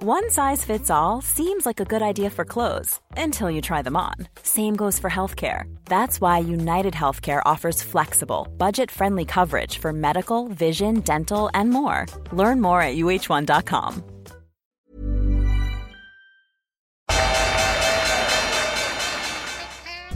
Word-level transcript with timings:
One 0.00 0.30
size 0.30 0.64
fits 0.64 0.90
all 0.90 1.20
seems 1.20 1.66
like 1.66 1.80
a 1.80 1.84
good 1.84 2.02
idea 2.02 2.30
for 2.30 2.44
clothes 2.44 3.00
until 3.16 3.50
you 3.50 3.60
try 3.60 3.82
them 3.82 3.96
on. 3.96 4.14
Same 4.44 4.76
goes 4.76 4.96
for 4.96 5.10
healthcare. 5.10 5.64
That's 5.86 6.20
why 6.20 6.38
United 6.38 6.94
Healthcare 6.94 7.42
offers 7.44 7.82
flexible, 7.82 8.46
budget 8.58 8.92
friendly 8.92 9.24
coverage 9.24 9.78
for 9.78 9.92
medical, 9.92 10.46
vision, 10.46 11.00
dental, 11.00 11.50
and 11.52 11.70
more. 11.70 12.06
Learn 12.30 12.60
more 12.60 12.80
at 12.80 12.94
uh1.com. 12.94 14.04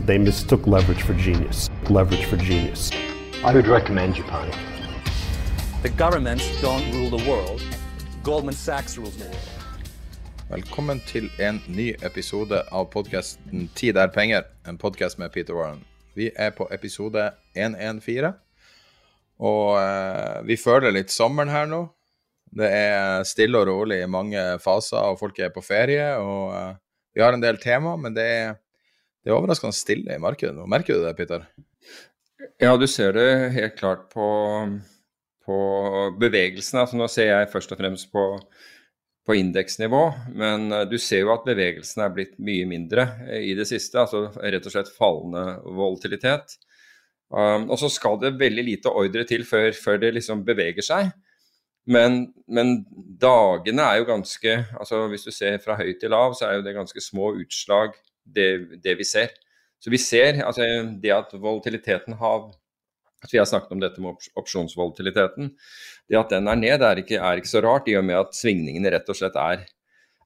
They 0.07 0.19
mistook 0.19 0.69
leverage 0.69 1.03
for 1.03 1.15
genius. 1.15 1.69
Leverage 1.91 2.25
for 2.27 2.37
genius. 2.37 2.93
I 3.43 3.53
would 3.53 3.67
recommend 3.67 4.17
you, 4.17 4.23
Japan. 4.23 4.53
The 5.83 5.89
governments 5.89 6.49
don't 6.61 6.89
rule 6.95 7.11
the 7.11 7.29
world. 7.29 7.61
Goldman 8.23 8.55
Sachs 8.55 8.97
rules 8.97 9.17
the 9.17 9.25
world. 9.25 9.62
Velkommen 10.53 10.99
til 11.09 11.31
en 11.41 11.63
ny 11.73 11.95
episode 12.05 12.59
av 12.77 12.91
podkasten 12.93 13.71
'Tid 13.73 13.97
er 13.97 14.11
penger', 14.13 14.45
en 14.69 14.77
podkast 14.77 15.17
med 15.17 15.33
Peter 15.33 15.55
Warren. 15.57 15.79
Vi 16.13 16.27
er 16.37 16.51
på 16.53 16.67
episode 16.71 17.31
114, 17.57 18.35
og 19.41 19.79
eh, 19.81 20.43
vi 20.45 20.59
føler 20.61 20.93
litt 20.93 21.09
sommeren 21.09 21.49
her 21.49 21.71
nå. 21.71 21.79
Det 22.53 22.69
er 22.69 23.25
stille 23.25 23.63
og 23.63 23.71
rolig 23.71 24.03
i 24.03 24.11
mange 24.11 24.43
faser, 24.61 24.99
og 25.01 25.23
folk 25.23 25.41
er 25.41 25.55
på 25.55 25.63
ferie. 25.65 26.19
og 26.21 26.53
eh, 26.59 26.75
Vi 27.15 27.25
har 27.25 27.33
en 27.33 27.41
del 27.41 27.57
tema, 27.57 27.97
men 27.97 28.13
det 28.13 28.27
er, 28.29 28.53
det 29.25 29.33
er 29.33 29.39
overraskende 29.39 29.73
stille 29.73 30.13
i 30.13 30.21
markedet 30.21 30.53
nå. 30.53 30.67
Merker 30.67 31.01
du 31.01 31.07
det, 31.07 31.17
Peter? 31.17 31.49
Ja, 32.61 32.77
du 32.77 32.87
ser 32.87 33.17
det 33.17 33.55
helt 33.57 33.81
klart 33.81 34.11
på, 34.13 34.29
på 35.47 35.57
bevegelsene. 36.21 36.85
Altså, 36.85 37.01
nå 37.01 37.09
ser 37.09 37.33
jeg 37.33 37.51
først 37.57 37.73
og 37.73 37.81
fremst 37.81 38.13
på, 38.13 38.27
på 39.27 39.37
indeksnivå, 39.39 40.03
men 40.35 40.73
eh, 40.73 40.85
du 40.91 40.99
ser 40.99 41.25
jo 41.25 41.33
at 41.35 41.47
bevegelsen 41.47 42.03
er 42.05 42.15
blitt 42.15 42.39
mye 42.43 42.67
mindre 42.69 43.07
eh, 43.29 43.49
i 43.53 43.57
det 43.59 43.69
siste. 43.71 44.01
Altså 44.03 44.27
rett 44.35 44.67
og 44.67 44.75
slett 44.75 44.93
fallende 44.97 45.61
volatilitet. 45.63 46.57
Um, 47.33 47.71
og 47.73 47.79
så 47.81 47.89
skal 47.89 48.19
det 48.21 48.35
veldig 48.37 48.65
lite 48.67 48.91
ordre 48.93 49.25
til 49.25 49.47
før, 49.49 49.71
før 49.73 50.01
det 50.03 50.11
liksom 50.19 50.43
beveger 50.45 50.85
seg. 50.85 51.13
Men, 51.89 52.27
men, 52.47 52.83
dagene 53.19 53.83
er 53.83 53.97
jo 53.99 54.05
ganske 54.07 54.53
altså 54.79 55.01
Hvis 55.11 55.25
du 55.27 55.33
ser 55.35 55.57
fra 55.59 55.75
høy 55.75 55.97
til 55.99 56.13
lav, 56.15 56.37
så 56.39 56.47
er 56.47 56.59
jo 56.59 56.67
det 56.67 56.77
ganske 56.77 57.03
små 57.03 57.33
utslag, 57.41 57.97
det, 58.23 58.79
det 58.85 58.95
vi 59.01 59.07
ser. 59.09 59.33
Så 59.83 59.91
vi 59.91 59.99
ser 59.99 60.45
altså 60.47 60.67
det 61.03 61.11
at 61.15 61.33
volatiliteten 61.35 62.15
har 62.21 62.53
altså 63.23 63.37
Vi 63.37 63.41
har 63.41 63.49
snakket 63.49 63.73
om 63.73 63.83
dette 63.83 64.03
med 64.03 64.29
opsjonsvolatiliteten. 64.39 65.53
Det 66.11 66.19
at 66.19 66.35
den 66.35 66.51
er 66.51 66.59
ned, 66.59 66.83
er 66.83 67.01
ikke, 67.03 67.21
er 67.23 67.39
ikke 67.41 67.53
så 67.53 67.63
rart, 67.65 67.89
i 67.89 67.97
og 67.99 68.05
med 68.05 68.19
at 68.19 68.37
svingningene 68.37 68.93
rett 68.93 69.09
og 69.09 69.19
slett 69.19 69.39
er, 69.39 69.65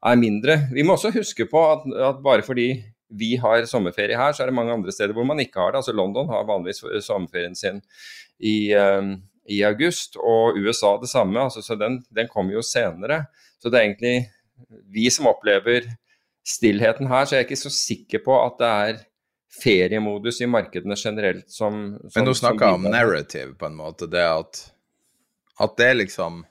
er 0.07 0.21
mindre. 0.21 0.59
Vi 0.73 0.85
må 0.87 0.97
også 0.97 1.13
huske 1.15 1.49
på 1.51 1.63
at, 1.73 1.85
at, 2.09 2.23
bare 2.25 2.47
fordi 2.47 2.71
vi 3.17 3.37
har 3.39 3.69
sommerferie 3.71 4.19
her, 4.19 4.33
så 4.35 4.43
er 4.43 4.51
det 4.51 4.57
mange 4.57 4.75
andre 4.75 4.93
steder 4.93 5.15
hvor 5.15 5.27
man 5.29 5.41
ikke 5.43 5.61
har 5.61 5.75
det. 5.75 5.83
Altså 5.85 5.95
London 5.95 6.31
har 6.33 6.49
vanligvis 6.49 6.83
sommerferien 7.07 7.55
sin 7.55 7.83
i, 8.41 8.75
um, 8.75 9.13
i 9.47 9.61
august, 9.69 10.17
og 10.19 10.59
USA 10.59 10.97
det 11.03 11.13
samme. 11.13 11.39
Altså, 11.39 11.63
så 11.63 11.77
den, 11.79 12.01
den 12.17 12.33
kommer 12.33 12.57
jo 12.57 12.65
senere. 12.67 13.27
Så 13.63 13.71
det 13.71 13.79
er 13.79 13.87
egentlig 13.87 14.17
vi 14.91 15.07
som 15.13 15.29
opplever 15.31 15.87
stillheten 16.47 17.11
her, 17.11 17.25
så 17.25 17.37
jeg 17.37 17.45
er 17.45 17.49
ikke 17.49 17.61
så 17.61 17.73
sikker 17.75 18.23
på 18.25 18.35
at 18.41 18.59
det 18.61 18.73
er 18.73 19.05
feriemodus 19.63 20.41
i 20.41 20.49
markedene 20.51 20.97
generelt 20.99 21.51
som, 21.51 21.97
som 21.99 22.11
Men 22.15 22.29
nå 22.29 22.35
snakker 22.35 22.77
om 22.77 22.89
narrative, 22.91 23.55
på 23.59 23.67
en 23.67 23.79
måte. 23.79 24.09
Det 24.11 24.25
at, 24.27 24.63
at 25.63 25.77
det 25.79 25.93
liksom 25.95 26.45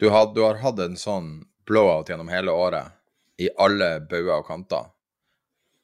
du 0.00 0.08
har, 0.08 0.34
du 0.34 0.40
har 0.40 0.62
hatt 0.62 0.78
en 0.80 0.96
sånn 0.96 1.42
blowout 1.68 2.08
gjennom 2.08 2.30
hele 2.32 2.54
året 2.56 2.96
i 3.40 3.50
alle 3.60 3.98
bauger 4.08 4.38
og 4.38 4.46
kanter. 4.48 4.88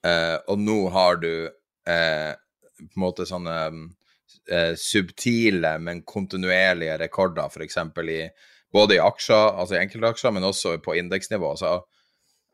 Eh, 0.07 0.37
og 0.49 0.61
nå 0.61 0.77
har 0.95 1.19
du 1.21 1.33
eh, 1.45 2.33
på 2.33 2.87
en 2.87 3.03
måte 3.03 3.27
sånne 3.29 3.57
eh, 3.69 4.73
subtile, 4.81 5.77
men 5.83 6.05
kontinuerlige 6.09 6.97
rekorder, 7.05 7.53
f.eks. 7.53 7.77
i 8.09 8.23
både 8.73 8.97
i 8.97 9.03
aksjer, 9.05 9.61
altså 9.61 9.77
i 9.77 9.83
enkeltaksjer, 9.83 10.35
men 10.37 10.49
også 10.49 10.77
på 10.85 10.97
indeksnivå. 10.97 11.53
Så 11.61 11.77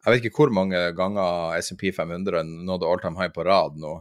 jeg 0.02 0.12
vet 0.12 0.24
ikke 0.26 0.42
hvor 0.42 0.54
mange 0.54 0.78
ganger 0.98 1.58
SMP 1.62 1.90
500 1.94 2.42
nådde 2.66 2.88
all 2.88 3.02
time 3.02 3.20
high 3.20 3.32
på 3.34 3.44
rad 3.46 3.78
nå, 3.78 3.96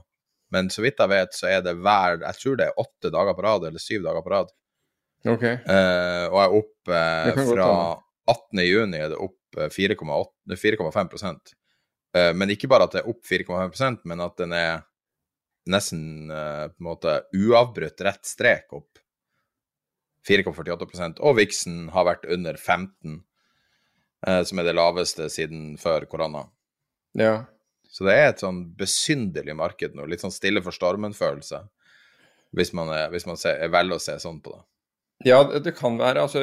men 0.51 0.69
så 0.73 0.84
vidt 0.84 1.00
jeg 1.00 1.12
vet, 1.12 1.35
så 1.38 1.47
er 1.47 1.62
det 1.63 1.78
hver 1.79 2.19
Jeg 2.25 2.39
tror 2.41 2.57
det 2.59 2.67
er 2.67 2.79
åtte 2.81 3.12
dager 3.13 3.38
på 3.38 3.45
rad, 3.45 3.67
eller 3.69 3.79
syv 3.81 4.03
dager 4.03 4.25
på 4.25 4.34
rad. 4.34 4.50
Ok. 5.31 5.44
Eh, 5.45 6.25
og 6.28 6.39
er 6.41 6.56
opp 6.57 6.91
eh, 6.91 7.41
fra 7.51 7.67
18. 8.31 8.63
juni 8.66 9.00
er 9.00 9.12
det 9.13 9.19
opp 9.22 9.38
4,5 9.56 11.38
eh, 12.18 12.31
Men 12.33 12.53
ikke 12.53 12.69
bare 12.72 12.88
at 12.88 12.95
det 12.95 13.03
er 13.03 13.12
opp 13.12 13.22
4,5% 13.28 14.07
men 14.09 14.23
at 14.23 14.38
den 14.39 14.56
er 14.57 14.81
nesten 15.69 16.31
eh, 16.31 16.68
på 16.72 16.81
en 16.81 16.88
måte 16.89 17.18
uavbrutt 17.38 18.01
rett 18.07 18.25
strek 18.25 18.73
opp 18.73 19.01
4,48 20.28 21.22
Og 21.22 21.38
Vixen 21.38 21.89
har 21.94 22.07
vært 22.07 22.25
under 22.29 22.57
15 22.57 23.22
eh, 24.28 24.42
som 24.48 24.62
er 24.62 24.70
det 24.70 24.78
laveste 24.78 25.30
siden 25.34 25.76
før 25.82 26.08
korona. 26.09 26.46
Ja. 27.18 27.46
Så 27.92 28.08
det 28.08 28.16
er 28.16 28.30
et 28.32 28.42
sånn 28.44 28.64
besynderlig 28.80 29.56
marked 29.59 29.96
nå, 29.98 30.08
litt 30.08 30.24
sånn 30.24 30.34
stille 30.34 30.64
for 30.64 30.76
stormen-følelse, 30.76 31.59
hvis 32.56 32.72
man, 32.78 32.92
er, 32.96 33.10
hvis 33.12 33.28
man 33.28 33.40
ser, 33.40 33.60
er 33.60 33.72
vel 33.72 33.92
å 33.96 34.00
se 34.02 34.16
sånn 34.22 34.40
på 34.44 34.56
det. 34.56 34.64
Ja, 35.28 35.42
det 35.44 35.76
kan 35.78 36.00
være. 36.00 36.24
Altså, 36.24 36.42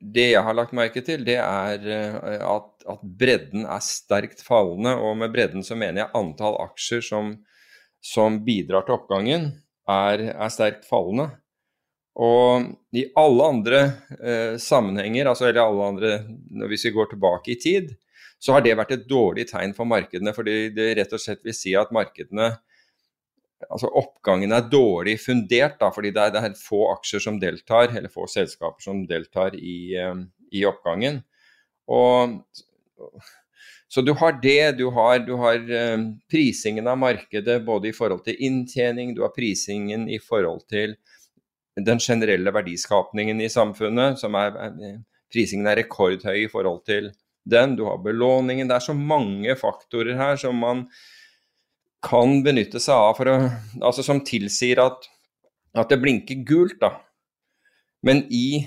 det 0.00 0.30
jeg 0.30 0.44
har 0.44 0.56
lagt 0.56 0.74
merke 0.76 1.02
til, 1.04 1.24
det 1.26 1.36
er 1.42 1.82
eh, 1.84 2.40
at, 2.40 2.70
at, 2.88 3.02
bredden 3.04 3.66
er 3.68 3.82
sterkt 3.84 4.40
fallende. 4.44 4.94
Og 4.96 5.18
med 5.20 5.34
bredden 5.34 5.66
så 5.66 5.76
mener 5.76 6.04
jeg 6.04 6.14
antall 6.16 6.56
aksjer 6.64 7.04
som, 7.04 7.34
som 8.00 8.40
bidrar 8.46 8.86
til 8.86 8.96
oppgangen, 8.96 9.50
er, 9.90 10.30
er 10.32 10.54
sterkt 10.54 10.88
fallende. 10.88 11.28
Og 12.16 12.70
i 12.96 13.04
alle 13.20 13.46
andre 13.52 13.80
eh, 14.16 14.54
sammenhenger, 14.62 15.28
altså 15.28 15.50
eller 15.50 15.66
alle 15.66 15.88
andre 15.90 16.68
hvis 16.70 16.86
vi 16.88 16.94
går 16.94 17.10
tilbake 17.12 17.52
i 17.52 17.58
tid, 17.60 17.92
så 18.40 18.56
har 18.56 18.64
det 18.64 18.76
vært 18.78 18.94
et 18.96 19.08
dårlig 19.08 19.46
tegn 19.50 19.74
for 19.76 19.88
markedene. 19.88 20.32
Fordi 20.36 20.70
det 20.76 20.94
rett 20.96 21.12
og 21.12 21.20
slett 21.20 21.44
vil 21.44 21.56
si 21.56 21.76
at 21.76 21.94
markedene 21.94 22.54
Altså 23.72 23.88
oppgangen 23.96 24.52
er 24.52 24.66
dårlig 24.68 25.14
fundert, 25.16 25.78
da, 25.80 25.88
fordi 25.88 26.10
det 26.12 26.20
er, 26.26 26.32
det 26.34 26.40
er, 26.44 26.56
få 26.60 26.90
aksjer 26.92 27.22
som 27.24 27.38
deltar, 27.40 27.88
eller 27.96 28.12
få 28.12 28.26
selskaper 28.28 28.84
som 28.84 29.00
deltar 29.08 29.56
i, 29.56 29.96
eh, 29.96 30.18
i 30.52 30.66
oppgangen. 30.68 31.22
Og 31.88 32.36
så 33.88 34.04
du 34.04 34.12
har 34.20 34.36
det, 34.42 34.76
du 34.76 34.90
har, 34.92 35.18
du 35.24 35.32
har 35.40 35.56
eh, 35.56 36.04
prisingen 36.30 36.86
av 36.92 37.00
markedet 37.00 37.62
både 37.64 37.88
i 37.90 37.96
forhold 37.96 38.26
til 38.28 38.44
inntjening, 38.44 39.14
du 39.16 39.24
har 39.24 39.32
prisingen 39.34 40.04
i 40.12 40.20
forhold 40.20 40.66
til 40.68 40.92
den 41.76 42.00
generelle 42.00 42.52
verdiskapningen 42.54 43.40
i 43.44 43.50
samfunnet, 43.52 44.20
som 44.20 44.36
er 44.38 44.56
Prisingen 45.32 45.66
er 45.66 45.80
rekordhøy 45.80 46.44
i 46.44 46.50
forhold 46.50 46.84
til 46.86 47.10
den. 47.46 47.76
Du 47.78 47.84
har 47.88 47.98
belåningen. 48.02 48.68
Det 48.68 48.78
er 48.78 48.84
så 48.84 48.94
mange 48.96 49.56
faktorer 49.58 50.16
her 50.18 50.38
som 50.40 50.58
man 50.62 50.86
kan 52.06 52.40
benytte 52.46 52.80
seg 52.82 52.94
av 52.94 53.16
for 53.18 53.30
å, 53.30 53.36
altså 53.80 54.04
som 54.06 54.22
tilsier 54.26 54.78
at, 54.82 55.08
at 55.74 55.90
det 55.90 56.00
blinker 56.02 56.44
gult. 56.46 56.78
da. 56.82 56.92
Men, 58.06 58.22
i, 58.30 58.62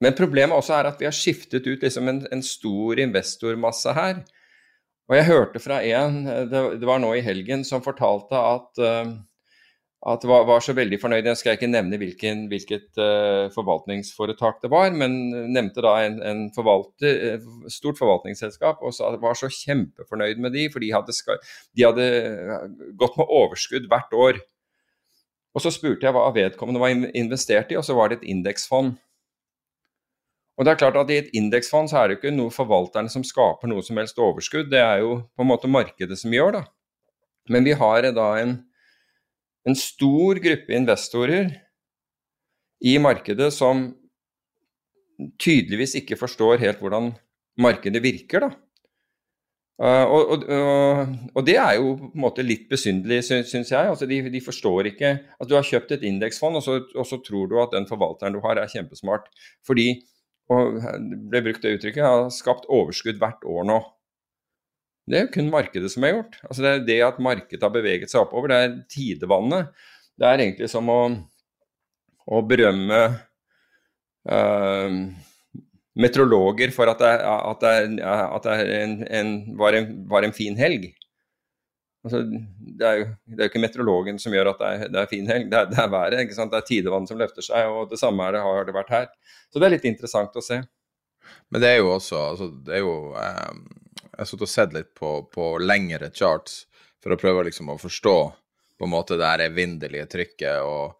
men 0.00 0.16
problemet 0.16 0.56
også 0.56 0.78
er 0.78 0.88
at 0.92 1.02
vi 1.02 1.08
har 1.08 1.16
skiftet 1.16 1.66
ut 1.68 1.84
liksom 1.84 2.08
en, 2.08 2.22
en, 2.32 2.44
stor 2.46 3.02
investormasse 3.02 3.92
her. 3.98 4.22
Og 5.10 5.18
jeg 5.18 5.28
hørte 5.28 5.60
fra 5.60 5.82
en, 5.84 6.22
det, 6.48 6.62
det 6.80 6.88
var 6.88 7.02
nå 7.02 7.12
i 7.18 7.24
helgen, 7.26 7.66
som 7.68 7.84
fortalte 7.84 8.38
at 8.38 8.80
uh, 8.80 9.12
at 10.02 10.24
var, 10.26 10.44
var, 10.48 10.62
så 10.64 10.74
veldig 10.74 10.98
fornøyd. 10.98 11.28
Jeg 11.30 11.38
skal 11.38 11.54
ikke 11.54 11.70
nevne 11.70 11.98
hvilken, 12.00 12.46
hvilket 12.50 12.88
uh, 12.98 13.46
forvaltningsforetak 13.54 14.58
det 14.64 14.70
var, 14.72 14.90
men 14.98 15.14
nevnte 15.54 15.84
da 15.84 15.92
en, 16.02 16.16
en 16.26 16.40
forvalter, 16.54 17.38
uh, 17.38 17.68
stort 17.70 18.00
forvaltningsselskap 18.00 18.82
og 18.82 18.96
sa 18.96 19.12
var 19.22 19.38
så 19.38 19.50
kjempefornøyd 19.52 20.42
med 20.42 20.56
de, 20.56 20.66
for 20.72 20.82
de 20.82 20.90
hadde, 20.94 21.14
skal, 21.14 21.38
de 21.70 21.86
hadde 21.86 22.08
gått 22.98 23.20
med 23.20 23.30
overskudd 23.30 23.86
hvert 23.92 24.18
år. 24.18 24.42
Og 25.54 25.62
så 25.62 25.70
spurte 25.70 26.08
jeg 26.08 26.16
hva 26.16 26.26
vedkommende 26.34 26.82
var 26.82 26.96
investert 27.14 27.70
i, 27.70 27.78
og 27.78 27.86
så 27.86 27.94
var 27.94 28.10
det 28.10 28.20
et 28.20 28.30
indeksfond. 28.34 28.96
Og 30.58 30.66
det 30.66 30.74
er 30.74 30.82
klart 30.82 30.98
at 30.98 31.10
I 31.12 31.20
et 31.22 31.32
indeksfond 31.36 31.92
så 31.92 32.02
er 32.02 32.10
det 32.10 32.18
ikke 32.18 32.34
noe 32.34 32.52
forvalterne 32.52 33.10
som 33.12 33.24
skaper 33.24 33.70
noe 33.70 33.84
som 33.86 33.98
helst 34.00 34.18
overskudd, 34.20 34.68
det 34.72 34.82
er 34.82 35.00
jo 35.04 35.14
på 35.36 35.44
en 35.44 35.52
måte 35.52 35.70
markedet 35.70 36.18
som 36.18 36.34
gjør 36.34 36.58
det. 36.58 36.66
Men 37.50 37.66
vi 37.66 37.78
har 37.78 38.10
da 38.14 38.28
en, 38.42 38.58
en 39.68 39.78
stor 39.78 40.40
gruppe 40.42 40.74
investorer 40.74 41.52
i 42.82 42.96
markedet 42.98 43.52
som 43.54 43.86
tydeligvis 45.42 45.94
ikke 46.00 46.18
forstår 46.18 46.62
helt 46.64 46.82
hvordan 46.82 47.12
markedet 47.62 48.02
virker. 48.02 48.48
Uh, 49.82 50.04
og, 50.06 50.32
og, 50.32 50.42
og, 51.34 51.40
det 51.46 51.56
er 51.58 51.78
jo 51.78 51.94
på 51.98 52.10
en 52.12 52.22
måte 52.22 52.44
litt 52.46 52.68
besynderlig, 52.70 53.22
syns 53.24 53.72
jeg. 53.72 53.88
Altså 53.88 54.06
de, 54.06 54.20
de, 54.30 54.42
forstår 54.44 54.92
ikke 54.92 55.14
at 55.40 55.48
du 55.50 55.56
har 55.56 55.66
kjøpt 55.66 55.96
et 55.96 56.04
indeksfond, 56.06 56.60
og, 56.60 56.92
og, 56.94 57.06
så 57.08 57.18
tror 57.24 57.48
du 57.50 57.56
at 57.62 57.74
den 57.74 57.88
forvalteren 57.90 58.36
du 58.36 58.42
har, 58.44 58.60
er 58.60 58.70
kjempesmart. 58.70 59.26
Fordi, 59.66 59.88
og 60.52 60.78
det 61.08 61.18
ble 61.32 61.42
brukt 61.48 61.64
det 61.64 61.76
uttrykket, 61.78 62.04
har 62.04 62.30
skapt 62.34 62.68
overskudd 62.70 63.18
hvert 63.22 63.42
år 63.48 63.66
nå. 63.72 63.80
Det 65.08 65.18
er 65.18 65.26
jo 65.26 65.32
kun 65.34 65.50
markedet 65.50 65.90
som 65.90 66.04
har 66.06 66.14
gjort. 66.14 66.38
Altså 66.46 66.62
Det 66.62 66.70
er 66.70 66.86
det 66.86 67.00
at 67.08 67.20
markedet 67.22 67.64
har 67.64 67.74
beveget 67.74 68.12
seg 68.12 68.22
oppover. 68.22 68.52
Det 68.52 68.60
er 68.60 68.78
tidevannet. 68.92 69.84
Det 70.18 70.28
er 70.28 70.44
egentlig 70.44 70.70
som 70.70 70.88
å, 70.92 71.00
å 72.30 72.42
berømme 72.46 73.00
uh, 74.30 74.98
meteorologer 75.98 76.72
for 76.74 76.90
at 76.92 77.02
det, 77.02 77.12
at 77.26 77.64
det, 77.64 78.02
at 78.06 78.46
det 78.46 78.76
en, 78.78 78.98
en, 79.08 79.32
var, 79.58 79.76
en, 79.76 79.88
var, 80.10 80.26
en, 80.26 80.36
fin 80.36 80.56
helg. 80.58 80.92
Altså, 82.02 82.22
det, 82.26 82.86
er 82.86 82.96
jo, 83.00 83.08
det 83.30 83.42
er 83.42 83.50
ikke 83.50 83.62
meteorologen 83.62 84.22
som 84.22 84.34
gjør 84.34 84.52
at 84.52 84.62
det 84.62 84.70
er, 84.70 84.86
det 84.94 85.02
er 85.02 85.10
fin 85.10 85.28
helg, 85.30 85.50
det 85.50 85.58
er, 85.58 85.74
er 85.84 85.90
været. 85.92 86.22
ikke 86.22 86.38
sant? 86.38 86.54
Det 86.54 86.62
er 86.62 86.68
tidevann 86.70 87.10
som 87.10 87.18
løfter 87.20 87.46
seg, 87.46 87.68
og 87.70 87.90
det 87.90 88.00
samme 88.00 88.30
det, 88.34 88.42
har 88.42 88.66
det 88.68 88.76
vært 88.76 88.94
her. 88.94 89.10
Så 89.50 89.58
det 89.60 89.68
er 89.68 89.76
litt 89.76 89.90
interessant 89.90 90.38
å 90.38 90.44
se. 90.44 90.62
Men 91.52 91.62
det 91.62 91.74
er 91.74 91.82
jo 91.82 91.92
også 91.92 92.18
altså, 92.32 92.48
det 92.66 92.78
er 92.78 92.82
jo, 92.82 92.96
eh, 93.18 93.81
Jeg 94.12 94.20
har 94.20 94.28
sittet 94.28 94.44
og 94.44 94.52
sett 94.52 94.74
litt 94.76 94.90
på, 94.98 95.10
på, 95.32 95.44
lengre 95.62 96.10
charts 96.12 96.66
for 97.02 97.12
å 97.14 97.20
prøve 97.20 97.44
liksom 97.48 97.70
å 97.72 97.80
forstå 97.80 98.16
på 98.78 98.84
en 98.84 98.92
måte 98.92 99.16
det 99.16 99.28
her 99.28 99.40
evinnelige 99.46 100.06
trykket 100.12 100.60
og 100.66 100.98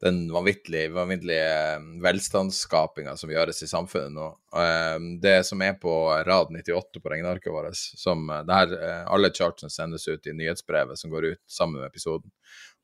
den 0.00 0.32
vanvittige, 0.32 0.88
vanvittige 0.88 1.44
eh, 1.44 1.78
velstandsskapinga 2.00 3.16
som 3.20 3.30
gjøres 3.30 3.62
i 3.62 3.66
samfunnet 3.68 4.12
nå. 4.16 4.38
Eh, 4.56 4.98
det 5.20 5.44
som 5.44 5.60
er 5.60 5.76
på 5.82 5.92
rad 6.24 6.48
98 6.54 7.00
på 7.04 7.10
regnearket 7.12 7.52
vårt, 7.52 7.76
som 7.76 8.30
eh, 8.30 8.44
det 8.48 8.54
her, 8.56 8.68
alle 9.12 9.30
chartene 9.36 9.70
sendes 9.72 10.08
ut 10.08 10.26
i 10.26 10.32
nyhetsbrevet 10.38 10.98
som 10.98 11.10
går 11.12 11.24
ut 11.34 11.42
sammen 11.44 11.80
med 11.82 11.88
episoden. 11.90 12.30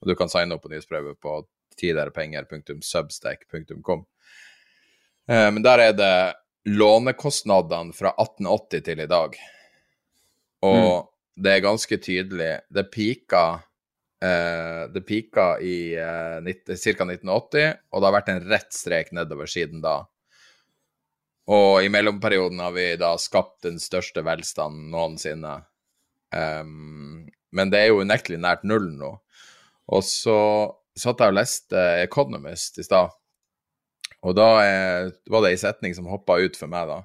Og 0.02 0.08
du 0.10 0.14
kan 0.18 0.28
signe 0.28 0.54
opp 0.58 0.62
på 0.66 0.72
nyhetsbrevet 0.74 1.16
på 1.24 1.46
tiderepenger.substack.com. 1.80 4.00
Men 5.26 5.62
der 5.64 5.78
er 5.82 5.92
det 5.96 6.34
lånekostnadene 6.66 7.94
fra 7.94 8.12
1880 8.18 8.84
til 8.88 9.04
i 9.04 9.08
dag. 9.10 9.38
Og 10.66 10.82
mm. 10.82 11.08
det 11.44 11.54
er 11.54 11.64
ganske 11.64 12.00
tydelig. 12.02 12.52
Det 12.68 12.90
pika 12.92 13.46
Uh, 14.16 14.88
det 14.94 15.02
pika 15.04 15.58
i 15.60 15.92
uh, 16.00 16.40
ca. 16.40 17.04
1980, 17.04 17.74
og 17.92 18.00
det 18.00 18.06
har 18.06 18.14
vært 18.14 18.30
en 18.32 18.46
rett 18.48 18.72
strek 18.72 19.10
nedover 19.12 19.50
siden 19.50 19.82
da. 19.84 19.98
Og 21.52 21.84
i 21.84 21.90
mellomperioden 21.92 22.62
har 22.64 22.72
vi 22.74 22.86
da 22.96 23.12
skapt 23.20 23.66
den 23.68 23.76
største 23.78 24.24
velstanden 24.24 24.88
noensinne. 24.90 25.58
Um, 26.32 27.28
men 27.52 27.70
det 27.70 27.82
er 27.82 27.92
jo 27.92 28.00
unektelig 28.02 28.40
nært 28.40 28.64
null 28.66 28.88
nå. 28.96 29.12
Og 29.92 30.02
så 30.02 30.38
satt 30.96 31.20
jeg 31.20 31.34
og 31.34 31.36
leste 31.36 31.84
Economist 32.00 32.80
i 32.80 32.86
stad, 32.88 33.12
og 34.26 34.34
da 34.34 34.48
er, 34.64 35.12
var 35.30 35.44
det 35.44 35.54
ei 35.54 35.60
setning 35.60 35.94
som 35.94 36.08
hoppa 36.10 36.38
ut 36.42 36.58
for 36.58 36.70
meg, 36.70 36.90
da. 36.90 36.98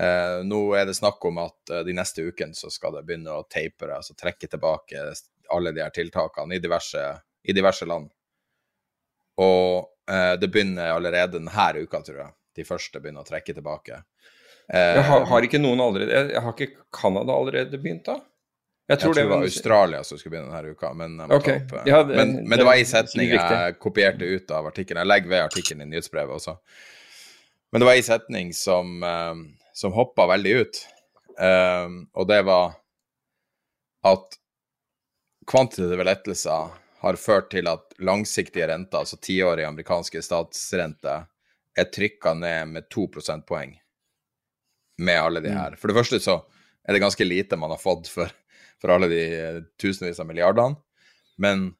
Eh, 0.00 0.38
nå 0.48 0.60
er 0.78 0.86
det 0.88 0.96
snakk 0.96 1.24
om 1.28 1.42
at 1.42 1.72
eh, 1.72 1.84
de 1.84 1.94
neste 1.96 2.24
ukene 2.24 2.56
så 2.56 2.70
skal 2.72 2.96
det 2.96 3.04
begynne 3.08 3.34
å 3.36 3.44
tapere, 3.44 3.98
altså 3.98 4.16
trekke 4.16 4.48
tilbake 4.48 5.02
alle 5.52 5.72
de 5.76 5.82
her 5.84 5.92
tiltakene 5.92 6.56
i 6.56 6.62
diverse, 6.62 7.02
i 7.44 7.52
diverse 7.52 7.88
land. 7.88 8.08
Og 9.42 9.90
eh, 10.08 10.34
det 10.40 10.48
begynner 10.48 10.94
allerede 10.94 11.36
denne 11.36 11.68
uka, 11.76 12.00
tror 12.00 12.22
jeg. 12.24 12.34
De 12.56 12.64
første 12.68 13.00
begynner 13.00 13.24
å 13.24 13.28
trekke 13.28 13.54
tilbake. 13.56 14.00
Eh, 14.72 15.00
har, 15.04 15.26
har, 15.28 15.44
ikke 15.44 15.58
noen 15.58 15.80
allerede 15.82 16.30
Jeg 16.30 16.40
Har 16.44 16.52
ikke 16.54 16.84
Canada 16.94 17.34
allerede 17.34 17.80
begynt, 17.82 18.06
da? 18.06 18.20
Jeg 18.92 19.00
tror, 19.00 19.14
jeg 19.14 19.14
tror 19.14 19.18
det, 19.22 19.28
var 19.30 19.44
Australia 19.46 20.02
som 20.04 20.18
skulle 20.20 20.34
begynne 20.34 20.52
denne 20.52 20.74
uka, 20.76 20.90
men, 20.98 21.14
okay. 21.32 21.62
opp, 21.62 21.86
ja, 21.88 22.02
det, 22.04 22.16
men, 22.18 22.34
men 22.44 22.60
det, 22.60 22.66
var 22.68 22.76
ei 22.76 22.84
setning 22.88 23.30
jeg 23.32 23.76
kopierte 23.80 24.28
ut 24.28 24.52
av 24.52 24.68
artikkelen. 24.68 25.00
Jeg 25.00 25.08
legger 25.08 25.32
ved 25.32 25.44
artikkelen 25.46 25.86
i 25.86 25.94
nyhetsbrevet 25.94 26.36
også. 26.36 26.58
Men 27.72 27.80
det 27.80 27.88
var 27.88 27.96
ei 27.96 28.04
setning 28.04 28.52
som, 28.52 28.92
um, 29.00 29.42
som 29.72 29.96
hoppa 29.96 30.26
veldig 30.34 30.52
ut, 30.60 30.82
um, 31.40 31.98
og 32.12 32.28
det 32.28 32.42
var 32.50 32.76
at 34.12 34.38
kvantitative 35.48 36.04
lettelser 36.04 36.76
har 37.02 37.18
ført 37.18 37.48
til 37.50 37.70
at 37.70 37.96
langsiktige 38.04 38.68
renter, 38.68 39.00
altså 39.00 39.16
tiårige 39.16 39.72
amerikanske 39.72 40.20
statsrenter, 40.22 41.24
er 41.72 41.88
trykka 41.88 42.34
ned 42.36 42.74
med 42.74 42.90
to 42.92 43.06
prosentpoeng 43.08 43.72
med 45.00 45.18
alle 45.18 45.40
de 45.40 45.54
her. 45.54 45.72
Mm. 45.72 45.80
For 45.80 45.88
det 45.88 45.96
første 45.96 46.20
så 46.20 46.36
er 46.84 46.94
det 46.94 47.02
ganske 47.02 47.24
lite 47.24 47.56
man 47.56 47.72
har 47.72 47.80
fått 47.80 48.10
for, 48.12 48.30
for 48.82 48.92
alle 48.92 49.08
de 49.10 49.22
tusenvis 49.80 50.20
av 50.20 50.28
milliardene. 50.28 50.76
Men 51.42 51.70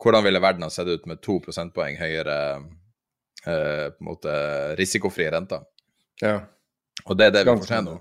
hvordan 0.00 0.24
ville 0.24 0.40
verden 0.42 0.64
ha 0.64 0.70
sett 0.72 0.88
ut 0.88 1.08
med 1.08 1.20
to 1.24 1.38
prosentpoeng 1.44 1.98
høyere 2.00 2.36
eh, 2.56 3.86
på 3.92 4.00
en 4.00 4.08
måte 4.08 4.36
risikofrie 4.80 5.30
renter? 5.32 5.66
Ja. 6.22 6.38
Og 7.06 7.16
det 7.16 7.28
er 7.28 7.34
det 7.36 7.44
vi 7.46 7.58
får 7.60 7.68
se 7.68 7.82
nå. 7.84 7.98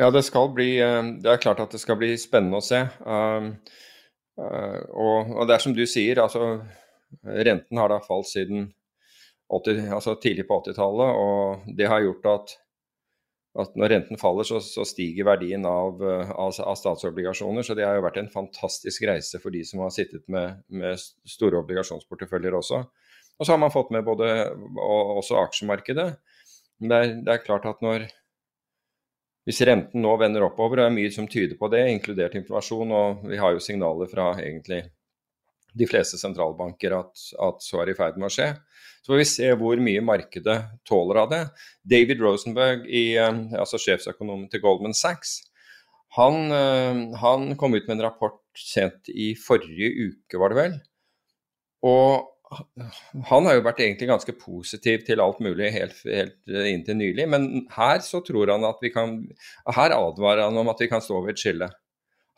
Ja, 0.00 0.08
det 0.10 0.24
skal 0.26 0.48
bli 0.50 0.72
eh, 0.82 1.02
Det 1.22 1.30
er 1.30 1.42
klart 1.42 1.60
at 1.62 1.74
det 1.74 1.78
skal 1.82 1.98
bli 2.00 2.14
spennende 2.18 2.58
å 2.58 2.64
se. 2.64 2.80
Um, 3.06 3.52
uh, 4.40 4.80
og, 4.90 5.36
og, 5.36 5.44
det 5.46 5.54
er 5.54 5.62
som 5.62 5.76
du 5.76 5.84
sier, 5.86 6.18
altså 6.18 6.56
renten 7.22 7.78
har 7.78 7.92
da 7.92 8.00
falt 8.02 8.26
siden 8.26 8.72
80, 9.54 9.84
altså 9.94 10.16
tidlig 10.18 10.48
på 10.48 10.58
80-tallet, 10.64 11.20
og 11.20 11.76
det 11.78 11.86
har 11.86 12.02
gjort 12.02 12.26
at, 12.32 12.54
at 13.62 13.76
når 13.78 13.92
renten 13.92 14.18
faller, 14.18 14.46
så, 14.48 14.58
så 14.62 14.82
stiger 14.88 15.28
verdien 15.28 15.62
av, 15.68 16.00
av, 16.02 16.56
av, 16.58 16.74
statsobligasjoner. 16.78 17.62
Så 17.62 17.76
det 17.78 17.86
har 17.86 17.94
jo 17.98 18.02
vært 18.06 18.18
en 18.22 18.32
fantastisk 18.32 19.06
reise 19.06 19.38
for 19.42 19.54
de 19.54 19.62
som 19.66 19.84
har 19.84 19.92
sittet 19.94 20.24
med, 20.32 20.64
med 20.74 20.98
store 21.28 21.60
obligasjonsporteføljer 21.62 22.56
også. 22.58 22.82
Og 23.38 23.46
så 23.46 23.54
har 23.54 23.62
man 23.62 23.72
fått 23.74 23.92
med 23.94 24.06
både 24.06 24.30
og, 24.50 25.16
også 25.20 25.38
aksjemarkedet. 25.44 26.08
Men 26.82 26.90
det 26.90 26.98
er, 26.98 27.14
det 27.26 27.34
er 27.34 27.46
klart 27.46 27.68
at 27.70 27.82
når 27.84 28.08
hvis 29.44 29.60
renten 29.68 30.00
nå 30.00 30.14
vender 30.16 30.46
oppover, 30.46 30.80
og 30.80 30.80
det 30.80 30.88
er 30.88 30.96
mye 30.96 31.12
som 31.12 31.26
tyder 31.28 31.58
på 31.60 31.68
det, 31.72 31.82
inkludert 31.92 32.36
inflasjon, 32.38 32.92
og 32.96 33.26
vi 33.28 33.36
har 33.36 33.52
jo 33.52 33.60
signaler 33.62 34.08
fra 34.08 34.30
egentlig 34.40 34.80
de 35.74 35.88
fleste 35.90 36.18
sentralbanker 36.20 36.94
at, 36.96 37.24
at 37.42 37.64
så 37.64 37.82
er 37.82 37.92
i 37.92 37.96
ferd 37.98 38.18
med 38.20 38.28
å 38.28 38.34
skje, 38.34 38.50
så 39.04 39.12
får 39.12 39.20
vi 39.20 39.26
se 39.28 39.48
hvor 39.60 39.80
mye 39.84 40.04
markedet 40.04 40.58
tåler 40.88 41.20
av 41.24 41.32
det. 41.32 41.42
David 41.94 42.22
Rosenberg, 42.24 42.86
i, 42.88 43.16
eh, 43.20 43.42
altså 43.60 43.80
sjefsøkonomen 43.82 44.46
til 44.52 44.62
Goldman 44.64 44.96
Sachs, 44.96 45.40
han, 46.16 46.46
eh, 46.54 47.02
han 47.20 47.50
kom 47.60 47.74
ut 47.74 47.88
med 47.88 47.98
en 47.98 48.06
rapport 48.06 48.40
sent 48.56 49.10
i 49.10 49.32
forrige 49.38 49.90
uke, 50.10 50.38
var 50.38 50.54
det 50.54 50.60
vel. 50.60 50.78
Og 51.84 52.30
han 53.28 53.46
har 53.48 53.56
jo 53.56 53.64
vært 53.64 53.80
egentlig 53.82 54.08
ganske 54.10 54.34
positiv 54.38 55.04
til 55.06 55.22
alt 55.22 55.40
mulig 55.42 55.72
helt, 55.74 55.96
helt 56.06 56.52
eh, 56.52 56.70
inntil 56.72 56.98
nylig, 57.00 57.26
men 57.30 57.48
her 57.74 58.02
så 58.04 58.22
tror 58.24 58.52
han 58.54 58.66
at 58.68 58.82
vi 58.84 58.92
kan 58.94 59.16
Her 59.74 59.96
advarer 59.96 60.46
han 60.46 60.60
om 60.60 60.70
at 60.70 60.80
vi 60.80 60.90
kan 60.90 61.02
stå 61.02 61.22
ved 61.24 61.34
et 61.34 61.42
skille. 61.44 61.70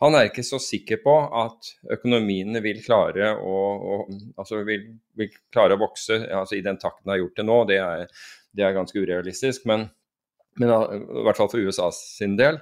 Han 0.05 0.13
er 0.17 0.29
ikke 0.29 0.45
så 0.45 0.59
sikker 0.61 0.99
på 1.01 1.13
at 1.41 1.71
økonomiene 1.97 2.61
vil 2.65 2.83
klare 2.85 3.31
å, 3.41 3.55
å 3.57 3.95
altså 4.37 4.61
vil, 4.67 4.91
vil, 5.17 5.31
klare 5.55 5.77
å 5.77 5.81
vokse 5.81 6.19
altså 6.27 6.59
i 6.59 6.65
den 6.65 6.77
takten 6.81 7.07
de 7.07 7.15
har 7.15 7.23
gjort 7.23 7.41
det 7.41 7.47
nå. 7.49 7.57
Det 7.71 7.79
er, 7.81 8.05
det 8.53 8.67
er 8.67 8.77
ganske 8.77 9.01
urealistisk, 9.01 9.65
men, 9.69 9.87
men, 10.61 10.75
i 10.75 11.25
hvert 11.25 11.41
fall 11.41 11.49
for 11.53 11.65
USA 11.65 11.89
sin 11.97 12.37
del. 12.37 12.61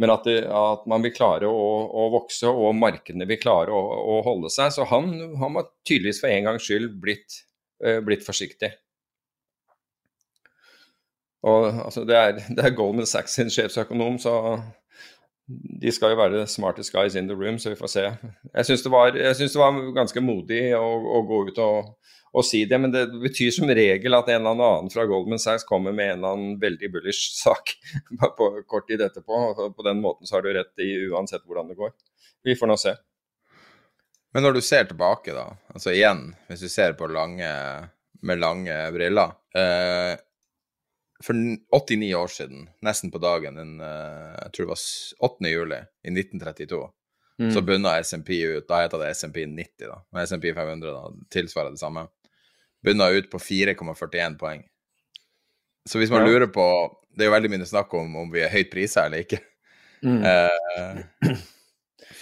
Men 0.00 0.14
at, 0.14 0.24
det, 0.24 0.46
at, 0.48 0.86
man 0.88 1.04
vil 1.04 1.12
klare 1.12 1.50
å, 1.52 1.66
å, 1.92 2.08
vokse, 2.14 2.48
og 2.48 2.72
markedene 2.80 3.28
vil 3.28 3.40
klare 3.42 3.74
å, 3.76 3.82
å 4.16 4.20
holde 4.24 4.48
seg. 4.50 4.72
Så 4.72 4.88
han, 4.88 5.12
han 5.42 5.58
var 5.58 5.68
tydeligvis 5.84 6.22
for 6.24 6.32
en 6.32 6.48
gangs 6.48 6.64
skyld 6.64 6.96
blitt, 7.04 7.42
uh, 7.84 8.00
blitt 8.04 8.24
forsiktig. 8.24 8.72
Og 11.44 11.68
altså, 11.68 12.06
det, 12.08 12.16
er, 12.16 12.40
det 12.56 12.64
er 12.64 12.78
Goldman 12.78 13.08
Sachs 13.10 13.36
sin 13.36 13.52
sjefsøkonom, 13.52 14.16
så 14.22 14.32
de 15.82 15.92
skal 15.94 16.14
jo 16.14 16.20
være 16.20 16.40
the 16.40 16.46
smartest 16.50 16.92
guys 16.94 17.16
in 17.18 17.28
the 17.28 17.36
room, 17.36 17.58
så 17.58 17.72
vi 17.72 17.78
får 17.78 17.90
se. 17.92 18.04
Jeg 18.52 18.68
syns 18.68 18.84
det, 18.84 18.92
det, 19.38 19.60
var 19.60 19.78
ganske 19.96 20.24
modig 20.24 20.62
å, 20.78 20.86
å 21.18 21.22
gå 21.28 21.40
ut 21.48 21.60
og, 21.62 21.92
og, 22.32 22.42
si 22.46 22.64
det, 22.68 22.78
men 22.80 22.94
det 22.94 23.06
betyr 23.22 23.52
som 23.54 23.70
regel 23.70 24.18
at 24.18 24.30
en 24.32 24.40
eller 24.40 24.54
annen 24.56 24.92
fra 24.92 25.06
Goldman 25.10 25.42
Sachs 25.42 25.66
kommer 25.68 25.94
med 25.96 26.14
en 26.14 26.18
eller 26.18 26.36
annen 26.36 26.58
veldig 26.62 26.92
bullish 26.94 27.36
sak 27.38 27.74
på 28.38 28.50
kort 28.70 28.88
tid 28.90 29.04
etterpå. 29.04 29.46
og 29.52 29.76
På 29.76 29.86
den 29.86 30.02
måten 30.04 30.28
så 30.28 30.38
har 30.38 30.46
du 30.46 30.52
rett 30.56 30.84
i 30.84 30.92
uansett 31.10 31.46
hvordan 31.46 31.72
det 31.72 31.80
går. 31.80 31.96
Vi 32.44 32.58
får 32.58 32.70
nå 32.70 32.78
se. 32.80 32.96
Men 34.32 34.46
når 34.46 34.56
du 34.56 34.62
ser 34.64 34.86
tilbake, 34.88 35.34
da, 35.36 35.50
altså 35.74 35.92
igjen, 35.92 36.30
hvis 36.48 36.64
du 36.64 36.70
ser 36.72 36.94
på 36.96 37.10
lange 37.12 37.50
med 38.22 38.38
lange 38.38 38.74
briller. 38.94 39.34
Eh, 39.54 40.14
for 41.24 41.34
89 41.36 42.14
år 42.18 42.32
siden, 42.32 42.66
nesten 42.84 43.12
på 43.12 43.20
dagen, 43.22 43.58
den, 43.58 43.76
eh, 43.80 44.32
jeg 44.38 44.52
tror 44.52 44.66
det 44.66 44.72
var 44.72 44.82
8. 45.28 45.52
juli 45.52 45.78
i 45.78 46.12
1932, 46.14 46.80
mm. 47.42 47.52
så 47.54 47.62
bunna 47.62 47.94
SMP 48.02 48.34
ut. 48.42 48.66
Da 48.68 48.82
heter 48.82 49.02
det 49.02 49.12
SMP 49.16 49.44
90, 49.46 49.86
da. 49.86 50.00
Og 50.12 50.20
SMP 50.26 50.50
500 50.54 50.92
da, 50.96 51.14
tilsvarer 51.32 51.74
det 51.74 51.82
samme. 51.82 52.06
Bunna 52.82 53.10
ut 53.14 53.30
på 53.30 53.38
4,41 53.38 54.38
poeng. 54.40 54.66
Så 55.88 55.98
hvis 55.98 56.10
man 56.10 56.22
ja. 56.22 56.30
lurer 56.30 56.46
på 56.46 56.64
Det 57.12 57.24
er 57.24 57.26
jo 57.26 57.32
veldig 57.34 57.48
mye 57.50 57.66
snakk 57.66 57.90
om 57.98 58.14
om 58.22 58.28
vi 58.32 58.40
er 58.40 58.52
høyt 58.52 58.70
prisa 58.72 59.02
eller 59.04 59.26
ikke. 59.26 59.42
Mm. 60.00 60.22
Eh, 60.24 61.32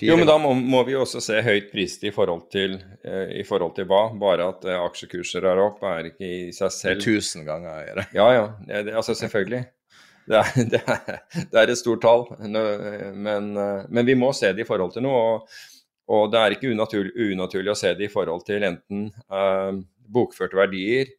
jo, 0.03 0.17
men 0.17 0.29
da 0.29 0.37
må, 0.41 0.53
må, 0.55 0.81
vi 0.89 0.95
også 0.97 1.21
se 1.25 1.41
høyt 1.45 1.69
priset 1.73 2.07
i 2.09 2.11
eh, 2.11 3.33
i 3.41 3.45
forhold 3.47 3.75
til 3.77 3.89
hva? 3.91 4.03
Bare 4.21 4.47
at 4.53 4.65
eh, 4.69 4.79
aksjekurser 4.79 5.45
er 5.45 5.61
opp, 5.61 5.83
er 5.85 6.11
ikke 6.13 6.27
i 6.27 6.41
seg 6.57 6.73
selv 6.75 7.05
Tusen 7.05 7.45
ganger 7.45 7.83
høyere. 7.83 8.07
Ja, 8.17 8.29
ja. 8.33 8.47
Det, 8.67 8.95
altså, 8.95 9.15
selvfølgelig. 9.19 9.63
Det 10.31 10.41
er, 10.41 10.51
det, 10.73 10.83
er, 10.87 11.21
det 11.53 11.61
er, 11.63 11.73
et 11.73 11.81
stort 11.81 12.03
tall. 12.05 12.27
Men, 12.41 13.53
eh, 13.57 13.87
men, 13.89 14.05
vi 14.07 14.17
må 14.19 14.33
se 14.37 14.53
det 14.55 14.65
i 14.65 14.69
forhold 14.69 14.95
til 14.97 15.05
noe. 15.05 15.21
Og, 15.21 15.63
og 16.11 16.29
det 16.33 16.41
er 16.43 16.57
ikke 16.57 16.73
unaturlig, 16.73 17.15
unaturlig, 17.35 17.73
å 17.73 17.79
se 17.79 17.95
det 17.99 18.09
i 18.09 18.13
forhold 18.13 18.47
til 18.49 18.67
enten 18.67 19.09
eh, 19.11 19.73
bokførte 20.11 20.59
verdier, 20.59 21.11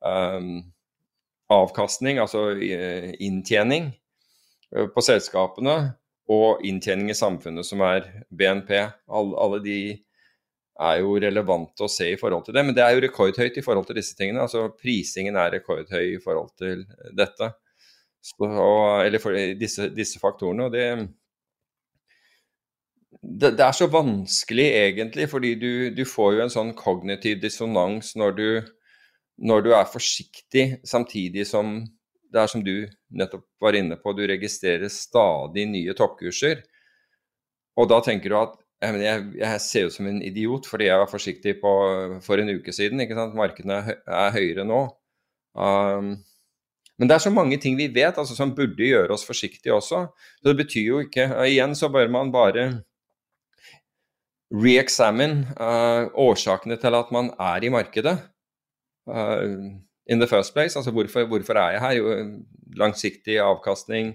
um, 0.00 0.62
avkastning, 1.52 2.16
altså 2.22 2.46
inntjening 2.56 3.90
på 4.94 5.02
selskapene, 5.04 5.74
og 6.28 6.64
inntjening 6.66 7.08
i 7.12 7.16
samfunnet, 7.16 7.66
som 7.66 7.80
er 7.86 8.04
BNP. 8.28 8.74
Alle, 9.08 9.38
alle, 9.40 9.60
de 9.64 9.78
er 10.78 10.98
jo 11.00 11.16
relevante 11.18 11.86
å 11.86 11.90
se 11.90 12.10
i 12.12 12.18
forhold 12.20 12.44
til 12.46 12.56
det. 12.56 12.64
Men 12.66 12.76
det 12.76 12.84
er 12.84 12.94
jo 12.94 13.04
rekordhøyt 13.06 13.56
i 13.58 13.64
forhold 13.64 13.88
til 13.88 13.98
disse 13.98 14.16
tingene. 14.18 14.44
Altså 14.44 14.68
Prisingen 14.76 15.38
er 15.40 15.56
rekordhøy 15.56 16.04
i 16.14 16.20
forhold 16.22 16.52
til 16.60 16.84
dette. 17.16 17.50
Så, 18.22 18.36
og, 18.44 19.06
eller 19.06 19.22
for 19.22 19.36
disse, 19.58 19.88
disse, 19.94 20.20
faktorene. 20.20 20.68
og 20.68 20.74
det, 20.74 20.86
det, 23.22 23.54
det, 23.56 23.64
er 23.64 23.74
så 23.74 23.88
vanskelig 23.90 24.66
egentlig, 24.68 25.28
fordi 25.32 25.54
du, 25.58 25.70
du, 25.96 26.04
får 26.06 26.34
jo 26.34 26.42
en 26.44 26.52
sånn 26.52 26.74
kognitiv 26.78 27.40
dissonans 27.42 28.14
når 28.20 28.36
du, 28.36 28.48
når 29.48 29.64
du 29.64 29.70
er 29.72 29.88
forsiktig, 29.90 30.66
samtidig 30.86 31.46
som 31.48 31.80
det 32.32 32.40
er 32.42 32.50
som 32.50 32.62
du 32.64 32.74
nettopp 33.16 33.46
var 33.62 33.76
inne 33.78 33.96
på, 34.00 34.12
du 34.12 34.24
registrerer 34.28 34.90
stadig 34.92 35.66
nye 35.70 35.94
toppkurser. 35.96 36.62
Og 37.78 37.88
da 37.90 38.00
tenker 38.04 38.32
du 38.32 38.38
at 38.40 38.56
jeg, 38.78 39.22
jeg 39.40 39.60
ser 39.64 39.88
ut 39.88 39.94
som 39.94 40.06
en 40.06 40.20
idiot 40.22 40.66
fordi 40.70 40.86
jeg 40.86 41.00
var 41.00 41.10
forsiktig 41.10 41.56
på, 41.62 41.72
for 42.22 42.38
en 42.38 42.52
uke 42.58 42.74
siden. 42.74 43.00
ikke 43.02 43.16
sant? 43.18 43.36
Markedene 43.38 43.80
er, 43.80 44.02
er 44.06 44.34
høyere 44.34 44.66
nå. 44.68 44.82
Um, 45.58 46.12
men 46.98 47.10
det 47.10 47.16
er 47.16 47.22
så 47.22 47.32
mange 47.34 47.58
ting 47.62 47.78
vi 47.78 47.88
vet 47.94 48.18
altså, 48.18 48.36
som 48.38 48.54
burde 48.54 48.86
gjøre 48.86 49.14
oss 49.14 49.26
forsiktige 49.26 49.74
også. 49.74 50.04
Så 50.38 50.50
det 50.50 50.56
betyr 50.58 50.86
jo 50.86 51.02
ikke 51.06 51.30
Igjen 51.46 51.74
så 51.78 51.90
bør 51.94 52.10
man 52.12 52.32
bare 52.34 52.68
re-examine 54.54 55.44
uh, 55.58 56.08
årsakene 56.16 56.78
til 56.80 56.96
at 56.96 57.10
man 57.14 57.32
er 57.34 57.66
i 57.66 57.72
markedet. 57.72 58.16
Uh, 59.08 59.78
in 60.08 60.20
the 60.20 60.26
first 60.26 60.54
place. 60.54 60.76
Altså 60.78 60.90
hvorfor, 60.90 61.24
hvorfor 61.24 61.54
er 61.54 61.70
jeg 61.70 61.80
her? 61.80 61.92
Jo, 61.92 62.16
langsiktig 62.76 63.38
avkastning, 63.40 64.14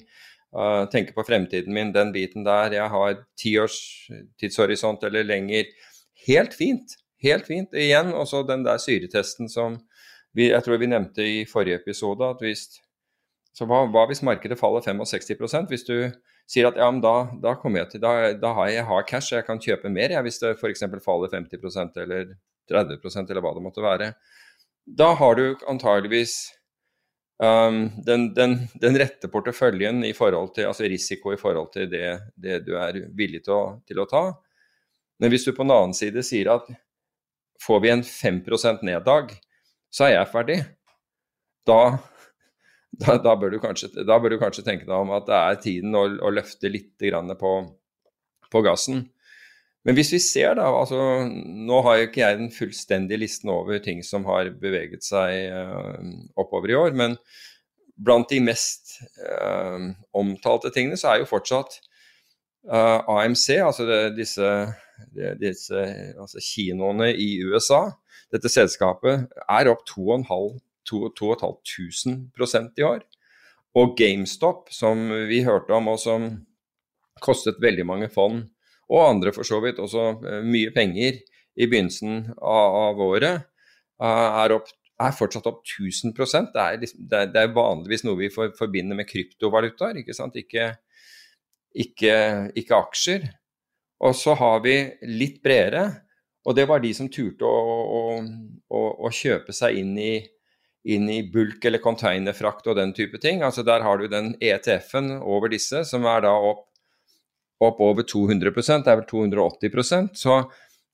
uh, 0.55 0.85
tenke 0.91 1.13
på 1.13 1.25
fremtiden 1.27 1.73
min, 1.73 1.93
den 1.93 2.13
biten 2.13 2.45
der. 2.45 2.73
Jeg 2.73 2.89
har 2.89 3.17
ti 3.39 3.57
års 3.57 3.79
tidshorisont 4.39 5.03
eller 5.03 5.23
lenger. 5.23 5.69
Helt 6.27 6.53
fint. 6.53 6.97
Helt 7.23 7.47
fint. 7.47 7.73
Igjen 7.73 8.13
også 8.13 8.43
den 8.47 8.65
der 8.65 8.77
syretesten 8.77 9.49
som 9.49 9.79
vi, 10.33 10.49
jeg 10.49 10.63
tror 10.65 10.81
vi 10.81 10.89
nevnte 10.89 11.23
i 11.23 11.45
forrige 11.45 11.75
episode. 11.75 12.25
at 12.25 12.41
hvis 12.41 12.67
så 13.53 13.67
hva, 13.69 13.83
hva 13.85 14.07
hvis 14.09 14.23
markedet 14.25 14.57
faller 14.57 14.81
65 14.81 15.69
Hvis 15.69 15.85
du 15.85 16.09
sier 16.49 16.67
at 16.67 16.77
ja, 16.77 16.89
men 16.91 17.01
da, 17.01 17.29
da 17.41 17.53
kommer 17.55 17.83
jeg 17.83 17.91
til, 17.91 18.01
da, 18.01 18.33
da 18.33 18.53
har 18.57 18.69
jeg 18.69 18.85
har 18.85 19.05
cash, 19.07 19.33
jeg 19.33 19.45
kan 19.45 19.61
kjøpe 19.61 19.89
mer 19.89 20.09
jeg, 20.09 20.21
hvis 20.21 20.39
det 20.41 20.55
f.eks. 20.57 20.83
faller 21.05 21.29
50% 21.29 22.01
eller 22.01 22.33
30% 22.71 23.29
eller 23.29 23.41
hva 23.45 23.53
det 23.53 23.63
måtte 23.63 23.83
være 23.83 24.09
da 24.85 25.13
har 25.13 25.35
du 25.35 25.57
antageligvis 25.67 26.51
um, 27.43 27.91
den, 28.05 28.33
den, 28.33 28.57
den, 28.81 28.97
rette 28.99 29.29
porteføljen 29.31 30.03
i 30.03 30.13
forhold 30.13 30.53
til, 30.55 30.67
altså 30.67 30.87
risiko 30.89 31.33
i 31.33 31.39
forhold 31.39 31.71
til 31.73 31.89
det, 31.91 32.07
det 32.35 32.61
du 32.67 32.75
er 32.79 32.99
villig 33.15 33.43
til 33.45 33.55
å, 33.55 33.63
til 33.87 34.03
å, 34.03 34.07
ta. 34.09 34.25
Men 35.19 35.31
hvis 35.31 35.47
du 35.47 35.53
på 35.53 35.63
den 35.63 35.75
annen 35.75 35.97
side 35.97 36.23
sier 36.25 36.51
at 36.55 36.67
får 37.63 37.83
vi 37.83 37.93
en 37.93 38.03
5% 38.03 38.83
neddag, 38.83 39.35
så 39.93 40.07
er 40.07 40.17
jeg 40.17 40.31
ferdig. 40.33 40.57
Da, 41.69 41.79
da, 42.99 43.15
da, 43.23 43.37
bør 43.39 43.55
kanskje, 43.63 43.93
da, 44.03 44.17
bør 44.19 44.35
du 44.35 44.39
kanskje, 44.41 44.65
tenke 44.67 44.89
deg 44.89 44.97
om 44.97 45.13
at 45.15 45.29
det 45.29 45.39
er 45.39 45.61
tiden 45.63 45.95
å, 45.95 46.03
å 46.27 46.33
løfte 46.33 46.71
litt 46.71 47.07
på, 47.39 47.53
på 48.51 48.63
gassen. 48.65 49.05
Men 49.83 49.97
hvis 49.97 50.13
vi 50.15 50.19
ser 50.23 50.53
da, 50.59 50.65
altså 50.71 50.99
Nå 51.27 51.81
har 51.85 51.97
jo 51.97 52.03
ikke 52.07 52.23
jeg 52.23 52.39
den 52.39 52.51
fullstendige 52.55 53.19
listen 53.19 53.49
over 53.51 53.79
ting 53.83 53.99
som 54.05 54.25
har 54.29 54.45
beveget 54.59 55.03
seg 55.05 55.51
uh, 55.51 55.99
oppover 56.39 56.69
i 56.71 56.79
år, 56.79 56.91
men 56.95 57.17
blant 58.03 58.29
de 58.31 58.39
mest 58.41 59.01
uh, 59.21 59.79
omtalte 60.17 60.69
tingene 60.73 60.97
så 60.99 61.07
er 61.11 61.17
jo 61.21 61.29
fortsatt 61.29 61.71
uh, 62.71 62.75
eh, 62.75 62.99
AMC, 63.19 63.49
altså 63.61 63.83
det, 63.85 64.15
disse, 64.17 64.47
det, 65.13 65.39
disse 65.41 65.79
altså 66.15 66.39
kinoene 66.41 67.13
i 67.13 67.43
USA, 67.43 67.91
dette 68.33 68.49
selskapet, 68.49 69.27
er 69.45 69.67
opp 69.69 69.85
2500% 69.89 72.79
i 72.79 72.83
år. 72.87 73.01
Og 73.77 73.97
GameStop, 73.97 74.69
som 74.73 75.11
vi 75.29 75.43
hørte 75.45 75.73
om, 75.75 75.87
og 75.91 75.99
som 76.01 76.45
kostet 77.21 77.61
veldig 77.61 77.85
mange 77.85 78.09
fond 78.13 78.52
og 78.93 79.07
andre 79.07 79.33
for 79.33 79.47
så 79.47 79.59
vidt 79.63 79.81
også 79.81 80.05
eh, 80.21 80.45
mye 80.45 80.71
penger 80.75 81.19
i 81.53 81.67
begynnelsen 81.69 82.33
av, 82.37 82.79
av 82.89 83.03
året, 83.03 83.45
eh, 84.01 84.39
er, 84.43 84.55
opp, 84.57 84.69
er, 85.01 85.15
fortsatt 85.17 85.49
opp 85.49 85.63
1000 85.65 86.13
det 86.13 86.61
er, 86.61 86.79
liksom, 86.81 87.05
det, 87.09 87.19
er, 87.19 87.31
det 87.33 87.43
er, 87.43 87.55
vanligvis 87.55 88.05
noe 88.07 88.19
vi 88.21 88.31
for, 88.33 88.53
forbinder 88.57 88.97
med 88.97 89.09
kryptovalutaer, 89.09 90.01
ikke 90.01 90.17
sant? 90.17 90.37
Ikke, 90.39 90.73
ikke, 91.73 92.15
ikke, 92.53 92.79
aksjer. 92.79 93.29
Og 94.03 94.15
så 94.17 94.35
har 94.37 94.61
vi 94.65 94.77
litt 95.09 95.41
bredere, 95.43 95.87
og 96.43 96.57
det 96.57 96.67
var 96.67 96.83
de 96.83 96.91
som 96.93 97.07
turte 97.09 97.47
å, 97.47 97.77
å, 97.97 98.01
å, 98.67 98.83
å 99.07 99.11
kjøpe 99.13 99.55
seg 99.55 99.79
inn 99.79 99.93
i, 99.97 100.13
inn 100.91 101.07
i 101.07 101.21
bulk- 101.31 101.63
eller 101.65 101.79
containerfrakt 101.79 102.67
og 102.67 102.75
den 102.77 102.91
type 102.93 103.21
ting. 103.23 103.41
Altså 103.47 103.63
Der 103.63 103.85
har 103.85 103.97
du 103.97 104.09
den 104.11 104.33
ETF-en 104.43 105.15
over 105.21 105.53
disse, 105.53 105.85
som 105.87 106.03
er 106.09 106.25
da 106.27 106.33
opp 106.35 106.67
opp 107.69 107.81
over 107.83 108.05
200 108.07 108.53
det 108.53 108.91
er 108.91 108.99
vel 109.01 109.07
280% 109.09 110.15
Så 110.19 110.39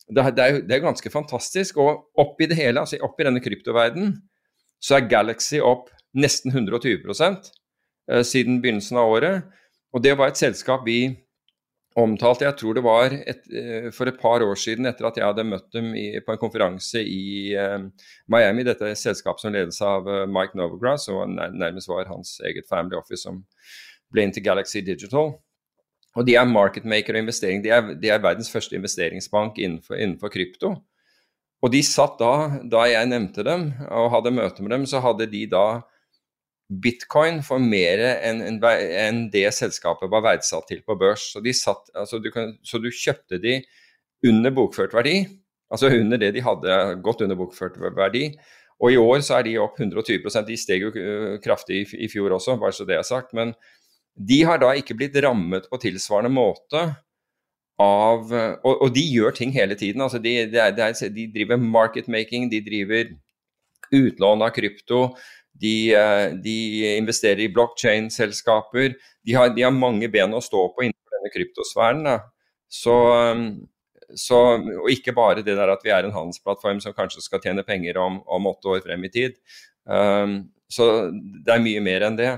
det 0.09 0.23
er, 0.23 0.33
det 0.33 0.43
er, 0.43 0.59
det 0.65 0.75
er 0.75 0.83
ganske 0.83 1.09
fantastisk. 1.13 1.77
Og 1.77 2.09
oppi 2.17 2.47
det 2.49 2.57
hele, 2.57 2.81
altså 2.81 2.97
oppi 3.05 3.27
denne 3.27 3.41
kryptoverdenen, 3.43 4.15
så 4.81 4.97
er 4.97 5.09
Galaxy 5.11 5.59
opp 5.61 5.89
nesten 6.17 6.51
120 6.51 7.03
eh, 7.21 8.23
siden 8.25 8.61
begynnelsen 8.63 8.97
av 8.97 9.11
året. 9.13 9.43
Og 9.93 10.01
det 10.01 10.15
var 10.17 10.31
et 10.31 10.39
selskap 10.39 10.85
vi 10.87 11.03
omtalte, 11.97 12.45
jeg 12.45 12.57
tror 12.59 12.77
det 12.77 12.83
var 12.85 13.13
et, 13.13 13.43
eh, 13.53 13.89
for 13.91 14.07
et 14.07 14.19
par 14.19 14.43
år 14.45 14.55
siden, 14.55 14.85
etter 14.85 15.07
at 15.09 15.17
jeg 15.17 15.25
hadde 15.25 15.45
møtt 15.47 15.67
dem 15.73 15.91
i, 15.97 16.19
på 16.25 16.33
en 16.33 16.41
konferanse 16.41 17.01
i 17.01 17.53
eh, 17.57 17.77
Miami. 18.27 18.65
Dette 18.67 18.85
er 18.85 18.95
et 18.95 19.01
selskap 19.01 19.41
som 19.41 19.53
ledes 19.53 19.81
av 19.81 20.07
uh, 20.07 20.25
Mike 20.29 20.57
Novograss, 20.57 21.09
og 21.09 21.29
nærmest 21.29 21.89
var 21.89 22.09
hans 22.09 22.37
eget 22.45 22.69
family 22.69 22.97
office 22.97 23.25
som 23.25 23.43
ble 24.13 24.25
inn 24.25 24.33
til 24.33 24.45
Galaxy 24.45 24.81
Digital. 24.85 25.35
Og 26.19 26.25
de 26.27 26.35
er 26.35 26.47
marketmaker 26.49 27.15
og 27.15 27.23
investering. 27.23 27.61
De 27.63 27.71
er, 27.71 27.93
de 27.95 28.11
er 28.11 28.19
verdens 28.23 28.51
første 28.51 28.75
investeringsbank 28.75 29.59
innenfor, 29.61 29.95
innenfor, 29.95 30.31
krypto. 30.33 30.73
Og 31.63 31.71
de 31.71 31.79
satt 31.83 32.19
da, 32.19 32.33
da 32.71 32.83
jeg 32.87 33.07
nevnte 33.07 33.45
dem 33.47 33.69
og 33.87 34.11
hadde 34.15 34.35
møte 34.35 34.63
med 34.63 34.75
dem, 34.75 34.87
så 34.87 34.99
hadde 35.03 35.29
de 35.31 35.45
da 35.51 35.81
bitcoin 36.69 37.39
for 37.45 37.61
mer 37.63 38.03
enn 38.19 38.43
en, 38.45 38.59
en 38.61 39.23
det 39.33 39.47
selskapet 39.57 40.11
var 40.11 40.25
verdsatt 40.27 40.67
til 40.69 40.83
på 40.85 40.97
børs. 40.99 41.31
Så, 41.33 41.41
satt, 41.57 41.87
altså 41.97 42.19
du, 42.21 42.29
kan, 42.35 42.53
så 42.67 42.81
du 42.83 42.91
kjøpte 42.91 43.39
de 43.41 43.61
under 44.27 44.53
bokført 44.53 44.93
verdi, 44.93 45.23
altså 45.71 45.89
under 45.95 46.19
det 46.19 46.33
de 46.35 46.43
hadde 46.43 46.79
gått 47.03 47.23
under 47.25 47.39
bokført 47.39 47.79
verdi. 47.79 48.27
Og 48.79 48.93
i 48.93 48.99
år 48.99 49.23
så 49.25 49.39
er 49.39 49.47
de 49.47 49.57
opp 49.59 49.79
120 49.79 50.27
De 50.47 50.55
steg 50.59 50.83
jo 50.83 50.91
øh, 50.95 51.39
kraftig 51.43 51.81
i, 51.81 51.87
i 52.05 52.11
fjor 52.11 52.35
også, 52.37 52.59
bare 52.59 52.75
så 52.75 52.85
det 52.87 52.99
er 52.99 53.07
sagt. 53.07 53.33
men 53.33 53.55
de 54.19 54.41
har 54.43 54.59
da 54.59 54.73
ikke 54.75 54.97
blitt 54.99 55.15
rammet 55.23 55.69
på 55.71 55.79
tilsvarende 55.81 56.31
måte 56.33 56.89
av 57.79 58.33
Og, 58.35 58.73
og 58.73 58.89
de 58.91 59.05
gjør 59.07 59.31
ting 59.37 59.53
hele 59.55 59.77
tiden. 59.79 60.03
Altså 60.03 60.19
de, 60.19 60.33
de, 60.51 60.63
de, 60.75 61.09
de, 61.15 61.27
driver 61.31 61.61
marketmaking, 61.63 62.49
de 62.51 62.59
driver 62.65 63.13
utlån 63.95 64.43
av 64.43 64.51
krypto. 64.51 65.05
De, 65.59 65.93
eh, 65.95 66.25
de 66.43 66.57
investerer 66.97 67.45
i 67.45 67.53
blockchain-selskaper. 67.55 68.97
De, 69.23 69.31
de, 69.55 69.63
har 69.63 69.71
mange 69.75 70.11
ben 70.11 70.35
å 70.35 70.43
stå 70.43 70.65
på 70.75 70.85
innenfor 70.85 71.15
denne 71.15 71.31
kryptosfæren. 71.33 72.19
Så, 72.69 72.97
så, 74.11 74.41
og 74.59 74.91
ikke 74.91 75.15
bare 75.15 75.43
det 75.45 75.55
der 75.57 75.71
at 75.71 75.83
vi 75.85 75.95
er 75.95 76.05
en 76.05 76.15
handelsplattform 76.15 76.83
som 76.83 76.95
kanskje 76.97 77.23
skal 77.25 77.41
tjene 77.43 77.65
penger 77.65 77.97
om, 78.03 78.19
om 78.27 78.51
åtte 78.51 78.75
år 78.75 78.83
frem 78.85 79.07
i 79.07 79.13
tid. 79.13 79.39
Um, 79.89 80.41
så 80.69 81.09
det 81.15 81.55
er 81.55 81.63
mye 81.63 81.81
mer 81.81 82.05
enn 82.05 82.19
det. 82.19 82.35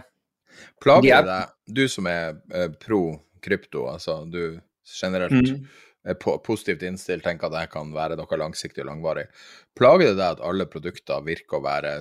Plager 0.81 1.21
det 1.21 1.29
deg, 1.29 1.53
du 1.67 1.85
som 1.91 2.09
er 2.09 2.35
uh, 2.53 2.67
pro 2.81 3.03
krypto, 3.41 3.87
altså 3.89 4.21
du 4.29 4.59
generelt 5.01 5.33
mm. 5.33 5.67
er 6.11 6.17
po 6.21 6.37
positivt 6.43 6.83
innstilt, 6.85 7.25
tenker 7.25 7.49
at 7.49 7.57
det 7.57 7.67
kan 7.73 7.93
være 7.95 8.17
noe 8.19 8.39
langsiktig 8.39 8.83
og 8.83 8.91
langvarig. 8.91 9.27
Plager 9.77 10.11
det 10.11 10.17
deg 10.19 10.27
at 10.37 10.43
alle 10.45 10.67
produkter 10.69 11.23
virker 11.25 11.59
å 11.59 11.65
være, 11.65 11.93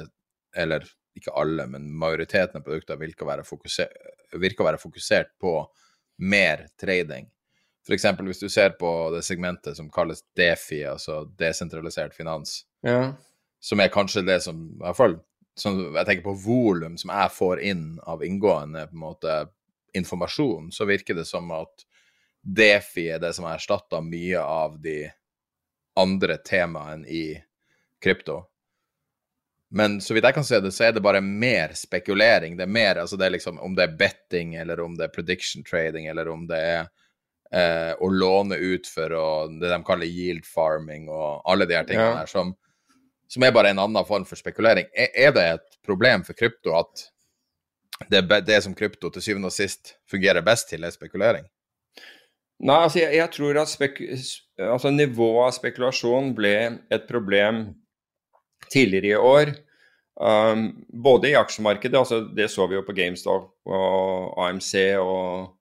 eller 0.58 0.88
ikke 1.18 1.34
alle, 1.36 1.66
men 1.70 1.90
majoriteten 2.00 2.60
av 2.60 2.66
produkter 2.66 3.00
virker 3.00 3.26
å 3.26 3.30
være, 3.32 3.46
fokuser, 3.46 3.90
virker 4.40 4.64
å 4.64 4.70
være 4.70 4.82
fokusert 4.82 5.34
på 5.42 5.54
mer 6.22 6.68
trading? 6.80 7.28
F.eks. 7.86 8.06
hvis 8.20 8.42
du 8.42 8.48
ser 8.52 8.76
på 8.78 8.90
det 9.14 9.22
segmentet 9.26 9.78
som 9.78 9.88
kalles 9.92 10.22
DeFi, 10.36 10.82
altså 10.92 11.24
desentralisert 11.40 12.14
finans, 12.14 12.60
ja. 12.86 13.14
som 13.60 13.80
er 13.80 13.92
kanskje 13.92 14.26
det 14.26 14.40
som 14.44 14.60
i 14.68 14.82
hvert 14.84 14.98
fall 14.98 15.16
sånn, 15.58 15.94
Jeg 15.94 16.06
tenker 16.06 16.26
på 16.26 16.36
volum 16.44 16.98
som 16.98 17.12
jeg 17.14 17.32
får 17.34 17.60
inn 17.60 17.86
av 18.02 18.24
inngående 18.24 18.86
på 18.90 18.96
en 18.96 19.06
måte 19.06 19.38
informasjon, 19.94 20.70
så 20.72 20.86
virker 20.86 21.18
det 21.18 21.26
som 21.26 21.50
at 21.54 21.86
Defi 22.40 23.08
er 23.12 23.18
det 23.20 23.34
som 23.36 23.44
har 23.44 23.58
erstatta 23.58 24.00
mye 24.00 24.40
av 24.40 24.78
de 24.80 25.10
andre 26.00 26.38
temaene 26.46 27.08
i 27.08 27.24
krypto. 28.02 28.44
Men 29.70 30.00
så 30.02 30.14
vidt 30.14 30.26
jeg 30.26 30.34
kan 30.34 30.46
se 30.46 30.58
det, 30.60 30.72
så 30.74 30.88
er 30.88 30.94
det 30.96 31.02
bare 31.04 31.20
mer 31.22 31.76
spekulering. 31.78 32.56
Det 32.58 32.64
er 32.66 32.72
mer 32.74 33.02
altså 33.02 33.18
det 33.20 33.28
er 33.28 33.36
liksom 33.36 33.60
om 33.62 33.76
det 33.78 33.86
er 33.86 33.98
betting, 34.00 34.56
eller 34.58 34.80
om 34.82 34.96
det 34.98 35.06
er 35.06 35.14
prediction 35.14 35.66
trading, 35.66 36.08
eller 36.10 36.30
om 36.32 36.46
det 36.50 36.58
er 36.58 36.80
eh, 37.54 37.92
å 37.94 38.08
låne 38.10 38.58
ut 38.58 38.88
for 38.90 39.14
å, 39.14 39.28
det 39.60 39.70
de 39.70 39.78
kaller 39.86 40.10
yield 40.10 40.48
farming, 40.48 41.06
og 41.12 41.44
alle 41.44 41.68
de 41.70 41.78
her 41.78 41.86
tingene 41.86 42.16
ja. 42.16 42.18
der 42.22 42.32
som, 42.32 42.54
som, 43.30 43.44
er 43.44 43.54
bare 43.54 43.70
en 43.72 43.82
annen 43.82 44.06
form 44.08 44.26
for 44.28 44.38
spekulering. 44.38 44.88
Er, 44.94 45.32
det 45.36 45.46
et 45.46 45.80
problem 45.86 46.24
for 46.26 46.38
krypto 46.38 46.74
at 46.78 47.06
det, 48.10 48.24
det 48.46 48.60
som 48.64 48.74
krypto 48.74 49.10
til 49.12 49.22
syvende 49.22 49.50
og 49.50 49.54
sist 49.54 49.94
fungerer 50.10 50.44
best 50.44 50.70
til, 50.72 50.84
er 50.84 50.94
spekulering? 50.94 51.46
Nei, 52.60 52.76
altså 52.76 53.00
jeg, 53.00 53.16
jeg 53.16 53.32
tror 53.32 53.60
at 53.62 53.72
altså 54.60 54.90
nivået 54.92 55.46
av 55.46 55.54
spekulasjon 55.56 56.34
ble 56.36 56.54
et 56.92 57.06
problem 57.08 57.62
tidligere 58.72 59.14
i 59.14 59.20
år. 59.30 59.54
Um, 60.20 60.66
både 60.92 61.30
i 61.30 61.38
aksjemarkedet, 61.38 61.96
altså 61.96 62.20
det 62.36 62.50
så 62.52 62.66
vi 62.68 62.76
jo 62.76 62.84
på 62.84 62.92
GameStop 62.92 63.54
og 63.64 64.34
AMC 64.44 64.74
og, 65.00 65.54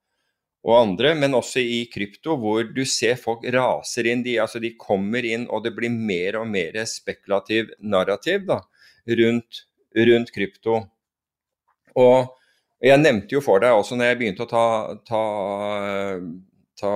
og, 0.59 0.73
andre, 0.75 1.13
men 1.15 1.37
også 1.37 1.61
i 1.63 1.85
krypto, 1.91 2.35
hvor 2.39 2.65
du 2.75 2.81
ser 2.87 3.15
folk 3.19 3.45
raser 3.55 4.09
inn. 4.11 4.25
De, 4.25 4.35
altså 4.43 4.59
de 4.59 4.73
kommer 4.79 5.23
inn, 5.23 5.47
og 5.47 5.63
det 5.63 5.71
blir 5.77 5.93
mer 5.93 6.41
og 6.41 6.49
mer 6.51 6.75
spekulativ 6.89 7.71
narrativ 7.79 8.43
da, 8.49 8.59
rundt, 9.21 9.63
rundt 9.95 10.33
krypto. 10.35 10.81
Og 11.99 12.35
jeg 12.83 12.99
nevnte 12.99 13.35
jo 13.35 13.41
for 13.43 13.63
deg 13.63 13.75
også 13.75 13.97
når 13.99 14.11
jeg 14.11 14.19
begynte 14.19 14.45
å 14.45 14.51
ta, 14.51 14.65
ta, 15.07 15.23
ta 16.79 16.91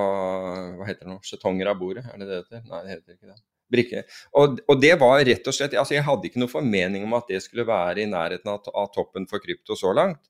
hva 0.75 0.87
heter 0.87 1.07
det 1.07 1.11
nå, 1.13 1.17
skjetonger 1.23 1.71
av 1.71 1.79
bordet, 1.79 2.05
er 2.11 2.19
det 2.19 2.29
det 2.29 2.37
heter? 2.41 2.61
Nei, 2.67 2.83
det 2.83 2.95
heter 2.97 3.17
ikke 3.17 3.31
det. 3.31 3.39
Brikke. 3.73 4.03
Og, 4.37 4.59
og, 4.67 4.75
det 4.83 4.93
var 5.01 5.23
rett 5.25 5.47
og 5.49 5.55
slett 5.55 5.73
altså 5.79 5.95
Jeg 5.95 6.05
hadde 6.05 6.27
ikke 6.27 6.41
noe 6.43 6.51
formening 6.51 7.07
om 7.07 7.15
at 7.17 7.31
det 7.31 7.39
skulle 7.41 7.65
være 7.65 8.03
i 8.03 8.09
nærheten 8.11 8.51
av, 8.51 8.67
av 8.69 8.91
toppen 8.93 9.25
for 9.31 9.41
krypto 9.43 9.79
så 9.79 9.95
langt. 9.95 10.21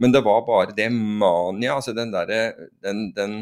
Men 0.00 0.14
det 0.14 0.24
var 0.24 0.46
bare 0.46 0.76
det 0.76 0.88
mania, 0.92 1.74
altså 1.76 1.92
den 1.96 2.12
derre 2.14 2.40
den, 2.82 3.10
den, 3.16 3.34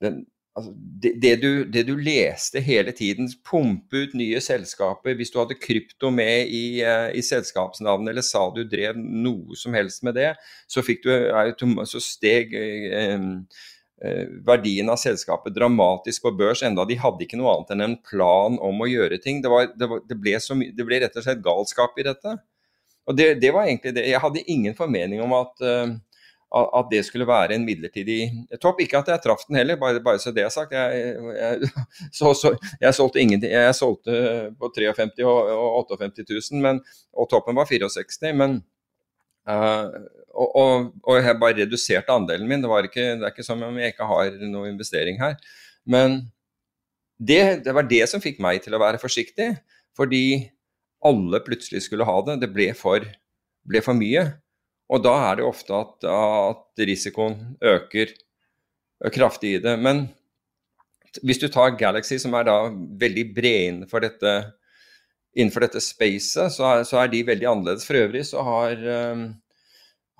den 0.00 0.20
altså 0.56 0.72
det, 0.76 1.12
det, 1.22 1.34
du, 1.42 1.64
det, 1.64 1.84
du, 1.88 1.94
leste 1.96 2.60
hele 2.64 2.92
tiden, 2.96 3.30
pumpe 3.46 4.04
ut 4.04 4.14
nye 4.18 4.40
selskaper. 4.44 5.16
Hvis 5.18 5.32
du 5.32 5.40
hadde 5.40 5.58
krypto 5.60 6.10
med 6.14 6.50
i, 6.52 6.82
uh, 6.84 7.08
i 7.16 7.22
selskapsnavnet 7.24 8.12
eller 8.12 8.26
sa 8.26 8.46
du 8.54 8.62
drev 8.68 8.98
noe 8.98 9.58
som 9.58 9.76
helst 9.76 10.04
med 10.06 10.18
det, 10.18 10.34
så, 10.68 10.84
du, 10.84 11.74
så 11.88 12.02
steg 12.04 12.54
uh, 12.54 13.26
uh, 14.04 14.26
verdien 14.46 14.90
av 14.90 15.00
selskapet 15.00 15.56
dramatisk 15.56 16.26
på 16.26 16.34
børs, 16.42 16.64
enda 16.66 16.86
de 16.88 16.98
hadde 17.00 17.26
ikke 17.26 17.40
noe 17.40 17.56
annet 17.56 17.74
enn 17.76 17.88
en 17.88 17.98
plan 18.04 18.60
om 18.60 18.84
å 18.84 18.90
gjøre 18.90 19.20
ting. 19.22 19.42
Det, 19.44 19.52
var, 19.52 19.72
var, 19.80 20.04
ble, 20.12 20.38
så, 20.42 20.58
det 20.60 20.86
ble, 20.86 21.02
rett 21.04 21.16
og 21.16 21.26
slett 21.26 21.44
galskap 21.44 21.98
i 22.00 22.08
dette. 22.10 22.36
Og 23.10 23.16
det, 23.18 23.50
var 23.50 23.66
egentlig 23.66 23.92
det. 23.96 24.06
Jeg 24.06 24.22
hadde 24.22 24.44
ingen 24.46 24.76
formening 24.78 25.22
om 25.24 25.34
at 25.34 25.64
at 26.50 26.88
det 26.90 27.04
skulle 27.06 27.26
være 27.26 27.54
en 27.54 27.64
midlertidig 27.64 28.30
topp. 28.62 28.80
Ikke 28.82 28.98
at 28.98 29.08
jeg 29.12 29.22
traff 29.22 29.44
den 29.46 29.56
heller, 29.56 29.78
bare, 29.78 30.02
bare, 30.02 30.18
så 30.18 30.32
det 30.34 30.42
er 30.42 30.50
sagt. 30.50 30.72
Jeg, 30.74 31.14
jeg, 31.36 31.70
så, 32.18 32.32
så, 32.34 32.56
jeg 32.80 32.94
solgte 32.94 33.20
ingenting. 33.22 33.52
Jeg 33.52 33.74
solgte 33.78 34.50
på 34.58 34.72
53 34.74 35.22
og, 35.24 35.52
og 35.54 35.94
58 35.94 36.26
000, 36.50 36.62
men, 36.62 36.82
og 37.14 37.30
toppen 37.30 37.58
var 37.58 37.70
64. 37.70 38.34
Men, 38.34 38.58
uh, 39.46 39.94
og, 40.34 40.56
og, 40.56 40.90
og, 41.04 41.14
jeg 41.20 41.38
bare 41.38 41.58
reduserte 41.62 42.12
andelen 42.12 42.50
min. 42.50 42.66
Det, 42.66 42.90
ikke, 42.90 43.06
det, 43.12 43.28
er 43.28 43.34
ikke 43.34 43.46
som 43.46 43.62
om 43.62 43.78
jeg 43.78 43.94
ikke 43.94 44.10
har 44.10 44.34
noe 44.50 44.72
investering 44.72 45.22
her. 45.22 45.38
Men 45.86 46.24
det, 47.14 47.62
det 47.62 47.76
var 47.76 47.86
det 47.86 48.08
som 48.10 48.22
fikk 48.22 48.42
meg 48.42 48.58
til 48.64 48.74
å 48.74 48.82
være 48.82 48.98
forsiktig, 48.98 49.52
fordi 49.94 50.50
alle 51.06 51.40
plutselig 51.44 51.84
skulle 51.86 52.06
ha 52.08 52.16
det. 52.26 52.40
Det 52.42 52.50
ble 52.52 52.70
for, 52.76 53.04
ble 53.68 53.82
for 53.84 53.96
mye. 53.98 54.26
Og 54.90 55.04
da 55.04 55.14
er 55.28 55.38
det 55.38 55.46
ofte 55.46 55.76
at, 55.76 56.06
at 56.10 56.86
risikoen 56.88 57.36
øker 57.62 58.12
kraftig 59.14 59.56
i 59.56 59.62
det. 59.62 59.76
Men 59.80 60.08
hvis 61.24 61.40
du 61.42 61.48
tar 61.50 61.76
Galaxy, 61.78 62.18
som 62.22 62.34
er 62.38 62.46
da 62.46 62.56
veldig 63.00 63.26
bred 63.34 63.68
innenfor 63.68 64.04
dette, 64.04 64.34
innenfor 65.36 65.66
dette 65.66 65.82
spacet, 65.82 66.52
så 66.54 66.66
er, 66.72 66.84
så 66.88 67.00
er, 67.02 67.12
de 67.12 67.22
veldig 67.26 67.48
annerledes. 67.50 67.86
For 67.86 67.98
øvrig 68.02 68.26
så 68.28 68.44
har, 68.46 68.84
um, 69.14 69.24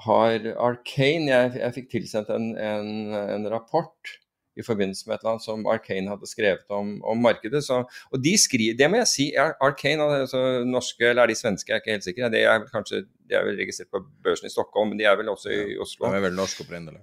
har 0.06 0.48
Arcane 0.54 1.30
jeg, 1.30 1.54
jeg, 1.60 1.76
fikk 1.76 1.92
tilsendt 1.96 2.32
en, 2.34 2.52
en, 2.56 3.14
en 3.20 3.50
rapport 3.52 4.16
i 4.58 4.64
forbindelse 4.66 5.06
med 5.06 5.14
et 5.14 5.22
eller 5.22 5.36
annet 5.36 5.44
som 5.46 5.68
Arcane 5.70 6.10
hadde 6.10 6.28
skrevet 6.28 6.74
om, 6.74 6.96
om 7.06 7.22
markedet. 7.22 7.62
Så, 7.64 7.82
og 7.86 8.24
de 8.24 8.34
skriver, 8.38 8.76
Det 8.78 8.90
må 8.90 9.00
jeg 9.02 9.10
si, 9.10 9.28
Arcane, 9.38 10.08
altså 10.24 10.42
norske 10.66 11.06
eller 11.06 11.22
er 11.22 11.32
de 11.32 11.38
svenske, 11.38 11.70
jeg 11.70 11.78
er 11.78 11.84
ikke 11.84 11.96
helt 11.96 12.08
sikker. 12.08 12.32
Det 12.34 12.42
er 12.42 12.58
vel 12.58 12.74
kanskje, 12.74 13.04
de 13.30 13.38
er 13.38 13.46
vel 13.46 13.60
registrert 13.62 13.92
på 13.94 14.02
børsen 14.24 14.50
i 14.50 14.52
Stockholm, 14.52 14.92
men 14.92 15.00
de 15.00 15.08
er 15.08 15.16
vel 15.20 15.30
også 15.32 15.54
i 15.54 15.78
Oslo. 15.80 16.10
De 16.10 16.18
er 16.18 16.26
vel 16.28 16.38
norske 16.38 16.66
opprinnelig. 16.66 17.02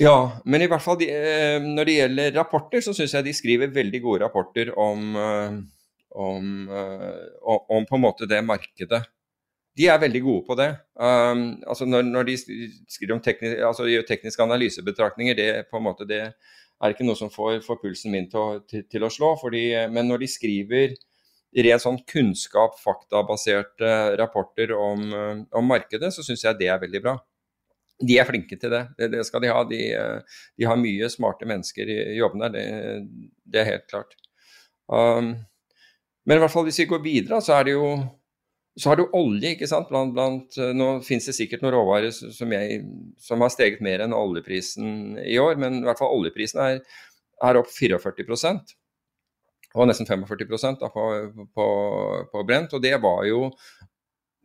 Ja, 0.00 0.42
men 0.44 0.62
i 0.62 0.68
hvert 0.68 0.84
fall 0.84 0.98
de, 1.00 1.08
eh, 1.08 1.60
når 1.62 1.88
det 1.88 1.94
gjelder 1.94 2.34
rapporter, 2.36 2.82
så 2.84 2.92
syns 2.96 3.14
jeg 3.16 3.26
de 3.26 3.36
skriver 3.36 3.72
veldig 3.72 4.02
gode 4.04 4.24
rapporter 4.24 4.74
om, 4.78 5.16
eh, 5.16 5.56
om, 6.10 6.68
eh, 6.68 7.24
om, 7.48 7.86
på 7.88 7.96
en 7.96 8.04
måte 8.04 8.28
det 8.28 8.42
markedet. 8.44 9.02
De 9.78 9.86
er 9.88 10.00
veldig 10.02 10.20
gode 10.22 10.44
på 10.46 10.56
det. 10.58 10.68
Um, 10.98 11.62
altså 11.64 11.86
når, 11.86 12.02
når, 12.02 12.26
de 12.28 12.36
skriver 12.90 13.14
om 13.14 13.20
teknisk, 13.22 13.60
altså 13.64 13.86
gjør 13.88 14.02
tekniske 14.08 14.42
analysebetraktninger, 14.42 15.36
det 15.38 15.48
på 15.70 15.78
en 15.78 15.86
måte 15.86 16.04
det 16.08 16.24
er 16.80 16.94
ikke 16.94 17.06
noe 17.06 17.18
som 17.18 17.30
får, 17.32 17.60
får 17.64 17.78
pulsen 17.82 18.12
min 18.14 18.28
til 18.30 18.40
å, 18.40 18.60
til, 18.68 18.86
til 18.88 19.04
å 19.04 19.12
slå. 19.12 19.34
Fordi, 19.40 19.64
men 19.92 20.08
når 20.08 20.24
de 20.24 20.30
skriver 20.32 20.94
rent 21.66 21.82
sånn 21.82 21.98
kunnskap, 22.08 22.78
faktabaserte 22.80 24.16
rapporter 24.20 24.72
om, 24.76 25.10
om 25.56 25.66
markedet, 25.66 26.12
så 26.14 26.24
syns 26.24 26.46
jeg 26.46 26.60
det 26.60 26.70
er 26.70 26.80
veldig 26.82 27.02
bra. 27.04 27.16
De 28.00 28.16
er 28.16 28.28
flinke 28.28 28.56
til 28.56 28.72
det. 28.72 28.84
Det, 28.96 29.10
det 29.12 29.26
skal 29.28 29.44
de 29.44 29.50
ha. 29.52 29.60
De, 29.68 29.80
de, 30.56 30.68
har 30.68 30.80
mye 30.80 31.10
smarte 31.12 31.48
mennesker 31.48 31.90
i 31.90 31.98
jobben 32.16 32.46
der, 32.46 32.54
det, 32.54 32.64
det, 33.44 33.60
er 33.60 33.72
helt 33.74 33.86
klart. 33.90 34.16
Um, 34.88 35.34
men 36.24 36.38
i 36.38 36.42
hvert 36.42 36.54
fall 36.54 36.64
hvis 36.68 36.80
vi 36.80 36.88
går 36.88 37.04
videre, 37.04 37.42
så 37.44 37.58
er 37.58 37.68
det 37.68 37.76
jo 37.76 37.90
så 38.78 38.92
har 38.92 39.00
du 39.00 39.08
olje, 39.16 39.54
ikke 39.54 39.68
sant. 39.68 39.88
Blant, 39.90 40.14
blant, 40.14 40.58
eh, 40.58 40.72
nå 40.76 40.92
finnes 41.06 41.26
det 41.26 41.34
sikkert 41.36 41.64
noen 41.64 41.74
råvarer 41.74 42.12
som, 42.14 42.52
jeg, 42.54 42.82
som, 43.18 43.42
har 43.42 43.52
steget 43.52 43.82
mer 43.84 44.04
enn 44.04 44.14
oljeprisen 44.16 45.18
i 45.24 45.38
år, 45.42 45.58
men 45.60 45.80
i 45.80 45.88
hvert 45.88 46.00
fall 46.00 46.14
oljeprisen 46.14 46.62
er, 46.62 46.84
er 47.42 47.58
opp 47.60 47.70
44% 47.72 48.76
og 49.78 49.86
nesten 49.86 50.08
45 50.08 50.80
da, 50.80 50.88
på, 50.90 51.04
på, 51.54 51.66
på, 52.32 52.44
Brent. 52.46 52.74
Og 52.74 52.82
det 52.82 52.96
var 53.02 53.22
jo 53.28 53.50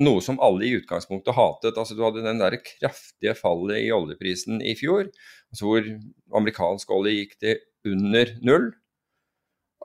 noe 0.06 0.22
som 0.22 0.38
alle 0.44 0.68
i 0.68 0.76
utgangspunktet 0.78 1.38
hatet. 1.38 1.78
Altså 1.78 1.98
Du 1.98 2.04
hadde 2.06 2.26
den 2.26 2.42
der 2.42 2.58
kraftige 2.62 3.34
fallet 3.38 3.86
i 3.86 3.94
oljeprisen 3.96 4.62
i 4.62 4.76
fjor, 4.78 5.10
altså 5.54 5.70
hvor 5.70 5.90
amerikansk 6.38 6.94
olje 6.94 7.16
gikk 7.16 7.40
til 7.42 7.64
under 7.96 8.36
null. 8.46 8.70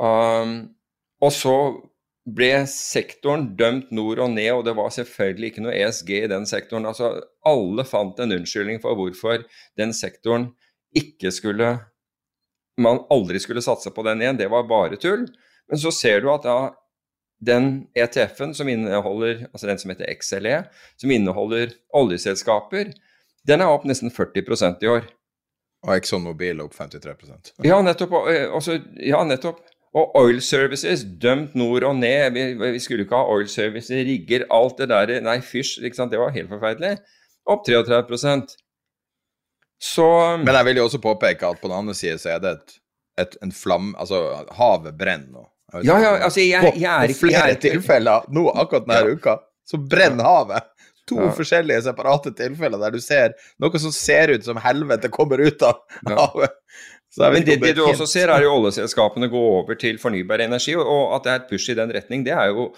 Um, 0.00 0.55
og 1.20 1.33
så 1.37 1.57
ble 2.36 2.64
sektoren 2.70 3.50
dømt 3.58 3.90
nord 3.94 4.22
og 4.24 4.32
ned, 4.34 4.50
og 4.54 4.64
det 4.66 4.74
var 4.78 4.92
selvfølgelig 4.94 5.52
ikke 5.52 5.64
noe 5.64 5.76
ESG 5.76 6.10
i 6.22 6.30
den 6.30 6.46
sektoren. 6.48 6.88
Altså, 6.88 7.12
alle 7.46 7.84
fant 7.88 8.20
en 8.20 8.34
unnskyldning 8.38 8.80
for 8.82 8.98
hvorfor 8.98 9.44
den 9.80 9.94
sektoren 9.96 10.50
ikke 10.96 11.32
skulle 11.34 11.78
Man 12.80 13.02
aldri 13.12 13.36
skulle 13.42 13.60
satse 13.60 13.90
på 13.92 14.02
den 14.06 14.22
igjen. 14.22 14.38
Det 14.38 14.46
var 14.48 14.62
bare 14.64 14.96
tull. 14.96 15.26
Men 15.68 15.78
så 15.78 15.90
ser 15.92 16.22
du 16.24 16.30
at 16.32 16.46
da 16.46 16.70
den 17.44 17.66
ETF-en 17.92 18.54
som 18.56 18.68
inneholder, 18.68 19.46
altså 19.52 19.68
den 19.68 19.78
som 19.82 19.92
heter 19.92 20.08
XLE, 20.16 20.54
som 20.96 21.12
inneholder 21.12 21.74
oljeselskaper, 21.96 22.94
den 23.48 23.60
er 23.60 23.72
opp 23.72 23.84
nesten 23.88 24.12
40% 24.12 24.84
i 24.84 24.88
år. 24.88 25.10
Og 25.86 25.94
ExxonMobil 25.96 26.58
er 26.58 26.66
opp 26.66 26.76
53% 26.76 27.54
Ja, 27.64 27.80
nettopp. 27.84 28.12
Og, 28.18 28.28
eh, 28.32 28.48
også, 28.52 28.76
ja, 29.00 29.22
nettopp. 29.24 29.62
Og 29.98 30.12
Oil 30.20 30.38
Services 30.44 31.03
dømt 31.18 31.55
nord 31.59 31.83
og 31.88 31.96
ned. 31.98 32.31
Vi, 32.37 32.44
vi 32.76 32.79
skulle 32.83 33.03
ikke 33.07 33.18
ha 33.18 33.26
Oil 33.33 33.48
Services, 33.50 33.90
rigger, 34.07 34.44
alt 34.55 34.79
det 34.79 34.88
der. 34.92 35.16
Nei, 35.24 35.40
fysj. 35.42 35.81
Det 35.83 36.20
var 36.20 36.31
helt 36.37 36.48
forferdelig. 36.53 36.92
Opp 37.50 37.64
33 37.66 38.44
Så 39.83 40.07
Men 40.44 40.55
jeg 40.55 40.64
vil 40.68 40.76
jo 40.76 40.85
også 40.87 41.00
påpeke 41.03 41.48
at 41.48 41.61
på 41.61 41.68
den 41.70 41.79
andre 41.79 41.94
siden 41.96 42.18
så 42.20 42.35
er 42.37 42.42
det 42.44 42.50
et, 42.59 42.74
et, 43.24 43.37
en 43.42 43.53
flamme 43.53 43.94
Altså, 43.98 44.20
havet 44.59 44.94
brenner 45.00 45.40
nå. 45.40 45.46
Ja, 45.87 45.96
ja, 46.03 46.16
altså, 46.26 46.40
jeg, 46.42 46.62
jeg, 46.66 46.81
jeg 46.83 46.90
er 46.90 47.12
på 47.14 47.18
flere 47.24 47.42
er 47.46 47.55
ikke- 47.57 47.70
tilfeller 47.70 48.24
nå 48.35 48.48
akkurat 48.59 48.87
denne 48.90 49.14
uka, 49.16 49.37
så 49.70 49.79
brenner 49.79 50.24
havet. 50.26 50.66
To 51.09 51.16
Ja. 51.16 51.31
forskjellige 51.35 51.83
separate 51.83 52.31
tilfeller 52.38 52.79
der 52.79 52.90
du 52.94 53.00
ser 53.03 53.33
noe 53.59 53.79
som 53.83 53.90
ser 53.94 54.31
ut 54.35 54.44
som 54.44 54.57
helvete 54.62 55.09
kommer 55.11 55.40
ut 55.42 55.62
av 55.62 55.81
havet. 56.07 56.50
Vet 56.50 56.99
Men 57.18 57.42
det, 57.42 57.57
det 57.59 57.73
du 57.75 57.83
også 57.83 58.07
ser, 58.07 58.31
er 58.31 58.44
jo 58.44 58.53
oljeselskapene 58.55 59.27
gå 59.33 59.40
over 59.57 59.75
til 59.79 59.99
fornybar 59.99 60.44
energi, 60.44 60.77
og, 60.79 61.16
at 61.16 61.25
det 61.25 61.33
er 61.33 61.40
et 61.40 61.49
push 61.51 61.73
i 61.73 61.79
den 61.79 61.90
retning, 61.94 62.23
det 62.27 62.37
er 62.37 62.53
jo 62.53 62.68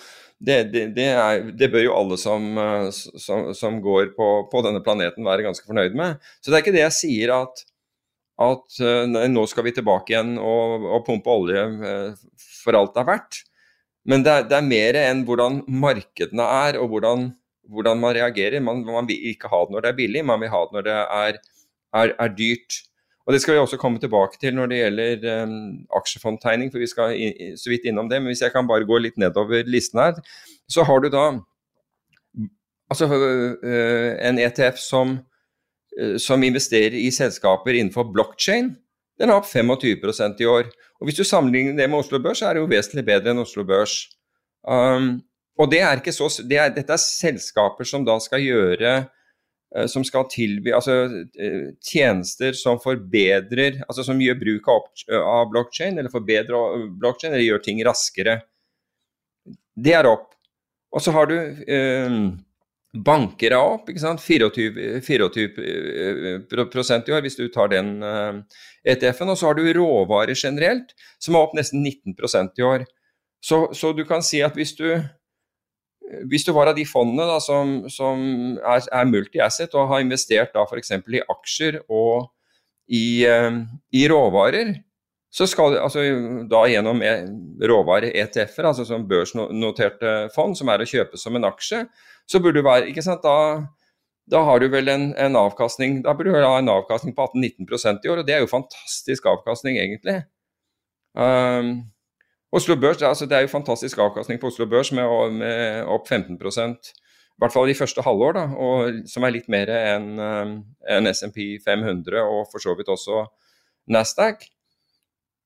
det, 0.43 0.57
det, 0.73 0.87
det, 0.97 1.09
er, 1.15 1.45
det 1.55 1.69
bør 1.71 1.85
jo 1.85 1.99
alle 1.99 2.17
som, 2.19 2.47
eh, 2.59 2.89
som, 2.93 3.53
som 3.55 3.77
går 3.85 4.11
på, 4.17 4.31
på 4.51 4.63
denne 4.67 4.83
planeten 4.83 5.27
være 5.27 5.45
ganske 5.47 5.69
fornøyd 5.69 5.95
med. 5.99 6.19
Så 6.41 6.51
det 6.51 6.57
er 6.57 6.65
ikke 6.65 6.75
det 6.75 6.83
jeg 6.83 6.97
sier 6.97 7.35
at, 7.37 7.63
at 8.43 8.81
eh, 8.83 9.05
nei, 9.11 9.29
nå 9.31 9.45
skal 9.51 9.69
vi 9.69 9.75
tilbake 9.77 10.15
igjen 10.15 10.35
og, 10.43 10.89
og 10.97 11.05
pumpe 11.07 11.31
olje 11.31 11.63
eh, 11.63 12.25
for 12.65 12.79
alt 12.79 12.97
det 12.97 13.05
er 13.05 13.11
verdt. 13.13 13.43
Men 14.09 14.27
det 14.27 14.35
er, 14.35 14.49
det 14.51 14.59
er 14.59 14.67
mer 14.67 14.99
enn 15.05 15.23
hvordan 15.29 15.61
markedene 15.71 16.47
er, 16.67 16.81
og 16.83 16.91
hvordan, 16.91 17.29
hvordan 17.71 18.03
man 18.03 18.17
reagerer. 18.19 18.65
Man, 18.65 18.83
man 18.89 19.07
vil 19.07 19.31
ikke 19.31 19.51
ha 19.53 19.63
det 19.63 19.77
når 19.77 19.85
det 19.85 19.93
er 19.93 20.01
billig, 20.01 20.25
man 20.27 20.43
vil 20.43 20.51
ha 20.51 20.65
det 20.67 20.79
når 20.79 20.89
det 20.89 20.97
er, 21.05 21.39
er 22.17 22.35
dyrt. 22.35 22.83
Og 23.27 23.33
Det 23.33 23.41
skal 23.43 23.55
vi 23.55 23.63
også 23.63 23.79
komme 23.79 24.01
tilbake 24.03 24.39
til 24.41 24.55
når 24.55 24.67
det 24.67 24.79
gjelder 24.81 25.43
um, 25.45 25.87
aksjefondtegning, 25.97 26.73
for 26.73 26.83
vi 26.83 26.91
skal 26.91 27.15
i, 27.15 27.53
så 27.57 27.71
vidt 27.71 27.87
innom 27.87 28.09
det. 28.11 28.19
Men 28.23 28.33
hvis 28.33 28.43
jeg 28.43 28.53
kan 28.53 28.67
bare 28.69 28.87
gå 28.89 28.99
litt 28.99 29.19
nedover 29.21 29.63
listen 29.67 30.01
her, 30.03 30.19
så 30.71 30.83
har 30.83 30.99
du 30.99 31.09
da 31.13 31.27
altså, 32.91 33.07
øh, 33.63 34.29
en 34.29 34.39
ETF 34.39 34.79
som, 34.79 35.19
øh, 35.99 36.19
som 36.21 36.43
investerer 36.43 36.99
i 36.99 37.11
selskaper 37.11 37.71
innenfor 37.71 38.11
blockchain. 38.13 38.77
Den 39.21 39.31
er 39.31 39.39
opp 39.39 39.47
25% 39.47 40.41
i 40.41 40.45
år. 40.45 40.73
Og 41.01 41.07
Hvis 41.07 41.15
du 41.15 41.25
sammenligner 41.25 41.77
det 41.77 41.91
med 41.91 41.99
Oslo 41.99 42.19
Børs, 42.19 42.39
så 42.39 42.47
er 42.47 42.55
det 42.55 42.61
jo 42.61 42.71
vesentlig 42.71 43.05
bedre 43.07 43.31
enn 43.31 43.43
Oslo 43.43 43.65
Børs. 43.65 44.09
Um, 44.67 45.23
og 45.59 45.71
det 45.71 45.81
er 45.81 46.11
så, 46.11 46.43
det 46.49 46.59
er, 46.59 46.71
Dette 46.75 46.93
er 46.93 47.03
selskaper 47.03 47.85
som 47.85 48.05
da 48.07 48.19
skal 48.23 48.43
gjøre 48.43 48.97
eh, 48.97 49.05
som 49.89 50.05
skal 50.05 50.27
tilby 50.29 50.73
altså, 50.77 51.25
eh, 51.41 51.73
tjenester 51.81 52.53
som 52.53 52.81
forbedrer 52.83 53.79
altså 53.87 54.05
Som 54.05 54.21
gjør 54.21 54.37
bruk 54.41 54.69
av, 54.69 54.89
av 55.17 55.51
blockchain, 55.53 55.99
eller 55.99 56.13
forbedrer 56.13 56.89
blockchain, 57.01 57.33
eller 57.33 57.47
gjør 57.47 57.63
ting 57.65 57.83
raskere. 57.87 58.41
Det 59.73 59.95
er 59.97 60.09
opp. 60.11 60.29
Og 60.93 61.01
så 61.01 61.15
har 61.17 61.31
du 61.31 61.37
eh, 61.39 62.17
banker 62.93 63.55
er 63.55 63.61
opp, 63.61 63.89
ikke 63.89 64.03
sant? 64.03 64.21
24, 64.21 65.01
24 65.07 65.47
eh, 65.65 66.65
prosent 66.73 67.09
i 67.09 67.15
år, 67.17 67.25
hvis 67.25 67.39
du 67.39 67.47
tar 67.53 67.73
den 67.73 67.95
eh, 68.05 68.43
ETF-en. 68.93 69.33
Og 69.33 69.41
så 69.41 69.49
har 69.49 69.57
du 69.57 69.65
råvarer 69.79 70.37
generelt, 70.37 70.93
som 71.23 71.37
er 71.37 71.47
opp 71.47 71.57
nesten 71.57 71.81
19% 71.81 72.61
i 72.61 72.67
år. 72.69 72.85
Så, 73.43 73.65
så 73.75 73.95
du 73.97 74.05
kan 74.07 74.23
si 74.25 74.43
at 74.45 74.55
hvis 74.59 74.77
du 74.79 74.87
hvis 76.31 76.45
du 76.47 76.53
var 76.57 76.71
av 76.71 76.77
de 76.77 76.85
fondene 76.89 77.27
da, 77.29 77.39
som, 77.43 77.83
som 77.93 78.23
er, 78.59 78.85
er 78.85 79.11
multi-asset 79.11 79.75
og 79.79 79.91
har 79.93 80.05
investert 80.05 80.55
da 80.55 80.65
f.eks. 80.67 80.95
i 80.99 81.23
aksjer 81.35 81.83
og 81.89 82.31
i, 82.93 83.25
eh, 83.29 83.61
i 83.97 84.07
råvarer, 84.11 84.75
så 85.33 85.47
skal 85.49 85.79
altså, 85.81 86.03
da 86.51 86.67
gjennom 86.69 87.01
e- 87.01 87.23
råvare-ETF-er, 87.69 88.69
altså 88.69 88.85
som 88.85 89.07
børsnoterte 89.09 90.27
fond, 90.35 90.59
som 90.59 90.69
er 90.69 90.85
å 90.85 90.89
kjøpe 90.89 91.21
som 91.21 91.39
en 91.39 91.49
aksje, 91.49 91.87
så 92.29 92.41
burde 92.43 92.61
du 92.61 92.67
være 92.67 92.91
ikke 92.91 93.05
sant, 93.05 93.25
da, 93.25 93.63
da 94.29 94.43
har 94.45 94.61
du 94.61 94.69
vel 94.73 94.93
en, 94.93 95.09
en 95.17 95.39
avkastning 95.41 96.03
da 96.05 96.13
burde 96.19 96.35
du 96.37 96.45
ha 96.45 96.59
en 96.61 96.71
avkastning 96.75 97.17
på 97.17 97.31
18-19% 97.33 98.05
i 98.05 98.13
år, 98.13 98.21
og 98.21 98.29
det 98.29 98.37
er 98.37 98.45
jo 98.45 98.53
fantastisk 98.53 99.31
avkastning, 99.33 99.81
egentlig. 99.81 100.21
Um, 101.17 101.92
Oslo 102.53 102.77
Børs, 102.77 102.99
det 103.01 103.07
er, 103.07 103.13
altså, 103.15 103.27
det 103.27 103.37
er 103.37 103.47
jo 103.47 103.53
fantastisk 103.53 103.99
avkastning 103.99 104.41
på 104.41 104.51
Oslo 104.51 104.67
Børs 104.69 104.93
med, 104.93 105.09
med 105.39 105.87
opp 105.89 106.11
15% 106.11 106.93
i 107.33 107.41
hvert 107.43 107.55
fall 107.55 107.71
i 107.73 107.75
første 107.75 108.03
halvår, 108.05 108.35
da, 108.37 108.43
og, 108.61 108.99
som 109.09 109.25
er 109.25 109.33
litt 109.35 109.49
mer 109.51 109.71
enn 109.73 110.11
en 110.21 111.09
SMP 111.11 111.57
500 111.65 112.21
og 112.21 112.45
for 112.53 112.63
så 112.63 112.75
vidt 112.79 112.93
også 112.93 113.25
Nasdaq. 113.91 114.45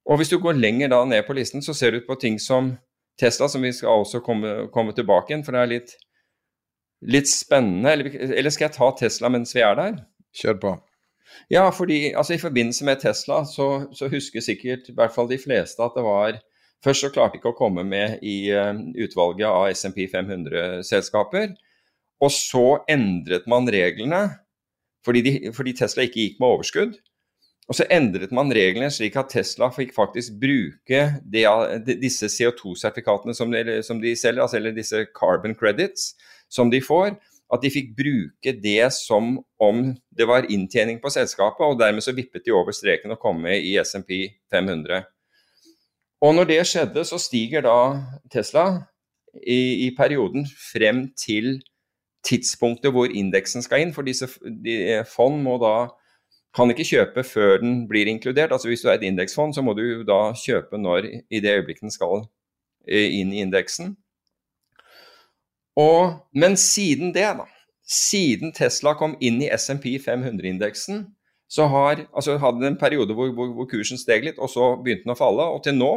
Og 0.06 0.20
hvis 0.20 0.30
du 0.30 0.36
går 0.42 0.58
lenger 0.58 0.90
da 0.92 0.98
ned 1.08 1.22
på 1.26 1.36
listen, 1.38 1.62
så 1.64 1.74
ser 1.74 1.94
du 1.94 2.02
på 2.04 2.18
ting 2.20 2.36
som 2.42 2.74
Tesla, 3.18 3.48
som 3.48 3.64
vi 3.64 3.72
skal 3.72 4.02
også 4.02 4.20
komme, 4.26 4.66
komme 4.74 4.92
tilbake 4.94 5.32
igjen, 5.32 5.46
for 5.46 5.56
det 5.56 5.62
er 5.62 5.72
litt, 5.72 5.94
litt 7.16 7.30
spennende. 7.30 7.94
Eller, 7.94 8.18
eller 8.42 8.54
skal 8.54 8.68
jeg 8.68 8.76
ta 8.76 8.90
Tesla 8.98 9.30
mens 9.32 9.54
vi 9.56 9.64
er 9.64 9.78
der? 9.78 9.96
Kjør 10.36 10.60
på. 10.62 10.74
Ja, 11.50 11.64
fordi 11.74 12.12
altså, 12.12 12.36
i 12.36 12.42
forbindelse 12.42 12.86
med 12.86 13.00
Tesla 13.02 13.40
så, 13.48 13.70
så 13.96 14.10
husker 14.12 14.44
sikkert 14.44 14.90
i 14.90 14.94
hvert 14.94 15.14
fall 15.14 15.30
de 15.30 15.40
fleste 15.40 15.82
at 15.82 15.96
det 15.96 16.04
var 16.06 16.38
Først 16.86 17.02
så 17.02 17.10
klarte 17.10 17.34
de 17.34 17.40
ikke 17.40 17.50
å 17.50 17.58
komme 17.58 17.82
med 17.86 18.20
i 18.22 18.46
eh, 18.54 18.82
utvalget 19.02 19.48
av 19.48 19.66
SMP 19.74 20.04
500-selskaper. 20.12 21.56
Og 22.22 22.32
så 22.32 22.66
endret 22.88 23.48
man 23.50 23.66
reglene 23.68 24.22
fordi, 25.06 25.22
de, 25.22 25.32
fordi 25.54 25.74
Tesla 25.78 26.06
ikke 26.06 26.22
gikk 26.22 26.40
med 26.42 26.48
overskudd. 26.48 26.94
Og 27.66 27.74
så 27.78 27.86
endret 27.90 28.30
man 28.34 28.50
reglene 28.54 28.88
slik 28.94 29.16
at 29.18 29.32
Tesla 29.34 29.68
fikk 29.74 29.92
faktisk 29.94 30.36
bruke 30.42 31.00
de, 31.26 31.42
de- 31.86 31.96
disse 32.02 32.30
CO2-sertifikatene 32.30 33.34
som, 33.34 33.54
som 33.86 34.02
de 34.02 34.14
selger, 34.18 34.42
altså, 34.44 34.60
eller 34.60 34.74
disse 34.74 35.02
carbon 35.18 35.54
credits 35.58 36.12
som 36.52 36.70
de 36.70 36.78
får, 36.82 37.16
at 37.54 37.62
de 37.62 37.70
fikk 37.70 37.92
bruke 37.98 38.54
det 38.62 38.86
som 38.94 39.36
om 39.62 39.82
det 40.14 40.26
var 40.30 40.46
inntjening 40.50 40.98
på 41.02 41.10
selskapet, 41.14 41.62
og 41.66 41.78
dermed 41.82 42.06
så 42.06 42.14
vippet 42.14 42.46
de 42.46 42.54
over 42.54 42.74
streken 42.74 43.14
og 43.14 43.20
kom 43.22 43.38
med 43.42 43.62
i 43.66 43.76
SMP 43.82 44.14
500. 44.54 45.02
Og 46.24 46.34
når 46.34 46.44
det 46.48 46.60
skjedde, 46.66 47.04
så 47.04 47.18
stiger 47.20 47.64
da 47.66 47.78
Tesla 48.32 48.66
i, 49.46 49.86
i 49.86 49.90
perioden 49.96 50.46
frem 50.72 51.10
til 51.18 51.60
tidspunktet 52.26 52.92
hvor 52.92 53.10
indeksen 53.10 53.62
skal 53.62 53.84
inn, 53.84 53.92
for 53.94 54.06
disse 54.06 54.28
de, 54.64 55.04
fond 55.08 55.42
må 55.44 55.58
da 55.62 55.76
kan 56.56 56.72
ikke 56.72 56.88
kjøpe 56.88 57.24
før 57.24 57.60
den 57.60 57.84
blir 57.88 58.08
inkludert. 58.08 58.52
Altså 58.52 58.68
Hvis 58.68 58.80
du 58.80 58.88
er 58.88 58.96
et 58.96 59.04
indeksfond, 59.04 59.54
så 59.54 59.62
må 59.62 59.74
du 59.76 60.02
da 60.08 60.32
kjøpe 60.32 60.78
når 60.80 61.10
i 61.30 61.40
det 61.40 61.52
øyeblikket 61.58 61.84
den 61.84 61.92
skal 61.92 62.24
eh, 62.88 63.12
inn 63.20 63.32
i 63.32 63.42
indeksen. 63.44 63.96
Men 66.32 66.56
siden 66.56 67.12
det, 67.14 67.26
da, 67.36 67.44
siden 67.84 68.54
Tesla 68.56 68.94
kom 68.96 69.16
inn 69.20 69.42
i 69.44 69.50
SMP 69.52 69.98
500-indeksen, 70.00 71.04
så 71.48 71.68
har 71.70 72.04
altså 72.10 72.36
hadde 72.42 72.62
den 72.62 72.72
en 72.74 72.80
periode 72.80 73.14
hvor, 73.14 73.30
hvor, 73.34 73.52
hvor 73.54 73.68
kursen 73.70 74.00
steg 74.00 74.26
litt, 74.26 74.38
og 74.42 74.50
så 74.50 74.74
begynte 74.82 75.06
den 75.06 75.14
å 75.14 75.18
falle. 75.18 75.46
Og 75.54 75.62
til 75.66 75.76
nå 75.78 75.92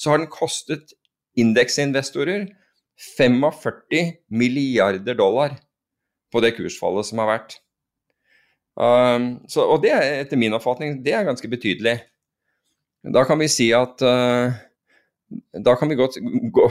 så 0.00 0.12
har 0.12 0.20
den 0.20 0.32
kostet 0.32 0.94
indeksinvestorer 1.40 2.48
45 3.16 4.14
milliarder 4.28 5.16
dollar 5.16 5.56
på 6.32 6.42
det 6.44 6.54
kursfallet 6.56 7.08
som 7.08 7.22
har 7.22 7.30
vært. 7.32 7.58
Um, 8.80 9.40
så, 9.50 9.64
og 9.66 9.82
det 9.82 9.92
er 9.92 10.22
etter 10.22 10.40
min 10.40 10.54
oppfatning 10.56 11.00
det 11.04 11.14
er 11.16 11.26
ganske 11.26 11.48
betydelig. 11.50 11.98
Da 13.00 13.24
kan 13.28 13.40
vi 13.40 13.48
si 13.50 13.70
at 13.76 14.04
uh, 14.04 14.52
da 15.64 15.74
kan 15.78 15.90
vi 15.90 15.98
godt, 15.98 16.18
gå, 16.52 16.66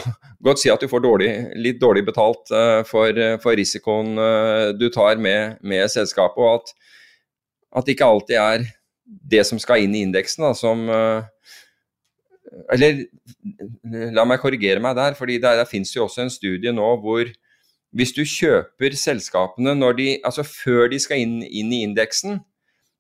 godt 0.45 0.61
si 0.61 0.71
at 0.71 0.81
du 0.81 0.89
får 0.91 1.03
dårlig, 1.03 1.31
litt 1.57 1.79
dårlig 1.81 2.05
betalt 2.07 2.53
uh, 2.53 2.81
for, 2.87 3.13
for 3.43 3.57
risikoen 3.57 4.19
uh, 4.19 4.69
du 4.77 4.89
tar 4.93 5.21
med, 5.21 5.59
med 5.61 5.89
selskapet, 5.91 6.39
og 6.39 6.61
at, 6.61 6.73
at 7.75 7.85
det 7.85 7.95
ikke 7.95 8.09
alltid 8.09 8.37
er 8.41 8.65
det 9.31 9.43
som 9.47 9.59
skal 9.61 9.83
inn 9.83 9.95
i 9.97 10.03
indeksen, 10.05 10.45
da, 10.45 10.53
som 10.57 10.85
uh, 10.89 11.25
Eller 12.73 13.05
la 14.13 14.25
meg 14.25 14.41
korrigere 14.41 14.81
meg 14.81 14.95
der, 14.97 15.13
fordi 15.17 15.37
der, 15.41 15.59
det 15.59 15.69
fins 15.69 15.93
jo 15.95 16.07
også 16.07 16.25
en 16.25 16.33
studie 16.33 16.73
nå 16.73 16.87
hvor 17.03 17.29
hvis 17.95 18.13
du 18.13 18.21
kjøper 18.21 18.93
selskapene 18.97 19.73
de, 19.97 20.19
altså 20.25 20.43
før 20.45 20.89
de 20.91 20.99
skal 21.01 21.21
inn, 21.23 21.39
inn 21.41 21.71
i 21.73 21.81
indeksen, 21.87 22.39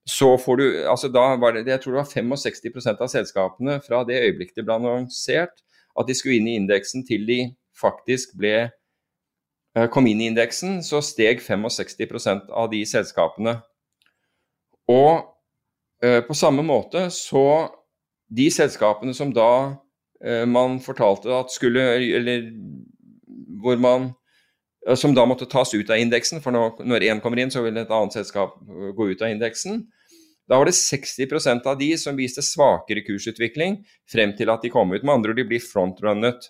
så 0.09 0.31
får 0.41 0.57
du 0.57 0.65
altså 0.89 1.09
da 1.13 1.35
var 1.37 1.53
det, 1.53 1.67
Jeg 1.67 1.81
tror 1.81 1.93
det 1.93 2.01
var 2.01 2.13
65% 2.13 3.01
av 3.01 3.11
selskapene 3.11 3.79
fra 3.85 4.03
det 4.03 4.21
øyeblikket 4.23 4.55
det 4.57 4.65
ble 4.65 4.79
annonsert 4.79 5.61
at 5.99 6.07
de 6.07 6.15
skulle 6.15 6.39
inn 6.39 6.47
i 6.47 6.57
indeksen 6.57 7.05
til 7.05 7.27
de 7.27 7.39
faktisk 7.77 8.33
ble 8.39 8.55
eh, 9.75 9.87
kom 9.91 10.07
inn 10.07 10.21
i 10.21 10.29
indeksen, 10.31 10.79
så 10.83 11.01
steg 11.05 11.43
65% 11.43 12.49
av 12.49 12.69
de 12.71 12.81
selskapene. 12.87 13.59
Og 14.89 15.21
eh, 16.03 16.21
på 16.25 16.37
samme 16.37 16.65
måte 16.65 17.07
så 17.13 17.69
De 18.29 18.45
selskapene 18.53 19.13
som 19.17 19.33
da 19.33 19.51
eh, 20.23 20.45
man 20.49 20.79
fortalte 20.81 21.33
at 21.33 21.53
skulle 21.53 21.83
Eller 21.97 22.49
hvor 23.61 23.77
man 23.81 24.11
eh, 24.87 24.95
Som 24.95 25.13
da 25.17 25.25
måtte 25.29 25.49
tas 25.49 25.73
ut 25.75 25.89
av 25.89 26.01
indeksen, 26.01 26.41
for 26.41 26.55
når, 26.55 26.83
når 26.85 27.07
én 27.11 27.21
kommer 27.21 27.41
inn, 27.41 27.53
så 27.53 27.63
vil 27.65 27.77
et 27.77 27.89
annet 27.89 28.17
selskap 28.17 28.57
eh, 28.65 28.91
gå 28.97 29.11
ut 29.11 29.21
av 29.21 29.33
indeksen. 29.33 29.83
Da 30.49 30.57
var 30.57 30.65
det 30.65 30.73
60% 30.73 31.67
av 31.69 31.77
de 31.77 31.91
som 32.01 32.17
viste 32.17 32.41
svakere 32.41 33.03
kursutvikling 33.05 33.83
frem 34.09 34.31
til 34.37 34.49
at 34.49 34.63
de 34.65 34.71
kom 34.73 34.89
ut. 34.95 35.03
Med 35.03 35.19
andre 35.19 35.35
ord, 35.35 35.37
de 35.37 35.45
blir 35.45 35.61
frontrunnet 35.61 36.47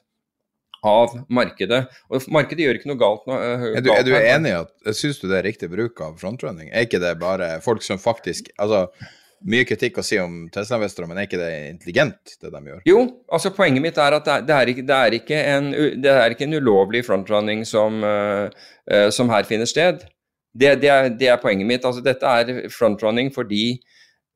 av 0.86 1.16
markedet. 1.28 1.86
Og 2.10 2.28
markedet 2.32 2.66
gjør 2.66 2.80
ikke 2.80 2.92
noe 2.92 3.00
galt 3.00 3.26
Noe, 3.28 3.38
øh, 3.40 3.64
Er 3.78 3.84
du, 3.84 3.90
er 3.92 4.04
du 4.08 4.14
enig 4.16 4.52
i 4.54 4.58
at 4.62 4.96
Syns 4.96 5.20
du 5.20 5.28
det 5.28 5.42
er 5.42 5.48
riktig 5.50 5.68
bruk 5.72 6.00
av 6.06 6.20
frontrunning? 6.22 6.70
Er 6.72 6.88
ikke 6.88 7.02
det 7.04 7.18
bare 7.20 7.58
folk 7.66 7.84
som 7.86 8.00
faktisk 8.02 8.52
Altså, 8.60 8.86
mye 9.40 9.66
kritikk 9.68 10.00
å 10.00 10.04
si 10.04 10.18
om 10.20 10.42
Tesla-investorer, 10.52 11.08
men 11.08 11.20
er 11.20 11.28
ikke 11.30 11.40
det 11.40 11.52
intelligent, 11.70 12.34
det 12.42 12.52
de 12.52 12.60
gjør? 12.72 12.82
Jo, 12.90 13.04
altså 13.32 13.54
poenget 13.56 13.84
mitt 13.86 14.00
er 14.02 14.18
at 14.18 14.28
det 14.28 14.56
er, 14.56 14.66
det 14.68 14.74
ikke, 14.74 14.88
det 14.88 14.98
er, 14.98 15.16
ikke, 15.16 15.40
en, 15.54 15.70
det 16.04 16.12
er 16.12 16.36
ikke 16.36 16.48
en 16.48 16.58
ulovlig 16.60 17.06
frontrunning 17.08 17.64
som, 17.68 18.04
øh, 18.04 18.50
som 19.16 19.32
her 19.32 19.48
finner 19.48 19.70
sted. 19.70 20.04
Det, 20.52 20.74
det, 20.82 20.92
er, 20.92 21.08
det 21.16 21.32
er 21.32 21.40
poenget 21.40 21.70
mitt. 21.70 21.88
Altså 21.88 22.04
dette 22.04 22.28
er 22.28 22.68
frontrunning 22.74 23.32
fordi 23.32 23.80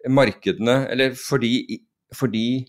markedene 0.09 0.87
Eller 0.91 1.13
fordi, 1.15 1.79
fordi 2.15 2.65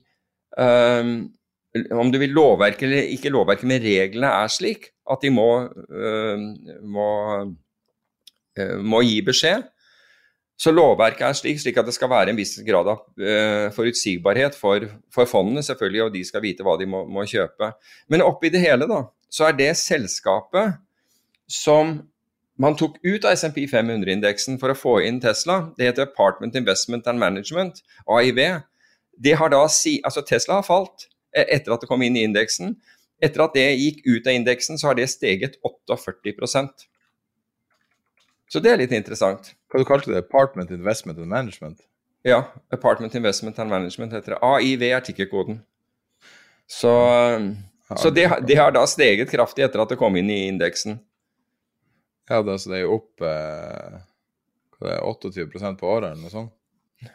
øhm, 0.58 1.28
Om 1.74 2.12
du 2.12 2.20
vil 2.22 2.34
lovverket 2.34 2.86
eller 2.86 3.14
ikke 3.16 3.32
lovverket, 3.34 3.66
men 3.66 3.82
reglene 3.82 4.30
er 4.30 4.50
slik 4.52 4.92
at 5.10 5.22
de 5.24 5.30
må, 5.34 5.48
øh, 5.90 6.44
må, 6.86 7.08
øh, 8.58 8.76
må 8.78 9.00
gi 9.02 9.18
beskjed. 9.26 9.64
Så 10.58 10.70
lovverket 10.70 11.26
er 11.26 11.34
slik, 11.34 11.58
slik 11.58 11.76
at 11.80 11.88
det 11.88 11.96
skal 11.96 12.12
være 12.12 12.30
en 12.30 12.38
viss 12.38 12.60
grad 12.66 12.86
av 12.92 13.02
øh, 13.18 13.72
forutsigbarhet 13.74 14.54
for, 14.54 14.86
for 15.14 15.26
fondene, 15.26 15.64
selvfølgelig, 15.66 16.02
og 16.02 16.14
de 16.14 16.22
skal 16.24 16.44
vite 16.44 16.62
hva 16.62 16.76
de 16.78 16.86
må, 16.86 17.02
må 17.10 17.26
kjøpe. 17.26 17.72
Men 18.08 18.22
oppi 18.22 18.52
det 18.54 18.62
hele, 18.62 18.86
da, 18.86 19.02
så 19.26 19.48
er 19.48 19.58
det 19.58 19.72
selskapet 19.80 20.76
som 21.50 21.96
man 22.54 22.78
tok 22.78 23.00
ut 23.02 23.26
av 23.26 23.34
SMP 23.34 23.64
500-indeksen 23.66 24.60
for 24.62 24.70
å 24.70 24.78
få 24.78 25.00
inn 25.02 25.18
Tesla, 25.20 25.72
det 25.74 25.90
heter 25.90 26.06
Apartment 26.06 26.54
Investment 26.54 27.10
and 27.10 27.18
Management, 27.18 27.82
AIV. 28.06 28.40
Har 29.38 29.58
si, 29.70 29.98
altså 30.06 30.22
Tesla 30.26 30.60
har 30.60 30.66
falt 30.66 31.08
etter 31.34 31.74
at 31.74 31.82
det 31.82 31.90
kom 31.90 32.02
inn 32.06 32.16
i 32.16 32.24
indeksen. 32.26 32.76
Etter 33.22 33.44
at 33.44 33.54
det 33.56 33.66
gikk 33.78 34.02
ut 34.06 34.26
av 34.26 34.36
indeksen, 34.36 34.78
så 34.78 34.90
har 34.90 34.98
det 34.98 35.08
steget 35.12 35.58
48% 35.64 36.86
Så 38.50 38.60
det 38.62 38.72
er 38.72 38.80
litt 38.82 38.92
interessant. 38.94 39.54
Hva 39.70 39.80
du 39.80 39.86
kalte 39.88 40.12
det? 40.12 40.24
Apartment 40.26 40.70
Investment 40.70 41.18
and 41.18 41.30
Management? 41.30 41.80
Ja, 42.24 42.44
Apartment 42.72 43.14
Investment 43.14 43.58
and 43.58 43.70
Management 43.70 44.12
heter 44.12 44.36
det. 44.36 44.42
AIV 44.42 44.82
er 44.90 45.00
tikkerkoden. 45.04 45.62
Så, 46.66 46.92
så 47.96 48.10
det, 48.10 48.28
det 48.48 48.56
har 48.56 48.72
da 48.72 48.84
steget 48.88 49.32
kraftig 49.32 49.66
etter 49.66 49.82
at 49.82 49.90
det 49.92 49.98
kom 50.00 50.16
inn 50.16 50.30
i 50.32 50.46
indeksen. 50.48 51.00
Ja, 52.30 52.40
det, 52.42 52.54
altså, 52.54 52.70
det 52.70 52.78
er 52.78 52.86
jo 52.86 52.94
opp 53.00 53.24
eh, 53.26 53.98
er, 54.80 55.02
28% 55.04 55.76
på 55.80 55.90
året, 55.90 56.12
eller 56.12 56.22
noe 56.22 56.32
sånt. 56.32 57.10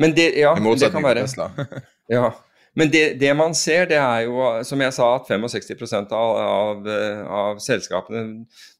Men 0.00 0.14
det, 0.16 0.30
ja, 0.40 0.54
I 0.54 0.60
det 0.60 0.64
motsetning 0.64 1.02
kan 1.02 1.10
være. 1.10 1.26
til 1.26 1.34
Tesla. 1.34 1.82
Ja. 2.12 2.32
Men 2.78 2.88
det, 2.88 3.04
det 3.20 3.32
man 3.36 3.54
ser, 3.54 3.84
det 3.90 3.98
er 4.00 4.24
jo, 4.24 4.40
som 4.64 4.80
jeg 4.80 4.94
sa, 4.96 5.08
at 5.18 5.28
65 5.28 5.92
av, 6.08 6.14
av, 6.16 6.86
av 7.28 7.60
selskapene 7.60 8.22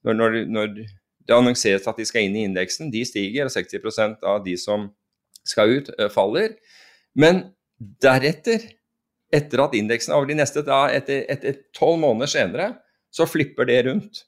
når, 0.02 0.16
når, 0.16 0.36
når 0.48 0.70
det 1.28 1.36
annonseres 1.36 1.88
at 1.88 1.98
de 2.00 2.06
skal 2.08 2.26
inn 2.26 2.38
i 2.38 2.46
indeksen, 2.48 2.90
de 2.92 3.04
stiger, 3.06 3.46
og 3.46 3.54
60% 3.54 4.24
av 4.26 4.40
de 4.46 4.56
som 4.60 4.88
skal 5.46 5.76
ut, 5.76 5.90
eh, 5.98 6.10
faller. 6.12 6.56
Men 7.18 7.44
deretter, 7.78 8.64
etter 9.32 9.64
at 9.64 9.76
indeksen 9.76 10.12
er 10.12 10.20
over 10.20 10.30
de 10.30 10.40
neste, 10.40 10.64
da 10.66 10.86
etter 10.92 11.62
tolv 11.76 12.00
måneder 12.02 12.30
senere, 12.32 12.68
så 13.12 13.28
flipper 13.28 13.68
det 13.68 13.82
rundt. 13.88 14.24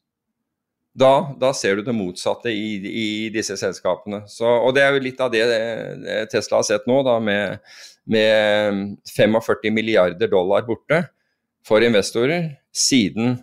Da, 0.95 1.35
da 1.41 1.51
ser 1.57 1.81
du 1.81 1.89
det 1.89 1.97
motsatte 1.97 2.53
i, 2.55 2.77
i 2.79 3.09
disse 3.35 3.57
selskapene. 3.59 4.23
Så, 4.31 4.47
og 4.47 4.77
det 4.77 4.85
er 4.85 4.95
jo 4.95 5.03
litt 5.03 5.23
av 5.25 5.33
det 5.33 5.43
eh, 5.43 6.23
Tesla 6.31 6.61
har 6.61 6.69
sett 6.69 6.87
nå, 6.87 7.01
da, 7.07 7.17
med, 7.19 7.59
med 8.07 8.97
45 9.17 9.71
milliarder 9.73 10.29
dollar 10.29 10.63
borte 10.67 11.05
for 11.65 11.81
investorer 11.87 12.51
siden, 12.77 13.39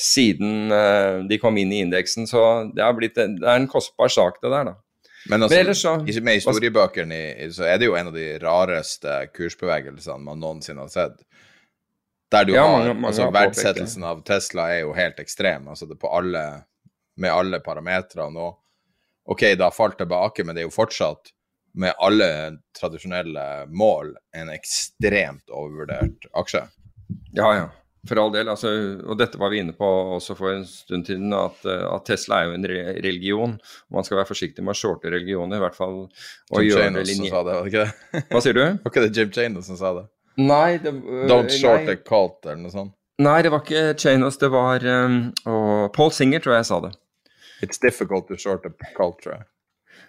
siden 0.00 0.72
eh, 0.72 1.18
de 1.28 1.38
kom 1.38 1.58
inn 1.60 1.72
i 1.72 1.82
indeksen. 1.84 2.26
Så 2.26 2.40
det, 2.74 2.82
har 2.82 2.96
blitt, 2.96 3.14
det 3.18 3.44
er 3.44 3.60
en 3.60 3.68
kostbar 3.70 4.08
sak, 4.12 4.40
det 4.42 4.50
der, 4.54 4.70
da. 4.72 4.76
Men 5.30 5.42
altså, 5.46 5.56
Men 5.64 5.74
så- 5.74 6.22
med 6.24 6.34
historiebøkene 6.40 7.18
så 7.52 7.64
er 7.64 7.78
det 7.80 7.86
jo 7.86 7.94
en 7.96 8.08
av 8.10 8.16
de 8.16 8.26
rareste 8.42 9.12
kursbevegelsene 9.32 10.20
man 10.20 10.40
noensinne 10.40 10.80
har 10.84 10.88
sett. 10.92 11.20
Der 12.32 12.44
du 12.44 12.52
Ja, 12.54 12.64
har, 12.66 12.78
mange- 12.78 12.94
mange 12.94 13.06
altså 13.12 13.22
har. 13.28 13.32
Verdsettelsen 13.32 14.04
av 14.04 14.22
Tesla 14.24 14.68
er 14.74 14.80
jo 14.82 14.92
helt 14.92 15.20
ekstrem, 15.20 15.68
altså 15.68 15.86
det 15.88 15.98
på 16.00 16.08
alle, 16.12 16.64
med 17.16 17.30
alle 17.30 17.60
parametrene. 17.60 18.36
Og 18.36 18.58
OK, 19.32 19.40
det 19.56 19.60
har 19.64 19.70
falt 19.72 19.96
tilbake, 19.98 20.44
men 20.44 20.54
det 20.54 20.62
er 20.64 20.68
jo 20.68 20.74
fortsatt, 20.76 21.30
med 21.74 21.94
alle 21.98 22.28
tradisjonelle 22.78 23.66
mål, 23.66 24.14
en 24.36 24.50
ekstremt 24.54 25.50
overvurdert 25.50 26.28
aksje. 26.38 26.66
Ja, 27.34 27.48
ja. 27.56 27.70
For 28.08 28.20
all 28.20 28.32
del. 28.34 28.50
Altså, 28.52 28.70
og 29.00 29.16
dette 29.16 29.38
var 29.40 29.52
vi 29.52 29.62
inne 29.62 29.72
på 29.76 29.88
også 30.16 30.36
for 30.36 30.52
en 30.52 30.66
stund 30.68 31.08
siden, 31.08 31.32
at, 31.36 31.62
eh, 31.64 31.84
at 31.88 32.04
Tesla 32.08 32.42
er 32.42 32.50
jo 32.50 32.58
en 32.58 32.66
religion. 32.68 33.54
og 33.56 33.96
Man 33.96 34.04
skal 34.04 34.20
være 34.20 34.28
forsiktig 34.28 34.64
med 34.64 34.74
å 34.74 34.78
shorte 34.78 35.12
religioner, 35.12 35.56
i 35.56 35.64
hvert 35.64 35.78
fall. 35.78 36.02
Og 36.52 36.58
Jim 36.60 36.68
gjøre 36.68 36.90
Chanos 36.90 37.14
som 37.16 37.30
sa 37.30 37.44
det, 37.46 37.54
var 37.54 37.64
det 37.64 37.72
ikke 37.72 37.86
det? 37.86 38.26
Hva 38.28 38.42
sier 38.44 38.58
du? 38.58 38.64
Var 38.84 38.92
ikke 38.92 39.06
det 39.06 39.16
Jim 39.16 39.32
Chanos 39.32 39.70
som 39.70 39.80
sa 39.80 39.94
det? 39.96 40.04
Nei, 40.36 40.76
det, 40.82 40.92
uh, 40.98 41.24
Don't 41.30 41.54
short 41.54 41.86
nei, 41.86 41.94
a 41.94 42.02
cult, 42.02 42.40
eller 42.44 42.60
noe 42.66 42.74
sånt. 42.74 42.94
nei, 43.22 43.38
det 43.46 43.52
var 43.54 43.62
ikke 43.62 43.94
Chanos, 44.02 44.36
det 44.42 44.50
var 44.50 44.82
um, 44.82 45.18
Paul 45.94 46.10
Singer, 46.12 46.42
tror 46.42 46.56
jeg 46.58 46.66
sa 46.66 46.80
det. 46.82 46.90
It's 47.62 47.78
difficult 47.80 48.26
to 48.28 48.36
short 48.36 48.66
a 48.66 48.72
cult, 48.98 49.22
tror 49.22 49.36
jeg. 49.38 49.46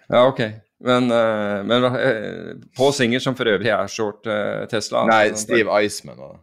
Ja, 0.08 0.26
ok. 0.28 0.40
Men, 0.78 1.10
eh, 1.10 1.64
men 1.64 1.84
eh, 1.84 2.56
Paul 2.76 2.92
Singer, 2.92 3.20
som 3.20 3.36
for 3.36 3.48
øvrig 3.48 3.72
er 3.72 3.88
short 3.88 4.28
eh, 4.28 4.66
Tesla 4.68 5.06
Nei, 5.08 5.30
altså, 5.30 5.46
Steve 5.46 5.82
Iceman 5.82 6.18
var 6.20 6.34
det. 6.34 6.42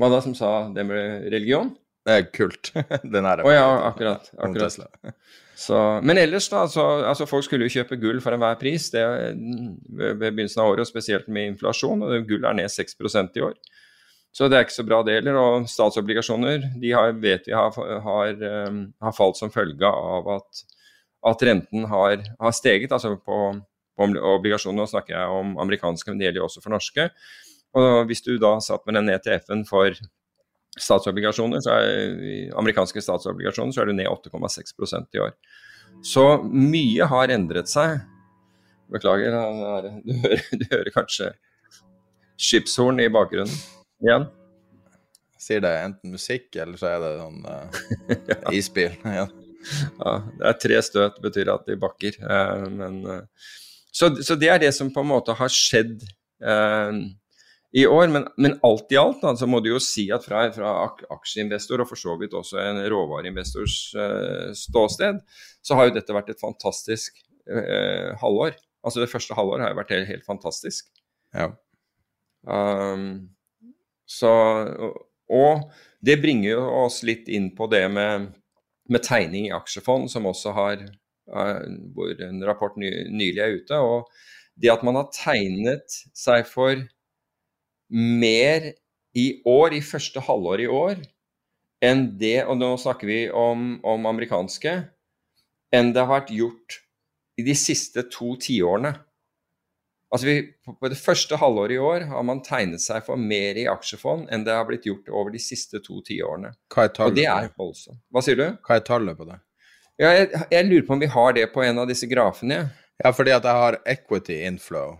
Hva 0.00 0.10
da 0.12 0.20
som 0.24 0.36
sa 0.38 0.50
det 0.72 0.84
med 0.86 1.26
religion? 1.34 1.72
Det 2.06 2.14
er 2.14 2.28
kult. 2.32 2.70
Den 3.12 3.26
er 3.26 3.42
er 3.42 3.48
Å 3.48 3.52
ja, 3.52 3.66
akkurat. 3.90 4.30
akkurat. 4.38 4.86
Så, 5.60 5.76
men 6.06 6.16
ellers, 6.16 6.46
da. 6.48 6.62
Så, 6.72 6.80
altså 7.04 7.26
Folk 7.28 7.44
skulle 7.44 7.66
jo 7.68 7.74
kjøpe 7.74 7.98
gull 8.00 8.22
for 8.24 8.32
enhver 8.32 8.56
pris 8.56 8.86
det, 8.94 9.02
ved, 9.04 10.14
ved 10.14 10.30
begynnelsen 10.30 10.62
av 10.62 10.70
året, 10.70 10.88
spesielt 10.88 11.28
med 11.28 11.50
inflasjon. 11.50 12.00
og 12.06 12.30
Gull 12.30 12.46
er 12.48 12.56
ned 12.56 12.72
6% 12.72 13.36
i 13.36 13.44
år. 13.44 13.58
Så 14.32 14.48
det 14.48 14.56
er 14.56 14.64
ikke 14.64 14.78
så 14.78 14.86
bra, 14.88 15.02
det 15.04 15.18
heller. 15.18 15.36
Og 15.36 15.68
statsobligasjoner 15.68 16.64
de 16.80 16.94
har, 16.96 17.12
vet 17.20 17.50
vi 17.50 17.52
har, 17.52 17.76
har, 18.06 18.40
har 19.04 19.18
falt 19.18 19.36
som 19.36 19.52
følge 19.52 19.90
av 19.90 20.32
at, 20.38 20.64
at 21.26 21.42
renten 21.44 21.84
har, 21.90 22.22
har 22.40 22.54
steget. 22.56 22.92
Altså 22.92 23.14
på, 23.16 23.38
på 23.98 24.08
obligasjoner, 24.34 24.78
nå 24.80 24.88
snakker 24.90 25.16
jeg 25.16 25.40
om 25.40 25.56
amerikanske, 25.60 26.10
men 26.10 26.20
det 26.20 26.28
gjelder 26.28 26.42
jo 26.42 26.48
også 26.48 26.64
for 26.64 26.74
norske. 26.74 27.10
Og 27.78 28.06
hvis 28.10 28.24
du 28.26 28.32
da 28.42 28.56
satt 28.64 28.86
med 28.88 28.98
den 28.98 29.12
ETF-en 29.14 29.66
for 29.68 29.94
statsobligasjoner, 30.80 31.62
så 31.64 31.76
er, 31.76 32.54
amerikanske 32.58 33.02
statsobligasjoner, 33.02 33.74
så 33.74 33.82
er 33.82 33.90
du 33.90 33.96
ned 33.98 34.10
8,6% 34.10 35.18
i 35.18 35.22
år. 35.26 35.36
Så 36.06 36.24
mye 36.46 37.06
har 37.10 37.34
endret 37.34 37.70
seg. 37.70 38.00
Beklager, 38.90 39.36
er- 39.36 39.90
du 40.06 40.14
hører, 40.24 40.50
du 40.50 40.66
hører 40.70 40.92
kanskje 40.94 41.32
skipshorn 42.40 43.02
i 43.04 43.10
bakgrunnen 43.12 43.52
igjen. 44.00 44.26
Sier 45.40 45.62
det 45.64 45.70
enten 45.84 46.12
musikk, 46.12 46.50
eller 46.56 46.80
så 46.80 46.90
er 46.94 47.04
det 47.04 47.12
sånn 47.20 47.44
uh, 47.48 48.50
isbil. 48.56 48.96
Ja. 50.00 50.12
Det 50.38 50.50
er 50.50 50.60
tre 50.64 50.82
støt, 50.84 51.20
betyr 51.22 51.52
at 51.54 51.66
de 51.68 51.78
bakker. 51.80 52.18
Eh, 52.20 52.66
men, 52.72 53.00
eh, 53.06 53.54
så, 53.92 54.12
så 54.22 54.36
det 54.38 54.50
er 54.52 54.62
det 54.62 54.74
som 54.76 54.92
på 54.94 55.02
en 55.04 55.10
måte 55.10 55.34
har 55.36 55.52
skjedd 55.52 56.04
eh, 56.42 57.00
i 57.72 57.86
år. 57.86 58.08
Men, 58.12 58.26
men 58.40 58.56
alt 58.66 58.92
i 58.94 58.98
alt 59.00 59.22
da, 59.22 59.34
så 59.38 59.48
må 59.50 59.62
du 59.62 59.70
jo 59.72 59.82
si 59.82 60.08
at 60.14 60.26
fra, 60.26 60.46
fra 60.54 60.72
aksjeinvestor, 61.16 61.82
og 61.82 61.90
for 61.90 62.00
så 62.00 62.16
vidt 62.20 62.36
også 62.38 62.60
en 62.62 62.82
råvareinvestors 62.92 63.78
eh, 63.94 64.46
ståsted, 64.58 65.20
så 65.62 65.78
har 65.78 65.88
jo 65.88 65.96
dette 65.98 66.16
vært 66.16 66.32
et 66.34 66.42
fantastisk 66.42 67.20
eh, 67.50 68.10
halvår. 68.22 68.56
Altså 68.86 69.02
det 69.02 69.10
første 69.12 69.36
halvåret 69.36 69.66
har 69.66 69.74
jo 69.74 69.82
vært 69.82 69.94
helt, 69.94 70.08
helt 70.10 70.26
fantastisk. 70.26 70.88
Ja. 71.36 71.50
Um, 72.48 73.28
så, 74.08 74.30
og, 74.80 74.94
og 75.30 75.66
det 76.02 76.16
bringer 76.22 76.54
jo 76.54 76.62
oss 76.86 77.02
litt 77.06 77.28
inn 77.28 77.50
på 77.56 77.68
det 77.70 77.84
med, 77.92 78.30
med 78.90 79.04
tegning 79.06 79.48
i 79.48 79.54
aksjefond, 79.54 80.10
som 80.12 80.28
også 80.28 80.54
har 80.56 80.82
uh, 80.82 81.62
hvor 81.94 82.14
en 82.26 82.42
rapport 82.46 82.76
ny, 82.80 82.90
nylig 83.10 83.42
er 83.42 83.56
ute. 83.60 83.78
Og 83.78 84.10
det 84.60 84.72
at 84.72 84.84
man 84.86 84.98
har 84.98 85.10
tegnet 85.14 86.00
seg 86.16 86.46
for 86.48 86.82
mer 87.90 88.72
i 89.16 89.26
år, 89.48 89.74
i 89.74 89.82
første 89.82 90.22
halvår 90.22 90.64
i 90.64 90.70
år, 90.70 91.00
enn 91.82 92.04
det, 92.20 92.42
og 92.44 92.58
nå 92.60 92.74
snakker 92.78 93.08
vi 93.08 93.20
om, 93.32 93.80
om 93.86 94.06
amerikanske, 94.10 94.74
enn 95.74 95.92
det 95.94 96.02
har 96.02 96.12
vært 96.12 96.34
gjort 96.34 96.80
i 97.40 97.46
de 97.46 97.56
siste 97.56 98.04
to 98.12 98.34
tiårene. 98.42 98.92
Altså 100.10 100.26
vi, 100.26 100.34
på 100.66 100.88
det 100.90 100.98
første 100.98 101.36
halvåret 101.38 101.76
i 101.76 101.78
år 101.78 102.04
har 102.10 102.24
man 102.26 102.40
tegnet 102.42 102.82
seg 102.82 103.04
for 103.06 103.20
mer 103.20 103.58
i 103.60 103.68
aksjefond 103.70 104.26
enn 104.34 104.42
det 104.46 104.56
har 104.56 104.64
blitt 104.66 104.88
gjort 104.88 105.06
over 105.12 105.30
de 105.30 105.38
siste 105.38 105.78
to 105.84 106.00
tiårene. 106.06 106.50
Hva 106.74 106.88
er 106.88 107.04
Og 107.06 107.14
det 107.14 107.26
er 107.30 107.52
voldsomt. 107.54 108.00
Hva 108.10 108.22
sier 108.26 108.40
du? 108.40 108.46
Hva 108.66 108.80
er 108.80 108.82
tallet 108.88 109.18
på 109.20 109.28
det? 109.28 109.36
Ja, 110.00 110.10
jeg, 110.16 110.30
jeg 110.50 110.66
lurer 110.66 110.86
på 110.88 110.96
om 110.96 111.02
vi 111.04 111.10
har 111.12 111.36
det 111.36 111.46
på 111.54 111.62
en 111.62 111.78
av 111.78 111.86
disse 111.86 112.08
grafene. 112.10 112.58
Ja, 113.04 113.12
fordi 113.14 113.30
at 113.36 113.46
jeg 113.46 113.62
har 113.62 113.78
equity 113.92 114.40
inflow 114.48 114.96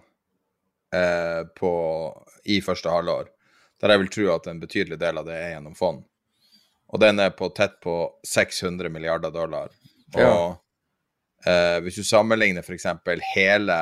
eh, 0.95 1.43
på, 1.59 1.73
i 2.45 2.61
første 2.65 2.93
halvår. 2.93 3.33
Der 3.81 3.95
jeg 3.95 4.03
vil 4.05 4.13
tro 4.15 4.29
at 4.37 4.47
en 4.53 4.61
betydelig 4.63 4.99
del 5.01 5.19
av 5.19 5.27
det 5.27 5.37
er 5.41 5.55
gjennom 5.57 5.75
fond. 5.79 6.05
Og 6.91 7.01
den 7.03 7.19
er 7.23 7.33
på 7.35 7.49
tett 7.57 7.81
på 7.83 7.97
600 8.27 8.91
milliarder 8.93 9.35
dollar. 9.35 9.75
Og 10.15 10.23
Ja. 10.23 10.57
eh, 11.47 11.81
hvis 11.83 11.99
du 11.99 12.05
sammenligner 12.07 12.63
f.eks. 12.63 12.87
hele 13.35 13.79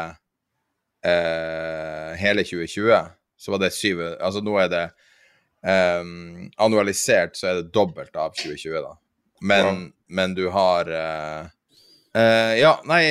eh, 1.04 2.16
hele 2.18 2.44
2020, 2.44 3.10
så 3.38 3.52
var 3.54 3.58
det 3.62 3.72
syv 3.74 4.00
Altså 4.18 4.40
nå 4.42 4.56
er 4.58 4.68
det 4.72 4.84
ehm, 5.66 6.48
Annualisert 6.58 7.36
så 7.38 7.50
er 7.52 7.60
det 7.60 7.72
dobbelt 7.74 8.16
av 8.16 8.32
2020, 8.34 8.80
da. 8.82 8.96
Men, 9.40 9.66
Wow. 9.66 9.82
men 10.08 10.34
du 10.34 10.48
har 10.50 10.90
eh, 10.90 11.46
eh, 12.18 12.54
Ja, 12.58 12.80
nei, 12.84 13.02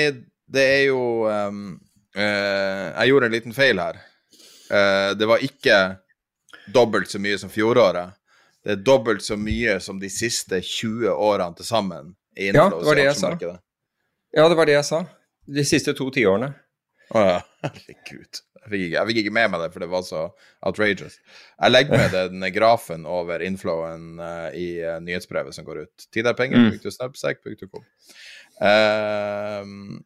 det 0.48 0.66
er 0.74 0.84
jo 0.90 1.00
ehm, 1.32 1.80
eh, 2.16 2.92
Jeg 2.98 3.10
gjorde 3.14 3.30
en 3.30 3.36
liten 3.38 3.56
feil 3.56 3.80
her. 3.80 4.02
Eh, 4.72 5.14
det 5.16 5.28
var 5.30 5.44
ikke 5.44 5.80
dobbelt 6.74 7.08
så 7.12 7.20
mye 7.24 7.38
som 7.40 7.50
fjoråret. 7.50 8.12
Det 8.68 8.74
er 8.76 8.84
dobbelt 8.84 9.24
så 9.24 9.38
mye 9.40 9.78
som 9.80 10.00
de 10.02 10.10
siste 10.12 10.60
20 10.60 11.08
årene 11.16 11.56
til 11.56 11.66
sammen. 11.70 12.16
Ja, 12.36 12.68
det 12.68 12.84
var 12.84 12.96
det 13.00 13.06
jeg 13.08 13.16
sa. 13.16 13.30
Ja, 14.36 14.50
det 14.52 14.58
var 14.60 14.68
det 14.68 14.74
jeg 14.76 14.86
sa. 14.86 15.06
De 15.48 15.64
siste 15.66 15.94
to 15.96 16.10
tiårene. 16.12 16.52
Å 17.16 17.24
ja, 17.24 17.40
herregud. 17.66 18.44
Jeg 18.58 18.72
fikk, 18.72 18.82
ikke, 18.82 18.96
jeg 18.98 19.08
fikk 19.08 19.20
ikke 19.22 19.36
med 19.38 19.52
meg 19.54 19.62
det, 19.64 19.70
for 19.72 19.84
det 19.84 19.88
var 19.92 20.04
så 20.04 20.22
outrageous. 20.68 21.20
Jeg 21.56 21.72
legger 21.72 22.02
med 22.02 22.16
den 22.18 22.48
grafen 22.52 23.06
over 23.08 23.44
inflowen 23.46 24.18
uh, 24.20 24.50
i 24.52 24.82
uh, 24.84 24.98
nyhetsbrevet 25.04 25.56
som 25.56 25.68
går 25.68 25.86
ut. 25.86 26.08
Tid 26.12 26.28
er 26.28 26.36
penger. 26.36 26.60
Mm. 26.60 26.74
punktum 26.76 26.96
snapsack, 26.98 27.40
punktum 27.46 27.72
com. 27.72 27.86
Ehm, 28.68 30.02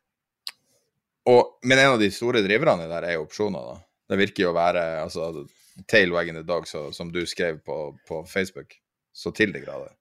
og, 1.32 1.58
men 1.64 1.80
en 1.80 1.96
av 1.96 2.02
de 2.02 2.12
store 2.14 2.44
driverne 2.46 2.86
der 2.92 3.08
er 3.08 3.18
jo 3.18 3.26
opsjoner, 3.26 3.72
da. 3.72 3.82
Det 4.12 4.20
virker 4.20 4.46
jo 4.46 4.52
å 4.52 4.58
være 4.58 4.84
altså, 5.06 5.32
tail 5.90 6.12
wagging 6.14 6.38
the 6.38 6.46
dog, 6.46 6.68
så, 6.68 6.90
som 6.94 7.12
du 7.14 7.24
skrev 7.30 7.62
på, 7.66 7.80
på 8.08 8.22
Facebook. 8.30 8.76
Så 9.16 9.32
til 9.36 9.54
de 9.56 9.64
grader. 9.64 9.94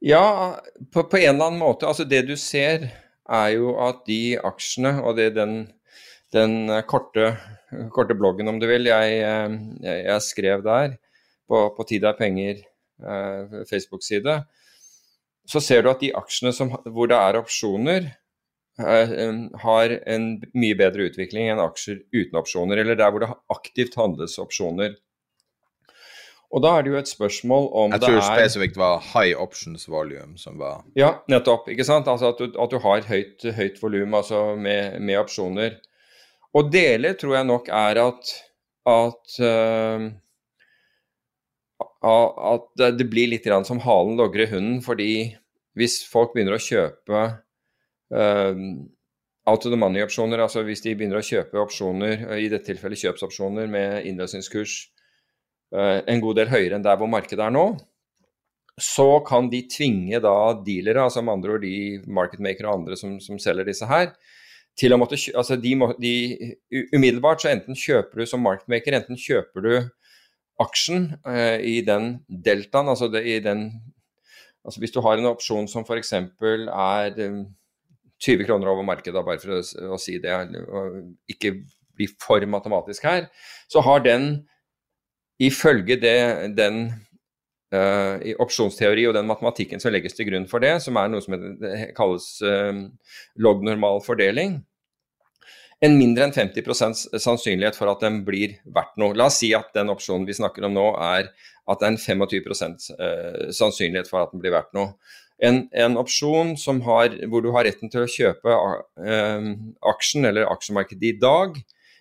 Ja, 0.00 0.56
på, 0.92 1.04
på 1.04 1.18
en 1.20 1.34
eller 1.34 1.50
annen 1.50 1.60
måte. 1.60 1.88
Altså 1.90 2.06
det 2.08 2.22
du 2.28 2.36
ser, 2.40 2.88
er 3.30 3.48
jo 3.54 3.74
at 3.82 4.04
de 4.08 4.38
aksjene, 4.38 4.96
og 5.04 5.18
det 5.18 5.30
er 5.30 5.36
den, 5.42 5.56
den 6.34 6.70
eh, 6.70 6.84
korte, 6.88 7.34
korte 7.94 8.16
bloggen, 8.18 8.48
om 8.50 8.60
du 8.60 8.68
vil, 8.70 8.88
jeg, 8.90 9.20
eh, 9.24 9.58
jeg, 9.84 10.04
jeg 10.06 10.26
skrev 10.26 10.64
der 10.66 10.96
på, 11.50 11.66
på 11.76 11.86
Tid 11.88 12.06
er 12.06 12.18
penger 12.18 12.62
eh, 12.62 13.60
Facebook-side, 13.70 14.40
så 15.50 15.62
ser 15.64 15.82
du 15.82 15.90
at 15.90 16.02
de 16.02 16.12
aksjene 16.14 16.54
som, 16.54 16.72
hvor 16.86 17.10
det 17.10 17.18
er 17.18 17.40
opsjoner, 17.40 18.10
eh, 18.78 19.36
har 19.64 19.96
en 20.14 20.32
mye 20.54 20.78
bedre 20.78 21.10
utvikling 21.10 21.50
enn 21.50 21.62
aksjer 21.62 22.04
uten 22.14 22.40
opsjoner, 22.40 22.82
eller 22.82 22.98
der 22.98 23.10
hvor 23.10 23.24
det 23.24 23.32
aktivt 23.52 23.98
handles 23.98 24.38
opsjoner. 24.42 24.98
Og 26.50 26.62
da 26.64 26.72
er 26.74 26.82
det 26.82 26.90
jo 26.90 26.98
et 26.98 27.10
spørsmål 27.10 27.68
om 27.78 27.92
det 27.92 28.00
er 28.00 28.16
Jeg 28.16 28.22
tror 28.22 28.24
spesifikt 28.26 28.78
var 28.78 29.04
high 29.12 29.38
options 29.38 29.86
volume 29.88 30.34
som 30.38 30.58
var 30.58 30.82
ja, 30.98 31.12
nettopp. 31.30 31.68
ikke 31.70 31.86
sant? 31.86 32.10
Altså 32.10 32.32
at 32.32 32.42
du, 32.42 32.50
at 32.58 32.72
du 32.72 32.80
har 32.82 33.06
høyt, 33.06 33.46
høyt 33.54 33.78
volum 33.82 34.16
altså 34.18 34.56
med, 34.58 34.98
med 34.98 35.20
opsjoner. 35.20 35.78
Og 36.58 36.70
deler 36.72 37.14
tror 37.18 37.36
jeg 37.38 37.46
nok 37.46 37.68
er 37.68 38.00
at 38.02 38.32
at, 38.88 39.40
eh, 39.40 40.10
at 42.02 42.66
det- 42.76 43.10
blir 43.10 43.28
litt 43.28 43.66
som 43.66 43.80
halen 43.80 44.16
logrer 44.16 44.48
hunden, 44.48 44.80
fordi 44.80 45.36
hvis 45.76 46.04
folk 46.08 46.32
begynner 46.34 46.56
å 46.56 46.64
kjøpe 46.64 47.42
uh, 48.12 48.54
out 49.46 49.66
of 49.66 49.70
the 49.70 49.76
money-opsjoner, 49.76 50.40
altså 50.42 50.64
hvis 50.64 50.82
de 50.82 50.94
begynner 50.94 51.20
å 51.20 51.24
kjøpe 51.24 51.60
opsjoner, 51.60 52.30
eh, 52.30 52.44
i 52.44 52.48
dette 52.48 52.66
tilfellet 52.66 52.98
kjøpsopsjoner 52.98 53.68
med 53.70 54.04
innløsningskurs 54.04 54.88
uh, 55.74 56.02
en 56.06 56.20
god 56.20 56.36
del 56.36 56.48
høyere 56.48 56.74
enn 56.74 56.82
der 56.82 56.96
hvor 56.96 57.08
markedet 57.08 57.44
er 57.46 57.54
nå, 57.54 57.78
så 58.80 59.24
kan 59.24 59.48
de 59.50 59.62
tvinge 59.68 60.20
da 60.20 60.34
dealere, 60.64 61.04
altså 61.04 61.22
med 61.22 61.34
andre 61.34 61.52
ord 61.52 61.62
de 61.62 62.02
marketmakere 62.08 62.66
og 62.66 62.80
andre 62.80 62.96
som, 62.96 63.20
som 63.20 63.38
selger 63.38 63.68
disse 63.68 63.86
her, 63.86 64.10
til 64.80 64.94
å 64.94 64.98
måtte 65.00 65.18
altså 65.36 65.58
de, 65.60 65.74
de 66.00 66.14
Umiddelbart 66.94 67.42
så 67.42 67.50
enten 67.52 67.76
kjøper 67.76 68.22
du 68.22 68.28
som 68.28 68.42
marketmaker, 68.44 68.96
enten 68.96 69.18
kjøper 69.20 69.66
du 69.66 69.72
aksjen 70.60 71.10
eh, 71.28 71.58
i 71.64 71.80
den 71.84 72.14
deltaen, 72.28 72.88
altså 72.88 73.10
det, 73.12 73.24
i 73.28 73.40
den 73.44 73.70
Altså 74.60 74.82
hvis 74.82 74.92
du 74.92 74.98
har 75.00 75.16
en 75.16 75.30
opsjon 75.30 75.64
som 75.72 75.86
f.eks. 75.86 76.10
er 76.12 77.14
eh, 77.24 77.36
20 78.20 78.44
kroner 78.44 78.68
over 78.68 78.84
markedet, 78.84 79.22
bare 79.24 79.40
for 79.40 79.56
å, 79.56 79.60
å 79.94 79.98
si 80.00 80.18
det, 80.20 80.34
og 80.68 81.32
ikke 81.32 81.54
bli 81.96 82.08
for 82.20 82.44
matematisk 82.44 83.06
her, 83.08 83.30
så 83.72 83.80
har 83.86 84.04
den 84.04 84.26
ifølge 85.40 85.96
det, 85.96 86.52
den 86.58 86.82
uh, 87.72 88.20
opsjonsteori 88.44 89.06
og 89.08 89.16
den 89.16 89.28
matematikken 89.30 89.80
som 89.80 89.94
legges 89.94 90.16
til 90.16 90.28
grunn 90.28 90.44
for 90.50 90.60
det, 90.60 90.74
som 90.84 91.00
er 91.00 91.08
noe 91.08 91.24
som 91.24 91.36
kalles 91.96 92.28
uh, 92.44 92.84
lognormal 93.40 94.02
fordeling, 94.04 94.58
en 95.84 95.96
mindre 95.96 96.26
enn 96.26 96.34
50% 96.34 97.16
sannsynlighet 97.22 97.78
for 97.78 97.88
at 97.92 98.02
den 98.04 98.20
blir 98.26 98.58
verdt 98.68 98.98
noe. 99.00 99.16
La 99.16 99.30
oss 99.30 99.40
si 99.40 99.52
at 99.56 99.72
den 99.76 99.92
opsjonen 99.92 100.26
vi 100.28 100.36
snakker 100.36 100.66
om 100.68 100.76
nå, 100.76 100.86
er 101.00 101.30
at 101.70 101.80
det 101.80 101.88
er 101.88 101.94
en 101.94 102.00
25 102.00 102.50
eh, 102.98 103.50
sannsynlighet 103.56 104.10
for 104.10 104.24
at 104.24 104.34
den 104.34 104.42
blir 104.42 104.54
verdt 104.54 104.74
noe. 104.76 104.94
En, 105.40 105.62
en 105.72 105.96
opsjon 105.96 106.52
har, 106.84 107.14
hvor 107.32 107.40
du 107.40 107.48
har 107.54 107.64
retten 107.64 107.88
til 107.92 108.04
å 108.04 108.10
kjøpe 108.12 108.56
eh, 109.06 109.52
aksjen 109.88 110.28
eller 110.28 110.50
aksjemarkedet 110.52 111.14
i 111.14 111.18
dag, 111.20 111.56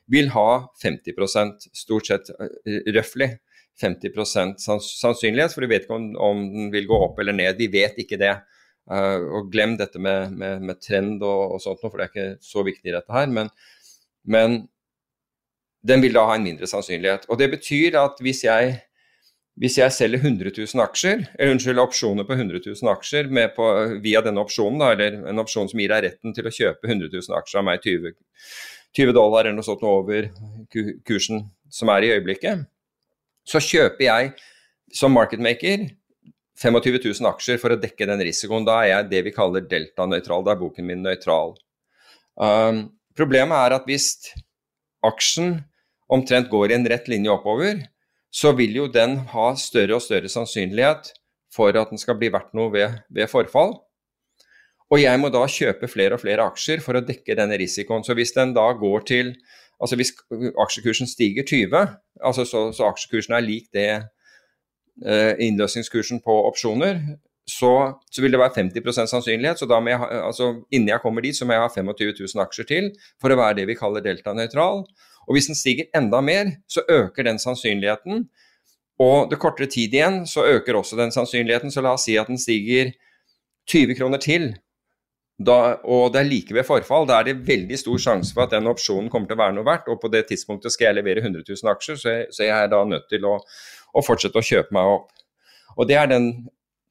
vil 0.09 0.31
ha 0.33 0.49
50% 0.81 1.69
stort 1.77 2.09
sett 2.09 2.31
uh, 2.33 2.49
røftlig 2.95 3.35
50 3.79 4.57
sans 4.59 4.87
sannsynlighet, 4.99 5.53
for 5.53 5.63
du 5.63 5.71
vet 5.71 5.85
ikke 5.85 5.95
om, 5.95 6.07
om 6.17 6.41
den 6.51 6.71
vil 6.73 6.87
gå 6.89 6.97
opp 7.05 7.21
eller 7.21 7.35
ned. 7.37 7.59
Vi 7.61 7.69
vet 7.71 7.99
ikke 8.01 8.17
det. 8.19 8.33
Eh, 8.89 9.21
og 9.38 9.52
glem 9.54 9.75
dette 9.78 10.02
med, 10.02 10.34
med, 10.34 10.65
med 10.65 10.82
trend 10.82 11.21
og, 11.21 11.56
og 11.56 11.62
sånt, 11.62 11.82
for 11.84 11.99
det 11.99 12.08
er 12.08 12.13
ikke 12.13 12.45
så 12.45 12.65
viktig 12.65 12.89
i 12.89 12.95
dette 12.95 13.13
her. 13.13 13.30
Men, 13.34 13.52
men 14.25 14.62
den 15.86 16.04
vil 16.04 16.15
da 16.15 16.25
ha 16.30 16.38
en 16.38 16.45
mindre 16.47 16.69
sannsynlighet. 16.69 17.28
Og 17.30 17.39
det 17.39 17.52
betyr 17.54 17.99
at 18.02 18.17
hvis 18.25 18.41
jeg, 18.47 18.73
hvis 19.60 19.78
jeg 19.80 19.95
selger 19.95 20.23
100 20.23 20.56
000 20.58 20.84
aksjer, 20.84 21.23
eller 21.38 21.54
unnskyld, 21.54 21.84
opsjoner 21.84 22.28
på 22.28 22.36
100 22.39 22.65
000 22.65 22.91
aksjer 22.95 23.30
på, 23.56 23.69
via 24.04 24.23
denne 24.25 24.41
opsjonen, 24.41 24.82
da, 24.82 24.91
eller 24.95 25.21
en 25.30 25.43
opsjon 25.45 25.69
som 25.69 25.80
gir 25.80 25.93
deg 25.93 26.08
retten 26.08 26.36
til 26.36 26.49
å 26.49 26.56
kjøpe 26.58 26.89
100 26.89 27.13
000 27.13 27.39
aksjer 27.39 27.62
av 27.62 27.69
meg 27.69 27.86
20, 27.86 28.17
20 28.97 29.15
dollar 29.15 29.45
eller 29.45 29.60
noe 29.60 29.69
sånt 29.69 29.86
over 29.86 30.32
kursen 31.08 31.45
som 31.69 31.91
er 31.93 32.08
i 32.08 32.13
øyeblikket, 32.15 32.65
så 33.45 33.62
kjøper 33.62 34.06
jeg 34.08 34.34
som 34.97 35.13
marketmaker 35.13 35.86
25 36.60 37.00
000 37.22 37.30
aksjer 37.30 37.60
for 37.62 37.74
å 37.74 37.80
dekke 37.80 38.08
den 38.10 38.24
risikoen. 38.28 38.67
Da 38.67 38.82
er 38.84 38.91
jeg 38.91 39.10
det 39.13 39.24
vi 39.30 39.36
kaller 39.36 39.65
delta-nøytral. 39.69 40.43
Da 40.45 40.54
er 40.54 40.62
boken 40.62 40.88
min 40.88 41.04
nøytral. 41.06 41.56
Um, 42.39 42.82
problemet 43.17 43.56
er 43.56 43.78
at 43.78 43.88
hvis 43.88 44.10
aksjen 45.06 45.62
omtrent 46.12 46.50
går 46.52 46.72
i 46.72 46.78
en 46.80 46.88
rett 46.89 47.08
linje 47.12 47.32
oppover, 47.32 47.86
så 48.30 48.52
vil 48.58 48.76
jo 48.76 48.88
den 48.91 49.17
ha 49.32 49.52
større 49.58 49.98
og 49.98 50.04
større 50.06 50.30
sannsynlighet 50.30 51.13
for 51.54 51.74
at 51.80 51.93
den 51.93 52.02
skal 52.02 52.17
bli 52.19 52.30
verdt 52.34 52.52
noe 52.58 52.72
ved, 52.74 53.00
ved 53.10 53.32
forfall. 53.32 53.78
Og 54.89 55.02
jeg 55.02 55.22
må 55.22 55.30
da 55.34 55.45
kjøpe 55.50 55.89
flere 55.89 56.17
og 56.17 56.24
flere 56.24 56.45
aksjer 56.50 56.82
for 56.84 56.98
å 56.98 57.06
dekke 57.06 57.38
denne 57.38 57.58
risikoen. 57.62 58.04
Så 58.06 58.15
hvis 58.17 58.34
den 58.36 58.56
da 58.58 58.67
går 58.78 59.08
til 59.10 59.34
Altså 59.80 59.95
hvis 59.95 60.10
aksjekursen 60.60 61.08
stiger 61.08 61.45
20, 61.48 61.93
altså 62.19 62.43
så, 62.43 62.65
så 62.76 62.89
aksjekursen 62.89 63.32
er 63.38 63.45
lik 63.45 63.69
det 63.72 63.86
innløsningskursen 64.99 66.19
på 66.25 66.33
opsjoner, 66.49 66.99
så, 67.49 67.71
så 68.12 68.21
vil 68.21 68.33
det 68.33 68.39
være 68.41 68.55
50% 68.57 69.09
sannsynlighet. 69.09 69.59
Så 69.59 69.67
da 69.69 69.79
må 69.81 69.91
jeg 69.91 69.99
altså 70.19 70.51
innen 70.71 70.91
jeg 70.91 71.03
kommer 71.03 71.25
dit, 71.25 71.38
så 71.38 71.47
må 71.47 71.55
jeg 71.55 71.65
ha 71.65 71.71
25 71.73 72.13
000 72.19 72.43
aksjer 72.45 72.67
til 72.69 72.91
for 73.21 73.33
å 73.33 73.39
være 73.39 73.62
det 73.62 73.69
vi 73.69 73.77
kaller 73.79 74.05
delta-nøytral. 74.05 74.83
Og 75.29 75.35
hvis 75.35 75.49
den 75.49 75.57
stiger 75.57 75.89
enda 75.97 76.21
mer, 76.25 76.53
så 76.69 76.83
øker 76.89 77.27
den 77.27 77.41
sannsynligheten. 77.41 78.27
Og 78.99 79.29
det 79.31 79.39
kortere 79.39 79.69
tid 79.71 79.93
igjen, 79.95 80.24
så 80.28 80.45
øker 80.45 80.80
også 80.80 80.97
den 80.99 81.13
sannsynligheten. 81.15 81.71
Så 81.71 81.84
la 81.86 81.93
oss 81.95 82.07
si 82.07 82.17
at 82.19 82.30
den 82.30 82.41
stiger 82.41 82.91
20 83.69 83.95
kroner 83.99 84.21
til, 84.21 84.51
da, 85.39 85.77
og 85.87 86.11
det 86.11 86.19
er 86.19 86.27
like 86.27 86.55
ved 86.55 86.65
forfall, 86.67 87.05
da 87.07 87.21
er 87.21 87.29
det 87.29 87.47
veldig 87.47 87.77
stor 87.79 87.99
sjanse 88.03 88.35
for 88.35 88.43
at 88.43 88.51
den 88.51 88.67
opsjonen 88.67 89.07
kommer 89.11 89.29
til 89.29 89.37
å 89.37 89.39
være 89.39 89.55
noe 89.55 89.67
verdt. 89.67 89.87
Og 89.91 90.01
på 90.01 90.11
det 90.11 90.25
tidspunktet 90.27 90.73
skal 90.75 90.89
jeg 90.89 90.97
levere 90.99 91.23
100 91.23 91.45
000 91.47 91.71
aksjer, 91.71 91.99
så 91.99 92.11
jeg, 92.11 92.25
så 92.35 92.43
jeg 92.43 92.55
er 92.55 92.71
da 92.71 92.81
nødt 92.87 93.07
til 93.11 93.27
å, 93.27 93.37
å 93.39 94.03
fortsette 94.03 94.41
å 94.41 94.45
kjøpe 94.45 94.75
meg 94.75 94.95
opp. 94.97 95.13
Og 95.79 95.87
det 95.87 95.95
er 95.95 96.09
den 96.11 96.31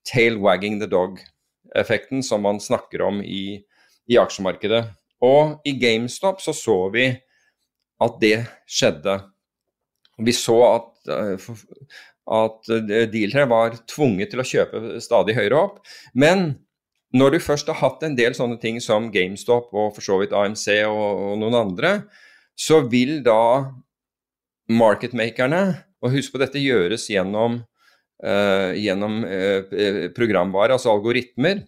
tail 0.09 0.38
wagging 0.40 0.78
the 0.80 0.88
dog-effekten 0.88 2.24
som 2.24 2.46
man 2.46 2.61
snakker 2.62 3.05
om 3.05 3.20
i, 3.20 3.61
i 4.09 4.16
aksjemarkedet. 4.20 4.86
Og 5.28 5.68
i 5.68 5.74
GameStop 5.76 6.40
så 6.40 6.55
så 6.57 6.78
vi 6.94 7.11
at 8.01 8.16
det 8.22 8.38
skjedde. 8.70 9.18
Vi 10.24 10.32
så 10.32 10.57
at, 10.70 10.88
eh, 11.12 11.51
at 12.38 12.72
dealere 13.12 13.44
var 13.51 13.76
tvunget 13.90 14.32
til 14.32 14.40
å 14.40 14.49
kjøpe 14.55 15.03
stadig 15.05 15.36
høyere 15.36 15.61
opp. 15.61 15.82
Men 16.14 16.55
når 17.17 17.35
du 17.35 17.39
først 17.41 17.71
har 17.71 17.79
hatt 17.81 18.03
en 18.05 18.17
del 18.19 18.35
sånne 18.37 18.59
ting 18.61 18.81
som 18.85 19.09
GameStop 19.13 19.73
og 19.73 19.95
for 19.97 20.05
så 20.05 20.19
vidt 20.21 20.35
AMC 20.37 20.67
og, 20.89 21.23
og 21.31 21.39
noen 21.41 21.57
andre, 21.57 21.93
så 22.59 22.83
vil 22.91 23.21
da 23.25 23.71
marketmakerne 24.69 25.85
Og 26.05 26.13
husk 26.13 26.31
på 26.31 26.39
dette 26.39 26.61
gjøres 26.63 27.09
gjennom, 27.11 27.57
uh, 28.23 28.71
gjennom 28.79 29.17
uh, 29.27 30.05
programvare, 30.15 30.77
altså 30.77 30.93
algoritmer. 30.93 31.65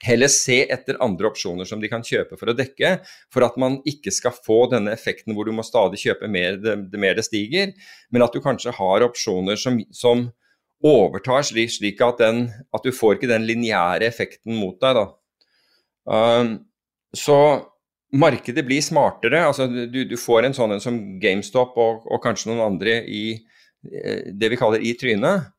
Heller 0.00 0.30
se 0.32 0.62
etter 0.72 0.96
andre 1.04 1.28
opsjoner 1.28 1.68
som 1.68 1.82
de 1.82 1.90
kan 1.92 2.00
kjøpe 2.00 2.38
for 2.40 2.48
å 2.48 2.54
dekke, 2.56 2.94
for 3.28 3.44
at 3.44 3.58
man 3.60 3.76
ikke 3.84 4.14
skal 4.14 4.32
få 4.32 4.62
denne 4.72 4.94
effekten 4.96 5.36
hvor 5.36 5.44
du 5.44 5.52
må 5.52 5.66
stadig 5.66 6.00
kjøpe 6.00 6.30
mer 6.32 6.56
det, 6.62 6.78
det 6.94 7.02
mer 7.02 7.18
det 7.18 7.26
stiger, 7.28 7.74
men 8.08 8.24
at 8.24 8.32
du 8.32 8.40
kanskje 8.40 8.72
har 8.78 9.04
opsjoner 9.04 9.60
som, 9.60 9.76
som 9.92 10.30
overtar 10.82 11.44
slik, 11.46 11.70
slik 11.70 12.00
at, 12.04 12.20
den, 12.22 12.46
at, 12.74 12.84
du 12.84 12.94
får 12.94 13.16
ikke 13.16 13.30
den 13.30 13.46
lineære 13.48 14.08
effekten 14.08 14.56
mot 14.58 14.78
deg. 14.82 15.02
Um, 16.06 16.56
så 17.14 17.38
markedet 18.12 18.64
blir 18.66 18.82
smartere. 18.84 19.44
altså 19.46 19.66
Du, 19.66 20.04
du 20.04 20.16
får 20.18 20.48
en 20.48 20.56
sånn 20.56 20.76
en 20.76 20.84
som 20.84 21.00
GameStop 21.22 21.76
og, 21.78 22.06
og, 22.06 22.20
kanskje 22.24 22.50
noen 22.50 22.64
andre 22.66 23.00
i 23.06 23.24
eh, 23.32 24.30
det 24.32 24.52
vi 24.52 24.60
kaller 24.60 24.82
i 24.82 24.94
trynet. 24.98 25.50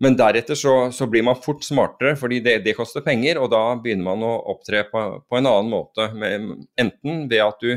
Men 0.00 0.16
deretter 0.16 0.56
så, 0.56 0.74
så 0.96 1.04
blir 1.12 1.26
man 1.26 1.36
fort 1.36 1.60
smartere, 1.64 2.14
fordi 2.16 2.38
det, 2.40 2.62
det, 2.64 2.72
koster 2.78 3.04
penger. 3.04 3.42
Og 3.42 3.50
da 3.52 3.62
begynner 3.76 4.06
man 4.06 4.24
å 4.24 4.32
opptre 4.54 4.86
på, 4.88 5.02
på 5.28 5.36
en 5.36 5.48
annen 5.50 5.68
måte. 5.72 6.08
Med, 6.16 6.64
enten 6.80 7.26
ved 7.28 7.44
at 7.44 7.60
du 7.60 7.76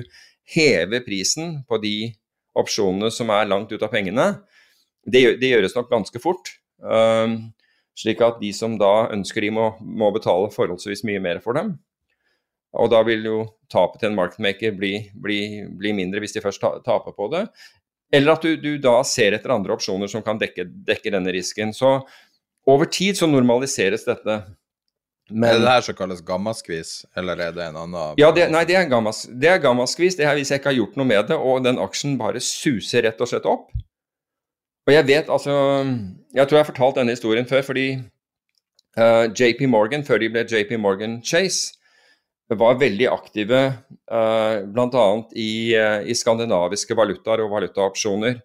hever 0.55 1.03
prisen 1.03 1.57
på 1.67 1.79
de 1.83 2.13
opsjonene 2.59 3.09
som 3.11 3.31
er 3.33 3.49
langt 3.49 3.71
ut 3.73 3.83
av 3.83 3.91
pengene. 3.91 4.27
Det, 5.03 5.33
det 5.41 5.51
gjøres 5.51 5.75
nok 5.75 5.91
ganske 5.91 6.21
fort. 6.23 6.53
Um, 6.79 7.53
slik 7.97 8.21
at 8.25 8.39
de 8.41 8.49
som 8.55 8.77
da 8.79 9.09
ønsker 9.13 9.45
de, 9.45 9.51
må, 9.53 9.69
må, 9.79 10.09
betale 10.15 10.49
forholdsvis 10.53 11.05
mye 11.07 11.21
mer 11.23 11.41
for 11.43 11.57
dem. 11.57 11.75
Og 12.73 12.89
da 12.89 13.03
vil 13.05 13.25
jo 13.27 13.37
tapet 13.69 14.01
til 14.01 14.09
en 14.09 14.17
marketmaker 14.17 14.73
bli, 14.77 14.95
bli, 15.13 15.39
bli 15.77 15.93
mindre 15.93 16.23
hvis 16.23 16.33
de 16.33 16.41
først 16.41 16.63
taper 16.63 17.13
på 17.13 17.29
det. 17.33 17.45
Eller 18.13 18.33
at 18.33 18.45
du, 18.45 18.55
du, 18.61 18.75
da 18.81 18.99
ser 19.05 19.37
etter 19.37 19.53
andre 19.53 19.75
opsjoner 19.75 20.09
som 20.09 20.25
kan 20.25 20.41
dekke, 20.41 20.65
dekke 20.87 21.13
denne 21.13 21.33
risken. 21.33 21.73
Så 21.73 21.99
over 22.69 22.89
tid 22.89 23.17
så 23.17 23.29
normaliseres 23.29 24.05
dette. 24.09 24.41
Men, 25.31 25.47
er 25.47 25.55
det 25.55 25.63
det 25.63 25.71
her 25.71 25.85
som 25.85 25.95
kalles 25.97 26.19
gammaskvis, 26.25 26.89
eller 27.17 27.39
er 27.45 27.53
det 27.55 27.63
en 27.69 27.77
annen 27.79 28.19
Ja, 28.19 28.27
det, 28.35 28.49
nei, 28.51 28.65
det 28.67 28.75
er 28.77 28.89
gammaskvis. 28.91 30.17
Det 30.19 30.27
er 30.27 30.35
hvis 30.37 30.51
jeg 30.51 30.61
ikke 30.61 30.73
har 30.73 30.81
gjort 30.81 30.97
noe 30.99 31.09
med 31.09 31.29
det, 31.29 31.37
og 31.37 31.63
den 31.65 31.79
aksjen 31.81 32.17
bare 32.19 32.41
suser 32.43 33.07
rett 33.07 33.21
og 33.23 33.31
slett 33.31 33.47
opp. 33.49 33.71
Og 34.83 34.91
jeg 34.91 35.07
vet 35.07 35.29
altså 35.31 35.53
Jeg 36.35 36.47
tror 36.47 36.57
jeg 36.57 36.63
har 36.63 36.71
fortalt 36.71 36.99
denne 36.99 37.15
historien 37.15 37.47
før, 37.47 37.61
fordi 37.61 37.87
uh, 38.97 39.03
eh, 39.03 39.25
JP 39.31 39.69
Morgan, 39.69 40.03
før 40.03 40.19
de 40.21 40.29
ble 40.33 40.43
JP 40.43 40.75
Morgan 40.81 41.21
Chase, 41.23 41.77
var 42.49 42.77
veldig 42.77 43.07
aktive 43.09 43.61
uh, 44.11 44.57
bl.a. 44.69 45.05
I, 45.35 45.51
uh, 45.77 46.01
i 46.05 46.13
skandinaviske 46.17 46.97
valutaer 46.97 47.45
og 47.45 47.53
valutaopsjoner. 47.55 48.41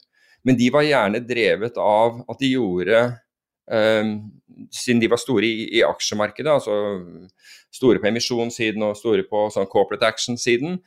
Men 0.47 0.57
de 0.57 0.69
var 0.73 0.87
gjerne 0.87 1.25
drevet 1.27 1.81
av 1.83 2.23
at 2.31 2.39
de 2.41 2.53
gjorde 2.55 3.01
um, 3.67 4.13
Siden 4.75 4.99
de 4.99 5.11
var 5.11 5.21
store 5.21 5.47
i, 5.47 5.67
i 5.79 5.83
aksjemarkedet, 5.87 6.51
altså 6.51 6.73
store 7.71 8.01
på 8.03 8.09
emisjonssiden 8.09 8.83
og 8.83 8.97
store 8.99 9.23
på 9.29 9.45
sånn 9.55 9.69
corporate 9.71 10.09
action-siden, 10.09 10.81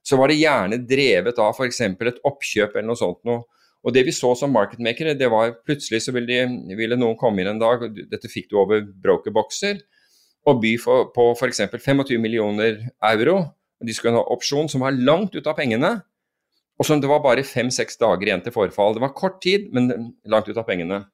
så 0.00 0.16
var 0.16 0.30
det 0.30 0.38
gjerne 0.38 0.78
drevet 0.88 1.36
av 1.42 1.52
f.eks. 1.52 1.82
et 1.84 2.22
oppkjøp 2.24 2.78
eller 2.78 2.86
noe 2.88 2.96
sånt 2.96 3.20
noe 3.28 3.42
og 3.86 3.94
det 3.94 4.02
vi 4.08 4.14
så 4.14 4.32
som 4.36 4.50
marketmakere, 4.52 5.14
det 5.18 5.28
var 5.30 5.54
plutselig 5.66 6.02
så 6.04 6.14
ville, 6.14 6.26
de, 6.26 6.76
ville 6.78 6.98
noen 6.98 7.18
komme 7.18 7.42
inn 7.42 7.52
en 7.52 7.60
dag, 7.62 7.84
og 7.84 8.00
dette 8.10 8.30
fikk 8.30 8.50
du 8.50 8.58
over 8.58 8.82
brokerbokser, 9.04 9.78
og 10.48 10.62
by 10.62 10.74
for, 10.82 11.10
på 11.14 11.30
f.eks. 11.36 11.62
25 11.76 12.18
millioner 12.22 12.80
euro. 13.10 13.38
De 13.84 13.94
skulle 13.94 14.16
ha 14.16 14.24
en 14.24 14.34
opsjon 14.34 14.70
som 14.70 14.82
var 14.82 14.96
langt 14.96 15.36
ut 15.36 15.46
av 15.46 15.56
pengene, 15.58 15.92
og 16.78 16.86
som 16.86 17.00
det 17.02 17.10
var 17.10 17.22
bare 17.22 17.46
fem-seks 17.46 17.98
dager 18.00 18.28
igjen 18.28 18.42
til 18.44 18.54
forfall. 18.54 18.96
Det 18.96 19.02
var 19.02 19.14
kort 19.18 19.40
tid, 19.42 19.70
men 19.74 20.12
langt 20.30 20.50
ut 20.50 20.58
av 20.58 20.66
pengene. 20.66 21.04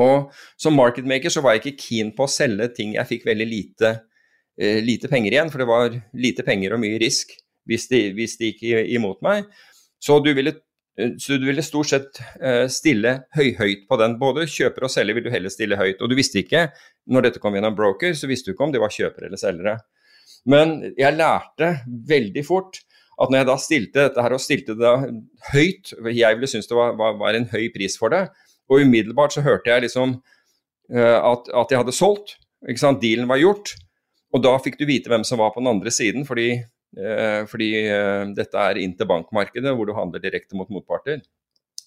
Og 0.00 0.30
Som 0.60 0.78
marketmaker 0.78 1.32
så 1.32 1.42
var 1.44 1.56
jeg 1.56 1.64
ikke 1.64 1.82
keen 1.82 2.14
på 2.16 2.24
å 2.24 2.30
selge 2.30 2.70
ting 2.76 2.94
jeg 2.94 3.08
fikk 3.08 3.26
veldig 3.28 3.46
lite, 3.48 3.90
eh, 4.58 4.80
lite 4.80 5.10
penger 5.10 5.34
igjen, 5.34 5.50
for 5.50 5.58
det 5.58 5.68
var 5.68 5.94
lite 6.14 6.46
penger 6.46 6.74
og 6.74 6.80
mye 6.80 6.98
risk 7.02 7.34
hvis 7.68 7.88
de, 7.90 8.00
hvis 8.16 8.38
de 8.38 8.52
gikk 8.52 8.62
imot 8.94 9.20
meg. 9.22 9.50
Så 10.00 10.18
du 10.24 10.32
ville 10.34 10.56
så 11.18 11.36
du 11.40 11.46
ville 11.48 11.62
stort 11.64 11.90
sett 11.90 12.20
eh, 12.42 12.66
stille 12.72 13.16
høyhøyt 13.36 13.86
på 13.90 13.98
den. 14.00 14.16
Både 14.20 14.46
kjøper 14.50 14.86
og 14.86 14.92
selger 14.92 15.16
vil 15.16 15.26
du 15.26 15.32
heller 15.32 15.52
stille 15.52 15.78
høyt. 15.78 16.00
Og 16.00 16.10
du 16.10 16.16
visste 16.18 16.42
ikke, 16.42 16.68
når 17.10 17.28
dette 17.28 17.42
kom 17.42 17.56
gjennom 17.56 17.76
broker, 17.78 18.14
så 18.16 18.30
visste 18.30 18.50
du 18.50 18.54
ikke 18.54 18.68
om 18.68 18.74
det 18.74 18.82
var 18.82 18.94
kjøpere 18.94 19.28
eller 19.28 19.40
selgere. 19.40 19.76
Men 20.50 20.78
jeg 20.98 21.18
lærte 21.18 21.74
veldig 22.08 22.44
fort 22.46 22.80
at 23.20 23.28
når 23.28 23.42
jeg 23.42 23.48
da 23.50 23.56
stilte 23.60 24.04
dette 24.06 24.24
her 24.24 24.32
og 24.32 24.40
stilte 24.40 24.76
det 24.80 24.92
høyt, 25.52 25.92
jeg 26.08 26.38
ville 26.38 26.48
synes 26.48 26.70
det 26.70 26.78
var, 26.78 26.94
var, 26.96 27.18
var, 27.20 27.36
en 27.36 27.50
høy 27.50 27.66
pris 27.74 27.98
for 28.00 28.14
det, 28.14 28.22
og 28.70 28.80
umiddelbart 28.80 29.34
så 29.34 29.44
hørte 29.44 29.68
jeg 29.68 29.84
liksom 29.84 30.14
uh, 30.16 31.18
at, 31.18 31.50
at, 31.52 31.74
jeg 31.74 31.82
hadde 31.82 31.92
solgt. 31.92 32.38
ikke 32.64 32.80
sant, 32.80 33.02
Dealen 33.02 33.28
var 33.28 33.42
gjort. 33.42 33.74
Og 34.32 34.40
da 34.46 34.54
fikk 34.64 34.78
du 34.80 34.86
vite 34.88 35.12
hvem 35.12 35.26
som 35.26 35.42
var 35.42 35.52
på 35.52 35.60
den 35.60 35.68
andre 35.68 35.92
siden, 35.92 36.24
fordi 36.24 36.54
Eh, 36.56 36.79
fordi 37.50 37.68
eh, 37.86 38.24
dette 38.34 38.58
er 38.58 38.80
interbankmarkedet, 38.82 39.74
hvor 39.76 39.86
du 39.86 39.94
handler 39.94 40.22
direkte 40.22 40.58
mot 40.58 40.70
motparter. 40.72 41.20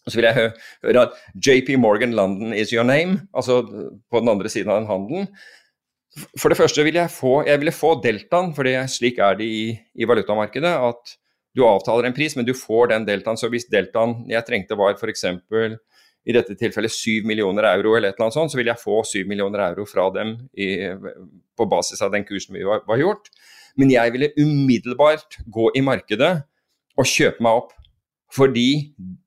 Og 0.04 0.12
så 0.12 0.20
vil 0.20 0.28
jeg 0.28 0.52
høre 0.84 1.04
at 1.08 1.20
JP 1.36 1.76
Morgan 1.80 2.16
London 2.16 2.54
is 2.56 2.74
your 2.76 2.84
name, 2.88 3.22
altså 3.36 3.62
på 3.64 4.20
den 4.20 4.32
andre 4.32 4.52
siden 4.52 4.72
av 4.72 4.82
den 4.82 4.90
handelen. 4.90 5.30
For 6.38 6.52
det 6.52 6.60
første 6.60 6.84
vil 6.86 7.00
jeg 7.00 7.10
få, 7.10 7.42
jeg 7.48 7.60
ville 7.62 7.74
få 7.74 7.96
deltaen, 8.04 8.52
for 8.54 8.68
slik 8.92 9.20
er 9.24 9.40
det 9.40 9.48
i, 9.48 9.64
i, 9.96 10.06
valutamarkedet. 10.06 10.74
At 10.90 11.16
du 11.56 11.64
avtaler 11.66 12.10
en 12.10 12.16
pris, 12.16 12.36
men 12.36 12.46
du 12.46 12.54
får 12.58 12.92
den 12.92 13.08
deltaen. 13.08 13.40
Så 13.40 13.50
hvis 13.50 13.70
deltaen 13.72 14.22
jeg 14.30 14.46
trengte 14.46 14.78
var 14.78 14.94
f.eks. 14.94 15.26
i 16.24 16.36
dette 16.36 16.56
tilfellet 16.60 16.94
7 16.94 17.26
millioner 17.30 17.66
euro, 17.72 17.96
eller 17.96 18.12
et 18.12 18.20
eller 18.20 18.28
annet 18.28 18.38
sånt, 18.38 18.54
så 18.54 18.60
vil 18.60 18.70
jeg 18.70 18.84
få 18.84 19.02
7 19.08 19.24
millioner 19.30 19.66
euro 19.72 19.88
fra 19.90 20.10
dem 20.14 20.36
i, 20.54 20.70
på 21.58 21.70
basis 21.72 22.04
av 22.04 22.14
den 22.14 22.28
kursen 22.28 22.60
vi 22.60 22.68
var, 22.68 22.86
var 22.88 23.02
gjort. 23.02 23.32
Men 23.80 23.94
jeg 23.94 24.14
ville 24.14 24.34
umiddelbart 24.38 25.40
gå 25.52 25.70
i 25.78 25.84
markedet 25.86 26.34
og 27.00 27.10
kjøpe 27.10 27.44
meg 27.44 27.64
opp. 27.64 27.74
Fordi 28.34 28.70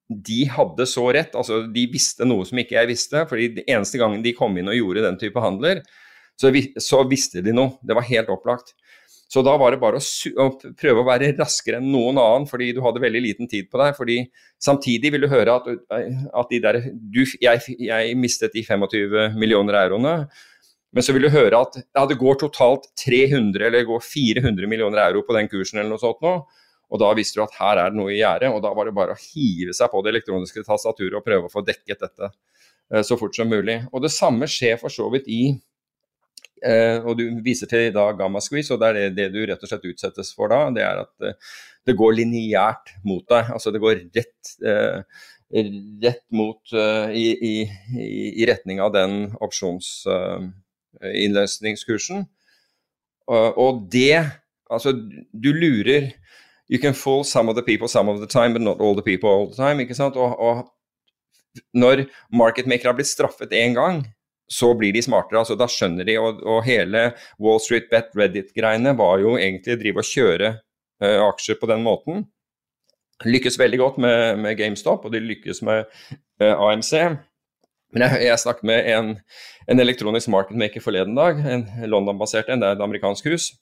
de 0.07 0.41
hadde 0.51 0.87
så 0.87 1.07
rett. 1.15 1.35
Altså, 1.39 1.65
de 1.73 1.87
visste 1.91 2.27
noe 2.27 2.47
som 2.47 2.59
ikke 2.63 2.79
jeg 2.79 2.91
visste. 2.91 3.27
fordi 3.29 3.49
den 3.59 3.67
eneste 3.67 3.99
gangen 4.03 4.23
de 4.23 4.35
kom 4.37 4.57
inn 4.59 4.71
og 4.71 4.79
gjorde 4.79 5.07
den 5.07 5.19
type 5.21 5.43
handler, 5.43 5.83
så, 6.37 6.51
vi, 6.53 6.69
så 6.83 7.03
visste 7.09 7.43
de 7.43 7.55
noe. 7.55 7.79
Det 7.83 7.97
var 7.97 8.07
helt 8.07 8.31
opplagt. 8.33 8.75
Så 9.27 9.43
da 9.43 9.57
var 9.59 9.75
det 9.75 9.81
bare 9.83 9.99
å, 9.99 10.05
å, 10.43 10.47
prøve 10.79 11.03
å 11.03 11.07
være 11.07 11.33
raskere 11.35 11.81
enn 11.81 11.89
noen 11.91 12.19
annen, 12.23 12.45
fordi 12.47 12.71
du 12.77 12.83
hadde 12.85 13.03
veldig 13.03 13.23
liten 13.25 13.51
tid 13.51 13.71
på 13.71 13.81
deg. 13.81 13.97
fordi 13.99 14.19
Samtidig 14.63 15.11
vil 15.15 15.27
du 15.27 15.31
høre 15.33 15.57
at, 15.59 15.67
at 15.97 16.53
de 16.53 16.61
der, 16.63 16.79
du, 16.95 17.25
jeg, 17.43 17.65
jeg, 17.89 18.19
mistet 18.21 18.55
de 18.55 18.63
25 18.67 19.35
millioner 19.39 19.81
euroene. 19.83 20.15
Men 20.97 21.05
så 21.05 21.13
vil 21.13 21.27
du 21.27 21.29
høre 21.29 21.59
at 21.61 21.75
ja, 21.77 22.07
det 22.09 22.17
går 22.17 22.39
totalt 22.41 22.87
300 23.03 23.67
eller 23.67 23.85
går 23.85 24.01
400 24.01 24.69
millioner 24.71 25.03
euro 25.03 25.27
på 25.27 25.35
den 25.37 25.51
kursen 25.53 25.83
eller 25.83 25.93
noe 25.93 26.01
sånt 26.01 26.23
nå. 26.25 26.39
Og 26.89 27.03
da 27.03 27.11
visste 27.19 27.37
du 27.37 27.45
at 27.45 27.59
her 27.59 27.83
er 27.83 27.93
det 27.93 27.99
noe 27.99 28.15
i 28.15 28.21
gjære, 28.23 28.49
og 28.55 28.63
da 28.65 28.71
var 28.73 28.89
det 28.89 28.95
bare 28.97 29.13
å 29.13 29.21
hive 29.21 29.75
seg 29.77 29.91
på 29.93 30.01
det 30.07 30.15
elektroniske 30.15 30.65
tastaturet 30.65 31.19
og 31.19 31.27
prøve 31.27 31.51
å 31.51 31.53
få 31.53 31.61
dekket 31.67 32.07
dette 32.07 32.31
eh, 32.31 33.05
så 33.05 33.19
fort 33.21 33.37
som 33.37 33.53
mulig. 33.53 33.83
Og 33.93 34.07
det 34.07 34.13
samme 34.15 34.49
skjer 34.49 34.79
for 34.81 34.95
så 34.95 35.11
vidt 35.13 35.29
i 35.29 35.43
eh, 36.65 37.03
Og 37.03 37.19
du 37.19 37.27
viser 37.45 37.69
til 37.69 37.91
da 37.93 38.09
gamma 38.17 38.41
squeeze, 38.41 38.73
og 38.73 38.81
det 38.81 38.89
er 38.89 39.01
det, 39.01 39.09
det, 39.19 39.31
du 39.35 39.43
rett 39.51 39.69
og 39.69 39.73
slett 39.75 39.89
utsettes 39.93 40.33
for 40.33 40.55
da. 40.55 40.65
Det 40.73 40.87
er 40.87 41.05
at 41.05 41.29
eh, 41.29 41.57
det 41.87 41.99
går 41.99 42.21
lineært 42.23 42.97
mot 43.05 43.27
deg. 43.29 43.51
Altså 43.53 43.75
det 43.75 43.83
går 43.85 44.07
rett, 44.17 44.55
rett 46.03 46.25
mot 46.35 46.73
i, 46.75 47.27
i, 47.31 47.53
i, 48.01 48.47
retning 48.49 48.81
av 48.83 48.91
den 48.97 49.29
opsjons 49.39 49.93
innløsningskursen. 51.03 52.27
Og 53.29 53.87
det 53.93 54.25
Altså, 54.67 54.91
du 55.31 55.53
lurer 55.55 56.11
You 56.69 56.79
can 56.83 56.95
fool 56.95 57.25
some 57.25 57.49
of 57.49 57.55
the 57.55 57.63
people 57.63 57.89
some 57.89 58.09
of 58.09 58.19
the 58.19 58.27
time, 58.27 58.53
but 58.53 58.63
not 58.63 58.81
all 58.81 58.95
the 58.95 59.03
people 59.03 59.31
all 59.31 59.47
the 59.47 59.55
time. 59.55 59.81
ikke 59.81 59.95
sant? 59.95 60.17
Og, 60.17 60.41
og 60.41 60.73
når 61.75 62.07
marketmakere 62.35 62.91
har 62.91 62.97
blitt 62.99 63.11
straffet 63.11 63.55
én 63.55 63.77
gang, 63.77 64.03
så 64.49 64.73
blir 64.79 64.93
de 64.93 65.03
smartere. 65.03 65.39
altså 65.39 65.57
Da 65.59 65.69
skjønner 65.71 66.07
de. 66.07 66.19
Og, 66.19 66.43
og 66.47 66.65
hele 66.67 67.13
Wall 67.43 67.61
Street 67.63 67.91
Bet 67.91 68.15
Reddit-greiene 68.19 68.97
var 68.99 69.21
jo 69.23 69.37
egentlig 69.39 69.77
å 69.77 69.81
drive 69.81 70.03
og 70.03 70.11
kjøre 70.11 70.51
uh, 71.03 71.21
aksjer 71.29 71.61
på 71.61 71.71
den 71.71 71.87
måten. 71.87 72.27
Lykkes 73.25 73.59
veldig 73.59 73.81
godt 73.81 73.99
med, 74.03 74.43
med 74.43 74.59
GameStop, 74.59 75.07
og 75.07 75.15
de 75.15 75.23
lykkes 75.25 75.63
med 75.67 75.87
uh, 76.43 76.55
AMC. 76.69 76.93
Men 77.95 78.07
jeg, 78.07 78.27
jeg 78.27 78.43
snakket 78.43 78.67
med 78.67 78.89
en, 78.93 79.13
en 79.71 79.83
elektronisk 79.83 80.31
marketmaker 80.33 80.83
forleden 80.85 81.15
dag, 81.19 81.39
en 81.39 81.65
London-basert 81.87 82.51
en, 82.51 82.63
det 82.63 82.69
er 82.69 82.79
et 82.79 82.85
amerikansk 82.85 83.31
hus. 83.31 83.53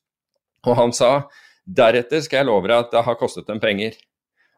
Og 0.64 0.79
han 0.79 0.95
sa 0.97 1.27
deretter 1.64 2.22
skal 2.25 2.43
jeg 2.43 2.49
love 2.49 2.68
deg 2.68 2.77
at 2.77 2.93
det 2.93 3.05
har 3.07 3.18
kostet 3.20 3.49
dem 3.49 3.61
penger. 3.61 3.97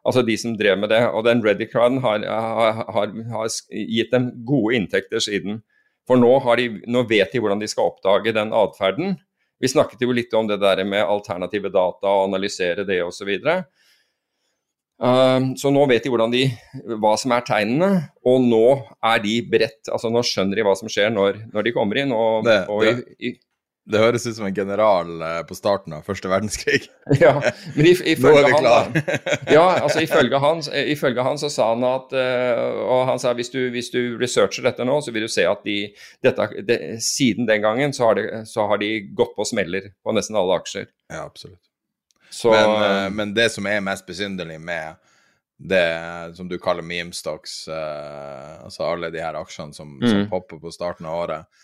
Altså 0.07 0.23
de 0.23 0.37
som 0.39 0.55
drev 0.55 0.77
med 0.79 0.91
det. 0.93 1.01
Og 1.11 1.25
den 1.27 1.43
Ready-carden 1.43 1.99
har, 2.03 2.23
har, 2.23 2.83
har, 2.95 3.15
har, 3.33 3.47
gitt 3.71 4.13
dem 4.13 4.29
gode 4.47 4.77
inntekter 4.77 5.23
siden. 5.23 5.61
For 6.07 6.19
nå, 6.19 6.31
de, 6.59 6.69
nå, 6.87 7.03
vet 7.09 7.33
de 7.33 7.41
hvordan 7.43 7.59
de 7.59 7.67
skal 7.67 7.91
oppdage 7.91 8.31
den 8.35 8.53
atferden. 8.55 9.17
Vi 9.59 9.71
snakket 9.71 10.05
jo 10.05 10.15
litt 10.15 10.33
om 10.37 10.47
det 10.47 10.61
der 10.61 10.83
med 10.87 11.03
alternative 11.03 11.71
data 11.73 12.07
og 12.07 12.29
analysere 12.29 12.85
det 12.87 13.01
osv. 13.03 13.33
Så, 13.35 13.57
uh, 13.57 13.86
så 14.97 15.69
nå 15.69 15.83
vet 15.91 16.07
de, 16.07 16.27
de 16.33 16.45
hva 16.97 17.11
som 17.21 17.33
er 17.35 17.43
tegnene, 17.45 17.89
og 18.25 18.41
nå 18.41 18.63
er 19.05 19.19
de 19.21 19.35
beredt. 19.45 19.91
altså 19.93 20.09
Nå 20.09 20.23
skjønner 20.25 20.57
de 20.57 20.65
hva 20.65 20.73
som 20.79 20.89
skjer 20.89 21.11
når, 21.13 21.43
når 21.53 21.67
de 21.67 21.73
kommer 21.75 22.01
inn. 22.01 22.15
og, 22.15 22.47
det, 22.47 22.63
og 22.73 22.81
det, 22.87 22.95
i, 23.21 23.35
det 23.87 24.01
høres 24.01 24.25
ut 24.27 24.35
som 24.35 24.47
en 24.47 24.55
general 24.55 25.21
eh, 25.23 25.41
på 25.47 25.55
starten 25.55 25.95
av 25.95 26.07
første 26.07 26.27
verdenskrig. 26.27 26.89
ja, 27.23 27.33
men 27.75 27.87
if, 27.87 28.01
ifølge 28.03 28.51
han, 28.65 28.97
ja, 29.57 29.67
altså 29.79 30.03
ifølge 30.03 30.41
han, 30.43 30.63
ifølge 30.91 31.23
han 31.23 31.39
så 31.39 31.49
sa 31.53 31.69
han 31.71 31.85
at 31.87 32.15
uh, 32.15 32.81
Og 32.83 33.05
han 33.11 33.21
sa 33.21 33.31
hvis 33.37 33.51
du, 33.53 33.61
hvis 33.71 33.91
du 33.93 34.17
researcher 34.19 34.67
dette 34.67 34.87
nå, 34.87 34.99
så 35.03 35.13
vil 35.15 35.27
du 35.27 35.31
se 35.31 35.47
at 35.47 35.63
de, 35.67 35.79
dette, 36.25 36.49
de, 36.67 36.79
siden 37.03 37.47
den 37.47 37.63
gangen 37.63 37.95
så 37.95 38.09
har, 38.09 38.19
de, 38.19 38.43
så 38.49 38.67
har, 38.67 38.81
de, 38.83 38.91
gått 39.15 39.35
på 39.37 39.47
smeller 39.47 39.93
på 40.03 40.15
nesten 40.15 40.39
alle 40.39 40.59
aksjer. 40.59 40.91
Ja, 41.07 41.23
absolutt. 41.23 41.63
Så, 42.29 42.51
men, 42.51 42.71
uh, 42.71 43.09
men, 43.13 43.33
det 43.35 43.49
som 43.53 43.67
er 43.69 43.83
mest 43.85 44.05
besynderlig 44.07 44.59
med 44.61 44.97
det 45.57 46.35
som 46.37 46.49
du 46.49 46.57
kaller 46.61 46.85
meme 46.85 47.15
stocks, 47.17 47.63
uh, 47.71 48.65
altså 48.67 48.85
alle 48.85 49.09
de 49.13 49.23
her 49.23 49.37
aksjene 49.39 49.73
som, 49.73 49.95
mm. 49.97 50.09
som 50.09 50.27
popper 50.31 50.61
på 50.61 50.73
starten 50.73 51.07
av 51.09 51.21
året, 51.23 51.63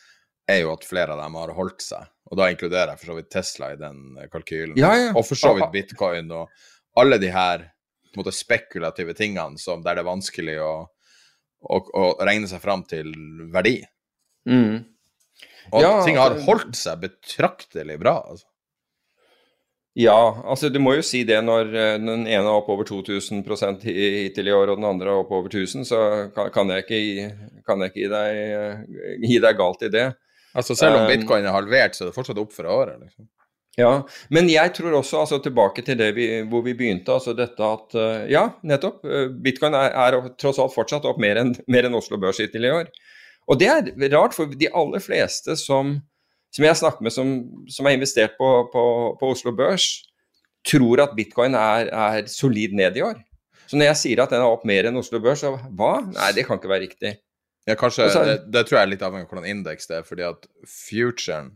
er 0.49 0.63
jo 0.63 0.73
at 0.73 0.87
flere 0.87 1.15
av 1.15 1.21
dem 1.21 1.37
har 1.39 1.53
holdt 1.55 1.83
seg. 1.85 2.07
Og 2.31 2.39
da 2.39 2.49
inkluderer 2.51 2.93
jeg 2.93 3.01
for 3.01 3.11
så 3.11 3.17
vidt 3.19 3.29
Tesla 3.31 3.69
i 3.73 3.79
den 3.79 4.17
eh, 4.17 4.29
kalkylen. 4.31 4.75
Ja, 4.79 4.93
ja. 4.97 5.11
Og 5.13 5.25
for 5.27 5.39
så 5.39 5.53
vidt 5.57 5.71
bitcoin 5.73 6.31
og 6.33 6.49
alle 6.99 7.19
de 7.21 7.29
her 7.33 7.67
måte, 8.17 8.33
spekulative 8.35 9.15
tingene 9.17 9.61
som, 9.61 9.83
der 9.85 9.97
det 9.97 10.03
er 10.03 10.09
vanskelig 10.09 10.57
å, 10.61 10.73
å, 11.63 11.77
å 11.79 12.07
regne 12.21 12.49
seg 12.49 12.61
fram 12.63 12.83
til 12.89 13.13
verdi. 13.53 13.79
Mm. 14.49 14.83
Og 15.71 15.79
ja, 15.81 15.93
ting 16.05 16.19
har 16.19 16.33
altså- 16.35 16.47
holdt 16.49 16.77
seg 16.77 17.05
betraktelig 17.05 17.99
bra. 18.01 18.17
altså. 18.33 18.47
Ja, 19.93 20.41
altså 20.49 20.71
du 20.73 20.79
må 20.81 20.95
jo 20.97 21.03
si 21.05 21.21
det 21.27 21.37
når 21.45 21.67
eh, 21.69 21.95
den 22.01 22.25
ene 22.25 22.41
er 22.41 22.49
opp 22.49 22.69
over 22.73 22.87
2000% 22.87 23.83
hittil 23.85 24.49
i 24.49 24.55
år, 24.55 24.71
og 24.71 24.79
den 24.79 24.87
andre 24.89 25.11
er 25.11 25.21
opp 25.21 25.33
over 25.37 25.51
1000, 25.51 25.85
så 25.85 25.99
kan, 26.33 26.71
jeg 26.73 26.85
ikke, 26.87 27.27
kan 27.67 27.83
jeg 27.83 27.93
ikke 27.93 28.01
gi, 28.01 28.09
deg, 28.09 28.39
eh, 28.41 29.19
gi, 29.21 29.37
deg, 29.37 29.59
galt 29.59 29.85
i 29.85 29.91
det. 29.93 30.07
Altså 30.57 30.77
Selv 30.77 30.97
om 30.97 31.05
um, 31.05 31.11
bitcoin 31.11 31.45
er 31.45 31.53
halvert, 31.53 31.93
så 31.97 32.05
er 32.05 32.09
det 32.09 32.17
fortsatt 32.17 32.41
opp 32.41 32.55
for 32.55 32.69
året? 32.69 32.97
liksom. 33.05 33.29
Ja, 33.77 33.93
men 34.33 34.49
jeg 34.53 34.69
tror 34.77 34.99
også, 34.99 35.23
altså 35.23 35.39
tilbake 35.41 35.81
til 35.85 35.97
det 35.97 36.11
vi, 36.17 36.27
hvor 36.49 36.61
vi 36.65 36.75
begynte, 36.77 37.13
altså 37.13 37.33
dette 37.37 37.69
at 37.77 37.97
eh, 37.97 38.25
Ja, 38.33 38.47
nettopp. 38.65 39.05
Bitcoin 39.45 39.77
er, 39.77 39.93
er 39.93 40.17
tross 40.41 40.61
alt 40.61 40.73
fortsatt 40.73 41.05
opp 41.09 41.21
mer 41.21 41.41
enn 41.41 41.53
en 41.53 41.99
Oslo 42.01 42.17
Børs 42.21 42.41
hittil 42.41 42.65
i 42.65 42.73
år. 42.73 42.89
Og 43.45 43.61
det 43.61 43.69
er 43.69 43.93
rart, 44.13 44.33
for 44.33 44.49
de 44.49 44.73
aller 44.73 45.01
fleste 45.03 45.57
som 45.59 45.99
som 46.53 46.65
jeg 46.65 46.69
har 46.69 46.79
snakket 46.79 47.05
med 47.05 47.13
som, 47.15 47.35
som 47.71 47.87
har 47.87 47.97
investert 47.97 48.35
på, 48.37 48.49
på, 48.73 48.83
på, 49.19 49.29
Oslo 49.33 49.53
Børs, 49.57 49.87
tror 50.67 51.01
at 51.03 51.15
bitcoin 51.17 51.57
er, 51.59 51.89
er, 51.89 52.27
solid 52.31 52.75
ned 52.77 52.99
i 52.99 53.03
år. 53.05 53.19
Så 53.67 53.79
når 53.79 53.89
jeg 53.89 53.99
sier 54.03 54.23
at 54.23 54.33
den 54.33 54.43
er 54.43 54.53
opp 54.53 54.65
mer 54.69 54.87
enn 54.87 54.99
Oslo 54.99 55.19
Børs, 55.23 55.41
så 55.41 55.55
hva? 55.55 55.95
Nei, 56.05 56.31
det 56.37 56.45
kan 56.47 56.59
ikke 56.61 56.71
være 56.71 56.85
riktig. 56.85 57.15
Ja, 57.65 57.77
kanskje, 57.79 58.09
så, 58.11 58.25
det, 58.27 58.37
det, 58.51 58.65
tror 58.67 58.79
jeg 58.79 58.85
er 58.85 58.91
litt 58.91 59.05
avhengig 59.05 59.25
av 59.25 59.33
hvordan 59.33 59.49
indeks 59.49 59.89
det 59.89 60.01
er, 60.01 60.07
fordi 60.07 60.25
at 60.27 60.47
futuren 60.67 61.53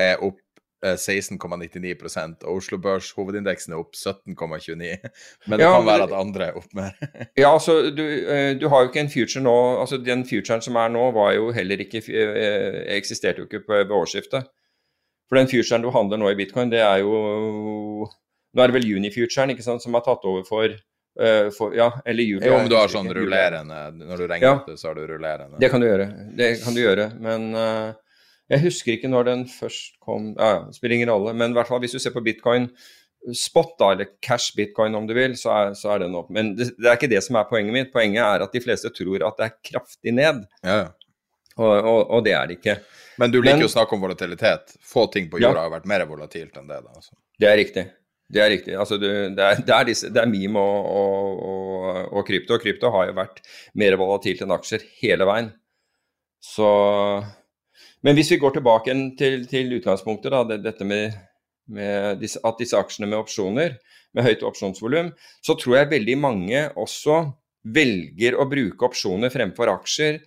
er 0.00 0.22
opp 0.24 0.38
16,99 0.80 1.90
eh, 1.92 2.30
og 2.48 2.56
Oslo 2.56 2.78
Børs 2.80 3.10
hovedindeksen 3.12 3.74
er 3.74 3.82
opp 3.82 3.96
17,29. 3.96 5.10
Men 5.48 5.60
det 5.60 5.66
ja, 5.66 5.74
kan 5.76 5.86
være 5.86 6.06
at 6.08 6.14
andre 6.16 6.46
er 6.46 6.60
opp 6.60 6.72
mer. 6.76 6.94
ja, 7.42 7.50
altså 7.50 7.90
du, 7.92 8.04
eh, 8.04 8.54
du, 8.56 8.68
har 8.72 8.84
jo 8.84 8.90
ikke 8.90 9.04
en 9.04 9.12
future 9.12 9.44
nå 9.44 9.56
altså 9.82 10.00
Den 10.00 10.24
futuren 10.28 10.64
som 10.64 10.78
er 10.80 10.92
nå, 10.92 11.10
var 11.16 11.34
jo 11.36 11.50
heller 11.56 11.84
ikke 11.84 12.00
eh, 12.00 12.80
eksisterte 12.96 13.44
jo 13.44 13.48
ikke 13.48 13.64
på, 13.66 13.76
ved 13.76 13.96
årsskiftet. 13.96 14.48
For 15.28 15.38
den 15.38 15.50
futuren 15.50 15.84
du 15.84 15.92
handler 15.94 16.20
nå 16.20 16.30
i 16.32 16.38
bitcoin, 16.38 16.72
det 16.72 16.82
er 16.84 17.04
jo 17.04 18.08
Nå 18.50 18.62
er 18.62 18.70
det 18.70 18.80
vel 18.80 18.88
junifuturen 18.88 19.52
ikke 19.52 19.62
sant, 19.62 19.82
som 19.84 19.94
har 19.94 20.06
tatt 20.06 20.24
over 20.26 20.46
for 20.48 20.78
Uh, 21.20 21.50
for, 21.50 21.74
ja, 21.74 21.88
eller 22.06 22.22
juli. 22.22 22.46
Jo, 22.46 22.54
om 22.54 22.68
du 22.70 22.76
har 22.78 22.88
sånn 22.88 23.08
rullerende 23.12 23.80
Når 23.98 24.20
du 24.22 24.24
regner 24.30 24.46
ja, 24.46 24.52
det, 24.62 24.76
så 24.78 24.88
har 24.88 24.94
du 24.94 25.08
rullerende. 25.10 25.58
Det 25.60 25.68
kan 25.68 25.82
du 25.82 25.88
gjøre. 25.88 26.06
Det 26.38 26.50
kan 26.62 26.76
du 26.76 26.80
gjøre. 26.80 27.06
Men 27.20 27.48
uh, 27.50 27.90
jeg 28.50 28.64
husker 28.64 28.96
ikke 28.96 29.10
når 29.10 29.28
den 29.28 29.44
først 29.50 30.00
kom 30.02 30.32
ja, 30.34 30.64
spiller 30.74 30.98
ingen 30.98 31.12
rolle, 31.12 31.34
men 31.38 31.52
i 31.52 31.58
hvert 31.58 31.70
fall 31.70 31.82
hvis 31.82 31.94
du 31.94 32.00
ser 32.02 32.14
på 32.14 32.24
bitcoin 32.24 32.68
spot, 33.36 33.74
da, 33.78 33.90
eller 33.92 34.08
cash 34.24 34.56
bitcoin 34.56 34.94
om 34.96 35.06
du 35.06 35.12
vil, 35.14 35.36
så 35.36 35.52
er, 35.52 35.74
så 35.76 35.92
er 35.94 36.04
den 36.04 36.16
opp. 36.16 36.30
Men 36.32 36.54
det, 36.56 36.70
det, 36.78 36.88
er 36.88 36.96
ikke 36.96 37.10
det 37.12 37.20
som 37.26 37.36
er 37.36 37.48
poenget 37.50 37.76
mitt. 37.76 37.92
Poenget 37.92 38.22
er 38.24 38.46
at 38.46 38.56
de 38.56 38.62
fleste 38.64 38.90
tror 38.96 39.26
at 39.28 39.38
det 39.38 39.46
er 39.46 39.56
kraftig 39.72 40.14
ned. 40.16 40.42
Ja. 40.64 40.80
Og, 41.60 41.72
og, 41.76 42.00
og, 42.06 42.20
det 42.24 42.32
er 42.36 42.48
det 42.48 42.58
ikke. 42.60 42.78
Men 43.20 43.32
du 43.32 43.40
liker 43.42 43.66
jo 43.66 43.68
å 43.68 43.74
snakke 43.74 43.96
om 43.96 44.04
volatilitet. 44.06 44.76
Få 44.86 45.04
ting 45.12 45.28
på 45.32 45.40
jorda 45.42 45.66
har 45.66 45.74
vært 45.74 45.88
mer 45.90 46.06
volatilt 46.08 46.56
enn 46.56 46.70
det. 46.70 46.80
da. 46.80 46.94
Altså. 46.96 47.12
Det 47.40 47.50
er 47.50 47.58
riktig. 47.60 47.84
Det 48.30 48.40
er 48.40 48.52
riktig. 48.54 48.76
Altså, 48.78 48.96
du, 49.02 49.08
det, 49.10 49.44
er, 49.44 49.60
det, 49.66 49.74
er 49.74 49.88
disse, 49.88 50.08
det, 50.14 50.22
er, 50.22 50.30
meme 50.30 50.62
og, 50.62 50.86
og, 50.88 51.98
og, 52.06 52.22
krypto. 52.28 52.56
Og 52.56 52.64
krypto 52.64 52.92
har 52.94 53.10
jo 53.10 53.18
vært 53.18 53.42
mer 53.82 53.98
volatilt 54.00 54.44
enn 54.46 54.54
aksjer 54.54 54.86
hele 55.02 55.28
veien. 55.28 55.50
Så 56.40 56.70
men 58.06 58.16
hvis 58.16 58.32
vi 58.32 58.40
går 58.40 58.56
tilbake 58.56 58.94
til, 59.18 59.44
til 59.50 59.76
utgangspunktet, 59.76 60.32
da, 60.32 60.42
det, 60.48 60.60
dette 60.64 60.86
med, 60.88 61.16
med 61.68 62.20
disse, 62.22 62.40
at 62.44 62.60
disse 62.60 62.78
aksjene 62.78 63.10
med 63.10 63.20
opsjoner, 63.20 63.76
med 64.16 64.26
høyt 64.26 64.42
opsjonsvolum, 64.46 65.12
så 65.44 65.54
tror 65.58 65.76
jeg 65.76 65.92
veldig 65.92 66.16
mange 66.18 66.64
også 66.80 67.22
velger 67.62 68.38
å 68.40 68.48
bruke 68.50 68.88
opsjoner 68.88 69.32
fremfor 69.32 69.70
aksjer, 69.70 70.20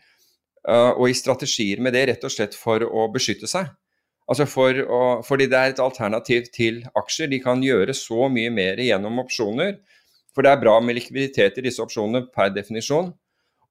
uh, 0.70 0.94
og 0.94 1.10
i 1.10 1.18
strategier 1.18 1.82
med 1.84 1.98
det 1.98 2.06
rett 2.12 2.24
og 2.24 2.32
slett 2.32 2.56
for 2.56 2.86
å 2.86 3.08
beskytte 3.12 3.50
seg. 3.50 3.72
Altså 4.30 4.46
for 4.48 4.78
å, 4.86 5.02
fordi 5.26 5.50
det 5.52 5.60
er 5.60 5.74
et 5.74 5.82
alternativ 5.84 6.48
til 6.56 6.80
aksjer. 6.96 7.28
De 7.32 7.42
kan 7.44 7.60
gjøre 7.64 7.96
så 7.98 8.30
mye 8.32 8.54
mer 8.54 8.80
gjennom 8.80 9.20
opsjoner. 9.24 9.76
For 10.34 10.46
det 10.46 10.54
er 10.54 10.62
bra 10.62 10.78
med 10.82 10.98
likviditet 10.98 11.60
i 11.60 11.66
disse 11.66 11.84
opsjonene 11.84 12.30
per 12.34 12.54
definisjon. 12.56 13.12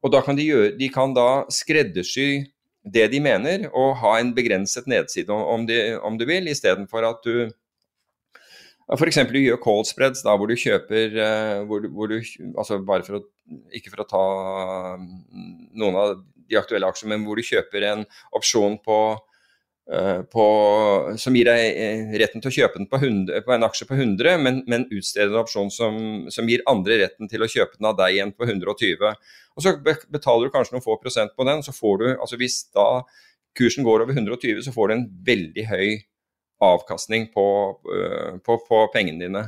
Og 0.03 0.12
da 0.12 0.20
kan 0.24 0.36
de, 0.36 0.44
gjøre, 0.50 0.74
de 0.76 0.88
kan 0.92 1.14
da 1.16 1.46
skreddersy 1.50 2.44
det 2.83 3.09
de 3.12 3.20
mener, 3.22 3.68
og 3.70 3.97
ha 4.03 4.16
en 4.18 4.33
begrenset 4.35 4.89
nedside 4.91 5.30
om, 5.33 5.66
de, 5.68 5.97
om 6.03 6.16
du 6.18 6.26
vil, 6.28 6.49
istedenfor 6.51 7.07
at 7.09 7.26
du 7.26 7.51
F.eks. 8.93 9.20
du 9.30 9.39
gjør 9.39 9.61
call 9.62 9.85
spreads, 9.89 10.24
da 10.26 10.35
hvor 10.37 10.51
du 10.51 10.59
kjøper 10.59 11.14
hvor 11.68 11.80
du, 11.80 11.87
hvor 11.95 12.11
du, 12.11 12.18
altså 12.59 12.80
bare 12.85 13.07
for 13.07 13.20
å, 13.20 13.22
Ikke 13.72 13.93
for 13.93 14.03
å 14.03 14.09
ta 14.11 14.24
mm, 14.99 15.68
noen 15.78 15.97
av 15.97 16.16
de 16.51 16.59
aktuelle 16.59 16.91
aksjene, 16.91 17.14
men 17.14 17.24
hvor 17.24 17.39
du 17.39 17.47
kjøper 17.47 17.87
en 17.89 18.03
opsjon 18.37 18.76
på 18.83 18.99
Eh, 19.14 19.32
på, 20.32 20.45
som 21.20 21.34
gir 21.36 21.49
deg 21.51 21.80
eh, 21.84 22.14
retten 22.22 22.40
til 22.40 22.49
å 22.49 22.55
kjøpe 22.55 22.80
den 22.80 22.88
på, 22.88 23.01
100, 23.01 23.43
på 23.45 23.53
en 23.53 23.66
aksje 23.66 23.86
på 23.88 23.97
100, 23.99 24.38
men, 24.40 24.62
men 24.70 24.86
utsteder 24.88 25.32
en 25.32 25.43
opsjon 25.43 25.72
som, 25.74 25.97
som, 26.32 26.49
gir 26.49 26.64
andre 26.70 27.01
retten 27.03 27.28
til 27.28 27.45
å 27.45 27.51
kjøpe 27.51 27.76
den 27.76 27.90
av 27.90 27.99
deg 27.99 28.16
igjen 28.16 28.32
på 28.32 28.49
120. 28.49 29.03
Og 29.53 29.66
Så 29.66 29.74
betaler 29.84 30.49
du 30.49 30.55
kanskje 30.55 30.76
noen 30.76 30.84
få 30.84 30.97
prosent 31.03 31.34
på 31.36 31.47
den, 31.49 31.64
så 31.66 31.74
får 31.76 32.01
du, 32.01 32.07
altså 32.14 32.38
hvis 32.40 32.62
da 32.72 32.86
kursen 33.59 33.84
går 33.84 34.07
over 34.07 34.16
120, 34.16 34.62
så 34.64 34.72
får 34.72 34.88
du 34.88 34.95
en 34.97 35.09
veldig 35.26 35.66
høy 35.68 35.88
avkastning 36.62 37.28
på, 37.34 37.47
eh, 37.97 38.38
på, 38.47 38.57
på 38.68 38.84
pengene 38.95 39.26
dine. 39.26 39.43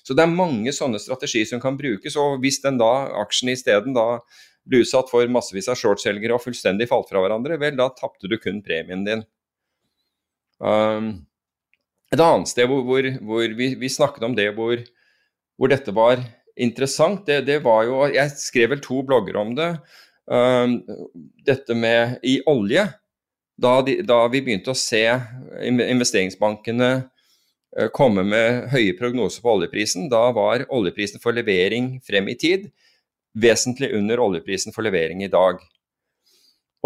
Så 0.00 0.16
det 0.16 0.24
er 0.24 0.32
mange 0.32 0.72
sånne 0.72 1.00
strategier 1.02 1.48
som 1.50 1.60
kan 1.60 1.76
brukes. 1.78 2.16
og 2.16 2.40
Hvis 2.40 2.62
den 2.64 2.78
da 2.80 3.10
aksjen 3.20 3.52
isteden 3.52 3.92
ble 3.92 4.80
utsatt 4.80 5.10
for 5.12 5.28
massevis 5.28 5.68
av 5.68 5.76
shortselgere 5.78 6.36
og 6.36 6.44
fullstendig 6.44 6.88
falt 6.88 7.10
fra 7.10 7.20
hverandre, 7.22 7.60
vel 7.60 7.76
da 7.78 7.90
tapte 7.92 8.30
du 8.30 8.38
kun 8.40 8.62
premien 8.64 9.04
din. 9.04 9.26
Um, 10.60 11.12
et 12.12 12.20
annet 12.20 12.50
sted 12.50 12.68
hvor, 12.68 12.82
hvor, 12.84 13.06
hvor 13.24 13.56
vi, 13.56 13.72
vi, 13.80 13.88
snakket 13.88 14.26
om 14.26 14.34
det 14.36 14.50
hvor, 14.56 14.80
hvor 15.56 15.72
dette 15.72 15.94
var 15.96 16.20
interessant, 16.60 17.22
det, 17.28 17.44
det, 17.46 17.60
var 17.64 17.86
jo 17.88 18.02
Jeg 18.12 18.34
skrev 18.36 18.74
vel 18.74 18.82
to 18.84 19.02
blogger 19.06 19.38
om 19.40 19.54
det. 19.56 19.70
Um, 20.30 20.80
dette 21.46 21.74
med 21.74 22.18
i 22.22 22.40
olje. 22.50 22.86
Da, 23.60 23.80
de, 23.84 24.00
da, 24.06 24.22
vi 24.32 24.40
begynte 24.44 24.72
å 24.72 24.78
se 24.78 25.02
investeringsbankene 25.60 26.90
uh, 27.00 27.88
komme 27.96 28.24
med 28.24 28.70
høye 28.72 28.94
prognoser 28.96 29.44
på 29.44 29.56
oljeprisen, 29.58 30.08
da 30.12 30.30
var 30.36 30.64
oljeprisen 30.72 31.20
for 31.20 31.36
levering 31.36 31.98
frem 32.06 32.30
i 32.32 32.38
tid 32.40 32.70
vesentlig 33.38 33.92
under 33.94 34.20
oljeprisen 34.20 34.74
for 34.74 34.82
levering 34.86 35.22
i 35.24 35.30
dag. 35.30 35.60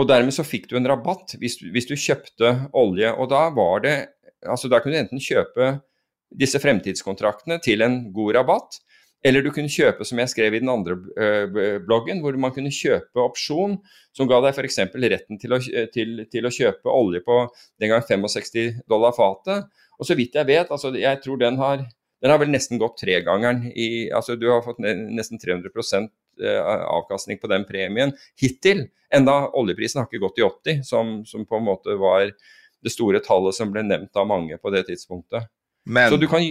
Og 0.00 0.08
dermed 0.10 0.34
så 0.34 0.44
fikk 0.46 0.66
du 0.70 0.76
en 0.78 0.88
rabatt 0.90 1.36
hvis, 1.40 1.60
hvis, 1.62 1.86
du 1.86 1.94
kjøpte 1.94 2.54
olje. 2.76 3.12
Og 3.14 3.30
da 3.32 3.48
var 3.54 3.84
det 3.86 3.96
Altså 4.44 4.68
da 4.68 4.76
kunne 4.82 4.98
du 4.98 5.00
enten 5.00 5.22
kjøpe 5.24 5.70
disse 6.36 6.58
fremtidskontraktene 6.60 7.56
til 7.64 7.80
en 7.80 7.94
god 8.12 8.34
rabatt, 8.36 8.76
eller 9.24 9.40
du 9.40 9.48
kunne 9.56 9.72
kjøpe, 9.72 10.04
som 10.04 10.18
jeg 10.20 10.28
skrev 10.34 10.52
i 10.52 10.60
den 10.60 10.68
andre 10.68 10.98
øh, 11.16 11.78
bloggen, 11.86 12.20
hvor 12.20 12.36
man 12.36 12.52
kunne 12.52 12.72
kjøpe 12.74 13.22
opsjon 13.22 13.78
som 14.12 14.28
ga 14.28 14.42
deg 14.44 14.52
f.eks. 14.52 14.82
retten 14.92 15.40
til 15.40 15.56
å, 15.56 15.60
til, 15.94 16.26
til 16.28 16.44
å, 16.44 16.52
kjøpe 16.52 16.92
olje 16.92 17.22
på 17.24 17.38
den 17.80 17.94
gang 17.94 18.04
65 18.04 18.82
dollar 18.90 19.16
fatet. 19.16 19.70
Og 19.96 20.10
så 20.10 20.18
vidt 20.18 20.36
jeg 20.36 20.50
vet, 20.50 20.68
altså 20.68 20.92
jeg 20.92 21.22
tror 21.24 21.40
den 21.40 21.56
har, 21.62 21.86
den 22.20 22.34
har 22.34 22.42
vel 22.42 22.52
nesten 22.52 22.82
gått 22.82 23.00
tregangeren 23.00 23.70
i 23.72 24.10
Altså 24.12 24.36
du 24.36 24.50
har 24.50 24.60
fått 24.66 24.84
nesten 24.84 25.40
300 25.40 25.72
Eh, 25.72 26.23
avkastning 26.42 27.38
på 27.40 27.50
den 27.50 27.66
premien 27.68 28.14
hittil. 28.40 28.86
Enda 29.14 29.50
oljeprisen 29.54 30.00
har 30.00 30.08
ikke 30.08 30.22
gått 30.24 30.40
i 30.40 30.46
80, 30.46 30.84
som, 30.86 31.16
som 31.28 31.46
på 31.46 31.60
en 31.60 31.66
måte 31.68 31.96
var 32.00 32.30
det 32.84 32.92
store 32.92 33.20
tallet 33.24 33.56
som 33.56 33.70
ble 33.72 33.84
nevnt 33.86 34.16
av 34.16 34.26
mange 34.28 34.58
på 34.60 34.72
det 34.74 34.84
tidspunktet. 34.88 35.46
Men 35.84 36.10
Så 36.10 36.18
du 36.20 36.26
kan 36.28 36.42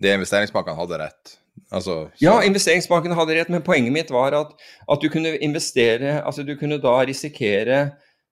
de 0.00 0.12
investeringsbankene 0.16 0.78
hadde 0.78 0.98
rett. 1.02 1.34
Altså, 1.68 2.06
så, 2.14 2.24
Ja, 2.24 2.38
investeringsbanken 2.46 3.12
hadde 3.16 3.36
rett, 3.36 3.50
men 3.52 3.64
poenget 3.64 3.92
mitt 3.92 4.12
var 4.12 4.34
at, 4.36 4.54
at 4.88 5.02
du 5.02 5.10
kunne 5.12 5.34
investere 5.44 6.20
Altså 6.22 6.42
du 6.46 6.54
kunne 6.56 6.80
da 6.80 6.94
risikere 7.04 7.82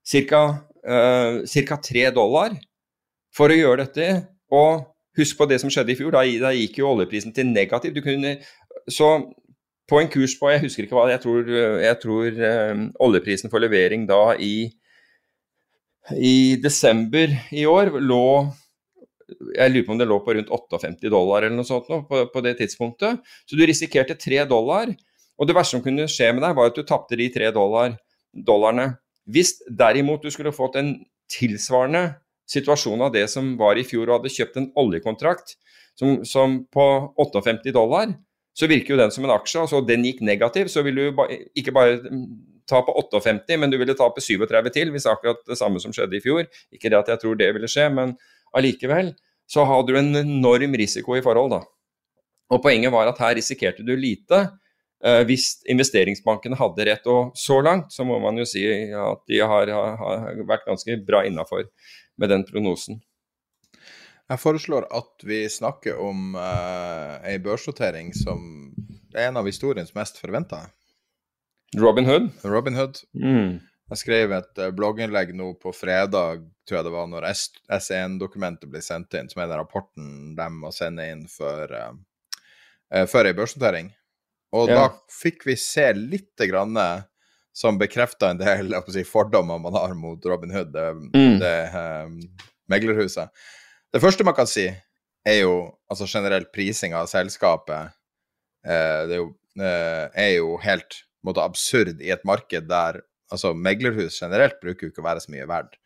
ca. 0.09 0.43
Uh, 0.89 1.45
3 1.45 2.11
dollar 2.17 2.55
for 3.35 3.53
å 3.53 3.59
gjøre 3.59 3.85
dette. 3.85 4.23
Og 4.49 4.87
husk 5.19 5.37
på 5.37 5.49
det 5.51 5.59
som 5.61 5.69
skjedde 5.69 5.93
i 5.93 5.99
fjor, 5.99 6.15
da, 6.15 6.23
da 6.41 6.55
gikk 6.55 6.79
jo 6.81 6.93
oljeprisen 6.95 7.35
til 7.37 7.51
negativ. 7.51 7.93
Du 7.93 8.01
kunne, 8.01 8.39
så 8.89 9.19
på 9.89 10.01
en 10.01 10.11
kurs 10.12 10.36
på 10.39 10.51
Jeg 10.53 10.64
husker 10.66 10.84
ikke 10.84 10.99
hva 10.99 11.09
Jeg 11.12 11.22
tror, 11.24 11.51
jeg 11.82 11.99
tror 12.03 12.41
uh, 12.43 12.86
oljeprisen 13.09 13.53
for 13.53 13.62
levering 13.64 14.07
da 14.09 14.36
i, 14.36 14.68
i 16.16 16.57
desember 16.62 17.32
i 17.53 17.64
år 17.68 17.95
lå 18.01 18.24
jeg 19.28 19.72
lurer 19.72 19.84
på 19.84 19.93
om 19.93 19.99
det 20.01 20.09
lå 20.09 20.16
på 20.24 20.34
rundt 20.34 20.49
58 20.49 21.11
dollar 21.12 21.45
eller 21.45 21.57
noe 21.59 21.68
sånt 21.68 21.89
nå, 21.93 22.01
på, 22.09 22.22
på, 22.32 22.43
det 22.45 22.55
tidspunktet. 22.62 23.20
Så 23.45 23.59
du 23.59 23.64
risikerte 23.68 24.16
3 24.16 24.47
dollar. 24.49 24.89
Og 25.39 25.47
det 25.47 25.57
verste 25.57 25.76
som 25.76 25.84
kunne 25.84 26.09
skje 26.11 26.30
med 26.32 26.43
deg, 26.43 26.55
var 26.57 26.70
at 26.70 26.78
du 26.78 26.86
tapte 26.86 27.18
de 27.18 27.28
3 27.34 27.51
dollar, 27.53 27.93
dollarene. 28.32 28.95
Hvis 29.28 29.59
derimot 29.68 30.24
du 30.24 30.32
skulle 30.32 30.55
fått 30.57 30.78
en 30.80 30.95
tilsvarende 31.28 32.16
situasjon 32.49 33.05
av 33.05 33.12
det 33.12 33.26
som 33.30 33.53
var 33.61 33.76
i 33.76 33.84
fjor, 33.86 34.09
og 34.09 34.22
hadde 34.22 34.32
kjøpt 34.32 34.57
en 34.57 34.70
oljekontrakt 34.80 35.59
som, 35.99 36.22
som 36.24 36.62
på 36.72 36.86
58 37.20 37.74
dollar, 37.76 38.16
så 38.59 38.67
virker 38.67 38.95
jo 38.95 39.01
den 39.01 39.13
som 39.15 39.27
en 39.27 39.35
aksje. 39.37 39.61
altså 39.63 39.81
Den 39.87 40.05
gikk 40.07 40.23
negativ, 40.27 40.71
så 40.73 40.83
vil 40.83 40.99
du 40.99 41.25
ikke 41.59 41.75
bare 41.75 42.01
tape 42.69 42.93
58, 42.93 43.57
men 43.57 43.71
du 43.71 43.79
ville 43.81 43.97
tape 43.97 44.21
37 44.21 44.71
til, 44.75 44.91
hvis 44.93 45.09
akkurat 45.09 45.41
det 45.49 45.59
samme 45.61 45.81
som 45.81 45.95
skjedde 45.95 46.19
i 46.19 46.25
fjor. 46.25 46.45
Ikke 46.75 46.91
det 46.91 46.99
at 46.99 47.13
jeg 47.15 47.23
tror 47.23 47.39
det 47.39 47.53
ville 47.55 47.71
skje, 47.71 47.89
men 47.95 48.17
allikevel 48.57 49.15
så 49.49 49.65
hadde 49.65 49.95
du 49.95 49.99
en 50.01 50.17
enorm 50.21 50.75
risiko 50.77 51.17
i 51.17 51.25
forhold, 51.25 51.55
da. 51.55 51.63
Og 52.53 52.63
poenget 52.65 52.93
var 52.93 53.09
at 53.09 53.21
her 53.21 53.37
risikerte 53.39 53.85
du 53.85 53.95
lite 53.97 54.41
eh, 55.05 55.23
hvis 55.29 55.63
investeringsbankene 55.69 56.59
hadde 56.59 56.87
rett. 56.89 57.09
Og 57.09 57.33
så 57.37 57.61
langt 57.65 57.93
så 57.95 58.07
må 58.09 58.19
man 58.25 58.41
jo 58.41 58.47
si 58.49 58.65
at 58.89 59.25
de 59.29 59.41
har, 59.41 59.73
har 60.03 60.43
vært 60.49 60.69
ganske 60.69 60.99
bra 61.09 61.25
innafor 61.29 61.67
med 62.19 62.33
den 62.33 62.45
prognosen. 62.49 63.01
Jeg 64.29 64.41
foreslår 64.43 64.85
at 64.93 65.24
vi 65.24 65.41
snakker 65.49 66.01
om 66.05 66.35
uh, 66.37 67.16
ei 67.24 67.39
børsnotering 67.41 68.11
som 68.16 68.43
er 69.14 69.31
en 69.31 69.39
av 69.41 69.49
historiens 69.49 69.95
mest 69.97 70.20
forventa. 70.20 70.66
Robin 71.81 72.05
Hood? 72.05 72.29
Robin 72.45 72.76
Hood. 72.76 73.01
Mm. 73.16 73.57
Jeg 73.89 74.01
skrev 74.03 74.35
et 74.37 74.61
uh, 74.61 74.68
blogginnlegg 74.76 75.33
nå 75.37 75.55
på 75.62 75.72
fredag, 75.72 76.45
tror 76.68 76.79
jeg 76.79 76.87
det 76.91 76.93
var, 76.93 77.09
når 77.09 77.29
S1-dokumentet 77.33 78.68
ble 78.68 78.83
sendt 78.85 79.16
inn, 79.16 79.31
som 79.33 79.41
er 79.41 79.49
den 79.49 79.62
rapporten 79.62 80.11
de 80.37 80.49
må 80.53 80.72
sende 80.76 81.09
inn 81.09 81.24
for, 81.33 81.72
uh, 81.72 81.95
uh, 82.93 83.07
for 83.09 83.24
ei 83.24 83.33
børsnotering. 83.37 83.89
Og 84.57 84.68
ja. 84.68 84.83
da 84.83 85.12
fikk 85.12 85.49
vi 85.49 85.57
se 85.61 85.89
litt 85.97 86.49
grann 86.49 86.76
som 87.53 87.81
bekrefta 87.81 88.31
en 88.33 88.39
del 88.41 88.72
si, 88.93 89.03
fordommer 89.05 89.61
man 89.61 89.76
har 89.76 89.93
mot 89.97 90.24
Robin 90.24 90.53
Hood, 90.53 90.72
det, 90.72 90.87
mm. 91.16 91.35
det 91.43 91.57
meglerhuset. 92.72 93.33
Det 93.93 94.03
første 94.03 94.24
man 94.26 94.36
kan 94.36 94.49
si, 94.49 94.66
er 95.26 95.39
jo 95.41 95.55
altså 95.91 96.07
generelt 96.09 96.51
prising 96.55 96.95
av 96.97 97.09
selskapet. 97.11 97.95
det 98.64 99.14
er 99.14 99.20
jo, 99.22 99.28
er 99.59 100.32
jo 100.36 100.57
helt 100.62 101.03
måte, 101.24 101.43
absurd 101.45 102.03
i 102.03 102.11
et 102.12 102.24
marked 102.28 102.68
der 102.68 103.01
altså 103.32 103.53
meglerhus 103.55 104.20
generelt 104.22 104.61
bruker 104.62 104.86
jo 104.86 104.93
ikke 104.93 105.03
å 105.03 105.09
være 105.09 105.24
så 105.24 105.32
mye 105.34 105.49
verdt. 105.49 105.76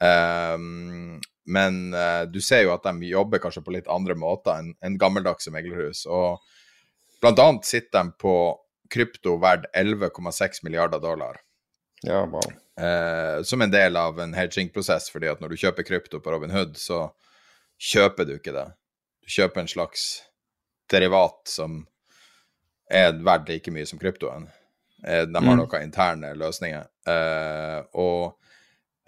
Um, 0.00 1.16
men 1.48 1.80
uh, 1.94 2.26
du 2.28 2.40
ser 2.44 2.66
jo 2.66 2.74
at 2.74 2.84
de 2.84 3.08
jobber 3.08 3.40
kanskje 3.42 3.64
på 3.64 3.72
litt 3.76 3.88
andre 3.92 4.16
måter 4.18 4.60
enn 4.60 4.74
en 4.84 4.98
gammeldagse 5.00 5.52
meglerhus. 5.54 6.04
Og 6.10 6.42
blant 7.22 7.40
annet 7.42 7.68
sitter 7.68 8.02
de 8.02 8.16
på 8.20 8.36
krypto 8.92 9.36
verdt 9.42 9.68
11,6 9.74 10.62
milliarder 10.66 11.02
dollar. 11.02 11.40
Ja, 12.04 12.24
wow. 12.28 12.44
Uh, 12.76 13.40
som 13.46 13.62
en 13.64 13.72
del 13.72 13.96
av 13.96 14.18
en 14.20 14.34
hedging-prosess, 14.36 15.08
fordi 15.12 15.30
at 15.32 15.40
når 15.40 15.54
du 15.54 15.62
kjøper 15.62 15.86
krypto 15.86 16.20
på 16.20 16.34
Robin 16.34 16.52
Hood, 16.52 16.76
så 16.78 17.06
kjøper 17.78 18.26
du 18.26 18.36
ikke 18.36 18.54
det. 18.54 18.68
Du 19.22 19.32
kjøper 19.32 19.62
en 19.62 19.70
slags 19.70 20.06
derivat 20.90 21.48
som 21.50 21.82
er 22.86 23.16
verdt 23.26 23.50
like 23.50 23.72
mye 23.74 23.86
som 23.88 23.98
kryptoen. 23.98 24.46
Eh, 25.04 25.24
de 25.26 25.34
har 25.34 25.42
mm. 25.42 25.58
noen 25.60 25.82
interne 25.82 26.32
løsninger. 26.38 26.86
Uh, 27.06 27.80
og 27.98 28.22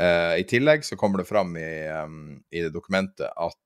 uh, 0.03 0.35
i 0.39 0.47
tillegg 0.49 0.87
så 0.87 0.99
kommer 0.99 1.23
det 1.23 1.29
fram 1.31 1.55
i, 1.59 1.71
i 2.51 2.65
det 2.65 2.75
dokumentet 2.75 3.31
at 3.31 3.57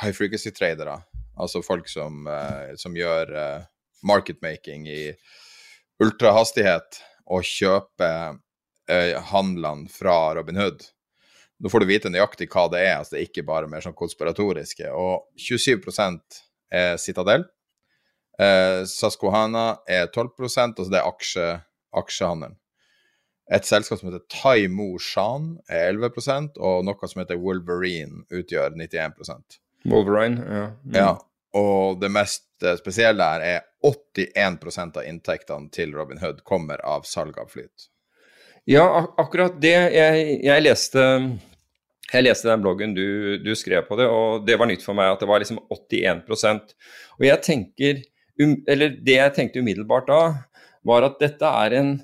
high 0.00 0.14
frequency-tradere, 0.16 0.94
altså 1.36 1.60
folk 1.60 1.88
som, 1.88 2.24
som 2.80 2.94
gjør 2.96 3.28
marketmaking 4.08 4.86
i 4.88 5.10
ultrahastighet 6.00 7.02
og 7.28 7.44
kjøper 7.44 8.38
handlene 9.28 9.92
fra 9.92 10.16
Robin 10.38 10.56
Hood 10.62 10.86
Nå 11.62 11.72
får 11.72 11.82
du 11.82 11.88
vite 11.88 12.12
nøyaktig 12.12 12.50
hva 12.52 12.66
det 12.72 12.82
er, 12.84 12.98
altså 12.98 13.16
det 13.16 13.20
er 13.20 13.28
ikke 13.30 13.46
bare 13.48 13.68
mer 13.70 13.84
sånn 13.84 13.96
konspiratoriske. 13.96 14.90
Og 14.92 15.24
27 15.40 15.78
er 16.74 16.96
Citadel. 17.00 17.46
Eh, 18.38 18.82
Saskohana 18.84 19.78
er 19.88 20.10
12% 20.12 20.76
altså 20.76 20.92
det 20.92 21.00
er 21.00 21.08
aksje, 21.08 21.46
aksjehandelen. 21.96 22.58
Et 23.46 23.64
selskap 23.64 24.00
som 24.00 24.10
heter 24.10 24.24
Taimo 24.32 24.96
Shan 24.98 25.54
er 25.70 25.92
11% 25.94 26.58
og 26.58 26.82
noe 26.84 27.08
som 27.08 27.22
heter 27.22 27.38
Wolverine 27.38 28.24
utgjør 28.34 28.74
91% 28.74 29.60
Wolverine, 29.86 30.42
ja. 30.42 30.64
Mm. 30.82 30.96
ja. 30.98 31.12
Og 31.56 32.00
det 32.02 32.10
mest 32.12 32.48
eh, 32.66 32.76
spesielle 32.80 33.24
her 33.24 33.44
er 33.46 33.60
81% 33.86 34.98
av 34.98 35.06
inntektene 35.06 35.70
til 35.72 35.94
Robin 35.96 36.18
Hood 36.20 36.42
kommer 36.44 36.82
av 36.84 37.06
salg 37.08 37.38
av 37.38 37.52
flyt. 37.54 37.86
Ja, 38.66 38.82
ak 38.98 39.20
akkurat 39.22 39.60
det. 39.62 39.76
Jeg, 39.94 40.22
jeg, 40.42 40.62
leste, 40.64 41.02
jeg 42.10 42.24
leste 42.26 42.48
den 42.50 42.64
bloggen 42.64 42.96
du, 42.96 43.38
du, 43.38 43.52
skrev 43.54 43.84
på 43.86 43.98
det, 44.00 44.08
og 44.10 44.42
det 44.46 44.56
var 44.58 44.66
nytt 44.66 44.82
for 44.82 44.98
meg 44.98 45.12
at 45.12 45.22
det 45.22 45.28
var 45.30 45.42
liksom 45.42 45.60
81 45.70 46.74
Og 47.20 47.26
jeg 47.28 47.42
tenker 47.46 48.00
um, 48.42 48.56
Eller 48.66 48.96
det 48.98 49.20
jeg 49.20 49.34
tenkte 49.36 49.62
umiddelbart 49.62 50.10
da, 50.10 50.20
var 50.82 51.06
at 51.06 51.22
dette 51.22 51.46
er 51.46 51.78
en, 51.78 51.94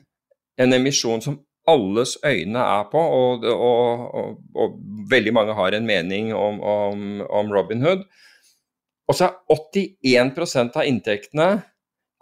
en 0.58 0.78
emisjon 0.78 1.24
som 1.24 1.40
alles 1.66 2.14
øyne 2.22 2.58
er 2.58 2.86
på, 2.90 2.98
og, 2.98 3.44
og, 3.46 4.06
og, 4.18 4.38
og, 4.54 4.78
veldig 5.10 5.34
mange 5.34 5.54
har 5.58 5.74
en 5.74 5.86
mening 5.86 6.32
om, 6.34 6.62
om, 6.62 7.20
om 7.26 7.52
Robin 7.54 7.82
Hood. 7.82 8.06
Og 9.10 9.18
så 9.18 9.28
er 9.28 9.76
81% 9.98 10.78
av 10.78 10.86
inntektene 10.86 11.50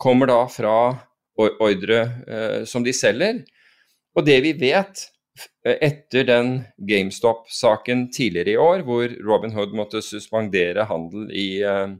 kommer 0.00 0.28
da 0.32 0.42
fra 0.48 0.76
ordre 1.40 2.02
eh, 2.24 2.60
som 2.68 2.84
de 2.84 2.92
selger. 2.96 3.44
Og 4.18 4.26
det 4.26 4.38
vi 4.44 4.54
vet 4.58 5.04
eh, 5.64 5.76
etter 5.76 6.26
den 6.28 6.54
GameStop-saken 6.88 8.08
tidligere 8.14 8.54
i 8.54 8.60
år, 8.60 8.84
hvor 8.86 9.12
Robin 9.26 9.54
Hood 9.54 9.76
måtte 9.76 10.02
suspendere 10.02 10.88
handel 10.90 11.30
i, 11.30 11.62
eh, 11.62 11.94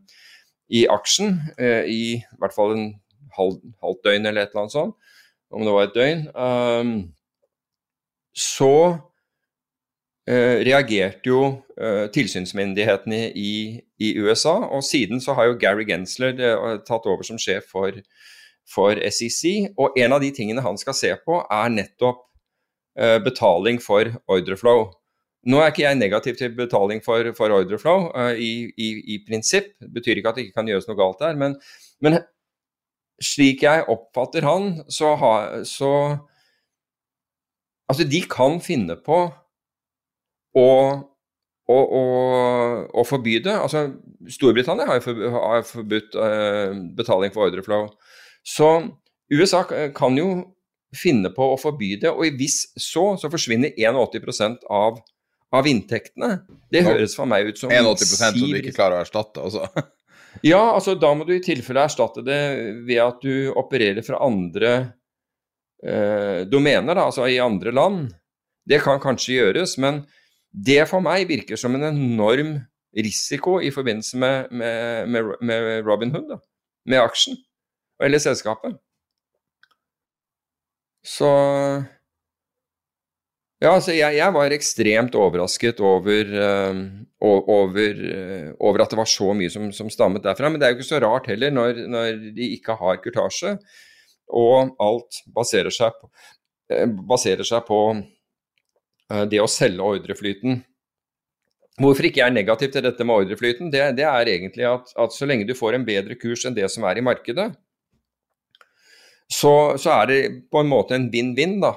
i 0.69 0.87
aksjen 0.91 1.39
eh, 1.59 1.87
i, 1.87 2.03
i 2.19 2.41
hvert 2.43 2.57
fall 2.57 2.75
en 2.77 2.89
halv, 3.37 3.61
halvt 3.85 4.03
døgn 4.09 4.27
eller 4.27 4.43
et 4.43 4.51
eller 4.51 4.65
annet 4.65 4.75
sånt, 4.75 5.15
om 5.51 5.63
det 5.67 5.75
var 5.75 5.87
et 5.87 5.97
døgn, 5.97 6.27
um, 6.35 6.99
så 8.37 8.75
reagerte 10.31 11.27
jo 11.27 11.41
tilsynsmyndighetene 12.15 13.33
i, 13.35 13.81
i, 13.99 14.11
USA, 14.21 14.53
og 14.69 14.85
siden 14.87 15.19
så 15.19 15.35
har 15.35 15.49
jo 15.49 15.57
Gary 15.59 15.83
Gensler 15.89 16.37
tatt 16.87 17.09
over 17.11 17.27
som 17.27 17.41
sjef 17.41 17.67
for, 17.73 17.99
for 18.71 18.99
SEC, 19.11 19.73
og 19.77 19.99
en 19.99 20.15
av 20.15 20.23
de 20.23 20.31
tingene 20.35 20.65
han 20.65 20.79
skal 20.81 20.97
se 20.97 21.13
på, 21.27 21.43
er 21.51 21.73
nettopp 21.75 22.27
betaling 23.25 23.79
for 23.81 24.11
ordreflow. 24.29 24.89
Nå 25.49 25.61
er 25.61 25.71
ikke 25.73 25.87
jeg 25.87 25.97
negativ 25.97 26.37
til 26.37 26.53
betaling 26.53 27.01
for, 27.05 27.25
for 27.37 27.53
ordreflow 27.57 28.11
uh, 28.13 28.35
i, 28.37 28.69
i, 28.77 28.89
i, 29.15 29.21
prinsipp. 29.25 29.73
Det 29.81 29.89
betyr 29.95 30.21
ikke 30.21 30.33
at 30.33 30.37
det 30.37 30.47
ikke 30.47 30.59
kan 30.61 30.69
gjøres 30.69 30.89
noe 30.89 30.99
galt 30.99 31.23
der. 31.23 31.39
Men, 31.41 31.55
men 32.05 32.19
slik 33.25 33.65
jeg 33.65 33.87
oppfatter 33.89 34.45
han, 34.45 34.83
så, 34.89 35.15
ha, 35.21 35.35
så 35.69 35.93
Altså, 37.91 38.05
de 38.07 38.21
kan 38.31 38.61
finne 38.63 38.95
på 39.03 39.17
å, 40.55 40.67
å 41.75 43.03
forby 43.09 43.33
det. 43.43 43.51
Altså, 43.51 43.81
Storbritannia 44.31 44.87
har 44.87 45.01
jo 45.01 45.07
forbudt, 45.09 45.33
har 45.35 45.65
forbudt 45.67 46.15
uh, 46.15 46.77
betaling 46.95 47.35
for 47.35 47.49
ordreflow. 47.49 47.89
Så 48.47 48.71
USA 49.31 49.63
kan 49.95 50.19
jo 50.19 50.31
finne 50.97 51.31
på 51.35 51.53
å 51.53 51.59
forby 51.61 51.95
det, 52.03 52.11
og 52.11 52.39
hvis 52.41 52.65
så, 52.75 53.13
så 53.21 53.31
forsvinner 53.31 53.77
81 53.79 54.65
av 54.67 54.99
av 55.51 55.67
inntektene. 55.67 56.41
Det 56.71 56.85
høres 56.87 57.17
for 57.19 57.29
meg 57.31 57.51
ut 57.51 57.59
som 57.59 57.73
81% 57.73 58.39
som 58.39 58.39
du 58.39 58.59
ikke 58.61 58.75
klarer 58.77 59.01
å 59.01 59.05
erstatte, 59.05 59.43
altså? 59.43 59.67
ja, 60.53 60.63
altså 60.63 60.95
da 60.99 61.13
må 61.17 61.27
du 61.27 61.35
i 61.37 61.43
tilfelle 61.45 61.85
erstatte 61.89 62.25
det 62.27 62.41
ved 62.87 63.03
at 63.03 63.21
du 63.25 63.51
opererer 63.59 64.05
fra 64.07 64.23
andre 64.27 64.73
eh, 65.83 66.47
domener, 66.51 66.95
da, 66.95 67.09
altså 67.09 67.27
i 67.27 67.41
andre 67.43 67.75
land. 67.75 68.09
Det 68.69 68.83
kan 68.85 69.03
kanskje 69.03 69.41
gjøres, 69.41 69.77
men, 69.83 70.05
Det 70.51 70.83
for 70.91 70.99
meg 70.99 71.29
virker 71.29 71.55
som 71.59 71.77
en 71.77 71.87
enorm 71.87 72.57
risiko 72.91 73.61
i 73.63 73.69
forbindelse 73.71 74.19
med, 74.19 74.49
med, 74.51 75.07
med, 75.07 75.37
med 75.47 75.87
Robin 75.87 76.11
Hood, 76.11 76.27
da. 76.27 76.41
med 76.91 76.99
aksjen 76.99 77.39
eller 78.03 78.23
selskapet. 78.23 78.77
Så 81.07 81.29
ja, 83.61 83.75
altså 83.75 83.93
jeg, 83.93 84.17
jeg, 84.17 84.33
var 84.33 84.55
ekstremt 84.57 85.17
overrasket 85.21 85.83
over, 85.85 86.31
uh, 86.33 86.79
over, 87.21 87.99
uh, 88.01 88.47
over, 88.57 88.81
at 88.81 88.93
det 88.93 88.99
var 89.03 89.11
så 89.11 89.35
mye 89.37 89.53
som, 89.53 89.67
som, 89.77 89.91
stammet 89.93 90.25
derfra. 90.25 90.49
Men 90.49 90.61
det 90.61 90.67
er 90.67 90.73
jo 90.73 90.79
ikke 90.79 90.89
så 90.89 91.01
rart 91.05 91.29
heller, 91.29 91.53
når, 91.53 91.83
når 91.93 92.23
de 92.37 92.49
ikke 92.57 92.79
har 92.81 93.03
kurtasje, 93.05 93.59
og 94.33 94.73
alt 94.81 95.21
baserer 95.37 95.75
seg 95.77 95.93
på, 95.93 96.09
uh, 96.73 96.87
baserer 97.13 97.47
seg 97.47 97.69
på 97.69 97.83
det 99.27 99.41
å 99.43 99.49
selge 99.51 99.83
ordreflyten. 99.83 100.61
Hvorfor 101.83 102.07
ikke 102.07 102.21
jeg 102.21 102.31
er 102.31 102.35
negativ 102.37 102.71
til 102.71 102.85
dette 102.85 103.03
med 103.03 103.25
ordreflyten, 103.25 103.73
det, 103.75 103.81
det 103.99 104.05
er 104.07 104.29
egentlig 104.31 104.69
at, 104.69 104.93
at, 104.95 105.11
så 105.17 105.27
lenge 105.27 105.49
du 105.49 105.57
får 105.59 105.75
en 105.75 105.87
bedre 105.89 106.15
kurs 106.21 106.45
enn 106.47 106.55
det 106.55 106.69
som 106.71 106.87
er 106.87 107.01
i 107.01 107.03
markedet, 107.03 107.49
så, 109.31 109.55
så 109.79 109.95
er 110.01 110.11
det 110.11 110.21
på 110.51 110.63
en 110.63 110.71
måte 110.71 110.97
en 110.97 111.09
vinn-vinn, 111.13 111.61
da. 111.63 111.77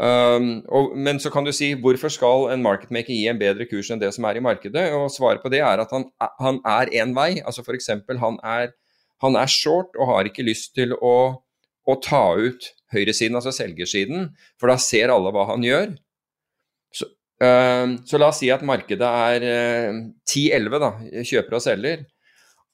Um, 0.00 0.62
og, 0.72 0.94
men 0.96 1.18
så 1.20 1.28
kan 1.28 1.44
du 1.44 1.52
si 1.52 1.74
hvorfor 1.76 2.08
skal 2.08 2.46
en 2.54 2.62
marketmaker 2.64 3.12
gi 3.12 3.26
en 3.28 3.40
bedre 3.40 3.66
kurs 3.68 3.90
enn 3.92 4.00
det 4.00 4.08
som 4.16 4.24
er 4.24 4.38
i 4.38 4.42
markedet? 4.44 4.86
Og 4.96 5.10
svaret 5.12 5.42
på 5.42 5.52
det 5.52 5.60
er 5.60 5.82
at 5.82 5.92
han, 5.92 6.06
han 6.40 6.60
er 6.64 6.92
én 7.02 7.12
vei. 7.16 7.34
Altså 7.44 7.62
f.eks. 7.66 7.90
Han, 8.22 8.38
er, 8.40 8.72
han 9.22 9.36
er 9.36 9.52
short 9.52 9.98
og 9.98 10.08
har 10.14 10.30
ikke 10.30 10.46
lyst 10.46 10.72
til 10.78 10.96
å, 10.96 11.16
å 11.84 11.98
ta 12.02 12.24
ut 12.40 12.70
høyresiden, 12.94 13.36
altså 13.38 13.52
selgersiden, 13.54 14.30
for 14.58 14.72
da 14.72 14.78
ser 14.80 15.12
alle 15.14 15.30
hva 15.34 15.44
han 15.52 15.62
gjør. 15.62 15.92
Så, 16.96 17.06
um, 17.44 17.98
så 18.08 18.18
la 18.18 18.30
oss 18.32 18.40
si 18.42 18.48
at 18.50 18.64
markedet 18.66 19.10
er 19.34 19.46
uh, 19.46 20.00
10-11, 20.26 20.80
da, 20.80 20.90
kjøper 21.28 21.60
og 21.60 21.66
selger. 21.66 22.08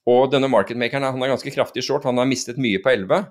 Og 0.06 0.30
denne 0.30 0.48
marketmakeren 0.48 1.10
han 1.10 1.26
er 1.26 1.34
ganske 1.34 1.52
kraftig 1.52 1.82
short, 1.84 2.06
han 2.06 2.22
har 2.22 2.30
mistet 2.30 2.62
mye 2.62 2.78
på 2.80 2.94
11. 2.94 3.26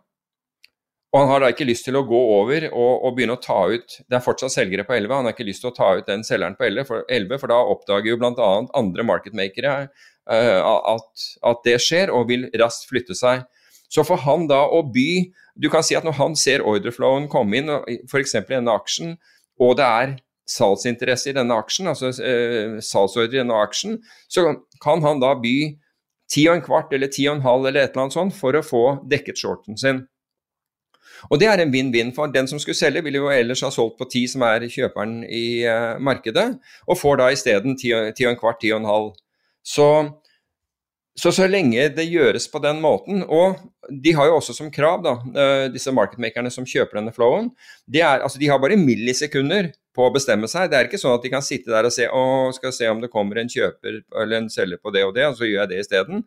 Og 1.14 1.22
han 1.22 1.30
har 1.32 1.44
da 1.44 1.50
ikke 1.54 1.68
lyst 1.68 1.86
til 1.88 1.96
å 1.96 2.04
gå 2.08 2.20
over 2.36 2.66
og, 2.72 3.06
og, 3.06 3.14
begynne 3.16 3.38
å 3.38 3.42
ta 3.42 3.60
ut 3.72 3.94
Det 4.04 4.18
er 4.18 4.24
fortsatt 4.24 4.52
selgere 4.52 4.84
på 4.88 4.98
11, 4.98 5.14
han 5.14 5.30
har 5.30 5.36
ikke 5.36 5.48
lyst 5.48 5.64
til 5.64 5.72
å 5.72 5.76
ta 5.76 5.94
ut 5.96 6.10
den 6.10 6.26
selgeren 6.28 6.58
på 6.60 6.66
11, 6.68 6.88
for, 6.90 7.06
11, 7.08 7.40
for 7.40 7.54
da 7.54 7.60
oppdager 7.72 8.12
jo 8.12 8.18
bl.a. 8.20 8.50
andre 8.76 9.06
marketmakere 9.08 9.76
uh, 9.86 10.60
at, 10.92 11.28
at, 11.52 11.62
det 11.68 11.78
skjer, 11.84 12.12
og 12.12 12.28
vil 12.32 12.50
raskt 12.60 12.90
flytte 12.92 13.16
seg. 13.18 13.46
Så 13.88 14.04
for 14.04 14.20
han 14.26 14.50
da 14.52 14.66
å 14.66 14.82
by 14.92 15.32
Du 15.56 15.70
kan 15.72 15.86
si 15.88 15.96
at 15.96 16.04
når 16.04 16.18
han 16.18 16.34
ser 16.36 16.66
orderflowen 16.68 17.30
komme 17.32 17.62
inn, 17.62 17.72
f.eks. 18.10 18.34
i 18.36 18.42
denne 18.50 18.74
aksjen, 18.76 19.14
og 19.64 19.78
det 19.80 19.86
er 19.88 20.18
salgsinteresse 20.52 21.32
i 21.32 21.36
denne 21.38 21.56
aksjen, 21.56 21.88
altså 21.88 22.12
uh, 22.12 22.76
salgsordre 22.84 23.38
i 23.38 23.40
denne 23.40 23.62
aksjen, 23.64 24.02
så 24.28 24.44
kan 24.84 25.06
han 25.06 25.24
da 25.24 25.32
by 25.40 25.56
ti 26.32 26.44
og 26.50 26.58
en 26.58 26.66
kvart 26.66 26.92
eller 26.92 27.08
ti 27.14 27.30
og 27.30 27.38
en 27.38 27.46
halv 27.46 27.70
eller 27.70 27.86
et 27.86 27.94
eller 27.94 28.08
annet 28.08 28.18
sånt 28.18 28.36
for 28.36 28.58
å 28.58 28.66
få 28.66 28.84
dekket 29.08 29.40
shorten 29.40 29.80
sin. 29.80 30.04
Og 31.30 31.40
det 31.42 31.50
er 31.50 31.64
en 31.64 31.74
vinn-vinn, 31.74 32.14
for 32.16 32.32
den 32.32 32.50
som 32.50 32.62
skulle 32.62 32.78
selge, 32.78 33.04
ville 33.06 33.22
jo 33.22 33.32
ellers 33.34 33.64
ha 33.66 33.72
solgt 33.74 33.98
på 34.02 34.10
ti, 34.12 34.26
som 34.32 34.46
er 34.48 34.68
kjøperen 34.72 35.22
i 35.26 35.46
uh, 35.68 35.96
markedet, 36.04 36.52
og 36.88 37.00
får 37.00 37.22
da 37.22 37.32
isteden 37.34 37.78
ti 37.80 37.94
og 37.96 38.12
en 38.12 38.40
kvart, 38.40 38.62
ti 38.62 38.74
og 38.74 38.84
en 38.84 38.90
halv. 38.90 39.10
Så, 39.66 39.88
så, 41.18 41.32
så 41.34 41.48
lenge 41.50 41.88
det 41.96 42.08
gjøres 42.12 42.50
på 42.52 42.62
den 42.64 42.84
måten, 42.84 43.24
og 43.26 43.58
de 43.90 44.14
har 44.18 44.30
jo 44.30 44.38
også 44.40 44.56
som 44.58 44.74
krav, 44.74 45.02
da, 45.06 45.16
uh, 45.22 45.66
disse 45.74 45.94
marketmakerne 45.96 46.54
som 46.54 46.68
kjøper 46.68 47.02
denne 47.02 47.16
flowen, 47.16 47.50
de, 47.86 48.04
er, 48.04 48.22
altså, 48.22 48.42
de 48.42 48.52
har 48.52 48.62
bare 48.62 48.80
millisekunder 48.80 49.74
på 49.96 50.06
å 50.06 50.14
bestemme 50.14 50.48
seg. 50.52 50.68
Det 50.70 50.78
er 50.78 50.90
ikke 50.90 51.00
sånn 51.00 51.16
at 51.16 51.24
de 51.24 51.32
kan 51.32 51.46
sitte 51.46 51.72
der 51.72 51.88
og 51.88 51.94
se 51.96 52.10
å, 52.12 52.52
skal 52.56 52.74
se 52.76 52.90
om 52.92 53.00
det 53.02 53.12
kommer 53.14 53.40
en 53.40 53.52
kjøper 53.52 54.02
eller 54.22 54.42
en 54.42 54.52
selger 54.52 54.82
på 54.84 54.92
det 54.94 55.06
og 55.08 55.16
det, 55.16 55.30
og 55.30 55.40
så 55.40 55.48
gjør 55.48 55.62
jeg 55.64 55.72
det 55.72 55.82
isteden. 55.86 56.26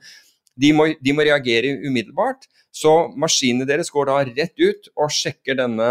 De 0.59 0.73
må, 0.75 0.89
de 0.99 1.15
må 1.15 1.27
reagere 1.27 1.77
umiddelbart. 1.87 2.49
Så 2.75 2.93
maskinene 3.19 3.67
deres 3.69 3.91
går 3.95 4.11
da 4.11 4.21
rett 4.27 4.59
ut 4.59 4.91
og 4.97 5.13
sjekker 5.15 5.59
denne 5.59 5.89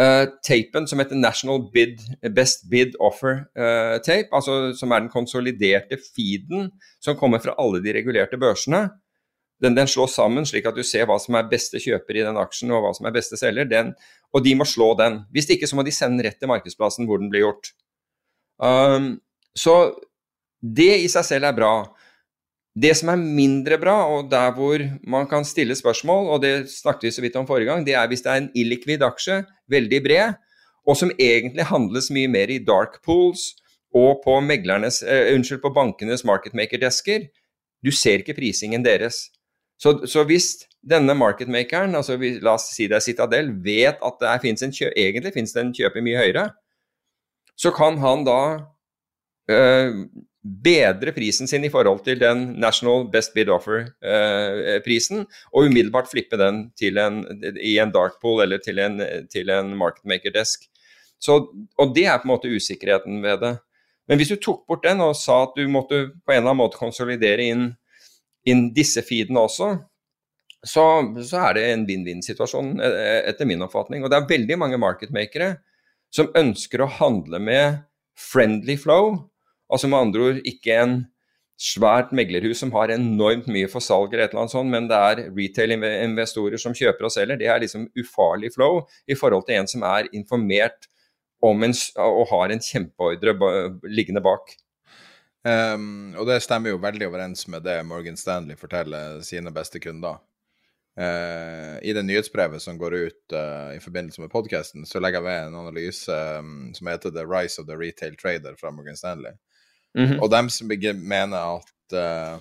uh, 0.00 0.24
tapen 0.46 0.86
som 0.90 1.02
heter 1.02 1.18
National 1.18 1.62
Bid, 1.74 2.00
Best 2.36 2.66
Bid 2.70 2.96
Offer 3.02 3.44
uh, 3.58 3.98
Tape, 4.04 4.30
altså 4.32 4.72
som 4.78 4.92
er 4.92 5.04
den 5.04 5.12
konsoliderte 5.12 5.98
feeden 6.00 6.70
som 7.02 7.18
kommer 7.20 7.42
fra 7.42 7.56
alle 7.60 7.82
de 7.84 7.94
regulerte 7.96 8.40
børsene. 8.40 8.86
Den, 9.60 9.76
den 9.76 9.90
slås 9.90 10.14
sammen 10.16 10.46
slik 10.48 10.64
at 10.70 10.76
du 10.78 10.84
ser 10.86 11.04
hva 11.08 11.18
som 11.20 11.36
er 11.36 11.48
beste 11.50 11.80
kjøper 11.82 12.16
i 12.16 12.24
den 12.24 12.38
aksjen 12.40 12.72
og 12.72 12.86
hva 12.86 12.94
som 12.96 13.08
er 13.10 13.16
beste 13.16 13.36
selger. 13.36 13.68
Den, 13.68 13.92
og 14.32 14.44
de 14.46 14.54
må 14.56 14.64
slå 14.64 14.94
den. 14.96 15.20
Hvis 15.34 15.50
ikke 15.52 15.68
så 15.68 15.76
må 15.76 15.84
de 15.84 15.92
sende 15.92 16.16
den 16.16 16.30
rett 16.30 16.40
til 16.40 16.48
markedsplassen 16.48 17.08
hvor 17.08 17.20
den 17.20 17.28
blir 17.32 17.44
gjort. 17.44 17.74
Um, 18.56 19.18
så 19.56 19.92
det 20.60 20.94
i 21.02 21.10
seg 21.12 21.26
selv 21.28 21.50
er 21.50 21.56
bra. 21.56 21.74
Det 22.80 22.92
som 22.96 23.10
er 23.12 23.20
mindre 23.20 23.76
bra, 23.82 23.96
og 24.14 24.30
der 24.30 24.52
hvor 24.56 24.80
man 25.10 25.26
kan 25.28 25.44
stille 25.44 25.74
spørsmål, 25.76 26.28
og 26.32 26.42
det 26.44 26.70
snakket 26.72 27.08
vi 27.08 27.10
så 27.16 27.24
vidt 27.24 27.36
om 27.36 27.48
forrige 27.48 27.68
gang, 27.68 27.84
det 27.86 27.96
er 27.98 28.06
hvis 28.08 28.22
det 28.24 28.30
er 28.32 28.40
en 28.40 28.52
illikvid 28.56 29.02
aksje, 29.04 29.42
veldig 29.68 30.00
bred, 30.04 30.38
og 30.88 30.96
som 30.96 31.12
egentlig 31.18 31.66
handles 31.68 32.08
mye 32.14 32.30
mer 32.30 32.52
i 32.52 32.60
dark 32.64 33.02
pools 33.04 33.50
og 33.94 34.22
på, 34.24 34.38
uh, 34.38 35.34
unnskyld, 35.34 35.60
på 35.60 35.74
bankenes 35.74 36.24
marketmaker-desker. 36.24 37.26
Du 37.84 37.90
ser 37.90 38.22
ikke 38.22 38.38
prisingen 38.38 38.84
deres. 38.84 39.28
Så, 39.80 40.06
så 40.06 40.24
hvis 40.28 40.52
denne 40.80 41.14
marketmakeren, 41.16 41.94
altså 41.94 42.16
vi, 42.20 42.36
la 42.40 42.54
oss 42.54 42.70
si 42.74 42.86
det 42.88 43.00
er 43.00 43.04
Citadel, 43.04 43.52
vet 43.64 44.00
at 44.00 44.18
det 44.22 44.40
finnes 44.44 44.64
en 44.64 44.74
kjø, 44.74 44.90
egentlig 44.96 45.34
finnes 45.34 45.52
det 45.56 45.64
en 45.64 45.74
kjøper 45.76 46.04
mye 46.04 46.20
høyere, 46.20 46.48
så 47.60 47.72
kan 47.76 47.98
han 48.00 48.24
da 48.28 48.40
uh, 49.52 50.04
bedre 50.40 51.12
prisen 51.12 51.48
sin 51.48 51.64
i 51.66 51.70
forhold 51.72 52.00
til 52.06 52.20
den 52.20 52.54
National 52.60 53.04
Best 53.12 53.34
Bid 53.34 53.50
Offer-prisen, 53.52 55.24
eh, 55.24 55.40
og 55.52 55.68
umiddelbart 55.68 56.08
flippe 56.08 56.38
den 56.40 56.70
en, 56.80 57.18
i 57.60 57.76
en 57.78 57.92
dark 57.92 58.20
pool 58.22 58.42
eller 58.42 58.62
til 58.64 58.80
en, 58.80 59.00
til 59.28 59.52
en 59.52 59.74
marketmaker-desk. 59.76 60.64
Og 61.28 61.92
det 61.94 62.06
er 62.06 62.22
på 62.22 62.28
en 62.28 62.32
måte 62.32 62.52
usikkerheten 62.52 63.20
ved 63.22 63.44
det. 63.44 63.54
Men 64.08 64.18
hvis 64.18 64.32
du 64.32 64.40
tok 64.40 64.64
bort 64.66 64.82
den 64.86 65.02
og 65.04 65.12
sa 65.14 65.42
at 65.44 65.54
du 65.54 65.68
måtte 65.70 66.06
på 66.24 66.32
en 66.32 66.40
eller 66.40 66.50
annen 66.50 66.62
måte 66.64 66.80
konsolidere 66.80 67.44
inn, 67.52 67.68
inn 68.48 68.70
disse 68.74 69.04
feedene 69.06 69.44
også, 69.44 69.74
så, 70.66 70.84
så 71.24 71.44
er 71.44 71.56
det 71.56 71.66
en 71.68 71.84
vinn-vinn-situasjon 71.88 72.80
eh, 72.84 73.20
etter 73.30 73.48
min 73.48 73.62
oppfatning. 73.64 74.02
Og 74.02 74.10
det 74.12 74.18
er 74.18 74.32
veldig 74.32 74.58
mange 74.60 74.80
marketmakere 74.80 75.54
som 76.12 76.32
ønsker 76.36 76.82
å 76.82 76.90
handle 76.98 77.38
med 77.44 77.84
friendly 78.18 78.76
flow, 78.80 79.14
Altså 79.70 79.90
med 79.90 80.02
andre 80.02 80.28
ord 80.28 80.44
ikke 80.48 80.76
en 80.82 81.00
svært 81.60 82.14
meglerhus 82.16 82.62
som 82.62 82.72
har 82.72 82.92
enormt 82.94 83.48
mye 83.52 83.68
for 83.68 83.84
salg 83.84 84.14
eller 84.14 84.24
et 84.24 84.32
eller 84.32 84.46
annet 84.46 84.54
sånt, 84.54 84.72
men 84.72 84.88
det 84.88 84.96
er 84.96 85.26
retail-investorer 85.36 86.60
som 86.60 86.76
kjøper 86.76 87.08
og 87.08 87.12
selger. 87.12 87.40
Det 87.40 87.50
er 87.52 87.60
liksom 87.60 87.90
ufarlig 88.00 88.54
flow 88.54 88.80
i 89.06 89.16
forhold 89.18 89.44
til 89.48 89.60
en 89.60 89.68
som 89.68 89.84
er 89.84 90.08
informert 90.16 90.88
om 91.44 91.62
en, 91.64 91.76
og 92.00 92.24
har 92.32 92.52
en 92.52 92.64
kjempeordre 92.64 93.36
liggende 93.92 94.24
bak. 94.24 94.56
Um, 95.44 96.12
og 96.20 96.26
det 96.28 96.42
stemmer 96.44 96.74
jo 96.74 96.80
veldig 96.80 97.06
overens 97.08 97.46
med 97.48 97.64
det 97.64 97.78
Morgan 97.88 98.18
Stanley 98.20 98.58
forteller 98.60 99.22
sine 99.24 99.52
beste 99.52 99.80
kunder. 99.80 100.20
Uh, 101.00 101.78
I 101.80 101.94
det 101.96 102.02
nyhetsbrevet 102.04 102.60
som 102.60 102.76
går 102.80 102.96
ut 103.06 103.36
uh, 103.36 103.72
i 103.72 103.80
forbindelse 103.80 104.20
med 104.20 104.32
podkasten, 104.32 104.84
så 104.88 105.00
legger 105.00 105.20
jeg 105.20 105.28
ved 105.28 105.46
en 105.46 105.60
analyse 105.62 106.16
um, 106.40 106.72
som 106.76 106.92
heter 106.92 107.14
The 107.14 107.24
Rise 107.24 107.60
of 107.60 107.68
the 107.68 107.78
Retail 107.78 108.16
Trader 108.20 108.56
fra 108.60 108.72
Morgan 108.72 108.96
Stanley. 109.00 109.36
Mm 109.98 110.06
-hmm. 110.06 110.20
Og 110.20 110.30
dem 110.30 110.50
som 110.50 110.68
mener 111.02 111.56
at 111.56 111.92
uh, 111.92 112.40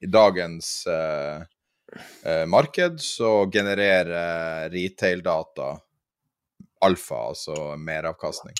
i 0.00 0.06
dagens 0.06 0.86
uh, 0.86 1.42
uh, 2.26 2.46
marked 2.46 3.00
så 3.00 3.46
genererer 3.46 4.70
retail-data 4.70 5.80
alfa, 6.80 7.28
altså 7.28 7.76
meravkastning. 7.76 8.54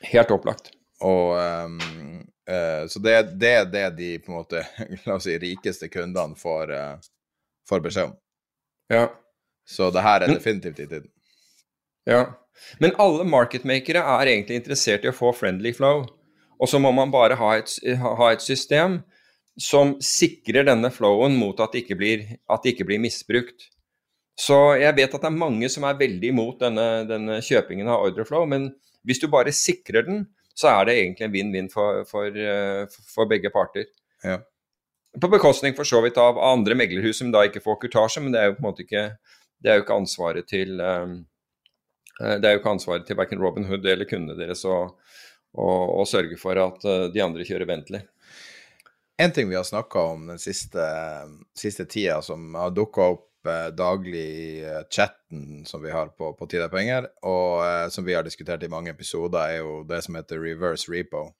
Helt 0.00 0.30
opplagt. 0.30 0.70
Og 1.00 1.36
um, 1.64 1.80
Så 2.88 2.98
det, 2.98 3.22
det, 3.40 3.50
er 3.50 3.64
det 3.64 3.90
de 3.96 4.18
på 4.18 4.32
en 4.32 4.38
måte, 4.38 4.66
la 5.06 5.14
oss 5.14 5.24
si, 5.24 5.38
rikeste 5.38 5.88
kundene 5.88 6.36
får, 6.36 6.70
får 7.68 7.80
beskjed 7.80 8.04
om. 8.04 8.12
Ja. 8.88 9.08
Så 9.68 9.90
det 9.90 10.02
her 10.02 10.20
er 10.20 10.34
definitivt 10.34 10.78
i 10.78 10.86
tiden. 10.86 11.10
Ja. 12.06 12.38
Men 12.78 12.94
alle 13.02 13.24
marketmakere 13.26 13.98
er 13.98 14.30
egentlig 14.30 14.60
interessert 14.60 15.04
i 15.04 15.10
å 15.10 15.16
få 15.16 15.32
friendly 15.34 15.72
flow. 15.74 16.04
Og 16.60 16.70
så 16.70 16.80
må 16.80 16.92
man 16.94 17.12
bare 17.12 17.36
ha 17.38 17.52
et, 17.58 17.72
ha 18.00 18.30
et, 18.32 18.44
system 18.44 19.00
som 19.60 19.94
sikrer 20.04 20.66
denne 20.68 20.90
flowen 20.92 21.36
mot 21.40 21.60
at 21.60 21.72
det 21.72 21.84
ikke 21.84 21.98
blir, 22.00 22.24
det 22.36 22.72
ikke 22.72 22.86
blir 22.88 23.00
misbrukt. 23.00 23.70
Så 24.36 24.56
jeg 24.76 24.92
vet 24.98 25.14
at 25.14 25.22
det 25.22 25.30
er 25.30 25.36
mange 25.36 25.68
som 25.72 25.86
er 25.88 25.96
veldig 25.96 26.32
imot 26.32 26.60
denne, 26.60 27.06
denne 27.08 27.38
kjøpingen 27.44 27.88
av 27.88 28.04
orderflow, 28.10 28.44
men 28.48 28.68
hvis 29.08 29.22
du 29.22 29.30
bare 29.32 29.54
sikrer 29.54 30.04
den, 30.04 30.26
så 30.56 30.72
er 30.72 30.88
det 30.88 30.98
egentlig 30.98 31.26
en 31.26 31.32
vinn-vinn 31.32 31.70
for, 31.72 32.02
for, 32.08 32.32
eh, 32.32 32.98
for, 33.12 33.28
begge 33.28 33.52
parter. 33.52 33.88
Ja. 34.24 34.40
På 35.20 35.30
bekostning 35.32 35.76
for 35.76 35.88
så 35.88 36.02
vidt 36.04 36.20
av 36.20 36.40
andre 36.40 36.76
meglerhus 36.76 37.20
som 37.20 37.32
da 37.32 37.44
ikke 37.48 37.64
får 37.64 37.80
kurtasje, 37.84 38.22
men 38.24 38.34
det 38.34 38.42
er 38.42 38.50
jo 38.50 38.58
på 38.58 38.62
en 38.62 38.68
måte 38.68 38.84
ikke, 38.84 39.06
det 39.64 39.72
er 39.72 39.78
jo 39.78 39.86
ikke 39.86 39.98
ansvaret 40.02 40.48
til 40.48 40.80
um, 40.80 41.18
det 42.16 42.48
er 42.48 42.54
jo 42.54 42.60
ikke 42.62 42.72
ansvaret 42.72 43.04
til 43.08 43.18
verken 43.18 43.40
Robin 43.40 43.66
Hood 43.68 43.84
eller 43.84 44.08
kundene 44.08 44.38
deres 44.38 44.64
å, 44.64 44.76
og, 45.56 45.82
og 46.00 46.08
sørge 46.08 46.38
for 46.40 46.58
at 46.60 46.84
uh, 46.86 47.08
de 47.12 47.24
andre 47.24 47.46
kjører 47.48 47.68
Bentley. 47.68 48.04
En 49.18 49.32
ting 49.32 49.48
vi 49.48 49.56
har 49.56 49.64
snakka 49.64 50.00
om 50.00 50.26
den 50.26 50.38
siste, 50.38 50.84
siste, 51.56 51.86
tida, 51.88 52.20
som 52.22 52.54
har 52.54 52.74
dukka 52.76 53.06
opp 53.14 53.48
eh, 53.48 53.70
daglig 53.72 54.24
i 54.28 54.58
eh, 54.60 54.82
chatten 54.92 55.64
som 55.64 55.80
vi 55.80 55.90
har 55.90 56.10
på, 56.12 56.34
på 56.36 56.48
Tid 56.52 56.66
er 56.66 56.68
penger, 56.68 57.08
og 57.24 57.62
eh, 57.64 57.86
som 57.88 58.04
vi 58.04 58.12
har 58.12 58.26
diskutert 58.26 58.66
i 58.66 58.68
mange 58.68 58.92
episoder, 58.92 59.54
er 59.54 59.62
jo 59.62 59.78
det 59.88 60.02
som 60.04 60.18
heter 60.20 60.42
reverse 60.42 60.92
repo. 60.92 61.30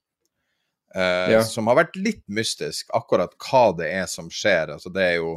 Eh, 0.94 1.34
ja. 1.34 1.42
Som 1.44 1.68
har 1.68 1.76
vært 1.82 2.00
litt 2.00 2.24
mystisk, 2.32 2.88
akkurat 2.96 3.36
hva 3.44 3.66
det 3.76 3.92
er 3.92 4.08
som 4.08 4.32
skjer. 4.32 4.72
Altså, 4.78 4.92
det 4.92 5.04
er 5.10 5.18
jo 5.18 5.36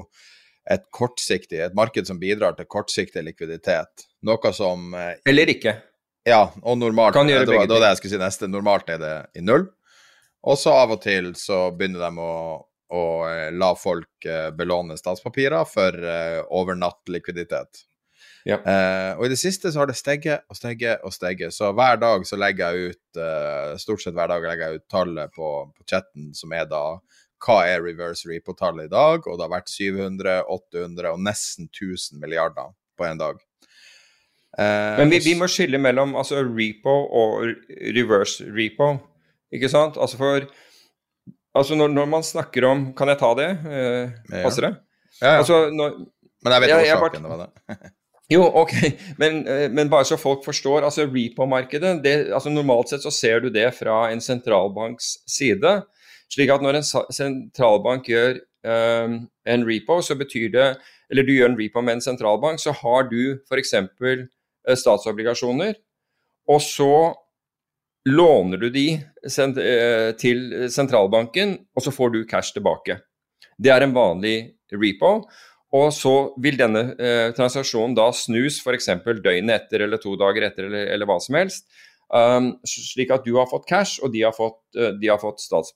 et 0.69 0.87
kortsiktig, 0.95 1.59
et 1.65 1.75
marked 1.75 2.07
som 2.07 2.19
bidrar 2.21 2.55
til 2.55 2.69
kortsiktig 2.71 3.25
likviditet. 3.25 4.07
Noe 4.23 4.55
som 4.55 4.93
eh, 4.95 5.17
Eller 5.27 5.51
ikke. 5.51 5.75
Ja, 6.29 6.45
og 6.61 6.79
normalt 6.79 7.17
det 7.17 7.21
var, 7.25 7.45
det 7.65 7.73
var 7.73 7.83
det 7.83 7.91
jeg 7.93 8.01
skulle 8.01 8.15
si 8.15 8.21
neste. 8.21 8.49
Normalt 8.51 8.89
er 8.93 9.01
det 9.01 9.13
i 9.39 9.43
null. 9.43 9.67
Og 10.47 10.57
så 10.59 10.73
av 10.85 10.95
og 10.95 11.01
til 11.03 11.33
så 11.35 11.67
begynner 11.75 12.05
de 12.05 12.23
å, 12.23 12.33
å 12.95 13.03
eh, 13.27 13.49
la 13.51 13.73
folk 13.75 14.27
eh, 14.27 14.49
belåne 14.55 14.95
statspapirer 14.99 15.67
for 15.67 15.95
uh, 15.99 16.39
overnattlikviditet. 16.55 17.83
Ja. 18.47 18.55
Uh, 18.63 19.19
og 19.19 19.25
i 19.27 19.31
det 19.33 19.39
siste 19.41 19.71
så 19.73 19.81
har 19.81 19.89
det 19.89 19.97
steget 19.99 20.45
og 20.47 20.55
steget 20.55 21.03
og 21.03 21.11
steget. 21.11 21.51
Så 21.55 21.73
hver 21.75 21.99
dag 21.99 22.23
så 22.27 22.39
legger 22.39 22.71
jeg 22.71 22.93
ut 22.93 23.19
uh, 23.19 23.75
Stort 23.81 24.05
sett 24.05 24.15
hver 24.15 24.31
dag 24.31 24.45
legger 24.47 24.69
jeg 24.69 24.79
ut 24.79 24.87
tallet 24.91 25.35
på, 25.35 25.49
på 25.75 25.89
chatten, 25.89 26.31
som 26.37 26.55
er 26.55 26.69
da 26.71 26.83
hva 27.39 27.61
er 27.67 27.83
reverse 27.83 28.27
repo-tallet 28.27 28.89
i 28.89 28.91
dag? 28.91 29.27
Og 29.27 29.37
det 29.37 29.45
har 29.45 29.53
vært 29.53 29.71
700, 29.71 30.41
800 30.51 31.13
og 31.13 31.21
nesten 31.23 31.69
1000 31.71 32.19
milliarder 32.19 32.73
på 32.99 33.07
en 33.07 33.21
dag. 33.21 33.39
Uh, 34.57 34.97
Men 34.97 35.11
vi, 35.13 35.19
vi, 35.21 35.35
må 35.37 35.45
skille 35.45 35.77
mellom 35.77 36.15
altså 36.17 36.41
repo 36.41 36.95
og 37.05 37.51
reverse 37.93 38.47
repo, 38.49 38.95
ikke 39.53 39.69
sant? 39.69 39.99
Altså 40.01 40.17
for 40.17 40.47
Altså 41.57 41.75
når, 41.75 41.87
når 41.93 42.05
man 42.09 42.23
snakker 42.25 42.65
om 42.65 42.81
Kan 42.97 43.09
jeg 43.09 43.19
ta 43.21 43.29
det? 43.37 43.49
Uh, 43.61 44.33
passer 44.43 44.67
det? 44.67 44.73
Ja, 45.21 45.27
ja. 45.27 45.37
Altså, 45.37 45.69
når, 45.73 45.95
Men 46.43 46.55
jeg 46.55 46.61
vet 46.63 46.73
ikke 46.73 46.97
hva 47.01 47.09
det 47.13 47.21
var 47.29 47.43
det. 47.43 47.77
jo, 48.35 48.41
ok, 48.61 48.73
men, 49.21 49.41
uh, 49.45 49.67
men, 49.73 49.89
bare 49.89 50.05
så 50.05 50.17
folk 50.17 50.41
forstår. 50.45 50.81
altså 50.87 51.05
Repo-markedet, 51.05 52.05
altså 52.33 52.49
Normalt 52.49 52.89
sett 52.89 53.05
så 53.05 53.13
ser 53.13 53.45
du 53.45 53.49
det 53.53 53.67
fra 53.77 54.11
en 54.13 54.21
sentralbanks 54.21 55.17
side. 55.29 55.75
Slik 56.33 56.53
at 56.53 56.65
når 56.65 56.79
en 56.79 56.89
sentralbank 57.13 58.09
gjør 58.09 58.41
en 58.59 59.61
repo, 59.63 60.01
så 60.03 60.17
betyr 60.19 60.49
det 60.51 60.65
Eller 61.09 61.23
du 61.23 61.31
gjør 61.31 61.53
en 61.53 61.57
repo 61.57 61.81
med 61.81 61.93
en 61.93 62.01
sentralbank, 62.03 62.59
så 62.59 62.73
har 62.75 63.07
du 63.09 63.39
f.eks. 63.49 63.73
Eh, 64.69 64.77
statsobligasjoner, 64.77 65.75
og 66.49 66.61
så 66.61 66.93
låner 68.09 68.61
du 68.61 68.69
de 68.73 68.87
eh, 68.95 70.09
til 70.19 70.41
sentralbanken, 70.71 71.55
og 71.75 71.85
så 71.85 71.93
får 71.93 72.13
du 72.13 72.23
cash 72.29 72.55
tilbake. 72.55 72.99
Det 73.59 73.73
er 73.73 73.85
en 73.85 73.95
vanlig 73.95 74.37
repo. 74.71 75.23
Og 75.77 75.91
så 75.93 76.13
vil 76.41 76.57
denne 76.57 76.95
eh, 76.97 77.27
transaksjonen 77.37 77.93
da 77.97 78.07
snus 78.15 78.57
f.eks. 78.63 78.87
døgnet 79.05 79.53
etter 79.53 79.83
eller 79.85 80.01
to 80.01 80.15
dager 80.17 80.47
etter 80.47 80.65
eller, 80.65 80.87
eller 80.95 81.09
hva 81.09 81.19
som 81.21 81.37
helst. 81.37 81.67
Um, 82.09 82.55
slik 82.65 83.11
at 83.13 83.21
du 83.21 83.35
har 83.35 83.45
fått 83.51 83.67
cash, 83.69 83.99
og 84.01 84.09
de 84.15 84.23
har 84.25 84.33
fått, 84.33 84.57
uh, 84.79 84.95
de 84.97 85.11
har 85.11 85.19
fått 85.21 85.43
stats, 85.43 85.75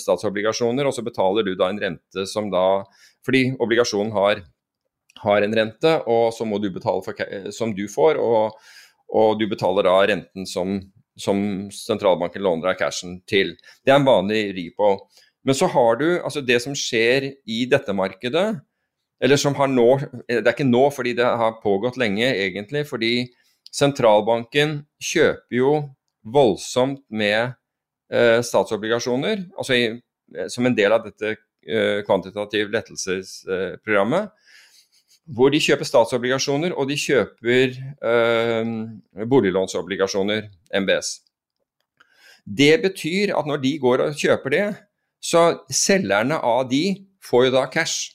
statsobligasjoner. 0.00 0.88
Og 0.88 0.96
så 0.96 1.04
betaler 1.04 1.44
du 1.44 1.52
da 1.52 1.68
en 1.68 1.82
rente 1.82 2.24
som 2.30 2.48
da 2.52 2.86
Fordi 3.26 3.50
obligasjonen 3.60 4.14
har 4.14 4.40
har 5.22 5.42
en 5.42 5.54
rente, 5.56 5.92
og 6.10 6.32
så 6.34 6.46
må 6.48 6.58
du 6.62 6.68
betale 6.74 7.02
for, 7.04 7.24
som 7.54 7.72
du 7.76 7.86
får, 7.90 8.20
og, 8.20 8.56
og 9.16 9.40
du 9.40 9.46
betaler 9.50 9.86
da 9.88 9.96
renten 10.10 10.48
som, 10.48 10.78
som, 11.18 11.38
sentralbanken 11.72 12.44
låner 12.44 12.70
deg 12.70 12.80
cashen 12.82 13.20
til. 13.28 13.54
Det 13.84 13.94
er 13.94 14.00
en 14.00 14.08
vanlig 14.08 14.48
repo. 14.56 14.96
Men 15.46 15.54
så 15.54 15.68
har 15.70 16.00
du 16.00 16.08
altså 16.16 16.42
det 16.42 16.58
som 16.64 16.74
skjer 16.76 17.30
i 17.46 17.64
dette 17.70 17.94
markedet, 17.94 18.48
eller 19.22 19.40
som 19.40 19.54
har 19.56 19.70
nå 19.72 19.86
Det 20.28 20.42
er 20.42 20.52
ikke 20.52 20.66
nå 20.68 20.88
fordi 20.92 21.14
det 21.16 21.24
har 21.24 21.60
pågått 21.62 21.96
lenge, 21.96 22.26
egentlig. 22.26 22.84
Fordi 22.88 23.28
sentralbanken 23.72 24.82
kjøper 25.02 25.56
jo 25.56 25.70
voldsomt 26.26 27.04
med 27.08 27.54
eh, 28.12 28.42
statsobligasjoner, 28.44 29.46
altså 29.56 29.76
i, 29.78 29.84
som 30.52 30.66
en 30.66 30.76
del 30.76 30.92
av 30.92 31.06
dette 31.06 31.36
eh, 31.36 32.02
kvantitativ 32.06 32.72
lettelsesprogrammet. 32.74 34.26
Eh, 34.26 34.45
hvor 35.26 35.50
de 35.50 35.60
kjøper 35.62 35.88
statsobligasjoner 35.88 36.74
og 36.76 36.88
de 36.90 36.96
kjøper 37.00 37.74
øh, 38.10 38.66
boliglånsobligasjoner, 39.28 40.50
MBS. 40.82 41.16
Det 42.46 42.76
betyr 42.82 43.34
at 43.34 43.46
når 43.46 43.62
de 43.62 43.72
går 43.82 44.04
og 44.04 44.18
kjøper 44.18 44.54
det, 44.54 44.66
så 45.22 45.48
selgerne 45.72 46.38
av 46.38 46.68
de 46.70 46.84
får 47.24 47.48
jo 47.48 47.56
da 47.56 47.64
cash. 47.72 48.12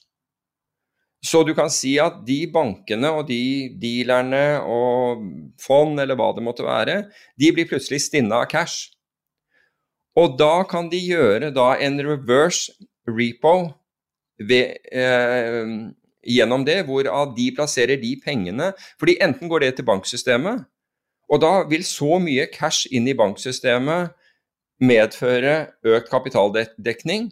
Så 1.21 1.43
du 1.45 1.51
kan 1.53 1.69
si 1.69 1.97
at 2.01 2.23
de 2.25 2.47
bankene 2.49 3.11
og 3.13 3.27
de 3.27 3.69
dealerne 3.81 4.61
og 4.65 5.21
fond 5.61 5.99
eller 6.01 6.17
hva 6.17 6.31
det 6.33 6.45
måtte 6.45 6.65
være, 6.65 7.03
de 7.37 7.51
blir 7.53 7.69
plutselig 7.69 8.01
stinne 8.07 8.39
av 8.39 8.47
cash. 8.49 8.89
Og 10.17 10.39
da 10.39 10.63
kan 10.67 10.89
de 10.91 10.99
gjøre 10.99 11.51
da 11.55 11.75
en 11.83 11.99
reverse 12.03 12.73
repo 13.07 13.69
ved, 14.41 14.79
eh, 14.91 15.91
gjennom 16.27 16.65
det, 16.67 16.83
hvorav 16.87 17.35
de 17.37 17.49
plasserer 17.55 18.01
de 18.01 18.15
pengene. 18.23 18.71
Fordi 18.99 19.17
enten 19.21 19.49
går 19.51 19.65
det 19.65 19.75
til 19.77 19.87
banksystemet, 19.87 20.65
og 21.31 21.39
da 21.39 21.53
vil 21.69 21.85
så 21.87 22.19
mye 22.19 22.49
cash 22.51 22.89
inn 22.91 23.07
i 23.07 23.15
banksystemet 23.15 24.11
medføre 24.81 25.55
økt 25.85 26.09
kapitaldekning, 26.11 27.29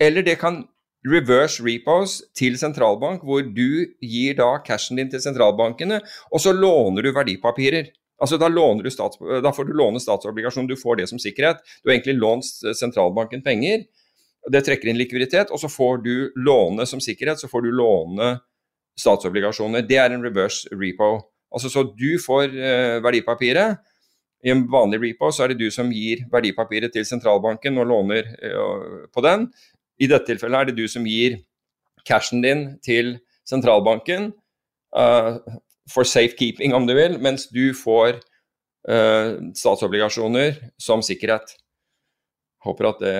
eller 0.00 0.24
det 0.26 0.38
kan 0.40 0.64
reverse 1.06 1.62
repos 1.64 2.18
til 2.36 2.58
sentralbank, 2.60 3.22
hvor 3.24 3.44
du 3.44 3.86
gir 4.04 4.36
da 4.36 4.50
cashen 4.66 4.98
din 5.00 5.10
til 5.12 5.22
sentralbankene, 5.22 6.00
og 6.32 6.42
så 6.42 6.52
låner 6.56 7.06
du 7.06 7.12
verdipapirer. 7.16 7.92
Altså 8.20 8.36
da, 8.36 8.50
du 8.52 8.90
stats, 8.92 9.16
da 9.16 9.52
får 9.56 9.64
du 9.64 9.72
låne 9.72 10.00
statsobligasjon, 10.00 10.66
du 10.68 10.76
får 10.76 11.00
det 11.00 11.08
som 11.08 11.18
sikkerhet. 11.18 11.62
Du 11.80 11.88
har 11.88 11.96
egentlig 11.96 12.18
lånt 12.20 12.44
sentralbanken 12.76 13.40
penger, 13.42 13.86
det 14.48 14.62
trekker 14.64 14.88
inn 14.88 14.98
likviditet, 14.98 15.50
og 15.52 15.60
så 15.60 15.68
får 15.68 16.00
du 16.04 16.14
låne 16.36 16.86
som 16.88 17.02
sikkerhet, 17.02 17.42
så 17.42 17.48
får 17.50 17.66
du 17.66 17.70
låne 17.76 18.32
statsobligasjoner. 19.00 19.84
Det 19.86 19.98
er 20.00 20.14
en 20.14 20.24
reverse 20.24 20.68
repo. 20.72 21.18
Altså 21.52 21.68
Så 21.68 21.84
du 21.96 22.18
får 22.22 22.54
eh, 22.54 23.02
verdipapiret. 23.02 23.80
I 24.44 24.52
en 24.54 24.64
vanlig 24.72 25.00
repo 25.02 25.28
så 25.32 25.44
er 25.44 25.52
det 25.52 25.60
du 25.60 25.70
som 25.70 25.90
gir 25.92 26.24
verdipapiret 26.32 26.92
til 26.94 27.04
sentralbanken 27.04 27.78
og 27.78 27.88
låner 27.90 28.32
eh, 28.40 29.06
på 29.12 29.24
den. 29.26 29.48
I 30.00 30.08
dette 30.08 30.30
tilfellet 30.30 30.60
er 30.60 30.70
det 30.70 30.78
du 30.78 30.88
som 30.88 31.04
gir 31.04 31.40
cashen 32.08 32.40
din 32.40 32.78
til 32.80 33.18
sentralbanken 33.44 34.30
uh, 34.96 35.36
for 35.92 36.06
safekeeping, 36.08 36.72
om 36.74 36.86
du 36.86 36.94
vil, 36.96 37.18
mens 37.20 37.48
du 37.52 37.74
får 37.76 38.20
uh, 38.88 39.36
statsobligasjoner 39.52 40.56
som 40.80 41.02
sikkerhet. 41.04 41.52
Håper 42.64 42.90
at 42.90 43.00
det 43.02 43.14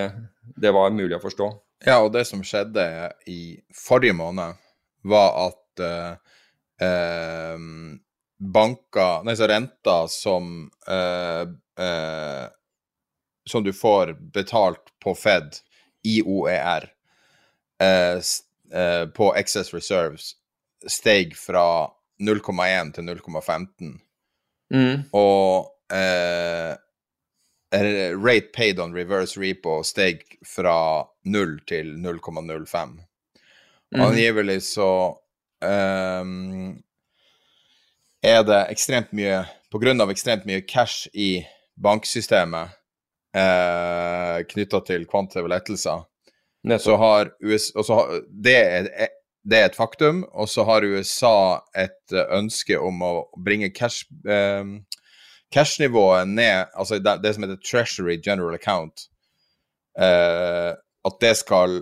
det 0.61 0.71
var 0.71 0.91
mulig 0.93 1.15
å 1.17 1.23
forstå. 1.23 1.49
Ja, 1.85 1.99
og 2.03 2.11
det 2.13 2.25
som 2.29 2.43
skjedde 2.45 2.85
i 3.29 3.57
forrige 3.73 4.15
måned, 4.17 4.59
var 5.01 5.31
at 5.47 5.81
eh, 5.81 6.11
eh, 6.85 7.63
banker 8.37 9.23
Nei, 9.25 9.33
så 9.37 9.47
renta 9.49 10.03
som 10.09 10.69
eh, 10.87 11.45
eh 11.81 12.47
Som 13.49 13.63
du 13.65 13.71
får 13.73 14.13
betalt 14.33 14.91
på 15.01 15.15
Fed 15.17 15.57
i 16.05 16.21
OER 16.21 16.85
eh, 17.81 18.21
eh, 18.73 19.05
på 19.09 19.31
Excess 19.35 19.73
Reserves, 19.73 20.35
steg 20.85 21.33
fra 21.37 21.89
0,1 22.21 22.93
til 22.93 23.09
0,15. 23.09 23.97
Mm. 24.73 25.03
Og 25.17 25.73
rate 27.71 28.51
paid 28.53 28.79
on 28.79 28.93
reverse 28.93 29.39
repo 29.39 29.79
steg 29.83 30.25
fra 30.43 31.05
0 31.23 31.59
til 31.67 31.93
0,05. 32.03 32.97
Mm. 33.95 34.01
Angivelig 34.01 34.61
så 34.63 35.17
um, 35.61 36.81
er 38.23 38.43
det 38.47 38.59
ekstremt 38.71 39.11
mye 39.17 39.41
På 39.71 39.79
grunn 39.79 40.03
av 40.03 40.11
ekstremt 40.11 40.43
mye 40.47 40.61
cash 40.67 41.07
i 41.15 41.45
banksystemet 41.79 42.73
uh, 43.35 44.43
knytta 44.51 44.81
til 44.83 45.05
kvantitative 45.07 45.47
lettelser, 45.47 46.03
så 46.83 46.97
har 46.99 47.31
USA 47.39 48.01
det, 48.27 48.57
er, 48.57 48.89
det 49.47 49.61
er 49.61 49.69
et 49.69 49.77
faktum. 49.79 50.25
Og 50.35 50.49
så 50.51 50.65
har 50.67 50.83
USA 50.83 51.61
et 51.71 52.17
ønske 52.35 52.75
om 52.79 52.99
å 53.01 53.13
bringe 53.39 53.71
cash 53.71 54.11
um, 54.27 54.81
cash-nivået 55.51 56.27
ned, 56.27 56.65
altså 56.73 56.99
det, 56.99 57.17
det, 57.23 57.33
som 57.35 57.43
heter 57.43 57.61
Treasury 57.71 58.17
General 58.25 58.55
Account, 58.55 59.07
eh, 59.99 60.71
at 61.05 61.21
det 61.21 61.37
skal 61.37 61.81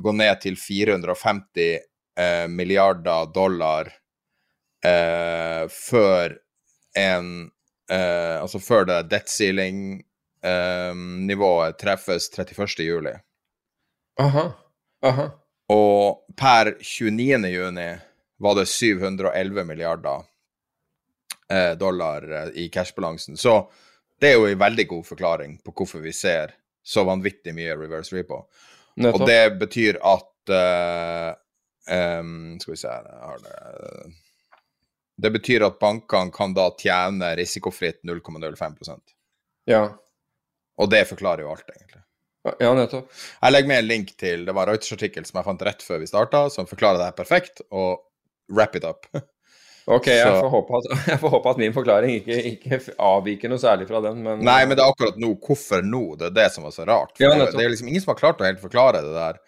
gå 0.00 0.12
ned 0.12 0.40
til 0.42 0.56
450 0.56 1.78
eh, 2.18 2.46
milliarder 2.48 3.32
dollar 3.34 3.90
eh, 4.84 5.66
før 5.68 6.36
en 6.98 7.50
eh, 7.90 8.36
Altså 8.40 8.58
før 8.58 8.86
det 8.88 9.10
debt 9.10 9.28
ceiling 9.28 10.00
eh, 10.44 11.72
treffes 11.80 12.30
31. 12.38 12.86
juli. 12.86 13.12
Aha. 14.20 14.50
Aha. 15.02 15.28
Og 15.70 16.24
per 16.36 16.74
29. 16.80 17.46
juni 17.48 17.90
var 18.40 18.54
det 18.56 18.66
711 18.68 19.64
milliarder 19.64 20.24
dollar 21.78 22.26
i 22.54 22.64
i 22.64 22.68
cashbalansen. 22.70 23.36
Så 23.36 23.54
det 24.20 24.32
er 24.32 24.36
jo 24.38 24.46
en 24.46 24.58
veldig 24.60 24.86
god 24.86 25.06
forklaring 25.06 25.56
på 25.64 25.72
hvorfor 25.72 26.02
vi 26.04 26.12
ser 26.12 26.52
så 26.84 27.04
vanvittig 27.08 27.54
mye 27.56 27.76
reverse 27.76 28.16
repo. 28.16 28.44
Nettopp. 29.00 29.20
Og 29.20 29.28
det 29.28 29.44
betyr 29.60 30.00
at 30.04 30.52
uh, 30.52 31.30
um, 32.20 32.58
Skal 32.60 32.74
vi 32.74 32.80
se 32.80 32.90
her 32.90 33.40
det. 33.44 34.12
Det 35.20 35.30
betyr 35.30 35.64
at 35.66 35.78
bankene 35.80 36.32
kan 36.32 36.54
da 36.56 36.70
tjene 36.80 37.34
risikofritt 37.36 38.00
0,05% 38.08 39.00
Ja. 39.68 39.82
Og 40.80 40.88
det 40.90 41.04
forklarer 41.08 41.44
jo 41.44 41.50
alt, 41.52 41.68
egentlig. 41.68 42.00
ja, 42.58 42.70
nettopp. 42.74 43.10
Jeg 43.42 43.52
legger 43.52 43.68
med 43.68 43.82
en 43.82 43.88
link 43.88 44.14
til 44.16 44.46
det 44.48 44.54
var 44.56 44.70
Reuters-artikkel 44.70 45.26
som 45.28 45.40
jeg 45.40 45.48
fant 45.50 45.64
rett 45.68 45.84
før 45.84 46.00
vi 46.00 46.08
starta, 46.08 46.46
som 46.48 46.68
forklarer 46.68 47.02
det 47.02 47.10
her 47.10 47.18
perfekt, 47.18 47.60
og 47.68 48.00
wrap 48.48 48.76
it 48.80 48.88
up. 48.88 49.04
Ok, 49.88 50.10
jeg 50.12 50.26
får, 50.28 50.66
at, 50.76 50.88
jeg 51.12 51.20
får 51.22 51.32
håpe 51.32 51.52
at 51.54 51.60
min 51.60 51.72
forklaring 51.74 52.18
ikke, 52.20 52.36
ikke 52.52 52.80
avviker 53.00 53.50
noe 53.52 53.62
særlig 53.62 53.88
fra 53.88 54.02
den, 54.04 54.20
men 54.26 54.42
Nei, 54.44 54.60
men 54.68 54.76
det 54.76 54.84
er 54.84 54.92
akkurat 54.92 55.16
nå. 55.20 55.32
Hvorfor 55.40 55.84
nå? 55.86 56.02
Det 56.20 56.28
er 56.28 56.36
det 56.36 56.48
som 56.54 56.66
er 56.68 56.74
så 56.74 56.84
rart. 56.88 57.14
Ja, 57.22 57.32
det, 57.34 57.52
det 57.56 57.64
er 57.64 57.72
liksom 57.72 57.88
ingen 57.90 58.04
som 58.04 58.12
har 58.12 58.20
klart 58.20 58.42
å 58.42 58.46
helt 58.46 58.62
forklare 58.62 59.02
det 59.06 59.14
der. 59.16 59.40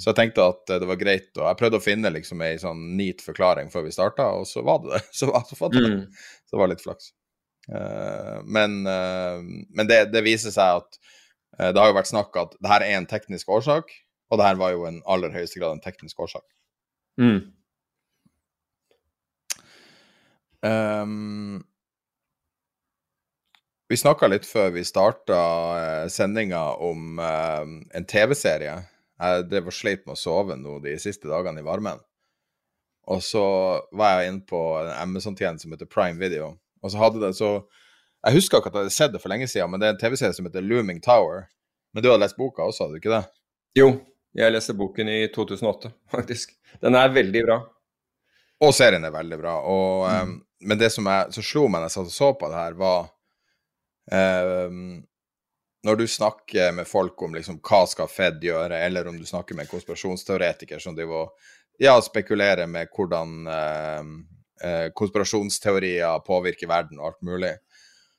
Så 0.00 0.10
jeg 0.10 0.18
tenkte 0.18 0.44
at 0.52 0.70
eh, 0.72 0.80
det 0.80 0.88
var 0.88 1.00
greit, 1.00 1.30
og 1.36 1.46
jeg 1.46 1.58
prøvde 1.60 1.80
å 1.80 1.84
finne 1.84 2.12
liksom 2.14 2.44
ei 2.44 2.54
sånn 2.60 2.84
neat 2.98 3.24
forklaring 3.24 3.72
før 3.72 3.86
vi 3.86 3.94
starta, 3.94 4.28
og 4.38 4.46
så 4.48 4.64
var 4.66 4.80
det 4.84 4.94
det. 4.94 5.02
Så, 5.18 5.28
så, 5.28 5.58
var 5.58 5.74
det. 5.74 5.82
Mm. 5.82 6.06
så 6.46 6.56
det 6.56 6.62
var 6.62 6.72
litt 6.72 6.84
flaks. 6.84 7.10
Uh, 7.70 8.40
men 8.42 8.80
uh, 8.88 9.38
men 9.70 9.86
det, 9.86 10.08
det 10.10 10.24
viser 10.26 10.50
seg 10.50 10.80
at 10.80 10.96
uh, 11.60 11.68
det 11.70 11.78
har 11.78 11.92
jo 11.92 11.98
vært 12.00 12.10
snakk 12.10 12.38
at 12.40 12.56
det 12.58 12.72
her 12.72 12.82
er 12.82 12.96
en 12.96 13.06
teknisk 13.06 13.52
årsak, 13.54 13.92
og 14.32 14.40
det 14.40 14.48
her 14.48 14.58
var 14.58 14.72
jo 14.74 14.86
en 14.88 14.98
aller 15.06 15.34
høyeste 15.34 15.60
grad 15.60 15.76
en 15.76 15.84
teknisk 15.84 16.24
årsak. 16.24 16.46
Mm. 17.20 17.52
Um, 20.62 21.62
vi 23.90 23.98
snakka 23.98 24.28
litt 24.30 24.46
før 24.48 24.70
vi 24.72 24.84
starta 24.86 25.38
uh, 25.76 26.06
sendinga 26.08 26.62
om 26.80 27.18
eh, 27.20 27.72
en 27.98 28.06
TV-serie. 28.08 28.76
Jeg 29.20 29.44
drev 29.50 29.68
og 29.68 29.76
sleit 29.76 30.06
med 30.06 30.14
å 30.14 30.20
sove 30.20 30.56
nå 30.56 30.78
de 30.84 30.94
siste 31.02 31.28
dagene 31.28 31.60
i 31.60 31.66
varmen. 31.66 32.00
Og 33.12 33.20
så 33.26 33.44
var 33.92 34.22
jeg 34.22 34.30
inne 34.30 34.46
på 34.48 34.60
en 34.78 34.92
Amazon-tjeneste 34.94 35.66
som 35.66 35.74
heter 35.74 35.90
Prime 35.90 36.16
Video. 36.22 36.54
Og 36.82 36.94
så 36.94 37.02
hadde 37.02 37.20
det 37.22 37.34
så 37.38 37.52
Jeg 38.22 38.36
husker 38.38 38.60
ikke 38.60 38.70
at 38.70 38.76
jeg 38.76 38.86
hadde 38.86 38.94
sett 38.94 39.12
det 39.12 39.20
for 39.22 39.32
lenge 39.32 39.48
siden, 39.50 39.70
men 39.70 39.82
det 39.82 39.88
er 39.88 39.94
en 39.96 40.00
TV-serie 40.00 40.34
som 40.36 40.46
heter 40.46 40.62
Looming 40.62 41.00
Tower. 41.02 41.48
Men 41.92 42.04
du 42.04 42.08
hadde 42.08 42.22
lest 42.22 42.38
boka 42.38 42.62
også, 42.62 42.86
hadde 42.86 42.94
du 42.94 43.02
ikke 43.02 43.16
det? 43.16 43.24
Jo, 43.76 43.88
jeg 44.38 44.54
leste 44.54 44.76
boken 44.78 45.10
i 45.10 45.18
2008, 45.34 45.90
faktisk. 46.14 46.54
Den 46.80 46.96
er 46.96 47.10
veldig 47.12 47.42
bra. 47.48 47.58
Og 48.62 48.70
serien 48.76 49.02
er 49.04 49.12
veldig 49.12 49.38
bra. 49.40 49.56
Og, 49.66 50.06
um, 50.06 50.36
men 50.62 50.78
det 50.78 50.90
som, 50.94 51.06
jeg, 51.08 51.32
som 51.34 51.46
slo 51.46 51.64
meg 51.68 51.82
når 51.82 51.90
jeg 51.90 51.96
satt 51.96 52.10
og 52.10 52.14
så 52.14 52.28
på 52.38 52.50
det 52.50 52.60
her, 52.60 52.76
var 52.78 53.08
eh, 54.12 54.76
Når 55.82 55.98
du 55.98 56.04
snakker 56.06 56.72
med 56.76 56.86
folk 56.86 57.22
om 57.26 57.34
liksom, 57.34 57.58
hva 57.58 57.82
skal 57.90 58.10
Fed 58.10 58.44
gjøre, 58.44 58.78
eller 58.86 59.08
om 59.10 59.18
du 59.18 59.26
snakker 59.26 59.58
med 59.58 59.66
en 59.66 59.72
konspirasjonsteoretiker 59.72 60.78
som 60.82 60.94
driver 60.94 61.24
og 61.26 61.50
ja, 61.82 61.96
spekulerer 62.04 62.68
med 62.70 62.92
hvordan 62.94 63.48
um, 63.48 64.12
eh, 64.62 64.88
konspirasjonsteorier 64.94 66.22
påvirker 66.22 66.70
verden 66.70 67.00
og 67.00 67.08
alt 67.08 67.22
mulig, 67.26 67.56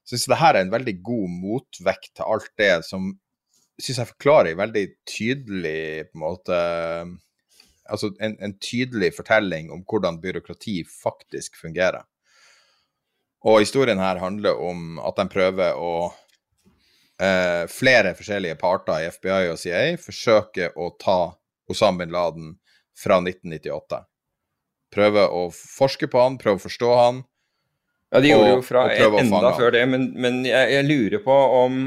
så 0.04 0.18
syns 0.18 0.26
jeg 0.26 0.34
det 0.34 0.41
her 0.41 0.58
er 0.58 0.66
en 0.66 0.74
veldig 0.74 0.96
god 1.08 1.38
motvekt 1.38 2.12
til 2.18 2.28
alt 2.36 2.50
det 2.60 2.74
som 2.89 3.14
syns 3.80 4.02
jeg 4.02 4.12
forklarer 4.12 4.60
veldig 4.60 4.84
tydelig 5.08 6.10
på 6.10 6.18
en 6.18 6.26
måte 6.26 6.58
altså 7.89 8.12
en, 8.24 8.36
en 8.44 8.58
tydelig 8.60 9.14
fortelling 9.18 9.72
om 9.74 9.84
hvordan 9.88 10.20
byråkrati 10.22 10.82
faktisk 10.88 11.58
fungerer. 11.62 12.04
Og 13.44 13.60
historien 13.60 14.00
her 14.00 14.22
handler 14.22 14.60
om 14.64 15.00
at 15.04 15.18
de 15.20 15.26
prøver 15.32 15.76
å 15.76 15.94
eh, 17.20 17.66
Flere 17.72 18.14
forskjellige 18.18 18.56
parter 18.62 19.04
i 19.04 19.10
FBI 19.12 19.50
og 19.52 19.60
CIA 19.60 19.98
forsøker 20.02 20.78
å 20.80 20.94
ta 21.02 21.20
Osam 21.72 22.00
bin 22.00 22.12
Laden 22.14 22.56
fra 23.00 23.18
1998. 23.20 24.04
Prøver 24.94 25.32
å 25.34 25.48
forske 25.52 26.08
på 26.12 26.22
han, 26.22 26.38
prøve 26.38 26.62
å 26.62 26.66
forstå 26.68 26.89
han. 27.00 27.24
Ja, 28.14 28.20
de 28.22 28.30
gjorde 28.30 28.50
Og- 28.52 28.58
jo 28.60 28.66
fra 28.68 28.84
enda 28.94 29.54
før 29.58 29.72
det, 29.74 29.86
men, 29.89 30.12
men 30.22 30.44
jeg, 30.46 30.70
jeg 30.76 30.86
lurer 30.86 31.24
på 31.26 31.38
om 31.64 31.80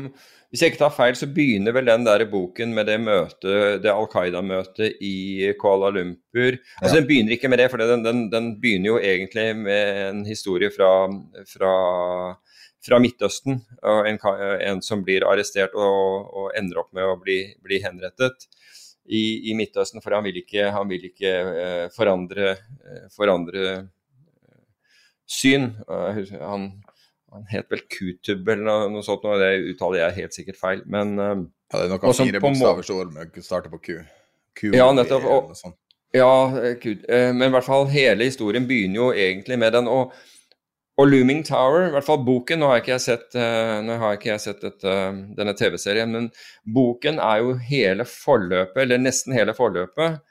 Hvis 0.51 0.63
jeg 0.63 0.73
ikke 0.73 0.81
tar 0.85 0.95
feil, 0.95 1.17
så 1.19 1.27
begynner 1.27 1.75
vel 1.75 1.89
den 1.89 2.05
der 2.07 2.23
boken 2.31 2.75
med 2.75 2.87
det 2.87 2.97
møtet, 3.03 3.83
det 3.83 3.91
Al 3.91 4.07
Qaida-møtet 4.13 5.01
i 5.03 5.51
Kuala 5.59 5.91
Lumpur. 5.91 6.59
Altså 6.81 6.95
Ja. 6.95 7.01
Den 7.01 7.09
begynner 7.09 7.35
ikke 7.35 7.51
med 7.51 7.59
det, 7.59 7.71
for 7.71 7.83
den, 7.83 8.05
den, 8.05 8.31
den 8.31 8.53
begynner 8.63 8.93
jo 8.93 8.99
egentlig 8.99 9.57
med 9.59 10.03
en 10.09 10.25
historie 10.25 10.71
fra, 10.71 11.09
fra, 11.51 11.73
fra 12.87 13.01
Midtøsten. 13.03 13.59
Og 13.83 14.09
en, 14.09 14.21
en 14.71 14.83
som 14.83 15.03
blir 15.05 15.27
arrestert 15.27 15.75
og, 15.75 16.31
og 16.31 16.53
ender 16.57 16.79
opp 16.85 16.93
med 16.95 17.05
å 17.05 17.19
bli, 17.19 17.41
bli 17.63 17.83
henrettet. 17.83 18.47
I, 19.07 19.51
i 19.51 19.55
Midtøsten, 19.55 20.03
for 20.03 20.15
han 20.15 20.25
vil 20.27 20.41
ikke, 20.41 20.71
han 20.75 20.89
vil 20.91 21.11
ikke 21.11 21.35
eh, 21.63 21.85
forandre, 21.95 22.57
eh, 22.87 23.05
forandre 23.15 23.67
eh, 23.75 24.65
syn. 25.27 25.73
Han, 25.87 26.71
han 27.37 27.49
het 27.51 27.71
vel 27.73 27.83
Kutub 27.93 28.49
eller 28.49 28.91
noe, 28.91 29.03
sånt, 29.07 29.25
og 29.29 29.41
det 29.43 29.53
uttaler 29.73 30.03
jeg 30.03 30.19
helt 30.21 30.37
sikkert 30.37 30.61
feil. 30.61 30.85
Men 30.91 31.17
uh, 31.21 31.33
Ja, 31.73 31.81
det 31.81 31.85
er 31.87 31.93
nok 31.95 32.07
noen 32.07 32.21
fire 32.21 32.45
bokstavers 32.45 32.93
ord 32.95 33.11
med 33.15 33.43
starter 33.45 33.73
på 33.73 33.83
Q. 33.83 33.99
Q 34.57 34.71
Ja, 34.77 34.89
nettopp, 34.97 35.27
og- 35.29 35.75
ja, 36.17 36.31
Q, 36.53 36.79
Kut, 36.81 37.05
eh, 37.11 37.33
men 37.35 37.51
i 37.51 37.53
hvert 37.53 37.67
fall 37.67 37.91
hele 37.93 38.25
historien 38.25 38.67
begynner 38.69 39.01
jo 39.01 39.09
egentlig 39.13 39.59
med 39.61 39.75
den. 39.77 39.89
Og, 39.91 40.15
og 40.97 41.11
Looming 41.11 41.43
Tower, 41.45 41.89
i 41.89 41.93
hvert 41.93 42.07
fall 42.07 42.23
boken 42.25 42.63
Nå 42.63 42.71
har 42.71 42.81
ikke 42.81 42.95
jeg 42.95 43.05
sett, 43.05 43.35
eh, 43.37 43.91
ikke 44.15 44.31
jeg 44.31 44.45
sett 44.47 44.63
dette, 44.65 44.95
denne 45.37 45.57
TV-serien, 45.59 46.15
men 46.15 46.31
boken 46.65 47.21
er 47.21 47.43
jo 47.43 47.59
hele 47.69 48.07
forløpet, 48.09 48.81
eller 48.87 49.03
nesten 49.03 49.37
hele 49.37 49.53
forløpet, 49.59 50.23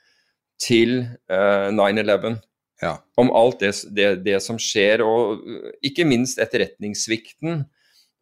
til 0.62 1.02
uh, 1.30 1.68
9-11. 1.76 2.38
Ja. 2.82 2.98
om 3.16 3.32
alt 3.32 3.62
det, 3.64 3.72
det, 3.96 4.08
det 4.26 4.40
som 4.44 4.58
skjer, 4.60 5.04
og 5.06 5.44
uh, 5.46 5.70
ikke 5.86 6.08
minst 6.08 6.42
etterretningssvikten 6.44 7.62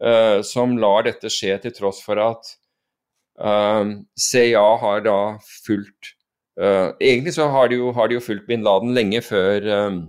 uh, 0.03 0.39
som 0.45 0.75
lar 0.77 1.07
dette 1.07 1.31
skje 1.33 1.57
til 1.63 1.73
tross 1.73 2.03
for 2.05 2.21
at 2.21 2.51
uh, 3.41 3.95
CIA 4.13 4.65
har 4.83 5.05
da 5.07 5.17
fulgt 5.65 6.13
uh, 6.61 6.93
Egentlig 6.99 7.33
så 7.39 7.49
har 7.49 7.71
de, 7.71 7.81
jo, 7.81 7.93
har 7.97 8.11
de 8.11 8.19
jo 8.19 8.25
fulgt 8.25 8.45
bin 8.49 8.65
Laden 8.65 8.93
lenge 8.93 9.23
før, 9.25 9.65
um, 9.87 10.03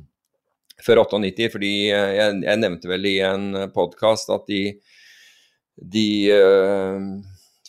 før 0.84 1.06
98, 1.06 1.48
fordi 1.56 1.74
jeg, 1.88 2.42
jeg 2.44 2.60
nevnte 2.60 2.92
vel 2.92 3.08
i 3.08 3.16
en 3.24 3.48
podkast 3.72 4.28
at 4.34 4.44
de, 4.50 4.64
de 5.80 6.08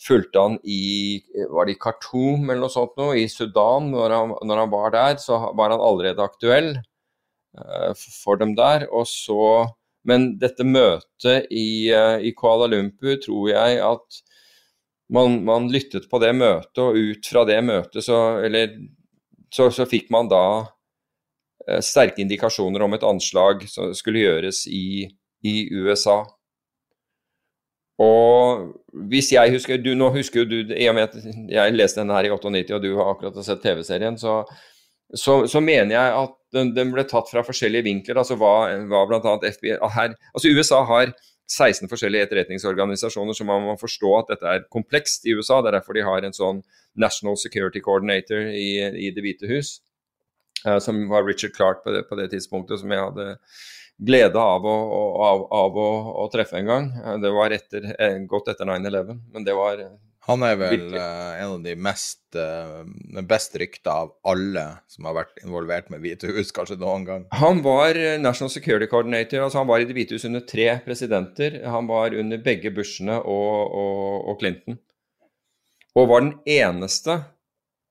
fulgte 0.06 0.42
han 0.42 0.58
i 0.62 1.22
var 1.50 1.66
det 1.66 1.76
i 1.76 1.80
Khartoum 1.82 2.46
eller 2.46 2.62
noe 2.64 2.72
sånt 2.72 2.94
noe, 3.00 3.16
i 3.18 3.26
Sudan. 3.30 3.90
Når 3.92 4.14
han, 4.14 4.36
når 4.46 4.62
han 4.62 4.72
var 4.72 4.94
der, 4.94 5.18
så 5.22 5.40
var 5.58 5.74
han 5.74 5.82
allerede 5.82 6.24
aktuell 6.24 6.70
uh, 6.78 7.90
for 8.22 8.38
dem 8.40 8.54
der. 8.58 8.86
Så, 9.10 9.66
men 10.06 10.32
dette 10.42 10.66
møtet 10.66 11.50
i, 11.50 11.90
uh, 11.90 12.16
i 12.22 12.32
Kuala 12.38 12.70
Lumpur 12.70 13.18
tror 13.22 13.50
jeg 13.52 13.82
at 13.82 14.22
man, 15.12 15.42
man 15.44 15.68
lyttet 15.70 16.08
på 16.10 16.20
det 16.22 16.32
møtet, 16.36 16.80
og 16.82 16.96
ut 16.98 17.28
fra 17.30 17.44
det 17.48 17.60
møtet 17.64 18.04
så, 18.06 18.40
eller, 18.46 18.74
så, 19.54 19.68
så 19.70 19.86
fikk 19.88 20.10
man 20.14 20.30
da 20.30 20.42
eh, 21.68 21.82
sterke 21.84 22.24
indikasjoner 22.24 22.82
om 22.82 22.96
et 22.96 23.06
anslag 23.06 23.62
som 23.70 23.94
skulle 23.94 24.24
gjøres 24.24 24.64
i, 24.66 25.06
i 25.46 25.54
USA. 25.78 26.24
Og 28.02 28.72
hvis 29.08 29.30
jeg 29.32 29.52
husker 29.54 29.80
du, 29.80 29.94
Nå 29.96 30.10
husker 30.12 30.42
jo 30.42 30.48
du, 30.50 30.74
i 30.74 30.88
og 30.90 30.96
med 30.98 31.08
at 31.08 31.14
jeg 31.48 31.76
leste 31.76 32.02
den 32.02 32.12
her 32.12 32.28
i 32.28 32.32
98, 32.32 32.74
og 32.76 32.82
du 32.84 32.90
har 32.98 33.12
akkurat 33.12 33.38
sett 33.44 33.62
TV-serien, 33.64 34.18
så, 34.20 34.42
så, 35.14 35.44
så 35.48 35.62
mener 35.64 35.94
jeg 35.96 36.18
at 36.24 36.34
den, 36.56 36.74
den 36.76 36.92
ble 36.92 37.06
tatt 37.08 37.30
fra 37.32 37.44
forskjellige 37.46 37.86
vinkler. 37.88 38.20
altså 38.20 38.36
hva, 38.40 38.68
hva 38.90 39.06
bl.a. 39.08 39.38
FBI 39.40 39.78
her, 39.96 40.12
altså 40.34 40.52
USA 40.52 40.82
har 40.88 41.14
16 41.46 41.88
forskjellige 41.88 42.26
etterretningsorganisasjoner, 42.26 43.36
så 43.36 43.46
man 43.46 43.62
må 43.62 43.76
forstå 43.78 44.12
at 44.18 44.32
dette 44.32 44.50
er 44.50 44.64
komplekst 44.72 45.28
i 45.28 45.34
USA. 45.38 45.60
Det 45.62 45.70
er 45.70 45.78
derfor 45.78 45.94
de 45.94 46.04
har 46.06 46.26
en 46.26 46.34
sånn 46.34 46.62
National 46.98 47.38
Security 47.38 47.82
Coordinator 47.84 48.50
i, 48.50 48.70
i 49.06 49.12
Det 49.14 49.22
hvite 49.22 49.48
hus, 49.50 49.76
eh, 50.66 50.80
som 50.82 51.04
var 51.12 51.24
Richard 51.24 51.54
Clark 51.56 51.84
på 51.84 51.94
det, 51.94 52.02
på 52.10 52.18
det 52.18 52.32
tidspunktet, 52.34 52.82
som 52.82 52.92
jeg 52.92 53.04
hadde 53.04 53.28
glede 53.98 54.36
av 54.40 54.64
å, 54.66 54.74
av, 55.24 55.44
av 55.52 55.76
å, 55.80 55.86
å 56.24 56.26
treffe 56.32 56.58
en 56.60 56.66
gang. 56.68 56.90
Eh, 57.04 57.16
Det 57.22 57.30
var 57.32 57.50
etter, 57.56 57.94
eh, 57.98 58.18
godt 58.28 58.48
etter 58.52 58.68
9-11, 58.68 59.20
men 59.32 59.44
det 59.46 59.54
var 59.56 59.80
Han 60.26 60.42
er 60.42 60.56
vel 60.58 60.72
Virkelig. 60.74 60.98
eh, 61.00 61.42
en 61.42 61.52
av 61.54 61.62
de 61.62 61.74
mest 61.76 62.20
best 63.26 63.54
rykta 63.56 63.92
av 64.02 64.10
alle 64.26 64.64
som 64.90 65.06
har 65.08 65.14
vært 65.14 65.38
involvert 65.44 65.88
med 65.88 66.02
Hvite 66.02 66.28
hus, 66.34 66.50
kanskje 66.52 66.76
noen 66.80 67.04
gang. 67.06 67.22
Han 67.32 67.62
var 67.64 67.96
eh, 67.96 68.18
National 68.20 68.50
Security 68.50 68.86
Coordinator, 68.90 69.40
altså 69.44 69.58
han 69.62 69.68
var 69.70 69.80
i 69.80 69.86
Det 69.88 69.94
hvite 69.96 70.18
hus 70.18 70.26
under 70.28 70.40
tre 70.44 70.80
presidenter. 70.84 71.62
Han 71.64 71.86
var 71.86 72.12
under 72.18 72.38
begge 72.42 72.74
Bushene 72.74 73.16
og, 73.22 73.72
og, 73.72 74.28
og 74.32 74.38
Clinton. 74.42 74.78
Og 75.96 76.08
var 76.10 76.20
den 76.26 76.34
eneste 76.44 77.22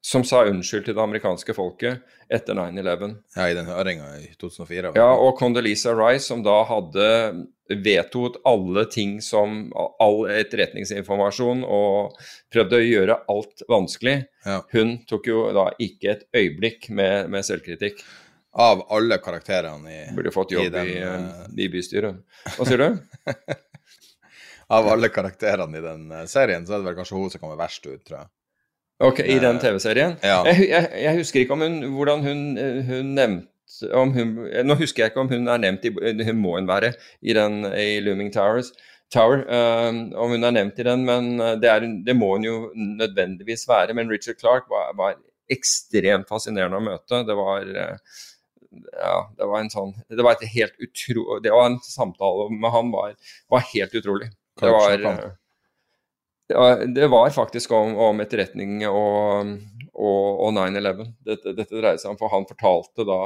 som 0.06 0.22
sa 0.28 0.44
unnskyld 0.46 0.84
til 0.86 0.94
det 0.94 1.02
amerikanske 1.02 1.54
folket 1.58 2.04
etter 2.30 2.54
9-11. 2.54 3.16
Ja, 3.34 3.48
i 3.50 3.56
den 3.58 3.66
høringa 3.66 4.12
i 4.22 4.28
2004. 4.38 4.92
Ja, 5.00 5.08
og 5.18 5.40
Condoleezza 5.40 5.96
Rice, 5.98 6.28
som 6.28 6.44
da 6.46 6.60
hadde 6.70 7.08
vetoet 7.82 8.38
alle 8.46 8.84
ting 8.94 9.16
som 9.26 9.72
all 9.74 10.28
etterretningsinformasjon 10.30 11.66
og 11.66 12.22
prøvde 12.54 12.78
å 12.78 12.86
gjøre 12.86 13.18
alt 13.34 13.66
vanskelig, 13.72 14.16
Ja. 14.46 14.60
hun 14.76 15.00
tok 15.10 15.32
jo 15.32 15.42
da 15.58 15.72
ikke 15.82 16.12
et 16.14 16.24
øyeblikk 16.38 16.92
med, 16.94 17.32
med 17.34 17.50
selvkritikk. 17.50 18.06
Av 18.62 18.86
alle 18.94 19.18
karakterene 19.18 19.90
i 19.90 20.16
Burde 20.16 20.32
fått 20.32 20.54
jobb 20.54 20.70
i, 20.70 20.74
den, 20.78 20.94
i, 20.94 21.02
uh... 21.02 21.50
i 21.58 21.66
bystyret. 21.74 22.22
Hva 22.60 22.70
sier 22.70 22.86
du? 22.86 23.02
Av 24.78 24.94
alle 24.94 25.10
karakterene 25.10 25.82
i 25.82 25.84
den 25.84 26.08
eh, 26.14 26.30
serien, 26.30 26.64
så 26.66 26.78
er 26.78 26.82
det 26.82 26.92
vel 26.92 26.96
kanskje 27.02 27.18
hun 27.18 27.34
som 27.34 27.42
kommer 27.42 27.58
verst 27.60 27.84
ut, 27.90 28.06
tror 28.06 28.22
jeg. 28.22 28.30
Ok, 29.04 29.20
I 29.20 29.40
den 29.40 29.56
Eh, 29.56 29.62
TV-serien? 29.62 30.16
ja. 30.24 30.44
Jeg, 30.46 30.70
jeg, 30.70 30.90
jeg 31.04 31.18
husker 31.18 31.40
ikke 31.40 31.54
om 31.54 31.62
hun, 31.62 31.82
hvordan 31.98 32.22
hun, 32.24 32.58
eh, 32.58 32.82
hun 32.88 33.14
nevnte 33.18 33.90
om 33.94 34.14
hun, 34.14 34.48
eh, 34.48 34.64
Nå 34.64 34.78
husker 34.80 35.04
jeg 35.04 35.12
ikke 35.12 35.24
om 35.26 35.32
hun 35.32 35.48
er 35.52 35.58
nevnt 35.58 35.86
i 35.86 35.92
Hun 36.24 36.38
må 36.40 36.56
hun 36.56 36.68
være 36.68 36.94
i 37.22 37.34
den 37.34 37.66
i 37.66 38.00
Looming 38.00 38.32
Towers. 38.34 38.72
Tower, 39.14 39.44
um, 39.46 40.14
om 40.18 40.32
hun 40.34 40.44
er 40.44 40.52
nevnt 40.52 40.80
i 40.80 40.84
den, 40.84 41.04
men 41.06 41.38
det, 41.62 41.70
er, 41.70 41.84
det 42.08 42.16
må 42.18 42.32
hun 42.36 42.44
jo 42.48 42.72
nødvendigvis 42.74 43.68
være. 43.70 43.94
Men 43.94 44.10
Richard 44.10 44.40
Clark 44.40 44.64
var, 44.70 44.96
var 44.98 45.14
ekstremt 45.52 46.26
fascinerende 46.28 46.80
å 46.80 46.86
møte. 46.88 47.20
Det 47.28 47.36
var 47.38 47.68
ja, 47.70 49.18
det 49.38 49.46
var 49.48 49.62
en 49.62 49.70
sånn 49.72 49.94
Det 50.10 50.24
var 50.26 50.36
et 50.36 50.50
helt 50.56 50.74
utro... 50.82 51.38
Det 51.44 51.54
var 51.54 51.70
en 51.70 51.78
samtale 51.86 52.50
med 52.52 52.74
han 52.74 52.90
var, 52.92 53.14
var 53.52 53.64
helt 53.74 53.94
utrolig. 53.96 54.32
Det 54.60 54.72
var, 54.74 54.98
det 56.48 57.08
var, 57.08 57.30
faktisk 57.34 57.72
om, 57.74 57.96
om 57.98 58.20
etterretning 58.22 58.84
og, 58.88 59.56
og, 59.94 60.28
og 60.46 60.52
9-11 60.54 61.08
dette, 61.26 61.54
dette 61.58 61.80
dreide 61.80 62.02
seg 62.02 62.14
om. 62.14 62.20
For 62.20 62.30
han 62.34 62.46
fortalte 62.50 63.06
da 63.08 63.20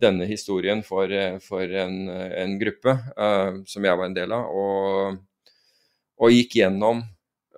denne 0.00 0.28
historien 0.28 0.82
for, 0.84 1.12
for 1.44 1.72
en, 1.82 1.96
en 2.10 2.58
gruppe 2.60 2.96
uh, 3.16 3.60
som 3.68 3.84
jeg 3.84 3.96
var 3.96 4.08
en 4.08 4.16
del 4.16 4.32
av, 4.32 4.52
og, 4.52 5.18
og 6.20 6.36
gikk 6.36 6.56
gjennom 6.60 7.02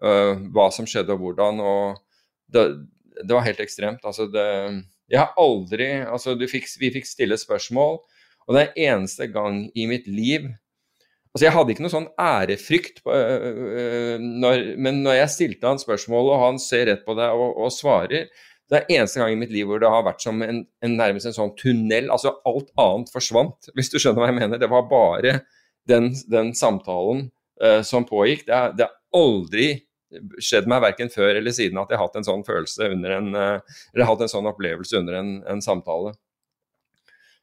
uh, 0.03 0.35
hva 0.55 0.71
som 0.75 0.89
skjedde 0.91 1.15
og 1.15 1.23
hvordan. 1.23 1.63
og 1.63 2.01
det, 2.53 2.67
det 3.23 3.35
var 3.35 3.47
helt 3.47 3.63
ekstremt. 3.63 4.03
Altså 4.07 4.27
det, 4.31 4.49
jeg 5.11 5.21
har 5.21 5.35
aldri 5.41 5.93
altså 6.03 6.35
du 6.39 6.47
fikk, 6.51 6.69
Vi 6.81 6.93
fikk 6.95 7.09
stille 7.09 7.39
spørsmål, 7.39 8.01
og 8.49 8.59
er 8.59 8.75
eneste 8.91 9.29
gang 9.31 9.65
i 9.79 9.87
mitt 9.87 10.09
liv 10.11 10.51
Altså 11.33 11.47
Jeg 11.47 11.55
hadde 11.57 11.73
ikke 11.73 11.85
noe 11.87 11.93
sånn 11.95 12.09
ærefrykt, 12.21 12.99
på, 13.05 13.13
øh, 13.17 13.61
øh, 13.81 14.25
når, 14.43 14.65
men 14.85 15.01
når 15.05 15.17
jeg 15.17 15.33
stilte 15.33 15.69
han 15.69 15.81
spørsmål, 15.81 16.33
og 16.35 16.43
han 16.43 16.59
ser 16.61 16.91
rett 16.91 17.07
på 17.07 17.17
deg 17.17 17.33
og, 17.33 17.57
og 17.57 17.73
svarer 17.73 18.29
Det 18.69 18.79
er 18.79 18.91
eneste 18.99 19.21
gang 19.21 19.33
i 19.33 19.39
mitt 19.41 19.53
liv 19.53 19.69
hvor 19.69 19.81
det 19.81 19.89
har 19.93 20.05
vært 20.05 20.25
som 20.25 20.43
en, 20.45 20.63
en 20.85 20.97
nærmest 20.97 21.29
en 21.29 21.37
sånn 21.37 21.55
tunnel. 21.59 22.11
Altså 22.13 22.35
alt 22.49 22.71
annet 22.81 23.11
forsvant, 23.13 23.69
hvis 23.77 23.91
du 23.93 23.99
skjønner 23.99 24.23
hva 24.23 24.29
jeg 24.31 24.39
mener. 24.39 24.61
Det 24.61 24.71
var 24.73 24.87
bare 24.89 25.35
den, 25.89 26.13
den 26.33 26.53
samtalen 26.57 27.27
øh, 27.61 27.81
som 27.85 28.07
pågikk. 28.09 28.47
Det 28.49 28.57
har 28.87 28.95
aldri 29.13 29.75
skjedd 30.43 30.69
meg 30.69 30.83
verken 30.85 31.13
før 31.13 31.39
eller 31.39 31.55
siden 31.55 31.81
at 31.81 31.93
jeg 31.93 32.01
har 32.01 32.09
hatt 32.09 32.19
en 32.21 32.27
sånn 32.27 32.45
følelse 32.47 32.91
under 32.93 33.17
en 33.17 33.31
øh, 33.33 33.79
Eller 33.95 34.09
hatt 34.09 34.25
en 34.25 34.33
sånn 34.33 34.49
opplevelse 34.51 35.01
under 35.01 35.19
en, 35.21 35.33
en 35.49 35.65
samtale. 35.65 36.15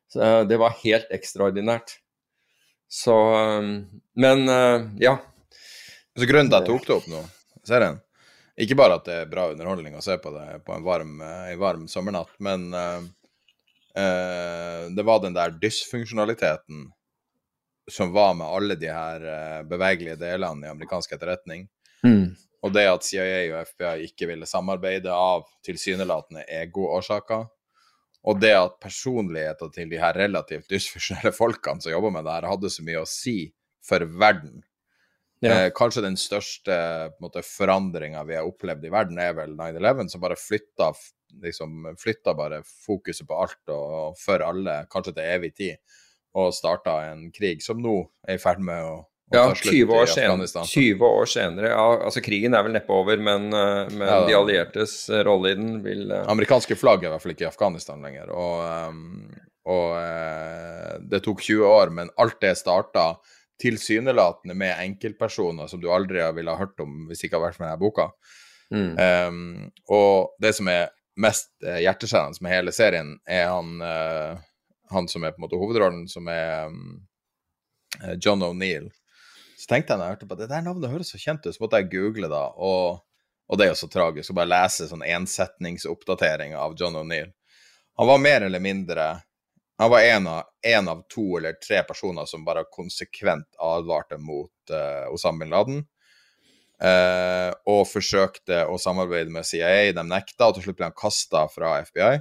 Så 0.09 0.21
øh, 0.25 0.43
det 0.49 0.59
var 0.61 0.77
helt 0.83 1.09
ekstraordinært. 1.13 1.99
Så 2.89 3.15
um, 3.59 4.01
Men 4.15 4.49
uh, 4.49 4.89
ja. 4.99 5.17
Så 6.17 6.25
grunnen 6.25 6.49
til 6.49 6.57
at 6.57 6.65
jeg 6.65 6.73
tok 6.73 6.87
det 6.87 6.95
opp 6.95 7.09
nå, 7.11 7.21
serien 7.67 7.99
Ikke 8.59 8.75
bare 8.79 8.97
at 8.97 9.05
det 9.07 9.17
er 9.21 9.29
bra 9.29 9.45
underholdning 9.53 9.95
å 9.95 10.03
se 10.03 10.17
på 10.19 10.33
det 10.33 10.47
på 10.65 10.73
en 10.75 10.83
varm, 10.83 11.19
eh, 11.23 11.51
en 11.53 11.61
varm 11.61 11.85
sommernatt, 11.87 12.33
men 12.43 12.65
uh, 12.75 13.05
uh, 13.95 14.89
det 14.91 15.05
var 15.07 15.21
den 15.23 15.37
der 15.37 15.53
dysfunksjonaliteten 15.61 16.89
som 17.89 18.11
var 18.11 18.33
med 18.35 18.51
alle 18.51 18.75
de 18.75 18.89
her 18.91 19.23
uh, 19.23 19.61
bevegelige 19.69 20.19
delene 20.19 20.67
i 20.67 20.73
amerikansk 20.73 21.15
etterretning. 21.15 21.69
Og 22.59 22.73
det 22.75 22.83
at 22.91 23.07
CIA 23.07 23.39
og 23.53 23.69
FBI 23.71 24.09
ikke 24.09 24.27
ville 24.33 24.49
samarbeide 24.49 25.13
av 25.15 25.45
tilsynelatende 25.63 26.43
egoårsaker. 26.59 27.47
Og 28.29 28.37
det 28.37 28.53
at 28.53 28.75
personligheten 28.83 29.71
til 29.73 29.89
de 29.89 29.99
her 30.01 30.17
relativt 30.17 30.69
dysfunksjonelle 30.69 31.33
folkene 31.33 31.81
som 31.81 31.93
jobber 31.93 32.13
med 32.13 32.27
det 32.27 32.35
her, 32.35 32.49
hadde 32.51 32.71
så 32.73 32.85
mye 32.85 33.01
å 33.01 33.09
si 33.09 33.37
for 33.85 34.05
verden. 34.21 34.59
Ja. 35.39 35.53
Eh, 35.55 35.69
kanskje 35.75 36.03
den 36.03 36.17
største 36.19 36.75
forandringa 37.47 38.25
vi 38.27 38.35
har 38.35 38.47
opplevd 38.47 38.85
i 38.85 38.91
verden, 38.93 39.21
er 39.23 39.33
vel 39.37 39.55
9-11, 39.55 40.11
som 40.11 40.21
bare 40.21 40.37
flytta, 40.37 40.91
liksom, 41.45 41.93
flytta 41.99 42.35
bare 42.37 42.59
fokuset 42.85 43.27
på 43.27 43.39
alt 43.39 43.73
og 43.73 44.19
for 44.19 44.43
alle, 44.43 44.81
kanskje 44.91 45.15
til 45.15 45.31
evig 45.37 45.53
tid, 45.55 46.01
og 46.37 46.53
starta 46.53 46.99
en 47.07 47.29
krig 47.33 47.63
som 47.65 47.79
nå 47.81 48.01
er 48.27 48.37
i 48.37 48.41
ferd 48.41 48.61
med 48.61 48.83
å 48.83 48.97
Ja, 49.31 49.43
20 49.53 49.93
år, 49.93 50.07
senere, 50.09 50.63
20 50.65 51.05
år 51.05 51.27
senere. 51.29 51.69
Ja, 51.69 51.83
altså 52.07 52.21
Krigen 52.25 52.55
er 52.57 52.63
vel 52.65 52.73
neppe 52.73 52.95
over, 52.95 53.19
men, 53.21 53.51
uh, 53.53 53.85
men 53.93 54.07
Ja, 54.07 54.23
de 54.25 54.37
alliertes 54.37 54.95
uh, 55.11 55.19
rolle 55.27 55.53
i 55.53 55.59
den 55.59 55.83
vil 55.85 56.09
uh, 56.09 56.23
Amerikanske 56.31 56.77
flagg 56.79 57.03
er 57.03 57.11
i 57.11 57.13
hvert 57.13 57.25
fall 57.25 57.35
ikke 57.35 57.45
i 57.45 57.51
Afghanistan 57.51 58.01
lenger. 58.01 58.33
Og, 58.33 58.97
og 59.69 59.91
eh, 59.99 60.95
det 61.11 61.21
tok 61.25 61.43
20 61.45 61.65
år, 61.67 61.91
men 61.93 62.09
alt 62.17 62.39
det 62.41 62.55
starta 62.57 63.11
tilsynelatende 63.61 64.55
med 64.57 64.79
enkeltpersoner 64.81 65.67
som 65.69 65.81
du 65.81 65.89
aldri 65.93 66.23
ville 66.33 66.53
ha 66.53 66.63
hørt 66.63 66.79
om 66.81 67.03
hvis 67.09 67.21
det 67.21 67.27
ikke 67.27 67.37
hadde 67.37 67.49
vært 67.51 67.59
med 67.59 67.67
denne 67.67 67.81
boka. 67.83 68.07
mm. 68.73 68.93
Um, 68.97 69.71
og 69.93 70.33
det 70.41 70.55
som 70.57 70.69
er 70.71 70.87
mest 71.19 71.51
eh, 71.65 71.81
hjerteskjærende 71.83 72.43
med 72.43 72.53
hele 72.53 72.73
serien, 72.75 73.13
er 73.27 73.49
han, 73.51 73.81
eh, 73.83 74.39
han 74.93 75.09
som 75.11 75.25
er 75.25 75.35
på 75.35 75.41
en 75.41 75.47
måte 75.47 75.59
hovedrollen, 75.59 76.05
som 76.07 76.29
er 76.31 76.69
eh, 77.99 78.15
John 78.21 78.43
O'Neill. 78.45 78.89
Så 79.59 79.67
tenkte 79.67 79.91
jeg 79.91 79.99
når 79.99 80.05
jeg 80.05 80.15
hørte 80.15 80.29
på 80.29 80.37
det 80.39 80.47
der 80.47 80.63
navnet 80.63 80.91
høres 80.91 81.09
så 81.11 81.19
kjent 81.19 81.43
ut, 81.43 81.51
så 81.51 81.63
måtte 81.63 81.81
jeg 81.81 81.89
google 81.91 82.29
da, 82.31 82.45
og, 82.55 83.01
og 83.51 83.59
det 83.59 83.65
er 83.65 83.73
jo 83.73 83.81
så 83.81 83.89
tragisk 83.91 84.31
å 84.31 84.37
bare 84.37 84.53
lese 84.53 84.87
sånn 84.87 85.03
ensetningsoppdatering 85.03 86.55
av 86.55 86.77
John 86.79 86.95
O'Neill. 87.01 87.33
Han 87.99 88.07
var 88.07 88.21
mer 88.23 88.45
eller 88.47 88.63
mindre 88.63 89.09
Han 89.79 89.91
var 89.91 90.03
en 90.03 90.27
av, 90.27 90.47
av 90.91 91.01
to 91.07 91.37
eller 91.37 91.53
tre 91.63 91.81
personer 91.87 92.25
som 92.27 92.43
bare 92.43 92.65
konsekvent 92.71 93.47
advarte 93.63 94.17
mot 94.19 94.71
uh, 94.75 95.07
Osama 95.07 95.45
bin 95.45 95.53
Laden. 95.53 95.77
Uh, 96.83 97.55
og 97.63 97.85
forsøkte 97.87 98.65
å 98.67 98.75
samarbeide 98.75 99.31
med 99.31 99.47
CIA. 99.47 99.93
De 99.95 100.03
nekta, 100.03 100.49
og 100.49 100.57
til 100.57 100.65
slutt 100.65 100.81
ble 100.81 100.89
han 100.89 100.97
kasta 100.99 101.45
fra 101.47 101.77
FBI. 101.87 102.19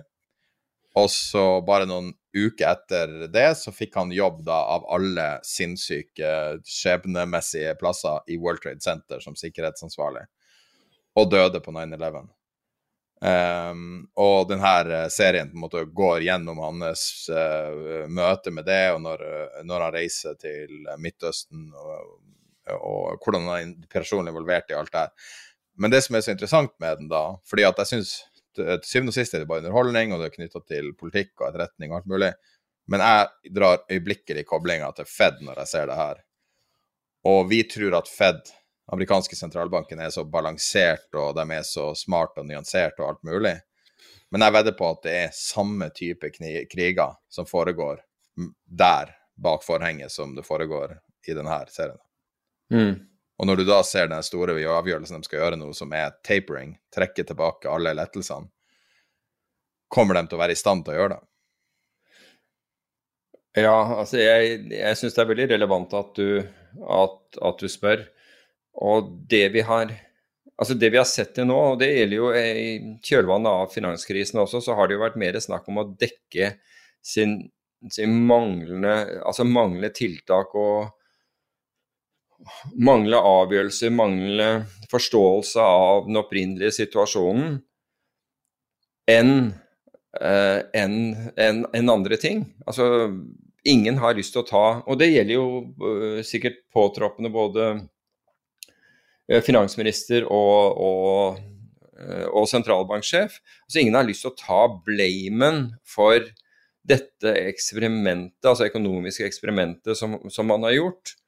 Og 1.03 1.11
så 1.11 1.45
bare 1.66 1.91
noen 1.91 2.12
uker 2.37 2.69
etter 2.69 3.12
det 3.32 3.51
så 3.57 3.73
fikk 3.73 3.97
han 3.97 4.12
jobb 4.12 4.43
da 4.47 4.59
av 4.74 4.86
alle 4.93 5.28
sinnssyke, 5.47 6.32
skjebnemessige 6.66 7.74
plasser 7.81 8.20
i 8.28 8.39
World 8.40 8.62
Trade 8.62 8.85
Center 8.85 9.23
som 9.24 9.36
sikkerhetsansvarlig, 9.39 10.27
og 11.19 11.31
døde 11.32 11.62
på 11.65 11.73
9-11. 11.74 12.28
Um, 13.19 14.05
og 14.15 14.44
denne 14.47 15.09
serien 15.11 15.48
på 15.51 15.57
en 15.57 15.65
måte 15.65 15.82
går 15.90 16.23
gjennom 16.23 16.61
hans 16.62 17.02
uh, 17.32 18.07
møte 18.07 18.52
med 18.55 18.69
det, 18.69 18.85
og 18.94 19.02
når, 19.02 19.24
når 19.66 19.89
han 19.89 19.97
reiser 19.97 20.39
til 20.39 20.86
Midtøsten, 21.02 21.73
og, 21.74 22.15
og 22.78 23.19
hvordan 23.24 23.48
han 23.48 23.74
er 23.74 23.90
personlig 23.90 24.35
involvert 24.35 24.70
i 24.70 24.78
alt 24.78 24.93
det 24.93 25.07
her. 25.07 25.35
Men 25.78 25.94
det 25.94 26.05
som 26.05 26.19
er 26.19 26.23
så 26.27 26.35
interessant 26.35 26.74
med 26.82 27.01
den, 27.01 27.11
da, 27.11 27.24
fordi 27.47 27.66
at 27.66 27.78
jeg 27.82 27.90
syns 27.93 28.15
til 28.57 28.79
syvende 28.87 29.12
og 29.12 29.16
sist 29.19 29.35
er 29.35 29.43
det 29.43 29.49
bare 29.51 29.65
underholdning, 29.65 30.12
og 30.12 30.23
det 30.23 30.31
er 30.31 30.37
knytta 30.37 30.62
til 30.69 30.93
politikk 30.99 31.35
og 31.41 31.51
etterretning 31.51 31.93
og 31.93 32.01
alt 32.01 32.11
mulig, 32.12 32.33
men 32.89 33.05
jeg 33.05 33.53
drar 33.55 33.83
øyeblikkelig 33.91 34.47
koblinga 34.49 34.89
til 34.97 35.09
Fed 35.11 35.43
når 35.45 35.61
jeg 35.62 35.73
ser 35.73 35.91
det 35.91 35.99
her. 35.99 36.23
Og 37.29 37.43
vi 37.51 37.62
tror 37.69 37.99
at 37.99 38.09
Fed, 38.09 38.41
amerikanske 38.93 39.37
sentralbanken, 39.37 40.01
er 40.01 40.12
så 40.15 40.25
balansert, 40.25 41.09
og 41.15 41.35
de 41.37 41.45
er 41.53 41.66
så 41.69 41.91
smart 41.99 42.39
og 42.41 42.47
nyansert 42.49 43.01
og 43.03 43.11
alt 43.11 43.25
mulig. 43.29 43.59
Men 44.33 44.45
jeg 44.45 44.55
vedder 44.57 44.77
på 44.79 44.89
at 44.93 45.05
det 45.05 45.15
er 45.25 45.37
samme 45.37 45.91
type 45.97 46.31
kriger 46.33 47.16
som 47.33 47.49
foregår 47.49 48.01
der, 48.65 49.15
bak 49.39 49.62
forhenget, 49.65 50.12
som 50.12 50.35
det 50.35 50.47
foregår 50.47 50.97
i 51.29 51.35
denne 51.37 51.61
serien. 51.70 52.01
Mm. 52.73 52.95
Og 53.39 53.47
når 53.47 53.60
du 53.60 53.69
da 53.69 53.78
ser 53.86 54.10
den 54.10 54.24
store 54.27 54.56
avgjørelsen 54.59 55.20
de 55.20 55.28
skal 55.28 55.43
gjøre 55.43 55.59
nå, 55.60 55.70
som 55.77 55.93
er 55.94 56.16
tapering, 56.27 56.74
trekke 56.94 57.24
tilbake 57.27 57.70
alle 57.70 57.94
lettelsene, 57.94 58.51
kommer 59.89 60.19
de 60.19 60.27
til 60.28 60.36
å 60.36 60.43
være 60.43 60.56
i 60.56 60.59
stand 60.59 60.85
til 60.85 60.94
å 60.94 60.98
gjøre 60.98 61.16
det? 61.16 61.23
Ja, 63.59 63.78
altså 64.02 64.19
jeg, 64.20 64.59
jeg 64.74 64.98
syns 64.98 65.16
det 65.16 65.23
er 65.23 65.31
veldig 65.31 65.48
relevant 65.55 65.94
at 65.97 66.19
du, 66.19 66.43
at, 66.82 67.39
at 67.40 67.62
du 67.62 67.70
spør. 67.70 68.05
Og 68.78 69.15
det 69.31 69.48
vi 69.55 69.65
har 69.66 69.94
Altså 70.59 70.74
Det 70.74 70.89
vi 70.90 70.98
har 70.98 71.06
sett 71.06 71.36
til 71.36 71.47
nå, 71.47 71.55
og 71.55 71.77
det 71.78 71.86
gjelder 71.93 72.16
jo 72.19 72.28
i 72.35 72.97
kjølvannet 73.06 73.60
av 73.60 73.69
finanskrisen 73.70 74.40
også, 74.43 74.59
så 74.59 74.74
har 74.74 74.89
det 74.89 74.97
jo 74.97 75.05
vært 75.05 75.19
mer 75.23 75.36
snakk 75.39 75.69
om 75.70 75.78
å 75.78 75.85
dekke 76.01 76.48
sin, 76.98 77.36
sin 77.94 78.16
manglende, 78.27 79.20
altså 79.23 79.47
manglende 79.47 79.93
tiltak 79.94 80.56
og 80.59 80.89
manglende 82.78 83.20
avgjørelser, 83.24 83.93
mangle 83.94 84.48
forståelse 84.90 85.62
av 85.62 86.06
den 86.06 86.20
opprinnelige 86.20 86.77
situasjonen 86.78 87.59
enn 89.09 89.35
eh, 90.20 90.60
en, 90.77 90.97
en, 91.36 91.62
en 91.74 91.93
andre 91.93 92.19
ting. 92.20 92.44
Altså 92.69 93.10
ingen 93.69 93.98
har 94.01 94.16
lyst 94.16 94.35
til 94.35 94.44
å 94.44 94.48
ta 94.48 94.65
Og 94.86 94.98
det 95.01 95.10
gjelder 95.10 95.35
jo 95.35 95.47
uh, 95.82 96.20
sikkert 96.24 96.60
påtroppende 96.73 97.31
både 97.32 97.69
uh, 97.77 99.40
finansminister 99.44 100.24
og, 100.24 100.78
og, 100.78 101.40
og, 102.31 102.44
sentralbanksjef. 102.48 103.40
Altså 103.66 103.82
ingen 103.82 103.98
har 103.98 104.06
lyst 104.09 104.24
til 104.24 104.32
å 104.32 104.39
ta 104.39 104.60
blamen 104.86 105.73
for 105.85 106.23
dette 106.89 107.35
eksperimentet, 107.51 108.47
altså 108.47 108.69
økonomiske 108.70 109.27
eksperimentet 109.27 109.98
som, 109.98 110.15
som 110.32 110.48
man 110.48 110.62
har 110.65 110.78
gjort. 110.78 111.19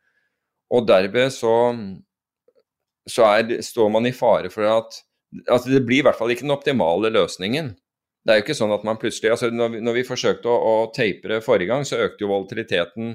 Og 0.71 0.87
derved 0.87 1.33
så, 1.35 1.55
så 3.11 3.27
er, 3.27 3.61
står 3.65 3.91
man 3.93 4.07
i 4.07 4.15
fare 4.15 4.51
for 4.53 4.69
at, 4.71 5.01
altså 5.47 5.73
det 5.73 5.85
blir 5.87 6.03
i 6.03 6.07
hvert 6.07 6.19
fall 6.19 6.31
ikke 6.33 6.47
den 6.47 6.55
optimale 6.55 7.11
løsningen. 7.13 7.75
Det 8.21 8.33
er 8.33 8.41
jo 8.41 8.45
ikke 8.45 8.59
sånn 8.59 8.75
at 8.75 8.83
man 8.85 8.99
plutselig 9.01 9.31
altså 9.33 9.49
Når 9.49 9.71
vi, 9.73 9.79
når 9.81 9.95
vi 9.97 10.09
forsøkte 10.09 10.51
å, 10.51 10.57
å 10.57 10.75
tape 10.95 11.31
det 11.31 11.41
forrige 11.45 11.71
gang, 11.73 11.87
så 11.89 12.03
økte 12.05 12.27
jo 12.27 12.33
volatiliteten 12.33 13.15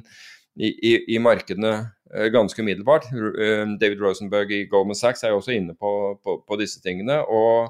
i, 0.56 0.70
i, 0.72 0.94
i 1.16 1.20
markedene 1.22 1.74
uh, 1.84 2.28
ganske 2.34 2.62
umiddelbart. 2.64 3.08
Uh, 3.14 3.76
David 3.80 4.02
Rosenberg 4.02 4.54
i 4.56 4.64
Goldman 4.72 4.98
Sachs 4.98 5.24
er 5.24 5.34
jo 5.34 5.42
også 5.42 5.54
inne 5.56 5.76
på, 5.78 5.92
på, 6.24 6.40
på, 6.48 6.58
disse 6.62 6.82
tingene. 6.84 7.20
Og 7.28 7.70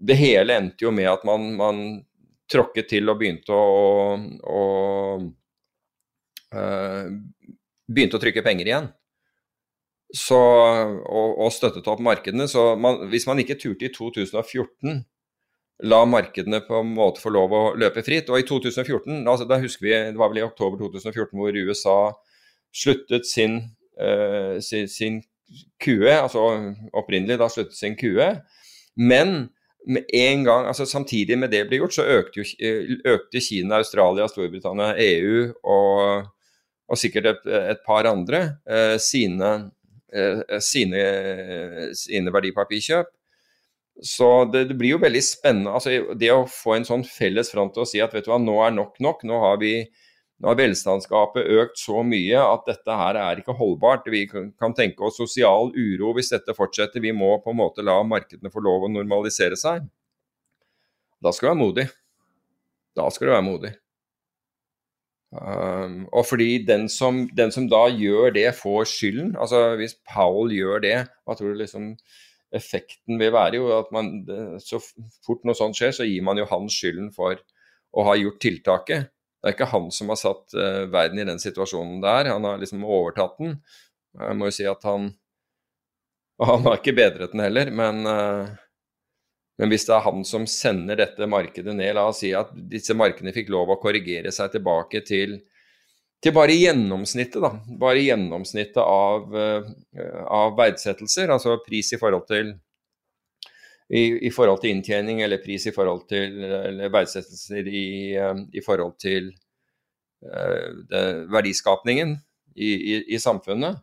det 0.00 0.16
hele 0.16 0.56
endte 0.56 0.86
jo 0.86 0.94
med 0.94 1.10
at 1.10 1.26
man, 1.28 1.50
man 1.58 1.82
tråkket 2.50 2.88
til 2.94 3.12
og 3.12 3.20
begynte 3.20 3.54
å, 3.54 4.16
å 4.40 4.62
uh, 6.56 7.12
Begynte 7.90 8.18
å 8.18 8.22
trykke 8.22 8.44
penger 8.46 8.70
igjen. 8.70 8.90
Så, 10.14 10.38
og, 10.38 11.36
og, 11.38 11.50
støttet 11.54 11.86
opp 11.90 12.02
markedene. 12.02 12.48
Så 12.50 12.72
man, 12.80 13.04
hvis 13.10 13.26
man 13.30 13.42
ikke 13.42 13.58
turte 13.60 13.86
i 13.86 13.94
2014 13.94 15.02
la 15.90 16.00
markedene 16.04 16.60
på 16.66 16.80
en 16.82 16.90
måte 16.96 17.22
få 17.22 17.32
lov 17.32 17.54
å 17.56 17.62
løpe 17.78 18.02
fritt. 18.04 18.30
Og 18.30 18.42
i 18.42 18.46
2014, 18.48 19.22
altså 19.24 19.46
da 19.48 19.60
husker 19.62 19.86
vi, 19.86 19.94
det 20.12 20.20
var 20.20 20.32
vel 20.32 20.42
i 20.42 20.46
oktober 20.46 20.80
2014 20.82 21.38
hvor 21.38 21.56
USA 21.56 21.98
sluttet 22.76 23.28
sin, 23.28 23.60
uh, 24.00 24.58
sin, 24.62 24.90
sin 24.90 25.22
QE, 25.82 26.12
altså 26.12 26.44
opprinnelig 26.96 27.40
da 27.40 27.48
sluttet 27.50 27.78
sin 27.78 27.96
QE. 27.98 28.28
Men 29.00 29.48
med 29.88 30.04
en 30.12 30.44
gang, 30.44 30.66
altså 30.68 30.84
samtidig 30.84 31.38
med 31.40 31.54
det 31.54 31.64
ble 31.68 31.80
gjort, 31.80 31.96
så 31.96 32.04
økte, 32.04 32.42
jo, 32.42 32.44
eh, 32.60 32.98
økte 33.08 33.40
Kina, 33.40 33.80
Australia, 33.80 34.28
Storbritannia, 34.28 34.92
EU 35.00 35.46
og, 35.64 36.28
og 36.90 36.98
sikkert 36.98 37.30
et, 37.30 37.48
et, 37.70 37.80
par 37.86 38.08
andre 38.10 38.42
eh, 38.66 38.96
sine, 39.02 39.50
eh, 40.12 40.58
sine, 40.64 41.02
sine 41.96 42.34
verdipapirkjøp. 42.34 43.10
Så 44.02 44.28
det, 44.50 44.64
det, 44.70 44.76
blir 44.80 44.96
jo 44.96 45.02
veldig 45.02 45.22
spennende. 45.22 45.74
altså 45.76 46.14
Det 46.18 46.30
å 46.32 46.46
få 46.48 46.78
en 46.78 46.86
sånn 46.88 47.04
felles 47.06 47.52
front 47.52 47.76
å 47.78 47.86
si 47.86 48.00
at 48.02 48.14
vet 48.16 48.26
du 48.26 48.32
hva, 48.32 48.40
nå 48.42 48.56
er 48.64 48.74
nok 48.74 48.96
nok. 49.04 49.26
Nå 49.28 49.42
har 49.44 49.60
vi 49.62 49.74
nå 50.40 50.48
har 50.48 50.56
velstandsgapet 50.56 51.50
økt 51.52 51.76
så 51.76 52.00
mye 52.00 52.38
at 52.40 52.62
dette 52.64 52.94
her 52.96 53.18
er 53.20 53.42
ikke 53.42 53.52
holdbart. 53.58 54.08
Vi 54.08 54.22
kan 54.30 54.74
tenke 54.76 55.04
oss 55.04 55.20
sosial 55.20 55.68
uro 55.76 56.14
hvis 56.16 56.32
dette 56.32 56.56
fortsetter. 56.56 57.04
Vi 57.04 57.12
må 57.12 57.34
på 57.44 57.52
en 57.52 57.60
måte 57.60 57.84
la 57.84 57.98
markedene 58.08 58.52
få 58.52 58.64
lov 58.64 58.88
å 58.88 58.92
normalisere 58.92 59.58
seg. 59.60 59.84
Da 61.20 61.34
skal 61.36 61.50
du 61.50 61.52
være 61.52 61.60
modig. 61.60 61.86
Da 62.96 63.10
skal 63.12 63.28
du 63.28 63.34
være 63.34 63.48
modig. 63.50 63.74
Um, 65.30 66.08
og 66.10 66.24
fordi 66.26 66.64
den 66.66 66.88
som, 66.90 67.22
den 67.36 67.52
som, 67.54 67.68
da 67.70 67.84
gjør 67.94 68.32
det, 68.34 68.48
får 68.58 68.88
skylden. 68.90 69.36
Altså 69.38 69.76
hvis 69.78 69.94
Powell 70.08 70.50
gjør 70.54 70.82
det, 70.82 70.96
hva 71.24 71.36
tror 71.38 71.54
du 71.54 71.60
liksom 71.60 71.92
effekten 72.50 73.20
vil 73.20 73.30
være 73.30 73.60
jo 73.60 73.68
at 73.76 73.92
man, 73.94 74.24
så 74.58 74.80
fort 75.22 75.44
noe 75.46 75.54
sånt 75.54 75.78
skjer, 75.78 75.94
så 75.94 76.06
gir 76.08 76.24
man 76.26 76.40
jo 76.40 76.48
han 76.50 76.66
skylden 76.72 77.12
for 77.14 77.38
å 77.94 78.06
ha 78.08 78.16
gjort 78.18 78.40
tiltaket. 78.42 79.12
Det 79.40 79.48
er 79.48 79.54
ikke 79.54 79.70
han 79.70 79.86
som 79.94 80.10
har 80.12 80.18
satt 80.20 80.56
uh, 80.58 80.84
verden 80.90 81.22
i 81.22 81.28
den 81.28 81.38
situasjonen 81.40 82.02
der, 82.02 82.32
han 82.34 82.44
har 82.44 82.58
liksom 82.60 82.82
overtatt 82.84 83.38
den. 83.40 83.54
Jeg 84.18 84.36
må 84.36 84.50
jo 84.50 84.56
si 84.56 84.66
at 84.66 84.82
han 84.88 85.12
Og 86.40 86.48
han 86.50 86.64
har 86.66 86.78
ikke 86.80 86.96
bedret 86.96 87.34
den 87.34 87.44
heller, 87.44 87.70
men, 87.70 88.02
uh, 88.08 88.50
men 89.60 89.68
hvis 89.68 89.84
det 89.84 89.92
er 89.92 90.06
han 90.06 90.24
som 90.24 90.46
sender 90.48 90.96
dette 90.96 91.26
markedet 91.28 91.74
ned, 91.76 91.92
la 91.96 92.06
oss 92.08 92.22
si 92.22 92.32
at 92.36 92.52
disse 92.72 92.96
markedene 92.96 93.34
fikk 93.36 93.50
lov 93.52 93.74
å 93.74 93.80
korrigere 93.82 94.32
seg 94.32 94.54
tilbake 94.56 95.04
til 95.04 95.36
til 96.20 96.34
bare 96.36 96.52
gjennomsnittet, 96.52 97.40
da. 97.40 97.54
Bare 97.80 98.02
gjennomsnittet 98.04 98.80
av, 98.82 99.30
uh, 99.32 99.68
av 100.28 100.56
verdsettelser, 100.58 101.32
altså 101.32 101.56
pris 101.64 101.94
i 101.96 102.00
forhold 102.00 102.26
til 102.28 102.50
i, 103.90 104.28
i, 104.28 104.30
forhold 104.30 104.60
til 104.62 104.76
inntjening 104.76 105.22
eller 105.24 105.40
pris 105.42 105.64
i 105.66 105.72
forhold 105.74 106.04
til 106.12 106.44
eller 106.44 106.92
verdsettelser 106.92 107.66
i, 107.66 107.86
uh, 108.20 108.36
i 108.52 108.62
forhold 108.64 108.98
til 109.00 109.32
uh, 110.28 110.68
det, 110.92 111.04
verdiskapningen 111.32 112.18
i, 112.54 112.70
i, 113.00 113.18
samfunnet, 113.18 113.80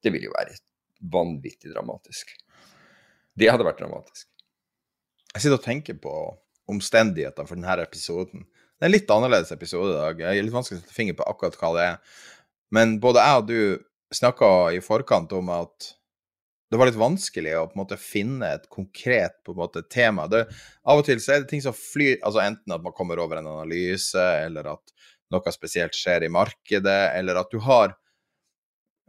det 0.00 0.14
vil 0.14 0.28
jo 0.28 0.34
være 0.36 0.54
vanvittig 1.10 1.74
dramatisk. 1.74 2.30
Det 3.34 3.50
hadde 3.50 3.66
vært 3.66 3.82
dramatisk. 3.82 4.29
Jeg 5.34 5.44
sitter 5.44 5.58
og 5.60 5.64
tenker 5.64 5.98
på 6.02 6.14
omstendighetene 6.70 7.46
for 7.46 7.58
denne 7.58 7.84
episoden. 7.84 8.42
Det 8.50 8.86
er 8.86 8.90
en 8.90 8.96
litt 8.96 9.12
annerledes 9.12 9.52
episode 9.54 9.92
i 9.92 9.98
dag. 9.98 10.20
Jeg 10.24 10.40
er 10.40 10.46
litt 10.46 10.54
vanskelig 10.54 10.80
å 10.80 10.82
sette 10.82 10.96
finger 10.96 11.16
på 11.18 11.26
akkurat 11.30 11.58
hva 11.60 11.70
det 11.76 11.86
er. 11.86 12.18
Men 12.74 12.98
både 13.02 13.22
jeg 13.22 13.40
og 13.42 13.48
du 13.50 13.60
snakka 14.14 14.50
i 14.74 14.80
forkant 14.82 15.32
om 15.36 15.50
at 15.54 15.90
det 16.70 16.78
var 16.78 16.86
litt 16.86 16.98
vanskelig 16.98 17.54
å 17.58 17.64
på 17.66 17.74
en 17.74 17.82
måte 17.82 17.98
finne 17.98 18.52
et 18.54 18.66
konkret 18.70 19.40
på 19.46 19.54
en 19.54 19.58
måte, 19.58 19.82
tema. 19.90 20.28
Det, 20.30 20.44
av 20.86 21.02
og 21.02 21.06
til 21.06 21.18
så 21.22 21.34
er 21.34 21.42
det 21.42 21.50
ting 21.50 21.62
som 21.64 21.74
flyr 21.74 22.20
altså 22.20 22.42
Enten 22.44 22.74
at 22.74 22.82
man 22.84 22.94
kommer 22.94 23.18
over 23.22 23.40
en 23.40 23.50
analyse, 23.50 24.22
eller 24.46 24.70
at 24.76 24.94
noe 25.34 25.54
spesielt 25.54 25.98
skjer 25.98 26.26
i 26.26 26.32
markedet, 26.32 27.00
eller 27.18 27.42
at 27.42 27.50
du 27.50 27.58
har 27.66 27.94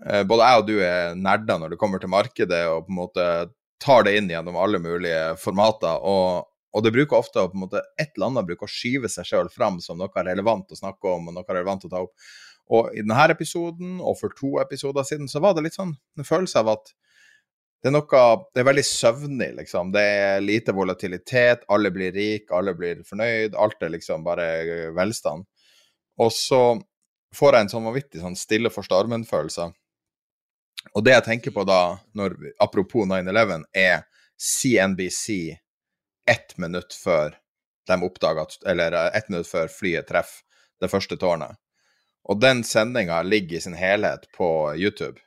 eh, 0.05 0.23
Både 0.25 0.49
jeg 0.49 0.61
og 0.61 0.67
du 0.69 0.75
er 0.85 1.17
nerder 1.17 1.61
når 1.61 1.73
det 1.73 1.81
kommer 1.81 2.01
til 2.01 2.13
markedet, 2.13 2.63
og 2.69 2.87
på 2.87 2.93
en 2.93 3.01
måte 3.01 3.27
tar 3.81 4.05
det 4.05 4.15
inn 4.17 4.29
gjennom 4.29 4.57
alle 4.59 4.79
mulige 4.81 5.35
formater. 5.41 5.99
Og, 6.05 6.47
og 6.71 6.85
det 6.85 6.93
bruker 6.95 7.17
ofte 7.17 7.41
å 7.41 7.49
på 7.51 7.57
en 7.57 7.65
måte, 7.65 7.83
et 7.99 8.13
eller 8.15 8.31
annet 8.31 8.47
bruker 8.51 8.69
å 8.69 8.71
skyve 8.71 9.09
seg 9.11 9.27
sjøl 9.27 9.51
fram 9.53 9.81
som 9.83 9.99
noe 9.99 10.25
relevant 10.27 10.71
å 10.71 10.79
snakke 10.79 11.15
om 11.15 11.31
og 11.31 11.37
noe 11.37 11.47
relevant 11.49 11.87
å 11.87 11.91
ta 11.91 12.03
opp. 12.05 12.15
Og 12.71 12.93
i 12.95 13.03
denne 13.03 13.27
episoden, 13.33 13.97
og 13.99 14.15
for 14.19 14.33
to 14.37 14.55
episoder 14.61 15.03
siden, 15.07 15.27
så 15.31 15.41
var 15.43 15.57
det 15.57 15.65
litt 15.65 15.75
sånn 15.75 15.95
en 16.17 16.27
følelse 16.27 16.61
av 16.61 16.75
at 16.77 16.93
det 17.81 17.89
er 17.89 17.95
noe 17.95 18.25
Det 18.53 18.61
er 18.61 18.67
veldig 18.67 18.83
søvnig, 18.85 19.47
liksom. 19.57 19.89
Det 19.91 20.01
er 20.05 20.43
lite 20.45 20.73
volatilitet, 20.77 21.63
alle 21.73 21.89
blir 21.89 22.13
rike, 22.13 22.53
alle 22.53 22.75
blir 22.77 23.01
fornøyd, 23.07 23.57
alt 23.57 23.81
er 23.81 23.95
liksom 23.95 24.21
bare 24.23 24.91
velstand. 24.93 25.47
Og 26.21 26.29
så 26.29 26.61
får 27.33 27.55
jeg 27.55 27.65
en 27.65 27.71
sånn 27.73 27.87
vanvittig 27.89 28.21
sånn 28.21 28.37
stille 28.37 28.69
for 28.69 28.85
stormen-følelse. 28.85 29.71
Og 30.93 31.03
det 31.05 31.13
jeg 31.15 31.25
tenker 31.27 31.53
på 31.55 31.65
da, 31.67 31.97
når, 32.17 32.35
apropos 32.63 33.07
9-11, 33.07 33.65
er 33.77 34.03
CNBC 34.41 35.57
ett 36.29 36.57
minutt 36.57 36.93
før 36.93 37.35
de 37.87 37.97
oppdaga 38.05 38.45
Eller 38.67 38.91
eh, 38.91 39.17
ett 39.17 39.29
minutt 39.29 39.47
før 39.47 39.67
flyet 39.67 40.07
treffer 40.07 40.45
det 40.81 40.89
første 40.89 41.17
tårnet. 41.17 41.57
Og 42.29 42.39
den 42.41 42.63
sendinga 42.65 43.21
ligger 43.25 43.57
i 43.57 43.61
sin 43.61 43.77
helhet 43.77 44.25
på 44.37 44.73
YouTube. 44.75 45.21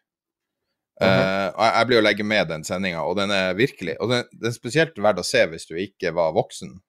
Uh 1.02 1.09
-huh. 1.09 1.48
uh, 1.59 1.78
jeg 1.78 1.86
blir 1.86 1.98
å 1.98 2.06
legge 2.06 2.24
med 2.24 2.48
den 2.48 2.64
sendinga, 2.64 3.02
og 3.02 3.16
den 3.16 3.31
er 3.31 3.55
virkelig 3.55 3.97
Og 4.01 4.09
den, 4.09 4.24
den, 4.32 4.48
er 4.48 4.55
spesielt 4.55 4.98
verdt 4.98 5.18
å 5.18 5.22
se 5.22 5.47
hvis 5.47 5.66
du 5.66 5.74
ikke 5.74 6.12
var 6.14 6.32
voksen. 6.32 6.81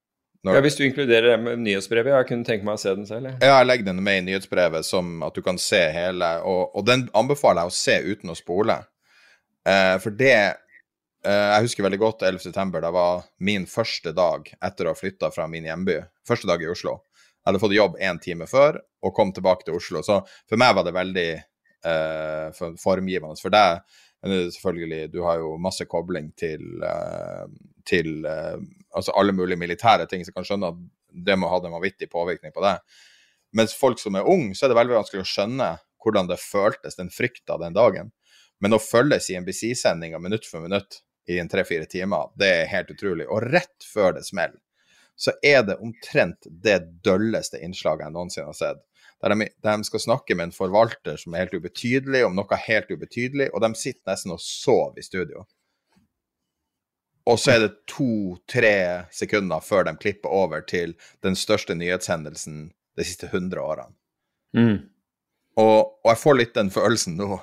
Når, 0.45 0.59
ja, 0.59 0.61
Hvis 0.61 0.76
du 0.77 0.84
inkluderer 0.85 1.31
det 1.31 1.38
med 1.41 1.63
nyhetsbrevet, 1.65 2.13
jeg 2.13 2.27
kunne 2.30 2.45
tenke 2.45 2.67
meg 2.67 2.77
å 2.77 2.81
se 2.81 2.91
den 2.93 3.07
selv. 3.09 3.31
Jeg. 3.31 3.39
Ja, 3.41 3.55
jeg 3.57 3.69
legger 3.69 3.88
den 3.88 4.03
med 4.05 4.19
i 4.19 4.26
nyhetsbrevet, 4.27 4.85
som 4.85 5.23
at 5.26 5.34
du 5.34 5.41
kan 5.45 5.57
se 5.61 5.80
hele, 5.95 6.35
og, 6.45 6.76
og 6.77 6.85
den 6.85 7.07
anbefaler 7.17 7.65
jeg 7.65 7.73
å 7.73 7.80
se 7.80 7.95
uten 8.13 8.34
å 8.34 8.38
spole. 8.38 8.77
Eh, 9.65 9.95
for 10.03 10.13
det 10.13 10.38
Eh, 11.26 11.51
jeg 11.55 11.65
husker 11.65 11.85
veldig 11.85 12.01
godt 12.01 12.23
11.9. 12.27 12.81
Det 12.84 12.93
var 12.93 13.26
min 13.41 13.65
første 13.69 14.13
dag 14.15 14.45
etter 14.61 14.85
å 14.85 14.93
ha 14.93 14.97
flytta 14.99 15.31
fra 15.34 15.47
min 15.49 15.65
hjemby. 15.65 15.97
Første 16.27 16.49
dag 16.49 16.61
i 16.61 16.69
Oslo. 16.69 16.99
Jeg 17.15 17.49
hadde 17.49 17.61
fått 17.61 17.77
jobb 17.77 17.97
én 18.01 18.19
time 18.22 18.47
før 18.49 18.80
og 19.05 19.13
kom 19.17 19.31
tilbake 19.34 19.65
til 19.65 19.77
Oslo. 19.77 20.03
Så 20.05 20.19
for 20.49 20.61
meg 20.61 20.76
var 20.77 20.85
det 20.85 20.95
veldig 20.95 21.30
eh, 21.35 22.61
formgivende. 22.81 23.38
For 23.41 23.53
deg 23.53 23.81
selvfølgelig, 24.26 25.11
du 25.13 25.19
har 25.26 25.41
jo 25.41 25.55
masse 25.61 25.85
kobling 25.89 26.31
til, 26.38 26.61
eh, 26.85 27.45
til 27.87 28.25
eh, 28.29 28.57
altså 28.95 29.13
alle 29.19 29.35
mulige 29.35 29.59
militære 29.59 30.07
ting, 30.09 30.23
så 30.23 30.31
jeg 30.31 30.37
kan 30.37 30.47
skjønne 30.47 30.71
at 30.73 30.83
det 31.25 31.37
må 31.39 31.49
ha 31.51 31.59
en 31.61 31.75
vanvittig 31.77 32.09
påvirkning 32.11 32.53
på 32.55 32.63
det. 32.65 32.77
Mens 33.55 33.75
folk 33.77 34.01
som 34.01 34.17
er 34.17 34.27
unge, 34.27 34.55
så 34.55 34.65
er 34.65 34.73
det 34.73 34.79
veldig 34.81 34.97
vanskelig 34.99 35.23
å 35.23 35.31
skjønne 35.31 35.71
hvordan 36.03 36.29
det 36.29 36.41
føltes, 36.41 36.97
den 36.99 37.09
frykta 37.13 37.57
den 37.61 37.75
dagen. 37.75 38.11
Men 38.61 38.75
å 38.75 38.81
følge 38.81 39.21
CNBC-sendinga 39.23 40.19
minutt 40.21 40.47
for 40.47 40.63
minutt 40.63 41.01
i 41.31 41.39
en 41.41 41.49
tre-fire 41.49 41.87
timer, 41.89 42.29
det 42.39 42.51
er 42.61 42.71
helt 42.71 42.91
utrolig. 42.93 43.27
Og 43.31 43.43
rett 43.47 43.87
før 43.87 44.17
det 44.17 44.25
smeller, 44.27 44.59
så 45.15 45.31
er 45.43 45.63
det 45.63 45.79
omtrent 45.83 46.45
det 46.45 46.81
dølleste 47.05 47.61
innslaget 47.63 48.07
jeg 48.07 48.15
noensinne 48.15 48.51
har 48.51 48.59
sett. 48.59 48.83
Der 49.23 49.31
de, 49.31 49.47
de, 49.63 49.75
skal 49.87 50.03
snakke 50.03 50.35
med 50.35 50.49
en 50.49 50.55
forvalter 50.55 51.17
som 51.17 51.33
er 51.33 51.45
helt 51.45 51.55
ubetydelig, 51.55 52.25
om 52.27 52.35
noe 52.35 52.59
helt 52.67 52.91
ubetydelig, 52.91 53.47
og 53.53 53.63
de 53.63 53.71
sitter 53.79 54.11
nesten 54.11 54.35
og 54.35 54.43
sover 54.43 54.99
i 54.99 55.05
studio. 55.05 55.45
Og 57.26 57.39
så 57.41 57.56
er 57.56 57.64
det 57.64 57.85
to-tre 57.89 58.76
sekunder 59.14 59.64
før 59.65 59.88
de 59.88 59.95
klipper 59.97 60.30
over 60.30 60.61
til 60.69 60.93
den 61.26 61.38
største 61.38 61.73
nyhetshendelsen 61.77 62.68
de 62.95 63.06
siste 63.06 63.31
100 63.31 63.61
årene. 63.61 63.95
Mm. 64.56 64.77
Og, 65.60 65.80
og, 66.03 66.10
jeg 66.11 66.22
får 66.22 66.38
litt 66.39 66.53
den 66.57 66.72
følelsen 66.73 67.18
nå. 67.19 67.39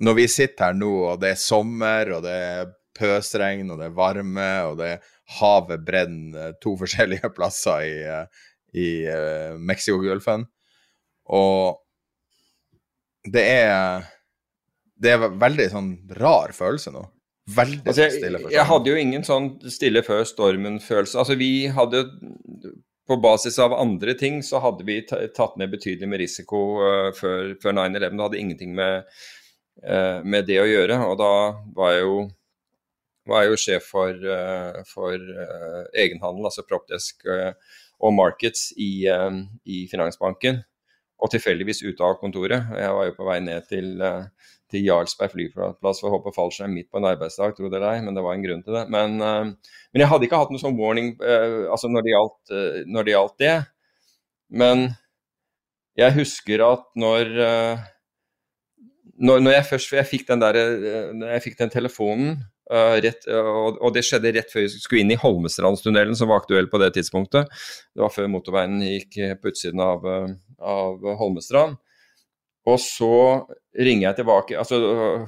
Når 0.00 0.16
vi 0.16 0.28
sitter 0.32 0.70
her 0.70 0.76
nå, 0.78 0.92
og 1.12 1.20
det 1.20 1.34
er 1.34 1.40
sommer, 1.40 2.12
og 2.16 2.22
det 2.24 2.36
er 2.36 2.70
pøsregn, 2.96 3.68
og 3.72 3.80
det 3.80 3.90
er 3.90 3.96
varme, 3.96 4.50
og 4.68 4.78
det 4.80 4.94
er 4.94 5.10
havet 5.40 5.84
brenner 5.86 6.56
to 6.62 6.76
forskjellige 6.80 7.32
plasser 7.36 7.84
i, 7.86 7.98
i 8.76 8.88
uh, 9.10 9.58
Mexicogolfen. 9.58 10.46
Og 11.30 11.80
det 13.30 13.44
er 13.44 14.08
Det 15.00 15.14
er 15.14 15.30
veldig 15.40 15.66
sånn 15.72 15.92
rar 16.18 16.52
følelse 16.52 16.90
nå. 16.92 17.02
Veldig 17.56 17.82
altså, 17.86 18.04
jeg, 18.04 18.18
stille. 18.18 18.40
Jeg 18.52 18.66
hadde 18.68 18.92
jo 18.92 19.00
ingen 19.00 19.26
sånn 19.26 19.50
stille 19.72 20.02
før 20.06 20.22
stormen-følelse. 20.28 21.18
Altså, 21.22 21.36
vi 21.40 21.66
hadde 21.72 22.04
på 23.10 23.16
basis 23.16 23.58
av 23.58 23.74
andre 23.74 24.14
ting 24.14 24.38
så 24.46 24.60
hadde 24.62 24.86
vi 24.86 25.00
tatt 25.02 25.56
ned 25.58 25.72
betydelig 25.72 26.08
med 26.08 26.20
risiko 26.22 26.60
uh, 26.78 27.08
før, 27.16 27.56
før 27.62 27.74
9-11. 27.74 28.04
Det 28.14 28.22
hadde 28.22 28.38
ingenting 28.38 28.76
med, 28.78 29.08
uh, 29.82 30.20
med, 30.22 30.46
det 30.46 30.60
å 30.62 30.68
gjøre. 30.68 31.00
Og 31.08 31.16
da 31.18 31.32
var 31.74 31.96
jeg 31.96 32.04
jo, 32.04 32.20
var 33.26 33.42
jeg 33.42 33.50
jo 33.50 33.60
sjef 33.64 33.90
for, 33.96 34.14
uh, 34.14 34.78
for 34.86 35.18
egenhandel, 35.90 36.46
altså 36.46 36.66
Propdesk 36.68 37.26
og 38.00 38.14
Markets 38.14 38.70
i, 38.78 38.92
i, 39.10 39.82
Finansbanken. 39.90 40.62
Og 41.20 41.34
tilfeldigvis 41.34 41.82
ute 41.82 42.06
av 42.06 42.14
kontoret. 42.22 42.70
Jeg 42.78 42.94
var 42.96 43.10
jo 43.10 43.18
på 43.18 43.26
vei 43.26 43.40
ned 43.44 43.66
til 43.68 43.90
til 44.70 44.86
Jarlsberg 44.86 45.34
flyplass 45.34 46.00
for 46.02 46.08
å 46.08 46.14
hoppe 46.16 46.32
fallskjerm 46.34 46.72
midt 46.76 46.90
på 46.90 47.00
en 47.00 47.08
arbeidsdag, 47.10 47.56
tro 47.56 47.68
det 47.68 47.78
eller 47.78 47.96
ei, 47.96 48.04
men 48.04 48.16
det 48.16 48.24
var 48.24 48.36
en 48.36 48.44
grunn 48.44 48.62
til 48.66 48.76
det. 48.78 48.84
Men, 48.92 49.16
uh, 49.22 49.76
men 49.92 50.04
jeg 50.04 50.10
hadde 50.12 50.28
ikke 50.28 50.40
hatt 50.40 50.52
noe 50.54 50.62
sånn 50.62 50.78
warning 50.78 51.12
uh, 51.22 51.70
altså 51.72 51.90
når 51.92 52.06
det, 52.06 52.14
gjaldt, 52.14 52.52
uh, 52.54 52.78
når 52.86 53.08
det, 53.08 53.16
gjaldt, 53.16 53.36
det 53.42 53.56
Men 54.60 54.86
jeg 55.98 56.16
husker 56.16 56.62
at 56.66 56.86
når 56.98 57.34
når, 59.20 59.42
når 59.44 59.52
jeg 59.52 59.66
først 59.68 59.92
jeg 59.92 60.08
fikk 60.08 60.30
den, 60.30 60.40
der, 60.40 60.56
jeg 61.34 61.42
fikk 61.44 61.58
den 61.58 61.72
telefonen, 61.72 62.38
rett, 62.70 63.26
og, 63.34 63.76
og, 63.82 63.90
det 63.92 64.04
skjedde 64.06 64.30
rett 64.32 64.48
før 64.48 64.62
vi 64.64 64.70
skulle 64.70 65.02
inn 65.02 65.12
i 65.12 65.18
Holmestrandstunnelen, 65.20 66.16
som 66.16 66.30
var 66.30 66.40
aktuell 66.40 66.70
på 66.72 66.80
det 66.80 66.92
tidspunktet. 66.96 67.50
Det 67.92 68.00
var 68.00 68.14
før 68.14 68.30
motorveien 68.32 68.78
gikk 68.80 69.18
på 69.42 69.52
utsiden 69.52 69.82
av, 69.84 70.06
av 70.56 71.04
Holmestrand. 71.20 71.76
Og 72.70 72.78
så 72.82 73.14
ringer 73.78 74.08
jeg 74.08 74.18
tilbake, 74.20 74.58
altså 74.58 74.78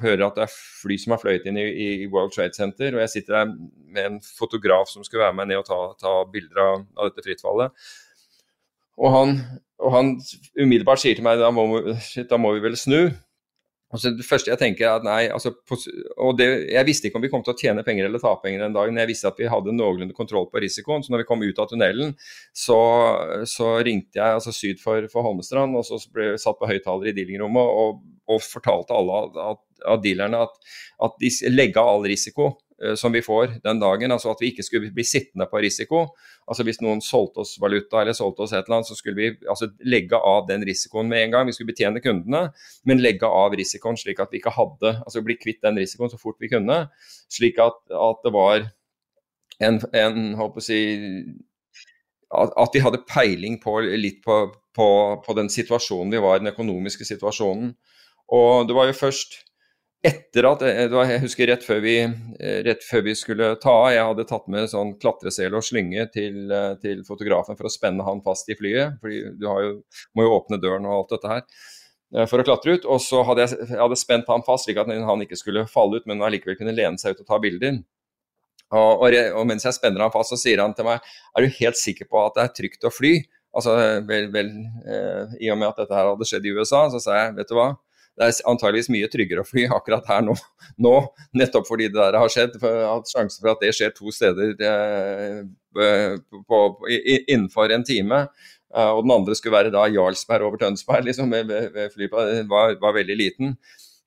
hører 0.02 0.24
at 0.26 0.38
det 0.38 0.44
er 0.44 0.54
fly 0.82 0.96
som 1.00 1.14
har 1.14 1.20
fløyet 1.22 1.46
inn 1.48 1.58
i, 1.60 1.66
i, 1.84 1.88
World 2.10 2.34
Trade 2.34 2.56
Center, 2.56 2.94
og 2.94 3.02
jeg 3.04 3.12
sitter 3.12 3.38
der 3.38 3.52
med 3.94 4.08
en 4.08 4.20
fotograf 4.38 4.90
som 4.90 5.04
skulle 5.06 5.24
være 5.24 5.36
med 5.38 5.50
ned 5.50 5.62
og 5.62 5.68
ta, 5.68 5.80
ta 6.00 6.14
bilder 6.32 6.62
av, 6.64 6.86
av, 6.98 7.10
dette 7.10 7.24
frittfallet. 7.26 7.84
Og 9.02 9.14
han, 9.14 9.36
og 9.80 9.94
han, 9.94 10.14
umiddelbart 10.58 11.02
sier 11.02 11.18
til 11.18 11.26
meg 11.26 11.40
da 11.40 11.52
må, 11.54 11.68
da 12.28 12.40
må 12.40 12.54
vi 12.56 12.64
vel 12.66 12.76
snu. 12.78 13.00
Altså, 13.92 14.10
det 14.16 14.24
første 14.24 14.48
jeg 14.48 14.60
tenker 14.60 14.86
er 14.86 14.94
at 14.96 15.04
nei, 15.04 15.20
altså, 15.28 15.50
og 16.16 16.38
det, 16.38 16.46
Jeg 16.72 16.86
visste 16.88 17.08
ikke 17.08 17.18
om 17.20 17.24
vi 17.26 17.30
kom 17.32 17.42
til 17.44 17.52
å 17.52 17.58
tjene 17.60 17.84
penger 17.84 18.08
eller 18.08 18.22
tape 18.22 18.46
penger 18.46 18.64
den 18.64 18.76
dagen, 18.76 19.00
jeg 19.02 19.10
visste 19.10 19.28
at 19.28 19.40
vi 19.40 19.50
hadde 19.52 19.74
noenlunde 19.76 20.16
kontroll 20.16 20.48
på 20.48 20.62
risikoen. 20.64 21.04
Så 21.04 21.12
når 21.12 21.24
vi 21.24 21.28
kom 21.28 21.44
ut 21.44 21.60
av 21.60 21.68
tunnelen, 21.68 22.14
så, 22.56 22.78
så 23.48 23.74
ringte 23.84 24.16
jeg 24.16 24.38
altså 24.38 24.54
syd 24.56 24.80
for, 24.80 25.04
for 25.12 25.28
Holmestrand, 25.28 25.76
og 25.76 25.84
så 25.84 26.00
ble 26.14 26.30
jeg 26.30 26.40
satt 26.40 26.60
på 26.60 26.70
høyttaler 26.70 27.12
i 27.12 27.16
dealingrommet 27.18 27.76
og, 27.84 28.00
og, 28.32 28.40
fortalte 28.48 28.96
alle 28.96 29.20
av, 29.20 29.60
at 29.92 30.04
dealerne 30.04 30.40
at, 30.46 30.56
at 31.04 31.20
de 31.20 31.32
legge 31.52 31.82
av 31.82 31.98
all 31.98 32.08
risiko. 32.08 32.54
Eh, 32.80 32.94
som 32.94 33.12
vi 33.12 33.22
får 33.22 33.46
den 33.62 33.80
dagen. 33.80 34.12
altså 34.12 34.30
At 34.30 34.40
vi 34.40 34.50
ikke 34.52 34.64
skulle 34.64 34.90
bli 34.94 35.04
sittende 35.04 35.46
på 35.46 35.60
risiko. 35.62 36.06
altså 36.48 36.64
Hvis 36.64 36.80
noen 36.80 37.00
solgte 37.00 37.44
oss 37.44 37.56
valuta 37.60 38.00
eller 38.00 38.16
solgte 38.16 38.42
oss 38.42 38.52
et 38.52 38.64
eller 38.64 38.80
annet, 38.80 38.88
så 38.88 38.96
skulle 38.96 39.16
vi 39.16 39.48
altså 39.48 39.68
legge 39.84 40.16
av 40.16 40.46
den 40.48 40.64
risikoen 40.66 41.08
med 41.08 41.24
en 41.24 41.30
gang. 41.30 41.46
Vi 41.46 41.52
skulle 41.52 41.72
betjene 41.72 42.02
kundene, 42.02 42.50
men 42.84 43.02
legge 43.02 43.28
av 43.28 43.54
risikoen 43.58 43.96
slik 43.96 44.20
at 44.20 44.32
vi 44.32 44.40
ikke 44.40 44.56
hadde 44.56 44.96
altså 45.04 45.22
bli 45.22 45.36
kvitt 45.36 45.62
den 45.62 45.78
risikoen 45.78 46.10
så 46.10 46.20
fort 46.20 46.40
vi 46.40 46.50
kunne. 46.52 46.88
Slik 47.30 47.60
at, 47.62 47.78
at 47.92 48.24
det 48.24 48.32
var 48.32 48.66
en, 49.60 49.80
en 49.92 50.34
håper 50.40 50.58
å 50.58 50.64
si, 50.64 50.80
at 52.32 52.74
vi 52.74 52.82
hadde 52.82 53.04
peiling 53.06 53.60
på 53.62 53.78
litt 53.84 54.22
på, 54.24 54.46
på, 54.74 54.88
på 55.22 55.34
den 55.38 55.52
situasjonen 55.52 56.10
vi 56.10 56.22
var 56.24 56.38
i, 56.40 56.42
den 56.42 56.54
økonomiske 56.54 57.06
situasjonen. 57.06 57.74
Og 58.32 58.66
det 58.66 58.74
var 58.74 58.88
jo 58.88 58.96
først 58.96 59.42
etter 60.02 60.46
at 60.48 60.62
eh, 60.66 60.80
Jeg 60.90 61.22
husker 61.22 61.50
rett 61.50 61.64
før, 61.66 61.82
vi, 61.84 61.96
eh, 62.02 62.58
rett 62.66 62.82
før 62.84 63.04
vi 63.06 63.14
skulle 63.18 63.52
ta 63.62 63.74
av, 63.84 63.90
jeg 63.94 64.08
hadde 64.08 64.26
tatt 64.28 64.48
med 64.50 64.70
sånn 64.70 64.96
klatresele 65.02 65.58
og 65.58 65.66
slynge 65.66 66.08
til, 66.14 66.40
eh, 66.50 66.72
til, 66.82 67.04
fotografen 67.06 67.58
for 67.58 67.68
å 67.68 67.72
spenne 67.72 68.06
han 68.06 68.22
fast 68.24 68.50
i 68.50 68.58
flyet. 68.58 68.98
fordi 69.00 69.22
du 69.38 69.46
jo, 69.46 69.76
må 70.14 70.26
jo 70.26 70.34
åpne 70.40 70.60
døren 70.62 70.88
og 70.88 70.98
alt 70.98 71.16
dette 71.16 71.32
her 71.32 72.26
for 72.28 72.42
å 72.42 72.44
klatre 72.44 72.74
ut. 72.76 72.84
Og 72.84 73.00
så 73.00 73.22
hadde 73.24 73.46
jeg, 73.46 73.56
jeg 73.70 73.80
hadde 73.80 73.96
spent 73.96 74.28
han 74.28 74.44
fast 74.44 74.66
slik 74.66 74.82
at 74.82 74.90
han 74.90 75.24
ikke 75.24 75.38
skulle 75.38 75.64
falle 75.70 75.96
ut, 75.96 76.08
men 76.10 76.20
allikevel 76.20 76.58
kunne 76.58 76.74
lene 76.76 77.00
seg 77.00 77.14
ut 77.14 77.22
og 77.22 77.30
ta 77.30 77.38
bilder. 77.40 77.78
Og, 78.72 79.04
og, 79.04 79.14
og, 79.36 79.46
mens 79.48 79.64
jeg 79.64 79.76
spenner 79.76 80.04
han 80.04 80.12
fast, 80.12 80.32
så 80.32 80.40
sier 80.40 80.60
han 80.60 80.74
til 80.76 80.88
meg 80.88 81.00
er 81.36 81.44
du 81.44 81.56
helt 81.60 81.78
sikker 81.78 82.08
på 82.08 82.20
at 82.24 82.36
det 82.36 82.44
er 82.44 82.52
trygt 82.56 82.84
å 82.88 82.92
fly? 82.92 83.14
Altså, 83.52 83.76
vel, 84.08 84.30
vel 84.32 84.48
eh, 84.88 85.34
I 85.44 85.50
og 85.52 85.58
med 85.60 85.68
at 85.68 85.82
dette 85.82 85.96
her 85.96 86.08
hadde 86.08 86.28
skjedd 86.28 86.46
i 86.48 86.54
USA, 86.56 86.86
så 86.92 87.00
sa 87.04 87.18
jeg 87.18 87.34
vet 87.36 87.50
du 87.50 87.56
hva, 87.58 87.66
det 88.18 88.28
er 88.28 88.48
antageligvis 88.50 88.90
mye 88.92 89.08
tryggere 89.12 89.42
å 89.42 89.48
fly 89.48 89.64
akkurat 89.72 90.08
her 90.10 90.24
nå, 90.24 90.34
nå 90.84 90.94
nettopp 91.38 91.68
fordi 91.68 91.88
det 91.88 91.96
der 91.96 92.18
har 92.20 92.32
skjedd. 92.32 92.58
At 92.60 93.08
Sjansen 93.08 93.40
for 93.40 93.54
at 93.54 93.62
det 93.64 93.72
skjer 93.76 93.94
to 93.96 94.12
steder 94.12 94.52
eh, 94.68 95.38
på, 95.72 95.86
på, 96.48 96.60
innenfor 96.92 97.72
en 97.72 97.86
time, 97.88 98.26
eh, 98.74 98.90
og 98.90 99.06
den 99.06 99.14
andre 99.16 99.36
skulle 99.38 99.56
være 99.56 99.72
da 99.72 99.86
Jarlsberg 99.88 100.44
over 100.48 100.60
Tønsberg, 100.60 101.08
liksom, 101.08 101.32
ved, 101.32 101.72
ved 101.72 101.94
flyplass, 101.94 102.44
var, 102.52 102.76
var, 102.82 102.98
veldig 103.00 103.16
liten. 103.16 103.56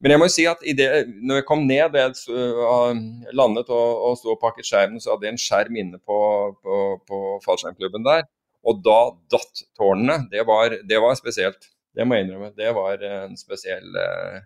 Men 0.03 0.13
jeg 0.13 0.21
må 0.21 0.29
jo 0.29 0.35
si 0.35 0.45
at 0.45 0.61
det, 0.77 0.89
når 1.25 1.39
jeg 1.39 1.49
kom 1.49 1.63
ned, 1.65 1.95
og 1.97 2.25
uh, 2.29 3.29
landet 3.33 3.69
og, 3.73 4.01
og 4.05 4.17
sto 4.19 4.35
og 4.35 4.41
pakket 4.41 4.67
skjermen, 4.67 5.01
så 5.01 5.15
hadde 5.15 5.25
jeg 5.25 5.33
en 5.33 5.41
skjerm 5.41 5.79
inne 5.81 6.01
på, 6.03 6.17
på, 6.61 6.81
på 7.07 7.21
fallskjermklubben 7.45 8.05
der. 8.05 8.27
Og 8.67 8.83
da 8.85 8.99
datt 9.31 9.63
tårnene. 9.77 10.25
Det 10.29 10.43
var, 10.45 10.75
det 10.85 10.99
var 11.01 11.15
spesielt. 11.17 11.71
Det 11.95 12.05
må 12.05 12.17
jeg 12.17 12.27
innrømme. 12.27 12.53
Det 12.57 12.71
var 12.75 13.03
en 13.07 13.35
spesiell 13.39 13.95
uh, 13.95 14.39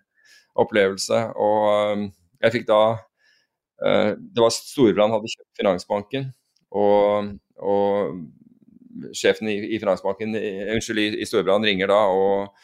opplevelse. 0.62 1.22
Og 1.36 1.70
um, 1.94 2.10
jeg 2.44 2.56
fikk 2.56 2.68
da 2.70 2.82
uh, 2.96 4.12
Det 4.16 4.44
var 4.44 4.54
Storebrand 4.56 5.16
hadde 5.16 5.32
kjøpt 5.34 5.62
Finansbanken, 5.62 6.30
og, 6.70 7.32
og 7.58 9.14
sjefen 9.16 9.50
i, 9.50 9.58
i, 9.74 9.80
Finansbanken, 9.82 10.36
unnskyld, 10.76 11.02
i, 11.02 11.08
i 11.24 11.28
Storebrand 11.28 11.66
ringer 11.66 11.90
da 11.90 12.00
og, 12.14 12.56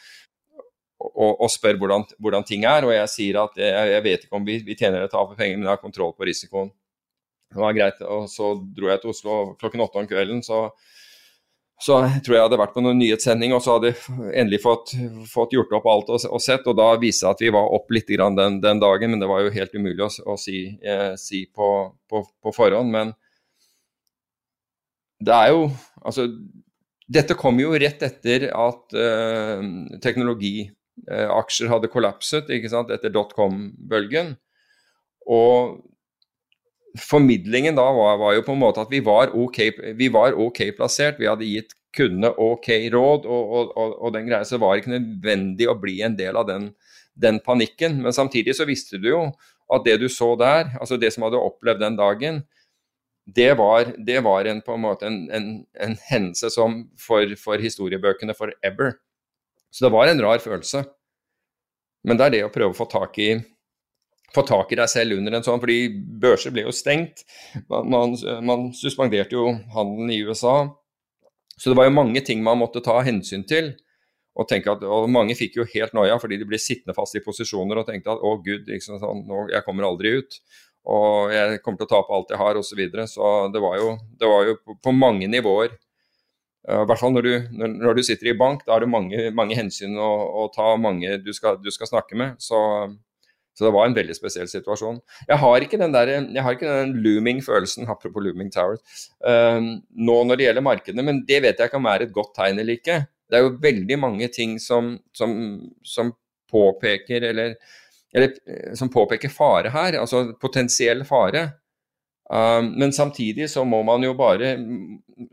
og, 1.02 1.32
og 1.32 1.50
spør 1.50 1.78
hvordan, 1.80 2.06
hvordan, 2.22 2.46
ting 2.46 2.66
er. 2.68 2.86
Og 2.86 2.94
jeg 2.94 3.12
sier 3.12 3.40
at 3.42 3.58
jeg, 3.60 3.92
jeg 3.94 4.04
vet 4.06 4.26
ikke 4.26 4.38
om 4.38 4.46
vi, 4.46 4.60
vi 4.66 4.78
tjener 4.78 5.00
eller 5.00 5.12
taper 5.12 5.38
penger, 5.38 5.58
men 5.58 5.68
jeg 5.68 5.74
har 5.74 5.82
kontroll 5.82 6.14
på 6.16 6.28
risikoen. 6.28 6.70
Det 7.52 7.62
var 7.62 7.74
greit. 7.76 8.02
Og 8.04 8.28
så 8.30 8.52
dro 8.76 8.90
jeg 8.90 9.02
til 9.02 9.14
Oslo 9.14 9.38
klokken 9.60 9.82
åtte 9.84 10.02
om 10.02 10.08
kvelden. 10.10 10.42
så 10.46 10.68
så 11.76 11.98
tror 12.24 12.34
jeg 12.36 12.44
hadde 12.46 12.58
vært 12.58 12.72
på 12.72 12.80
noen 12.80 12.96
nyhetssending 12.96 13.52
og 13.52 13.60
så 13.60 13.74
hadde 13.76 13.90
jeg 13.90 14.30
endelig 14.40 14.62
fått, 14.62 14.94
fått 15.28 15.52
gjort 15.52 15.74
opp 15.76 15.88
alt 15.92 16.12
og, 16.14 16.22
og, 16.30 16.40
sett. 16.40 16.64
Og 16.64 16.76
da 16.78 16.88
viste 17.00 17.26
det 17.26 17.34
at 17.34 17.42
vi 17.44 17.50
var 17.52 17.68
opp 17.76 17.92
litt 17.92 18.08
den, 18.08 18.60
den, 18.62 18.80
dagen, 18.80 19.12
men 19.12 19.20
det 19.20 19.28
var 19.28 19.42
jo 19.44 19.52
helt 19.52 19.76
umulig 19.76 20.06
å, 20.06 20.08
å 20.32 20.38
si, 20.40 20.62
eh, 20.80 21.12
si 21.20 21.44
på, 21.52 21.68
på, 22.08 22.22
på, 22.40 22.54
forhånd. 22.56 22.92
Men 22.94 23.12
det 25.20 25.36
er 25.36 25.52
jo 25.54 25.68
Altså, 26.06 26.28
dette 27.10 27.34
kom 27.34 27.56
jo 27.58 27.72
rett 27.74 28.02
etter 28.06 28.44
at 28.54 28.94
eh, 28.94 29.62
teknologiaksjer 30.04 31.72
hadde 31.72 31.90
kollapset 31.90 32.52
ikke 32.54 32.70
sant, 32.70 32.92
etter 32.94 33.10
dotcom-bølgen. 33.10 34.36
Og 35.26 35.80
formidlingen 37.00 37.76
da 37.76 37.86
var, 37.92 38.16
var, 38.20 38.34
jo 38.36 38.44
på 38.46 38.54
en 38.54 38.62
måte 38.62 38.82
at 38.82 38.92
vi 38.92 39.00
var, 39.04 39.32
okay, 39.36 39.72
vi 39.98 40.08
var 40.12 40.36
ok 40.38 40.62
plassert. 40.78 41.20
Vi 41.20 41.28
hadde 41.28 41.48
gitt 41.48 41.74
kundene 41.96 42.32
ok 42.32 42.68
råd, 42.92 43.24
og, 43.24 43.52
og, 43.56 43.70
og, 43.72 43.94
og, 43.96 44.10
den 44.14 44.28
greia 44.28 44.44
så 44.44 44.60
var 44.60 44.74
det 44.74 44.84
ikke 44.84 44.96
nødvendig 44.96 45.68
å 45.70 45.78
bli 45.80 46.00
en 46.04 46.16
del 46.18 46.36
av 46.36 46.48
den, 46.48 46.68
den, 47.16 47.40
panikken. 47.44 48.02
Men 48.04 48.16
samtidig 48.16 48.56
så 48.58 48.68
visste 48.68 49.00
du 49.00 49.10
jo 49.10 49.22
at 49.72 49.86
det 49.86 49.96
du 50.02 50.06
så 50.12 50.34
der, 50.38 50.76
altså 50.80 50.98
det 51.00 51.10
som 51.14 51.24
hadde 51.26 51.40
opplevd 51.42 51.82
den 51.82 51.96
dagen, 51.98 52.44
det 53.26 53.56
var, 53.58 53.88
det 54.06 54.20
var 54.22 54.46
en, 54.46 54.60
på 54.62 54.76
en 54.76 54.84
måte 54.84 55.08
en, 55.08 55.24
en, 55.34 55.48
en 55.82 55.96
hendelse 56.06 56.52
som 56.54 56.84
for, 57.00 57.32
for 57.40 57.58
historiebøkene 57.58 58.36
forever. 58.38 58.94
Så 59.74 59.88
det 59.88 59.90
var 59.96 60.12
en 60.12 60.22
rar 60.22 60.38
følelse. 60.38 60.84
Men 62.06 62.20
det 62.20 62.28
er 62.28 62.34
det 62.36 62.44
å 62.46 62.52
prøve 62.54 62.70
å 62.70 62.78
få 62.78 62.86
tak 62.86 63.18
i 63.18 63.32
få 64.34 64.42
tak 64.46 64.72
i 64.72 64.78
deg 64.80 64.90
selv 64.90 65.16
under 65.18 65.36
en 65.36 65.46
sånn, 65.46 65.60
fordi 65.62 65.78
børser 66.22 66.54
ble 66.54 66.66
jo 66.66 66.74
stengt. 66.74 67.24
Man, 67.70 67.88
man, 67.92 68.16
man 68.44 68.68
suspenderte 68.76 69.38
jo 69.38 69.52
handelen 69.74 70.12
i 70.12 70.20
USA. 70.26 70.58
Så 71.56 71.70
det 71.70 71.78
var 71.78 71.88
jo 71.88 71.96
mange 71.96 72.20
ting 72.24 72.42
man 72.44 72.60
måtte 72.60 72.84
ta 72.84 72.98
hensyn 73.06 73.46
til. 73.48 73.72
Og, 74.36 74.52
at, 74.52 74.82
og 74.84 75.08
mange 75.08 75.36
fikk 75.38 75.56
jo 75.56 75.64
helt 75.70 75.94
noia 75.96 76.18
fordi 76.20 76.36
de 76.42 76.48
ble 76.48 76.58
sittende 76.60 76.92
fast 76.96 77.16
i 77.16 77.22
posisjoner 77.24 77.80
og 77.80 77.86
tenkte 77.88 78.12
at 78.12 78.20
å 78.20 78.34
gud, 78.44 78.66
liksom, 78.68 78.98
sånn, 79.00 79.22
nå, 79.24 79.46
jeg 79.54 79.64
kommer 79.64 79.88
aldri 79.88 80.18
ut. 80.18 80.36
Og 80.86 81.32
jeg 81.34 81.62
kommer 81.64 81.80
til 81.80 81.88
å 81.88 81.92
tape 81.94 82.14
alt 82.14 82.30
jeg 82.30 82.40
har 82.42 82.60
osv. 82.60 82.68
Så, 82.68 82.78
videre. 82.78 83.06
så 83.10 83.30
det 83.52 83.62
var 83.64 83.80
jo, 83.80 83.96
det 84.20 84.30
var 84.30 84.50
jo 84.50 84.58
på, 84.60 84.76
på 84.84 84.94
mange 84.94 85.30
nivåer. 85.30 85.72
Uh, 86.66 86.82
I 86.82 86.86
hvert 86.90 87.00
fall 87.00 87.14
når 87.14 87.26
du, 87.26 87.32
når 87.56 87.98
du, 87.98 88.02
sitter 88.06 88.30
i 88.30 88.36
bank, 88.38 88.64
da 88.66 88.76
er 88.76 88.84
det 88.84 88.92
mange, 88.92 89.24
mange 89.34 89.56
hensyn 89.58 89.96
å, 89.98 90.12
å, 90.42 90.46
ta, 90.54 90.72
mange 90.78 91.16
du 91.22 91.32
skal, 91.34 91.58
du 91.62 91.72
skal 91.74 91.90
snakke 91.90 92.18
med. 92.18 92.36
Så, 92.42 92.60
så, 93.56 93.64
det 93.64 93.72
var 93.72 93.88
en 93.88 93.96
veldig 93.96 94.14
spesiell 94.16 94.48
situasjon. 94.50 94.98
Jeg 95.30 95.40
har 95.40 95.64
ikke 95.64 95.80
den, 95.80 95.94
der, 95.94 96.12
har 96.44 96.56
ikke 96.56 96.68
den 96.68 96.92
looming 97.04 97.40
følelsen, 97.44 97.88
apropos 97.88 98.24
looming 98.24 98.52
towers, 98.52 99.08
uh, 99.24 99.56
nå 99.56 100.16
når 100.28 100.36
det 100.36 100.48
gjelder 100.48 100.66
markedene, 100.66 101.06
men 101.06 101.22
det 101.28 101.40
vet 101.46 101.56
jeg 101.56 101.70
ikke 101.70 101.80
om 101.80 101.88
er 101.90 102.04
et 102.04 102.14
godt 102.14 102.34
tegn 102.36 102.60
eller 102.60 102.76
ikke. 102.76 103.00
Det 103.26 103.38
er 103.38 103.46
jo 103.46 103.56
veldig 103.62 103.98
mange 103.98 104.28
ting 104.30 104.58
som, 104.62 104.94
som, 105.16 105.32
som 105.82 106.12
påpeker 106.52 107.24
eller, 107.32 107.56
eller, 108.14 108.36
eh, 108.46 108.74
som 108.78 108.90
påpeker 108.92 109.32
fare 109.32 109.72
her, 109.74 109.98
altså 109.98 110.28
potensiell 110.40 111.02
fare. 111.08 111.48
Um, 112.26 112.72
men 112.78 112.92
samtidig 112.92 113.48
så 113.50 113.62
må 113.64 113.82
man 113.86 114.02
jo 114.02 114.12
bare, 114.18 114.56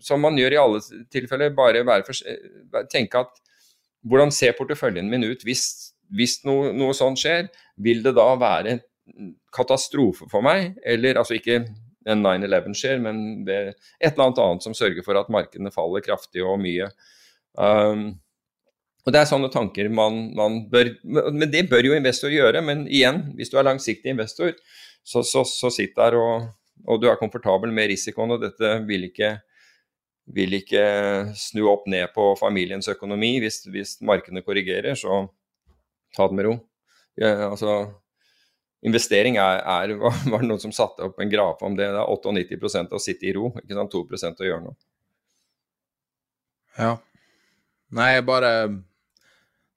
som 0.01 0.21
man 0.21 0.37
gjør 0.37 0.55
i 0.55 0.61
alle 0.61 0.81
tilfeller, 1.13 1.53
bare 1.57 1.83
for, 2.05 2.17
tenke 2.91 3.21
at 3.21 3.39
hvordan 4.03 4.33
ser 4.35 4.53
porteføljen 4.57 5.09
min 5.09 5.25
ut 5.25 5.45
hvis, 5.47 5.92
hvis 6.13 6.39
noe, 6.47 6.71
noe 6.77 6.95
sånt 6.97 7.21
skjer? 7.21 7.49
Vil 7.83 8.03
det 8.05 8.15
da 8.17 8.27
være 8.39 8.75
en 8.75 8.83
katastrofe 9.53 10.29
for 10.31 10.45
meg, 10.45 10.77
eller 10.87 11.19
altså 11.19 11.37
ikke 11.37 11.63
en 12.09 12.23
9-11 12.23 12.75
skjer, 12.77 12.99
men 13.03 13.21
et 13.47 14.11
eller 14.11 14.25
annet 14.27 14.41
annet 14.43 14.65
som 14.65 14.75
sørger 14.75 15.05
for 15.05 15.19
at 15.19 15.31
markedene 15.31 15.71
faller 15.73 16.03
kraftig 16.05 16.43
og 16.45 16.59
mye. 16.61 16.89
Um, 17.53 18.13
og 19.03 19.11
Det 19.11 19.19
er 19.19 19.27
sånne 19.27 19.51
tanker 19.51 19.89
man, 19.91 20.29
man, 20.35 20.61
bør 20.71 20.93
Men 21.03 21.49
det 21.51 21.67
bør 21.69 21.83
jo 21.89 21.95
investor 21.95 22.31
gjøre. 22.31 22.61
Men 22.63 22.85
igjen, 22.87 23.33
hvis 23.37 23.51
du 23.51 23.57
er 23.59 23.67
langsiktig 23.67 24.13
investor, 24.13 24.53
så, 25.03 25.23
så, 25.27 25.43
så 25.43 25.71
sitt 25.73 25.95
der 25.97 26.15
og, 26.15 26.47
og, 26.87 27.01
du 27.01 27.09
er 27.11 27.19
komfortabel 27.19 27.73
med 27.75 27.91
risikoen, 27.91 28.31
og 28.31 28.45
dette 28.45 28.77
vil 28.87 29.09
ikke, 29.09 29.35
vil 30.31 30.55
ikke 30.55 30.85
snu 31.35 31.67
opp 31.71 31.89
ned 31.91 32.15
på 32.15 32.31
familiens 32.39 32.87
økonomi. 32.91 33.35
Hvis, 33.43 33.65
hvis 33.67 33.97
markedene 34.07 34.45
korrigerer, 34.45 34.95
så 34.95 35.25
ta 36.15 36.27
det 36.29 36.37
med 36.37 36.47
ro. 36.47 36.55
Ja, 37.19 37.49
altså, 37.49 37.75
investering 38.85 39.37
er, 39.41 39.61
er, 39.61 39.95
var 40.31 40.41
det 40.41 40.49
noen 40.49 40.61
som 40.61 40.73
satte 40.75 41.09
opp 41.09 41.21
en 41.21 41.31
graf 41.31 41.63
om 41.65 41.77
det. 41.79 41.89
Det 41.93 42.01
er 42.01 42.57
98% 42.59 42.95
å 42.95 43.01
sitte 43.01 43.29
i 43.29 43.35
ro, 43.35 43.51
ikke 43.61 43.77
sant? 43.77 43.93
2% 43.93 44.43
å 44.43 44.49
gjøre 44.49 44.65
noe. 44.67 44.77
Ja. 46.77 46.95
Nei, 47.93 48.15
jeg 48.15 48.25
bare 48.25 48.49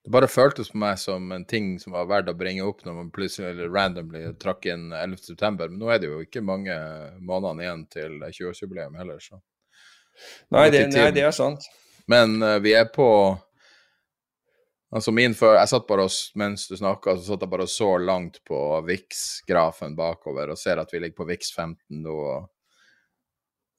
Det 0.06 0.12
bare 0.14 0.30
føltes 0.30 0.70
på 0.72 0.78
meg 0.80 0.96
som 1.02 1.32
en 1.34 1.44
ting 1.44 1.74
som 1.82 1.92
var 1.92 2.06
verdt 2.08 2.30
å 2.30 2.36
bringe 2.38 2.64
opp 2.64 2.84
når 2.86 2.94
man 2.94 3.08
plutselig 3.12 3.50
eller 3.50 3.72
randomly 3.74 4.22
trakk 4.40 4.68
inn 4.70 4.92
11.9. 4.94 5.50
Men 5.58 5.80
nå 5.80 5.90
er 5.90 6.00
det 6.00 6.08
jo 6.12 6.22
ikke 6.22 6.44
mange 6.46 6.76
månedene 7.18 7.66
igjen 7.66 7.82
til 7.90 8.14
20-årsjubileum 8.22 8.96
heller, 9.00 9.20
så 9.20 9.42
Nei 10.54 10.70
det, 10.72 10.86
nei, 10.94 11.10
det 11.12 11.26
er 11.28 11.34
sant. 11.36 11.66
Men 12.08 12.38
uh, 12.40 12.56
vi 12.62 12.72
er 12.78 12.86
på 12.88 13.08
Altså 14.96 15.12
min 15.12 15.34
før, 15.36 15.58
Jeg 15.58 15.68
satt 15.68 15.88
bare 15.88 16.06
og, 16.08 16.18
mens 16.40 16.66
du 16.70 16.76
snakka, 16.78 17.18
så 17.18 17.32
satt 17.34 17.42
jeg 17.44 17.52
bare 17.52 17.66
og 17.66 17.72
så 17.72 17.88
langt 18.00 18.38
på 18.48 18.58
VIX-grafen 18.86 19.96
bakover 19.98 20.52
og 20.54 20.60
ser 20.60 20.80
at 20.80 20.92
vi 20.92 21.02
ligger 21.02 21.18
på 21.18 21.26
VIX 21.28 21.50
15 21.52 22.04
nå. 22.04 22.20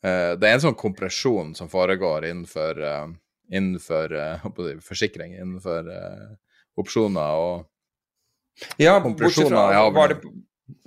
Uh, 0.05 0.33
det 0.37 0.45
er 0.45 0.57
en 0.57 0.65
sånn 0.67 0.77
kompresjon 0.77 1.55
som 1.57 1.71
foregår 1.71 2.27
innenfor 2.29 2.81
uh, 2.85 3.07
innenfor 3.49 4.13
uh, 4.13 4.45
forsikring, 4.85 5.33
innenfor 5.39 5.89
opsjoner 6.77 7.39
og 7.41 8.75
ja, 8.77 8.99
kompresjoner. 9.01 9.55
fra 9.55 9.87
var 9.95 10.13
det, 10.13 10.31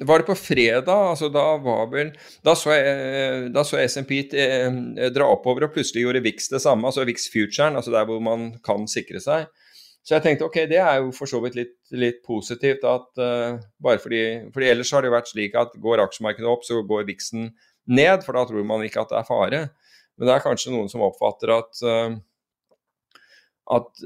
var 0.07 0.23
det 0.23 0.29
på 0.29 0.37
fredag? 0.39 0.91
altså 1.15 1.31
Da 1.33 1.45
var 1.63 1.89
vel 1.91 2.13
Da 2.47 2.55
så, 2.59 2.75
jeg, 2.77 3.51
da 3.55 3.65
så 3.67 3.81
SMP 3.83 4.21
dra 4.31 5.27
oppover, 5.33 5.67
og 5.67 5.75
plutselig 5.75 6.05
gjorde 6.05 6.23
VIX 6.23 6.53
det 6.55 6.63
samme. 6.63 6.87
altså 6.87 7.07
VIX 7.09 7.27
Futuren, 7.33 7.81
altså 7.81 7.95
der 7.95 8.07
hvor 8.07 8.23
man 8.23 8.53
kan 8.63 8.87
sikre 8.91 9.23
seg. 9.25 9.51
Så 10.07 10.17
jeg 10.17 10.25
tenkte 10.25 10.47
ok, 10.47 10.63
det 10.71 10.79
er 10.81 11.03
jo 11.03 11.11
for 11.15 11.29
så 11.29 11.43
vidt 11.45 11.59
litt, 11.59 11.77
litt 11.93 12.23
positivt. 12.27 12.87
at 12.89 13.21
uh, 13.21 13.61
bare 13.83 14.01
fordi, 14.01 14.23
fordi 14.55 14.71
Ellers 14.73 14.93
har 14.95 15.05
det 15.05 15.11
jo 15.11 15.17
vært 15.17 15.31
slik 15.33 15.59
at 15.61 15.77
går 15.83 16.03
aksjemarkedet 16.07 16.49
opp, 16.49 16.65
så 16.67 16.81
går 16.87 17.07
VIX-en 17.09 17.51
ned, 17.91 18.25
for 18.25 18.37
da 18.37 18.47
tror 18.49 18.67
man 18.67 18.85
ikke 18.87 19.05
at 19.05 19.13
det 19.13 19.21
er 19.21 19.29
fare. 19.29 19.63
Men 20.17 20.29
det 20.29 20.35
er 20.35 20.45
kanskje 20.45 20.73
noen 20.73 20.89
som 20.93 21.05
oppfatter 21.05 21.53
at 21.59 21.85
uh, 21.85 22.17
at, 23.71 24.01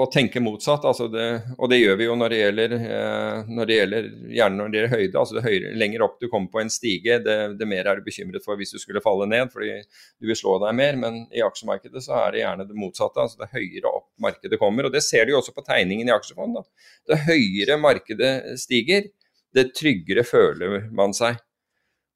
å 0.00 0.06
tenke 0.12 0.40
motsatt. 0.40 0.84
Altså 0.88 1.06
det, 1.12 1.26
og 1.58 1.68
det 1.70 1.80
gjør 1.80 1.98
vi 2.00 2.06
jo 2.06 2.14
når 2.16 2.32
det 2.32 2.38
gjelder, 2.38 2.74
eh, 2.80 3.50
når 3.52 3.68
det 3.68 3.76
gjelder 3.76 4.06
gjerne 4.38 4.58
når 4.58 4.70
det 4.70 4.78
gjelder 4.78 4.94
høyde. 4.94 5.18
altså 5.20 5.36
det 5.36 5.44
høyre, 5.44 5.72
Lenger 5.82 6.04
opp 6.06 6.16
du 6.22 6.28
kommer 6.32 6.52
på 6.54 6.62
en 6.62 6.72
stige, 6.72 7.18
det, 7.24 7.36
det, 7.60 7.68
mer 7.68 7.90
er 7.90 8.00
du 8.00 8.06
bekymret 8.06 8.46
for 8.46 8.60
hvis 8.60 8.72
du 8.72 8.80
skulle 8.80 9.04
falle 9.04 9.28
ned, 9.28 9.52
fordi 9.52 9.76
du 9.84 10.30
vil 10.30 10.40
slå 10.40 10.56
deg 10.64 10.78
mer. 10.80 10.96
Men 11.00 11.20
i 11.34 11.44
aksjemarkedet 11.44 12.04
så 12.06 12.16
er 12.22 12.32
det 12.32 12.42
gjerne 12.44 12.68
det 12.70 12.80
motsatte. 12.80 13.26
altså 13.26 13.44
Det 13.44 13.50
høyere 13.52 13.92
opp 13.92 14.08
markedet 14.24 14.60
kommer. 14.62 14.88
og 14.88 14.96
Det 14.96 15.04
ser 15.04 15.28
du 15.28 15.34
jo 15.34 15.40
også 15.42 15.56
på 15.56 15.66
tegningen 15.68 16.08
i 16.08 16.16
aksjefond. 16.16 16.60
Da. 16.60 16.88
Det 17.12 17.22
høyere 17.28 17.80
markedet 17.82 18.34
stiger, 18.62 19.10
det 19.54 19.68
tryggere 19.76 20.24
føler 20.26 20.88
man 20.96 21.12
seg. 21.16 21.36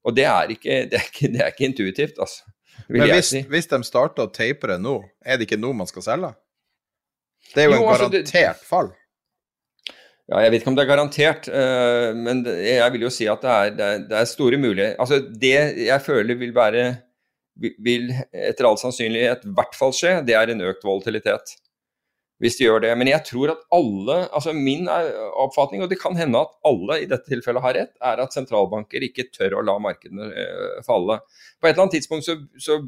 Og 0.09 0.17
det 0.17 0.25
er 0.31 0.57
ikke, 0.57 0.85
det 0.89 1.03
er 1.03 1.09
ikke, 1.13 1.35
det 1.35 1.45
er 1.45 1.53
ikke 1.53 1.69
intuitivt, 1.69 2.17
altså. 2.17 2.49
Men 2.89 3.11
hvis, 3.11 3.33
si. 3.35 3.41
hvis 3.51 3.67
de 3.69 3.83
starter 3.85 4.25
å 4.25 4.31
tape 4.33 4.71
det 4.71 4.79
nå, 4.81 5.01
er 5.21 5.37
det 5.37 5.49
ikke 5.49 5.59
nå 5.61 5.75
man 5.77 5.89
skal 5.91 6.05
selge? 6.07 6.31
Det 7.55 7.65
er 7.65 7.69
jo, 7.69 7.77
jo 7.77 7.83
en 7.83 7.93
altså, 7.93 8.09
garantert 8.09 8.65
fall. 8.67 8.91
Ja, 10.29 10.43
Jeg 10.45 10.53
vet 10.53 10.61
ikke 10.61 10.73
om 10.75 10.77
det 10.77 10.85
er 10.85 10.91
garantert, 10.91 11.47
uh, 11.49 12.11
men 12.17 12.43
jeg 12.45 12.93
vil 12.93 13.07
jo 13.07 13.13
si 13.13 13.29
at 13.31 13.45
det 13.45 13.53
er, 13.53 13.71
det 13.77 13.87
er, 13.87 14.03
det 14.11 14.19
er 14.19 14.29
store 14.29 14.59
muligheter. 14.61 14.99
Altså, 15.01 15.23
Det 15.45 15.55
jeg 15.87 16.05
føler 16.05 16.41
vil 16.41 16.55
være 16.57 16.89
vil 17.59 18.13
etter 18.31 18.69
all 18.69 18.79
sannsynlighet 18.79 19.47
i 19.49 19.55
hvert 19.57 19.75
fall 19.75 19.95
skje, 19.97 20.21
det 20.27 20.37
er 20.39 20.53
en 20.53 20.63
økt 20.69 20.85
volatilitet. 20.87 21.57
Hvis 22.39 22.55
de 22.55 22.69
gjør 22.69 22.85
det. 22.85 22.93
Men 22.95 23.11
jeg 23.11 23.25
tror 23.27 23.51
at 23.51 23.65
alle 23.75 24.19
altså 24.29 24.53
Min 24.55 24.87
oppfatning, 24.87 25.83
og 25.83 25.91
det 25.91 25.99
kan 25.99 26.15
hende 26.15 26.39
at 26.39 26.53
alle 26.69 27.01
i 27.03 27.09
dette 27.11 27.27
tilfellet 27.27 27.65
har 27.65 27.75
rett, 27.75 27.95
er 27.99 28.23
at 28.23 28.37
sentralbanker 28.37 29.03
ikke 29.09 29.27
tør 29.35 29.59
å 29.59 29.65
la 29.67 29.75
markedene 29.83 30.29
uh, 30.31 30.79
falle. 30.87 31.19
På 31.59 31.67
et 31.67 31.73
eller 31.73 31.89
annet 31.89 31.99
tidspunkt 31.99 32.29
så, 32.29 32.39
så 32.63 32.79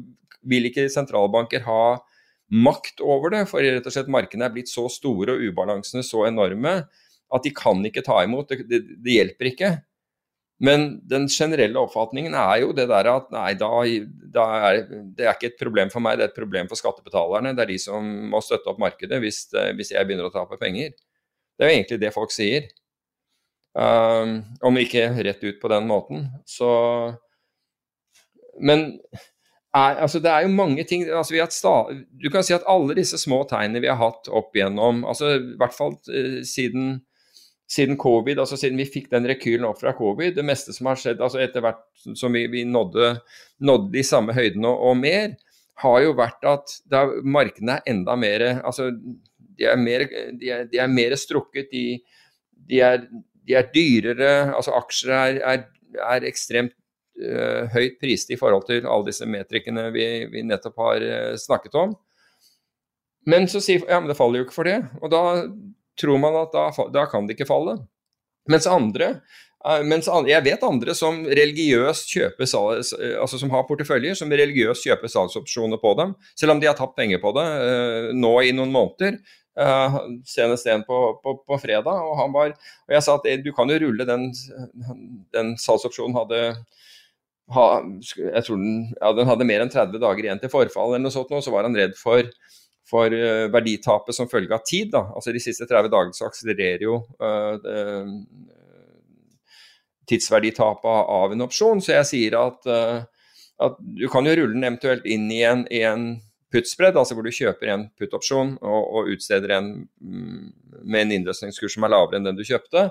vil 0.47 0.69
ikke 0.69 0.87
sentralbanker 0.93 1.65
ha 1.67 1.83
makt 2.51 3.01
over 3.03 3.33
det. 3.33 3.45
For 3.49 3.63
rett 3.63 3.87
og 3.87 3.95
slett 3.95 4.11
markedene 4.11 4.47
er 4.47 4.53
blitt 4.55 4.71
så 4.71 4.87
store 4.91 5.37
og 5.37 5.45
ubalansene 5.51 6.03
så 6.05 6.25
enorme 6.27 6.81
at 7.31 7.45
de 7.45 7.53
kan 7.55 7.79
ikke 7.87 8.03
ta 8.05 8.19
imot. 8.25 8.51
Det, 8.51 8.67
det, 8.67 8.81
det, 8.99 9.15
hjelper 9.15 9.51
ikke. 9.51 9.71
Men 10.61 10.99
den 11.09 11.25
generelle 11.31 11.81
oppfatningen 11.81 12.35
er 12.37 12.59
jo 12.61 12.73
det 12.77 12.85
der 12.91 13.07
at 13.09 13.31
nei, 13.33 13.53
da, 13.57 13.69
da 14.35 14.43
er, 14.67 14.81
det 15.17 15.25
er 15.25 15.33
ikke 15.33 15.53
et 15.53 15.61
problem 15.61 15.89
for 15.93 16.03
meg, 16.03 16.19
det 16.19 16.27
er 16.27 16.33
et 16.33 16.37
problem 16.37 16.69
for 16.69 16.77
skattebetalerne. 16.77 17.55
Det 17.57 17.63
er 17.65 17.71
de 17.71 17.79
som 17.81 18.11
må 18.29 18.43
støtte 18.45 18.69
opp 18.69 18.81
markedet 18.83 19.17
hvis, 19.23 19.47
hvis 19.79 19.95
jeg 19.95 20.05
begynner 20.05 20.29
å 20.29 20.35
tape 20.35 20.59
penger. 20.61 20.93
Det 21.57 21.65
er 21.65 21.71
jo 21.71 21.79
egentlig 21.79 22.01
det 22.03 22.13
folk 22.13 22.35
sier. 22.35 22.69
Um, 23.71 24.41
om 24.67 24.75
ikke 24.81 25.05
rett 25.23 25.43
ut 25.47 25.59
på 25.61 25.69
den 25.71 25.85
måten. 25.87 26.25
Så 26.43 26.69
Men 28.59 28.99
er, 29.71 30.01
altså 30.03 30.19
det 30.19 30.31
er 30.31 30.45
jo 30.45 30.55
mange 30.55 30.83
ting. 30.87 31.05
Altså 31.07 31.45
sta, 31.49 31.75
Du 32.23 32.29
kan 32.31 32.43
si 32.43 32.55
at 32.55 32.67
alle 32.69 32.97
disse 32.97 33.19
små 33.21 33.43
tegnene 33.49 33.81
vi 33.83 33.89
har 33.91 33.99
hatt 33.99 34.27
opp 34.27 34.55
igjennom, 34.55 35.05
altså 35.07 35.35
i 35.37 35.55
hvert 35.59 35.75
fall 35.75 35.95
uh, 35.95 36.41
siden, 36.47 36.99
siden, 37.71 37.97
covid, 37.97 38.39
altså 38.39 38.59
siden 38.59 38.81
vi 38.81 38.89
fikk 38.89 39.11
den 39.13 39.29
rekylen 39.31 39.67
opp 39.69 39.79
fra 39.79 39.95
covid, 39.95 40.35
det 40.35 40.45
meste 40.47 40.75
som 40.75 40.91
har 40.91 40.99
skjedd 40.99 41.23
altså 41.23 41.39
etter 41.39 41.63
hvert 41.63 41.85
som 42.19 42.35
vi, 42.35 42.45
vi 42.51 42.65
nådde, 42.67 43.15
nådde, 43.63 43.91
de 43.95 44.03
samme 44.03 44.35
høydene 44.35 44.67
og, 44.67 44.89
og, 44.91 44.97
mer, 44.99 45.37
har 45.81 46.01
jo 46.03 46.11
vært 46.13 46.43
at 46.45 46.73
er, 46.93 47.13
markedene 47.23 47.79
er 47.79 47.93
enda 47.93 48.13
mer 48.19 48.43
altså 48.59 48.91
de 48.91 49.69
er 49.69 49.79
mer, 49.79 50.03
de 50.39 50.49
er, 50.51 50.65
de 50.69 50.79
er 50.81 50.91
mer 50.91 51.15
strukket, 51.19 51.71
de, 51.71 52.01
de, 52.67 52.81
er, 52.81 53.05
er, 53.49 53.67
dyrere, 53.73 54.33
altså 54.55 54.75
aksjer 54.77 55.39
er, 55.39 55.65
er, 55.95 56.27
ekstremt 56.27 56.75
høyt 57.73 57.99
priste 58.01 58.35
i 58.35 58.39
forhold 58.39 58.65
til 58.69 58.87
alle 58.87 59.09
disse 59.09 59.27
metrikene 59.29 59.89
vi, 59.95 60.07
vi 60.31 60.45
nettopp 60.47 60.81
har 60.81 61.05
uh, 61.05 61.35
snakket 61.39 61.77
om. 61.79 61.95
Men 63.29 63.45
så 63.51 63.61
sier 63.61 63.85
ja, 63.85 63.99
men 64.01 64.09
det 64.09 64.17
faller 64.17 64.41
jo 64.41 64.47
ikke 64.47 64.57
for 64.57 64.69
det. 64.69 64.79
Og 65.01 65.13
da 65.13 65.23
tror 66.01 66.21
man 66.21 66.39
at 66.41 66.55
da, 66.55 66.67
da 66.93 67.05
kan 67.09 67.27
det 67.27 67.37
ikke 67.37 67.49
falle. 67.49 67.79
Mens 68.49 68.69
andre 68.69 69.15
Uh, 69.61 69.83
mens 69.85 70.07
jeg 70.25 70.41
vet 70.41 70.63
andre 70.65 70.93
som 70.97 71.19
religiøst 71.21 72.09
kjøper 72.09 72.47
altså 72.49 73.37
som 73.37 73.51
har 73.53 73.67
porteføljer 73.67 74.17
som 74.17 74.31
religiøst 74.33 74.87
kjøper 74.87 75.11
salgsopsjoner 75.13 75.77
på 75.77 75.91
dem, 75.99 76.15
selv 76.33 76.55
om 76.55 76.61
de 76.61 76.65
har 76.65 76.77
tapt 76.79 76.95
penger 76.97 77.21
på 77.21 77.29
det 77.37 77.45
nå 78.17 78.31
i 78.41 78.55
noen 78.57 78.73
måneder. 78.73 79.19
Uh, 79.51 79.99
senest 80.25 80.65
en 80.71 80.81
på, 80.87 80.97
på, 81.21 81.35
på, 81.45 81.57
fredag, 81.59 81.91
og 81.91 82.15
han 82.21 82.31
var 82.31 82.53
Og 82.55 82.93
jeg 82.95 83.03
sa 83.03 83.17
at 83.19 83.25
du 83.43 83.49
kan 83.53 83.69
jo 83.69 83.81
rulle 83.83 84.05
den, 84.07 84.29
den 85.35 85.57
salgsopsjonen 85.59 86.15
hadde 86.15 86.39
ha, 87.55 87.67
jeg 88.01 88.45
tror 88.47 88.59
den, 88.61 88.81
ja, 88.95 89.11
den 89.17 89.29
hadde 89.29 89.47
mer 89.47 89.63
enn 89.63 89.71
30 89.73 90.01
dager 90.01 90.27
igjen 90.27 90.41
til 90.41 90.51
forfall, 90.53 90.95
eller 90.95 91.05
noe 91.05 91.13
sånt, 91.13 91.31
og 91.35 91.43
så 91.45 91.53
var 91.53 91.67
han 91.67 91.77
redd 91.77 91.97
for 91.99 92.27
for 92.91 93.13
uh, 93.13 93.47
verditapet 93.53 94.15
som 94.15 94.27
følge 94.27 94.55
av 94.55 94.65
tid. 94.67 94.89
Da. 94.91 95.05
Altså 95.15 95.31
De 95.31 95.39
siste 95.39 95.67
30 95.69 95.91
dagene 95.93 96.17
så 96.17 96.27
akselererer 96.27 96.83
jo 96.83 96.97
uh, 97.23 98.09
tidsverditapet 100.11 101.13
av 101.15 101.31
en 101.31 101.45
opsjon. 101.45 101.79
Så 101.83 101.93
jeg 101.95 102.09
sier 102.09 102.35
at, 102.41 102.67
at, 102.67 103.77
du 103.79 104.07
kan 104.11 104.27
jo 104.27 104.33
rulle 104.35 104.57
den 104.57 104.67
eventuelt 104.67 105.05
inn 105.07 105.29
i 105.31 105.39
en, 105.47 105.63
i 105.71 105.85
en 105.87 106.09
puttspredd, 106.51 106.97
altså 106.99 107.15
hvor 107.15 107.23
du 107.23 107.31
kjøper 107.31 107.71
en 107.71 107.85
puttopsjon 107.99 108.57
og, 108.59 108.81
og, 108.81 109.11
utsteder 109.13 109.55
en 109.55 109.69
mm, 110.01 110.41
med 110.83 111.05
en 111.05 111.15
innløsningskurs 111.19 111.77
som 111.77 111.87
er 111.87 111.93
lavere 111.93 112.19
enn 112.19 112.27
den 112.27 112.39
du 112.39 112.43
kjøpte. 112.43 112.89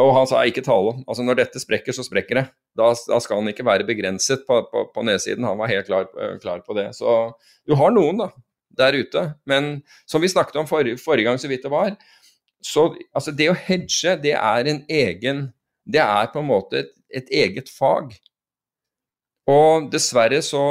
Og 0.00 0.14
han 0.16 0.28
sa 0.28 0.40
ikke 0.48 0.64
tale. 0.64 0.94
Altså 1.04 1.24
når 1.26 1.42
dette 1.42 1.60
sprekker, 1.60 1.92
så 1.92 2.04
sprekker 2.06 2.38
det. 2.38 2.46
Da, 2.78 2.92
da 3.10 3.18
skal 3.20 3.42
han 3.42 3.50
ikke 3.52 3.66
være 3.66 3.84
begrenset 3.88 4.46
på, 4.48 4.62
på, 4.70 4.86
på 4.94 5.04
nedsiden. 5.04 5.44
Han 5.44 5.60
var 5.60 5.68
helt 5.68 5.88
klar, 5.90 6.08
klar, 6.40 6.62
på 6.64 6.76
det. 6.78 6.88
Så 6.96 7.12
du 7.68 7.76
har 7.76 7.92
noen, 7.92 8.24
da 8.24 8.30
der 8.76 8.96
ute. 8.96 9.24
Men 9.44 9.82
som 10.06 10.22
vi 10.22 10.28
snakket 10.28 10.56
om 10.56 10.68
forrige, 10.68 11.00
forrige 11.00 11.28
gang, 11.28 11.38
så 11.38 11.48
vidt 11.48 11.62
det 11.66 11.72
var, 11.72 11.94
så 12.62 12.88
altså 13.14 13.34
det 13.36 13.50
å 13.50 13.58
hedge, 13.58 14.16
det 14.22 14.36
er 14.38 14.70
en 14.70 14.84
egen 14.88 15.50
Det 15.82 15.98
er 15.98 16.28
på 16.30 16.38
en 16.38 16.46
måte 16.46 16.78
et, 16.78 16.90
et 17.10 17.30
eget 17.34 17.68
fag. 17.68 18.12
Og 19.50 19.88
dessverre 19.90 20.38
så 20.46 20.62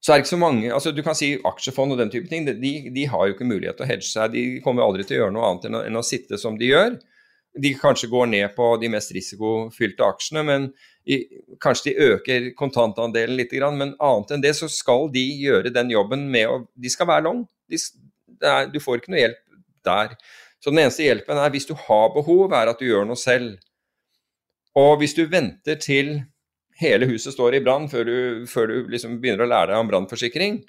så 0.00 0.12
er 0.12 0.16
det 0.16 0.22
ikke 0.22 0.30
så 0.30 0.36
mange 0.40 0.70
altså 0.72 0.92
Du 0.94 1.02
kan 1.04 1.16
si 1.18 1.34
aksjefond 1.44 1.92
og 1.92 1.98
den 1.98 2.12
type 2.12 2.30
ting. 2.30 2.46
De, 2.46 2.70
de 2.94 3.06
har 3.10 3.26
jo 3.26 3.34
ikke 3.34 3.48
mulighet 3.48 3.76
til 3.76 3.84
å 3.84 3.90
hedge 3.90 4.06
seg. 4.06 4.30
De 4.32 4.44
kommer 4.62 4.86
aldri 4.86 5.02
til 5.02 5.18
å 5.18 5.24
gjøre 5.24 5.34
noe 5.34 5.48
annet 5.48 5.66
enn 5.66 5.80
å, 5.80 5.82
enn 5.88 5.98
å 5.98 6.06
sitte 6.06 6.38
som 6.38 6.54
de 6.60 6.70
gjør. 6.70 6.94
De 7.58 7.72
kanskje 7.74 8.10
går 8.10 8.28
ned 8.30 8.52
på 8.54 8.66
de 8.78 8.90
mest 8.92 9.10
risikofylte 9.14 10.06
aksjene, 10.06 10.44
men 10.46 10.68
i, 11.02 11.24
kanskje 11.62 11.90
de 11.90 12.10
øker 12.12 12.50
kontantandelen 12.58 13.34
litt, 13.38 13.54
men 13.74 13.96
annet 13.98 14.34
enn 14.36 14.44
det 14.44 14.52
så 14.58 14.68
skal 14.70 15.08
de 15.10 15.24
gjøre 15.40 15.72
den 15.74 15.90
jobben 15.90 16.28
med 16.30 16.46
å 16.46 16.60
De 16.74 16.92
skal 16.92 17.08
være 17.10 17.26
long. 17.26 17.42
De, 17.66 17.80
er, 18.44 18.68
du 18.70 18.78
får 18.80 19.00
ikke 19.00 19.14
noe 19.14 19.24
hjelp 19.24 19.40
der. 19.86 20.14
Så 20.60 20.70
den 20.70 20.82
eneste 20.84 21.06
hjelpen 21.06 21.40
er 21.40 21.52
hvis 21.52 21.66
du 21.66 21.74
har 21.74 22.12
behov, 22.14 22.52
er 22.52 22.70
at 22.70 22.80
du 22.80 22.86
gjør 22.86 23.08
noe 23.08 23.18
selv. 23.18 23.56
Og 24.78 25.00
hvis 25.00 25.16
du 25.16 25.24
venter 25.30 25.80
til 25.80 26.20
hele 26.80 27.08
huset 27.10 27.34
står 27.34 27.56
i 27.56 27.64
brann 27.64 27.88
før 27.92 28.06
du, 28.06 28.18
før 28.48 28.70
du 28.70 28.92
liksom 28.92 29.18
begynner 29.20 29.44
å 29.44 29.50
lære 29.50 29.72
deg 29.72 29.82
om 29.82 29.90
brannforsikring, 29.90 30.60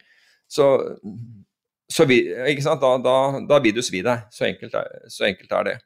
så, 0.51 0.67
så 1.91 2.07
da, 2.07 2.91
da, 3.03 3.15
da, 3.47 3.59
vil 3.63 3.75
du 3.77 3.83
svi 3.85 4.01
deg. 4.03 4.27
Så 4.33 4.47
enkelt 4.49 4.75
er, 4.79 4.91
så 5.11 5.27
enkelt 5.29 5.55
er 5.59 5.69
det. 5.69 5.77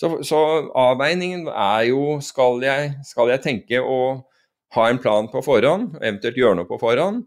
Så, 0.00 0.08
så, 0.24 0.38
avveiningen 0.80 1.44
er 1.52 1.90
jo 1.90 2.18
skal 2.24 2.62
jeg, 2.64 2.94
skal 3.04 3.34
jeg 3.34 3.44
tenke 3.44 3.82
å 3.84 4.00
ha 4.76 4.84
en 4.88 5.00
plan 5.02 5.26
på 5.28 5.42
forhånd, 5.44 5.98
eventuelt 6.00 6.38
gjøre 6.40 6.56
noe 6.56 6.68
på 6.68 6.78
forhånd, 6.80 7.26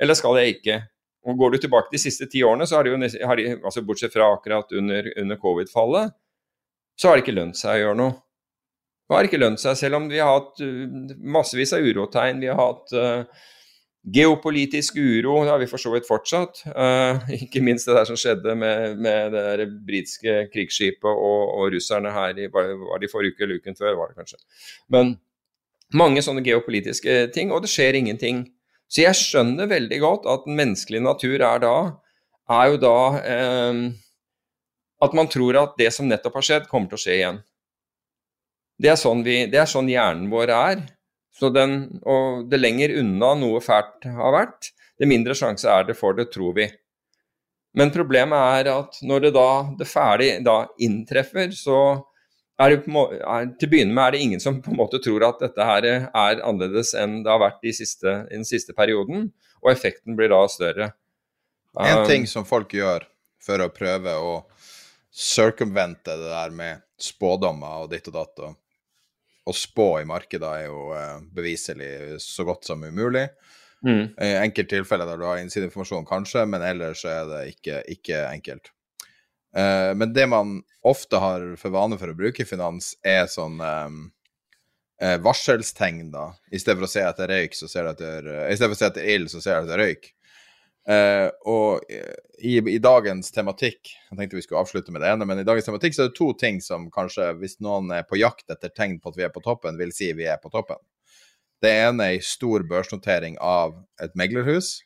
eller 0.00 0.16
skal 0.16 0.38
jeg 0.40 0.56
ikke? 0.56 0.78
Og 1.26 1.36
Går 1.40 1.52
du 1.52 1.58
tilbake 1.64 1.92
de 1.92 2.00
siste 2.00 2.28
ti 2.30 2.40
årene, 2.46 2.68
så 2.68 2.78
har 2.78 2.86
de 2.86 2.94
jo, 2.94 3.00
har 3.26 3.36
de, 3.36 3.48
altså 3.58 3.82
bortsett 3.84 4.14
fra 4.14 4.30
akkurat 4.32 4.70
under, 4.78 5.10
under 5.20 5.40
covid-fallet, 5.42 6.14
så 6.96 7.10
har 7.10 7.18
det 7.18 7.26
ikke 7.26 7.36
lønt 7.36 7.58
seg 7.58 7.74
å 7.74 7.82
gjøre 7.82 7.98
noe. 8.00 8.14
Det 9.06 9.14
har 9.14 9.28
ikke 9.28 9.42
lønt 9.42 9.60
seg, 9.62 9.76
selv 9.78 10.00
om 10.00 10.08
vi 10.10 10.22
har 10.22 10.32
hatt 10.32 10.62
uh, 10.64 10.86
massevis 11.36 11.74
av 11.76 11.84
urotegn. 11.84 12.40
Vi 12.42 12.48
har 12.50 12.58
hatt 12.58 12.94
uh, 12.96 13.44
Geopolitisk 14.06 15.00
uro 15.02 15.40
det 15.42 15.50
har 15.50 15.58
vi 15.58 15.66
for 15.66 15.82
så 15.82 15.90
vidt 15.90 16.06
fortsatt. 16.06 16.60
Uh, 16.70 17.18
ikke 17.34 17.62
minst 17.64 17.88
det 17.88 17.96
der 17.96 18.06
som 18.06 18.18
skjedde 18.20 18.54
med, 18.54 19.00
med 19.02 19.34
det 19.34 19.44
der 19.46 19.72
britiske 19.88 20.36
krigsskipet 20.52 21.10
og, 21.10 21.42
og, 21.56 21.72
russerne 21.74 22.12
her 22.14 22.38
i, 22.38 22.46
var, 22.52 22.70
det 23.02 23.10
forrige 23.10 23.34
uke 23.34 23.46
eller 23.46 23.58
uken 23.58 23.78
før, 23.78 23.96
var 23.98 24.12
det 24.12 24.20
kanskje. 24.20 24.38
Men 24.94 25.16
mange 25.94 26.22
sånne 26.22 26.44
geopolitiske 26.46 27.18
ting, 27.34 27.50
og 27.50 27.64
det 27.64 27.72
skjer 27.72 27.98
ingenting. 27.98 28.44
Så 28.86 29.02
jeg 29.02 29.18
skjønner 29.18 29.70
veldig 29.70 29.98
godt 30.02 30.28
at 30.30 30.46
den 30.46 30.58
menneskelige 30.58 31.02
natur 31.02 31.42
er 31.42 31.62
da 31.62 31.76
er 32.46 32.70
jo 32.70 32.78
da 32.78 32.98
eh, 33.26 33.78
at 35.02 35.14
man 35.18 35.28
tror 35.28 35.58
at 35.60 35.74
det 35.78 35.90
som 35.94 36.08
nettopp 36.08 36.38
har 36.38 36.46
skjedd, 36.46 36.68
kommer 36.70 36.90
til 36.90 36.98
å 36.98 37.02
skje 37.02 37.16
igjen. 37.18 37.40
Det 38.80 38.92
er 38.92 39.00
sånn, 39.00 39.24
vi, 39.24 39.38
det 39.50 39.60
er 39.60 39.68
sånn 39.70 39.88
hjernen 39.90 40.28
vår 40.32 40.52
er. 40.52 40.84
Så 41.36 41.50
den, 41.52 42.00
og 42.08 42.46
det 42.50 42.60
lenger 42.62 42.96
unna 43.02 43.34
noe 43.36 43.60
fælt 43.64 44.08
har 44.08 44.34
vært, 44.34 44.70
det 44.96 45.08
mindre 45.08 45.36
sjanse 45.36 45.68
er 45.68 45.84
det 45.88 45.96
for 45.98 46.16
det, 46.16 46.30
tror 46.32 46.54
vi. 46.56 46.68
Men 47.76 47.92
problemet 47.92 48.62
er 48.62 48.70
at 48.72 48.96
når 49.04 49.26
det 49.26 49.32
da 49.36 49.48
det 49.76 49.88
ferdig 49.90 50.30
da 50.46 50.62
inntreffer, 50.80 51.52
så 51.52 51.80
er 52.56 52.72
det 52.72 52.78
er, 52.88 53.50
til 53.60 53.68
å 53.68 53.72
begynne 53.72 53.92
med 53.92 54.06
er 54.06 54.14
det 54.14 54.22
ingen 54.24 54.40
som 54.40 54.62
på 54.64 54.72
en 54.72 54.78
måte 54.78 55.00
tror 55.04 55.26
at 55.28 55.42
dette 55.44 55.66
her 55.68 55.84
er 55.92 56.40
annerledes 56.40 56.94
enn 56.96 57.18
det 57.24 57.28
har 57.28 57.42
vært 57.42 57.66
i, 57.68 57.74
siste, 57.76 58.22
i 58.30 58.38
den 58.38 58.48
siste 58.48 58.72
perioden, 58.76 59.28
og 59.60 59.72
effekten 59.74 60.16
blir 60.16 60.32
da 60.32 60.40
større. 60.48 60.94
En 61.76 62.00
um, 62.00 62.06
ting 62.08 62.24
som 62.30 62.48
folk 62.48 62.72
gjør 62.72 63.04
for 63.44 63.60
å 63.60 63.68
prøve 63.74 64.16
å 64.16 64.36
circumvente 65.12 66.16
det 66.16 66.30
der 66.32 66.54
med 66.56 66.80
spådommer 67.00 67.84
og 67.84 67.92
ditt 67.92 68.08
og 68.08 68.16
datt 68.16 68.40
og 68.46 68.56
å 69.46 69.54
spå 69.54 69.90
i 70.00 70.06
markedet 70.08 70.48
er 70.48 70.64
jo 70.66 70.88
uh, 70.90 71.20
beviselig 71.34 72.18
så 72.22 72.46
godt 72.48 72.66
som 72.66 72.82
umulig. 72.82 73.28
Mm. 73.86 74.16
I 74.18 74.32
enkelte 74.40 74.74
tilfeller 74.74 75.06
der 75.06 75.20
du 75.20 75.26
har 75.28 75.38
innsideinformasjon, 75.38 76.06
kanskje, 76.08 76.42
men 76.50 76.64
ellers 76.66 77.04
er 77.06 77.28
det 77.30 77.42
ikke, 77.52 77.82
ikke 77.92 78.24
enkelt. 78.30 78.72
Uh, 79.56 79.92
men 79.94 80.12
det 80.16 80.26
man 80.28 80.58
ofte 80.86 81.20
har 81.22 81.46
for 81.60 81.74
vane 81.74 81.98
for 82.00 82.10
å 82.10 82.18
bruke 82.18 82.42
i 82.42 82.48
finans, 82.48 82.94
er 83.06 83.28
sånn 83.30 83.60
um, 83.62 84.00
uh, 85.02 85.16
varselstegn, 85.22 86.10
da. 86.14 86.32
I 86.50 86.60
stedet 86.60 86.80
for 86.80 86.88
å 86.88 86.92
se 86.96 87.06
etter 87.06 87.30
røyk, 87.30 87.54
så 87.58 87.70
ser 87.70 87.86
du 87.86 87.94
etter 87.94 88.30
I 88.48 88.58
stedet 88.58 88.72
for 88.72 88.78
å 88.78 88.82
se 88.82 88.90
etter 88.90 89.10
ild, 89.14 89.30
så 89.32 89.44
ser 89.44 89.60
du 89.60 89.70
etter 89.70 89.84
røyk. 89.84 90.10
Uh, 90.86 91.28
og 91.50 91.82
i, 92.38 92.60
i, 92.60 92.76
dagens 92.78 93.32
tematikk 93.34 93.88
Jeg 93.90 94.18
tenkte 94.20 94.36
vi 94.38 94.42
skulle 94.44 94.60
avslutte 94.62 94.92
med 94.94 95.02
det 95.02 95.08
ene, 95.10 95.26
men 95.26 95.40
i 95.42 95.46
dagens 95.46 95.66
tematikk 95.66 95.96
så 95.96 96.04
er 96.04 96.12
det 96.12 96.18
to 96.18 96.28
ting 96.38 96.60
som 96.62 96.84
kanskje, 96.94 97.32
hvis 97.40 97.58
noen 97.64 97.90
er 97.96 98.04
på 98.06 98.20
jakt 98.20 98.52
etter 98.54 98.70
tegn 98.70 99.00
på 99.02 99.10
at 99.10 99.18
vi 99.18 99.24
er 99.26 99.32
på 99.34 99.42
toppen, 99.42 99.80
vil 99.80 99.90
si 99.94 100.12
vi 100.14 100.28
er 100.30 100.38
på 100.38 100.52
toppen. 100.52 100.78
Det 101.64 101.72
ene 101.72 102.06
er 102.06 102.18
en 102.20 102.28
stor 102.28 102.62
børsnotering 102.70 103.34
av 103.42 103.74
et 104.02 104.14
meglerhus, 104.14 104.84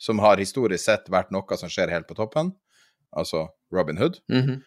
som 0.00 0.22
har 0.24 0.40
historisk 0.40 0.86
sett 0.86 1.12
vært 1.12 1.34
noe 1.34 1.58
som 1.60 1.70
skjer 1.70 1.92
helt 1.92 2.08
på 2.08 2.16
toppen, 2.16 2.54
altså 3.12 3.50
Robin 3.74 4.00
Hood. 4.00 4.22
Mm 4.32 4.42
-hmm. 4.46 4.62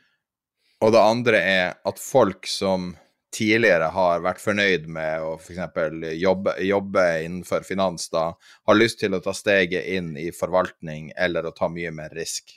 Og 0.86 0.92
det 0.92 1.02
andre 1.02 1.40
er 1.40 1.74
at 1.86 2.00
folk 2.00 2.48
som 2.48 2.94
tidligere 3.36 3.92
har 3.92 4.24
vært 4.24 4.42
fornøyd 4.44 4.86
med 4.92 5.24
å 5.26 5.36
f.eks. 5.36 5.60
Jobbe, 6.22 6.56
jobbe 6.64 7.06
innenfor 7.26 7.66
finans, 7.68 8.08
da 8.14 8.30
har 8.40 8.78
lyst 8.80 9.02
til 9.04 9.18
å 9.18 9.22
ta 9.24 9.34
steget 9.36 9.88
inn 9.98 10.14
i 10.18 10.30
forvaltning 10.36 11.12
eller 11.16 11.48
å 11.48 11.56
ta 11.56 11.70
mye 11.72 11.92
mer 11.96 12.16
risk. 12.16 12.56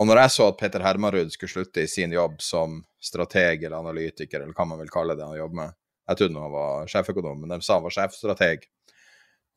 Og 0.00 0.08
når 0.08 0.22
jeg 0.22 0.32
så 0.32 0.48
at 0.48 0.60
Peter 0.60 0.80
Hermarud 0.84 1.32
skulle 1.32 1.52
slutte 1.52 1.84
i 1.84 1.90
sin 1.90 2.12
jobb 2.16 2.38
som 2.40 2.78
strateg 3.04 3.66
eller 3.66 3.82
analytiker, 3.82 4.40
eller 4.40 4.56
hva 4.56 4.68
man 4.68 4.80
vil 4.80 4.92
kalle 4.92 5.16
det 5.16 5.26
han 5.26 5.36
jobber 5.36 5.60
med 5.64 5.76
Jeg 6.10 6.18
trodde 6.18 6.42
han 6.42 6.54
var 6.54 6.88
sjeføkonom, 6.90 7.42
men 7.42 7.52
de 7.52 7.60
sa 7.62 7.76
han 7.76 7.84
var 7.84 7.94
sjefstrateg. 7.94 8.64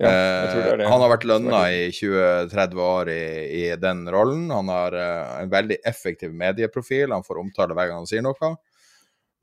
Ja, 0.01 0.09
det 0.09 0.75
det. 0.81 0.89
Han 0.89 1.01
har 1.01 1.11
vært 1.11 1.25
lønna 1.29 1.61
i 1.71 1.87
20-30 1.93 2.81
år 2.81 3.09
i, 3.13 3.23
i, 3.61 3.63
den 3.79 4.03
rollen. 4.11 4.49
Han 4.51 4.69
har 4.69 4.95
uh, 4.97 5.39
en 5.39 5.51
veldig 5.53 5.79
effektiv 5.85 6.33
medieprofil. 6.33 7.13
Han 7.13 7.25
får 7.25 7.41
omtale 7.41 7.77
hver 7.77 7.89
gang 7.89 8.03
han 8.03 8.09
sier 8.09 8.25
noe. 8.25 8.53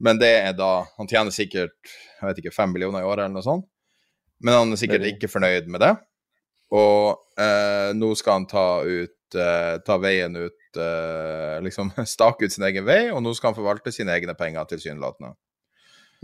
Men 0.01 0.20
det 0.20 0.31
er 0.40 0.55
da 0.56 0.86
Han 0.97 1.09
tjener 1.09 1.35
sikkert 1.35 1.77
jeg 2.20 2.28
vet 2.28 2.40
ikke, 2.43 2.55
fem 2.55 2.72
millioner 2.72 3.05
i 3.05 3.09
året 3.09 3.24
eller 3.24 3.39
noe 3.39 3.44
sånt. 3.47 3.66
Men 4.44 4.56
han 4.56 4.72
er 4.74 4.81
sikkert 4.81 5.06
ikke 5.09 5.28
fornøyd 5.28 5.68
med 5.72 5.81
det. 5.85 5.94
Og 6.77 7.40
eh, 7.40 7.90
nå 7.97 8.10
skal 8.16 8.39
han 8.39 8.48
ta 8.48 8.66
ut 8.85 9.36
eh, 9.36 9.77
ta 9.85 9.97
veien 10.01 10.36
ut 10.36 10.81
eh, 10.81 11.56
Liksom 11.64 11.93
stake 12.14 12.44
ut 12.47 12.55
sin 12.55 12.66
egen 12.68 12.86
vei, 12.86 13.02
og 13.10 13.22
nå 13.24 13.32
skal 13.36 13.51
han 13.51 13.59
forvalte 13.59 13.93
sine 13.94 14.14
egne 14.14 14.36
penger, 14.39 14.68
tilsynelatende. 14.70 15.32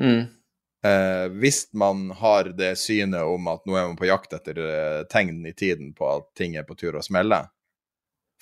Mm. 0.00 0.26
Eh, 0.86 1.28
hvis 1.40 1.72
man 1.72 2.10
har 2.10 2.52
det 2.56 2.74
synet 2.78 3.24
om 3.24 3.48
at 3.50 3.64
nå 3.66 3.76
er 3.76 3.88
man 3.88 3.98
på 3.98 4.08
jakt 4.08 4.36
etter 4.36 4.60
eh, 4.60 5.02
tegn 5.10 5.40
i 5.48 5.54
tiden 5.56 5.94
på 5.96 6.08
at 6.18 6.28
ting 6.36 6.56
er 6.56 6.66
på 6.68 6.76
tur 6.76 6.98
å 6.98 7.04
smelle 7.04 7.46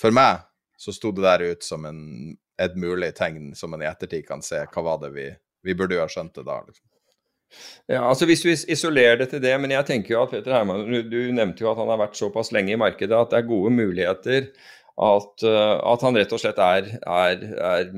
For 0.01 0.15
meg 0.15 0.43
så 0.77 0.93
sto 0.93 1.13
det 1.15 1.23
der 1.23 1.45
ut 1.55 1.63
som 1.65 1.87
en 1.87 2.01
et 2.63 2.77
mulig 2.79 3.13
tegn 3.19 3.53
som 3.59 3.73
man 3.75 3.83
i 3.83 3.89
ettertid 3.89 4.27
kan 4.29 4.43
se. 4.45 4.63
Hva 4.71 4.85
var 4.87 5.01
det 5.03 5.15
vi, 5.15 5.29
vi 5.67 5.77
burde 5.79 5.99
jo 5.99 6.05
ha 6.05 6.11
skjønt 6.11 6.37
det 6.39 6.47
da? 6.47 6.61
liksom. 6.67 6.87
Ja, 7.87 8.01
altså 8.09 8.27
Hvis 8.27 8.43
du 8.43 8.51
isolerer 8.51 9.19
det 9.21 9.29
til 9.31 9.43
det, 9.45 9.55
men 9.61 9.75
jeg 9.75 9.87
tenker 9.87 10.15
jo 10.15 10.23
at 10.25 10.33
Peter 10.33 10.57
Herman, 10.57 10.87
du, 11.11 11.19
nevnte 11.37 11.65
jo 11.65 11.71
at 11.71 11.79
han 11.79 11.91
har 11.93 12.01
vært 12.01 12.19
såpass 12.19 12.51
lenge 12.55 12.75
i 12.75 12.81
markedet 12.81 13.15
at 13.15 13.31
det 13.31 13.43
er 13.43 13.51
gode 13.51 13.71
muligheter 13.75 14.49
at, 14.95 15.45
uh, 15.45 15.77
at 15.93 16.07
han 16.07 16.19
rett 16.19 16.33
og 16.35 16.41
slett 16.41 16.59
er, 16.63 16.89
er, 17.03 17.45
er, 17.75 17.93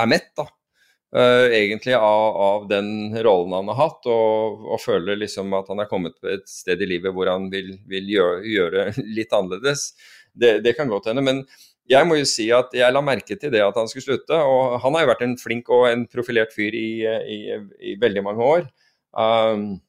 er 0.00 0.10
mett. 0.10 0.28
da. 0.38 0.48
Uh, 1.12 1.52
egentlig 1.52 1.92
av, 1.92 2.36
av, 2.40 2.62
den 2.70 3.12
rollen 3.24 3.52
han 3.52 3.68
har 3.68 3.80
hatt, 3.82 4.06
og, 4.08 4.62
og, 4.64 4.78
føler 4.80 5.20
liksom 5.20 5.52
at 5.58 5.68
han 5.68 5.82
er 5.84 5.90
kommet 5.90 6.16
på 6.16 6.30
et 6.32 6.46
sted 6.48 6.80
i 6.80 6.88
livet 6.88 7.12
hvor 7.12 7.28
han 7.28 7.50
vil, 7.52 7.74
vil 7.88 8.08
gjøre, 8.14 8.38
gjøre, 8.48 8.86
litt 9.18 9.36
annerledes. 9.36 9.90
Det, 10.32 10.58
det 10.64 10.72
kan 10.78 10.88
godt 10.88 11.10
hende. 11.10 11.24
Men 11.24 11.44
jeg 11.90 12.06
må 12.06 12.16
jo 12.18 12.26
si 12.28 12.46
at 12.54 12.74
jeg 12.76 12.94
la 12.94 13.02
merke 13.04 13.36
til 13.38 13.50
det 13.52 13.62
at 13.64 13.78
han 13.78 13.88
skulle 13.90 14.04
slutte. 14.06 14.36
Og 14.38 14.78
han 14.82 14.96
har 14.96 15.04
jo 15.04 15.12
vært 15.12 15.24
en 15.26 15.38
flink 15.40 15.70
og 15.74 15.88
en 15.90 16.04
profilert 16.10 16.54
fyr 16.54 16.76
i, 16.78 16.90
i, 17.06 17.38
i 17.92 17.96
veldig 18.00 18.22
mange 18.26 18.50
år. 18.56 18.68
Um, 19.12 19.80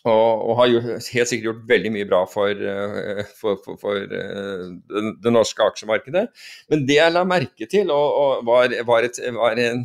og, 0.00 0.46
og, 0.48 0.52
har 0.56 0.68
jo 0.70 0.80
helt 0.80 1.28
sikkert 1.28 1.44
gjort 1.44 1.64
veldig 1.68 1.90
mye 1.92 2.06
bra 2.08 2.22
for, 2.30 2.56
uh, 2.56 3.24
for, 3.36 3.58
for, 3.64 3.80
for 3.82 3.98
uh, 4.00 4.68
det, 4.70 5.02
det, 5.20 5.32
norske 5.34 5.66
aksjemarkedet. 5.66 6.28
Men 6.72 6.86
det 6.88 6.96
jeg 6.96 7.16
la 7.16 7.24
merke 7.28 7.68
til, 7.68 7.90
og, 7.92 8.06
og 8.22 8.46
var, 8.48 8.72
var, 8.88 9.08
et, 9.10 9.20
var 9.36 9.60
en, 9.60 9.84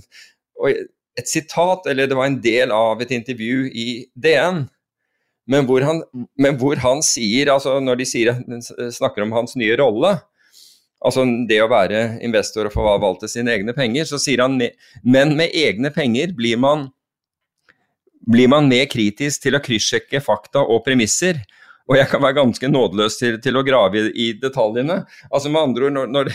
et, 0.72 1.28
sitat, 1.28 1.90
eller 1.92 2.08
det 2.08 2.20
var 2.20 2.32
en 2.32 2.40
del 2.44 2.72
av 2.76 3.04
et 3.04 3.12
intervju 3.18 3.66
i 3.74 3.90
DN, 4.16 4.64
men 5.52 5.68
hvor 5.68 5.84
han, 5.86 6.00
men 6.42 6.56
hvor 6.62 6.80
han 6.82 7.04
sier, 7.06 7.52
altså 7.54 7.76
når 7.84 8.00
de 8.00 8.08
sier, 8.10 8.40
snakker 8.96 9.26
om 9.26 9.36
hans 9.36 9.54
nye 9.60 9.76
rolle, 9.78 10.16
altså 11.06 11.26
det 11.50 11.62
å 11.64 11.70
være 11.72 12.04
investor 12.26 12.70
og 12.70 12.76
forvalte 12.76 13.30
sine 13.32 13.54
egne 13.54 13.76
penger, 13.78 14.08
så 14.10 14.20
sier 14.22 14.44
han 14.44 14.58
men 14.58 15.36
med 15.38 15.54
egne 15.56 15.94
penger 15.94 16.34
blir 16.38 16.60
man 16.62 16.90
blir 18.26 18.50
man 18.50 18.70
mer 18.70 18.88
kritisk 18.90 19.44
til 19.44 19.58
å 19.58 19.62
kryssjekke 19.62 20.22
fakta 20.24 20.64
og 20.66 20.82
premisser. 20.86 21.44
Og 21.86 22.00
jeg 22.00 22.10
kan 22.10 22.22
være 22.24 22.40
ganske 22.40 22.68
nådeløs 22.72 23.20
til, 23.20 23.36
til 23.44 23.60
å 23.60 23.62
grave 23.66 24.00
i, 24.00 24.06
i, 24.24 24.28
detaljene. 24.42 25.04
Altså 25.30 25.52
med 25.54 25.62
andre 25.62 25.86
ord, 25.86 25.94
når, 25.94 26.08
når 26.16 26.32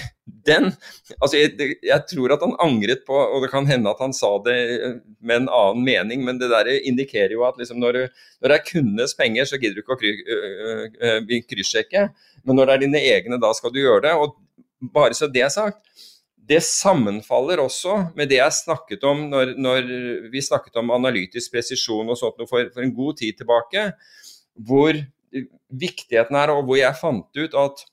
den 0.47 0.69
altså 1.17 1.41
jeg, 1.41 1.73
jeg, 1.83 2.05
tror 2.13 2.37
at 2.37 2.45
han 2.45 2.55
angret 2.63 3.03
på, 3.09 3.17
og 3.19 3.43
det 3.43 3.51
kan 3.51 3.67
hende 3.67 3.91
at 3.91 3.99
han 3.99 4.15
sa 4.15 4.31
det 4.45 4.55
med 5.19 5.41
en 5.41 5.49
annen 5.51 5.83
mening, 5.89 6.23
men 6.29 6.39
det 6.39 6.53
der 6.53 6.71
indikerer 6.79 7.35
jo 7.35 7.43
at 7.49 7.59
liksom 7.59 7.83
når, 7.83 7.99
når, 8.39 8.47
det 8.47 8.61
er 8.61 8.69
kundenes 8.69 9.17
penger, 9.19 9.51
så 9.51 9.59
gidder 9.59 9.81
du 9.81 9.83
ikke 9.83 9.97
å 9.97 10.01
kry, 10.05 10.15
øh, 10.37 10.87
øh, 11.11 11.35
kryssjekke. 11.51 12.07
Men 12.47 12.61
når 12.61 12.71
det 12.71 12.77
er 12.77 12.85
dine 12.87 13.03
egne, 13.17 13.43
da 13.43 13.51
skal 13.57 13.75
du 13.75 13.83
gjøre 13.83 14.05
det. 14.07 14.15
Og 14.23 14.39
bare 14.81 15.17
så 15.17 15.29
det 15.29 15.45
er 15.45 15.53
sagt, 15.53 15.85
det 16.51 16.63
sammenfaller 16.67 17.61
også 17.63 17.97
med 18.17 18.31
det 18.31 18.41
jeg 18.41 18.57
snakket 18.57 19.05
om 19.07 19.27
når, 19.31 19.55
når 19.61 19.91
vi 20.33 20.43
snakket 20.43 20.81
om 20.81 20.91
analytisk 20.97 21.53
presisjon 21.55 22.11
og 22.11 22.19
sånt 22.19 22.41
for, 22.49 22.71
for, 22.73 22.83
en 22.83 22.95
god 22.97 23.21
tid 23.21 23.39
tilbake, 23.39 23.91
hvor 24.57 24.99
viktigheten 25.71 26.39
er, 26.41 26.51
og 26.51 26.65
hvor 26.67 26.81
jeg 26.81 26.99
fant 26.99 27.43
ut 27.43 27.57
at 27.67 27.87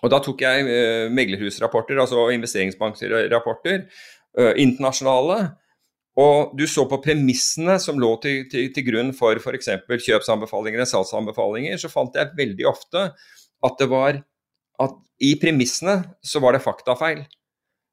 Og 0.00 0.08
da 0.08 0.16
tok 0.24 0.40
jeg 0.40 0.64
uh, 0.64 1.10
meglerhusrapporter, 1.12 1.98
altså 2.00 2.30
investeringsbankrapporter, 2.32 3.82
uh, 4.38 4.54
internasjonale. 4.56 5.36
Og 6.16 6.54
du 6.56 6.64
så 6.64 6.86
på 6.88 7.02
premissene 7.04 7.74
som 7.78 8.00
lå 8.00 8.14
til, 8.22 8.46
til, 8.48 8.70
til 8.72 8.86
grunn 8.86 9.12
for 9.12 9.36
f.eks. 9.36 9.68
kjøpsanbefalinger 10.06 10.86
og 10.86 10.88
salgsanbefalinger, 10.88 11.76
så 11.76 11.92
fant 11.92 12.16
jeg 12.16 12.32
veldig 12.38 12.66
ofte 12.70 13.10
at 13.60 13.76
det 13.76 13.90
var 13.92 14.22
at 14.80 14.96
i 15.20 15.34
premissene 15.40 16.00
så 16.24 16.40
var 16.42 16.56
det 16.56 16.64
faktafeil. 16.64 17.22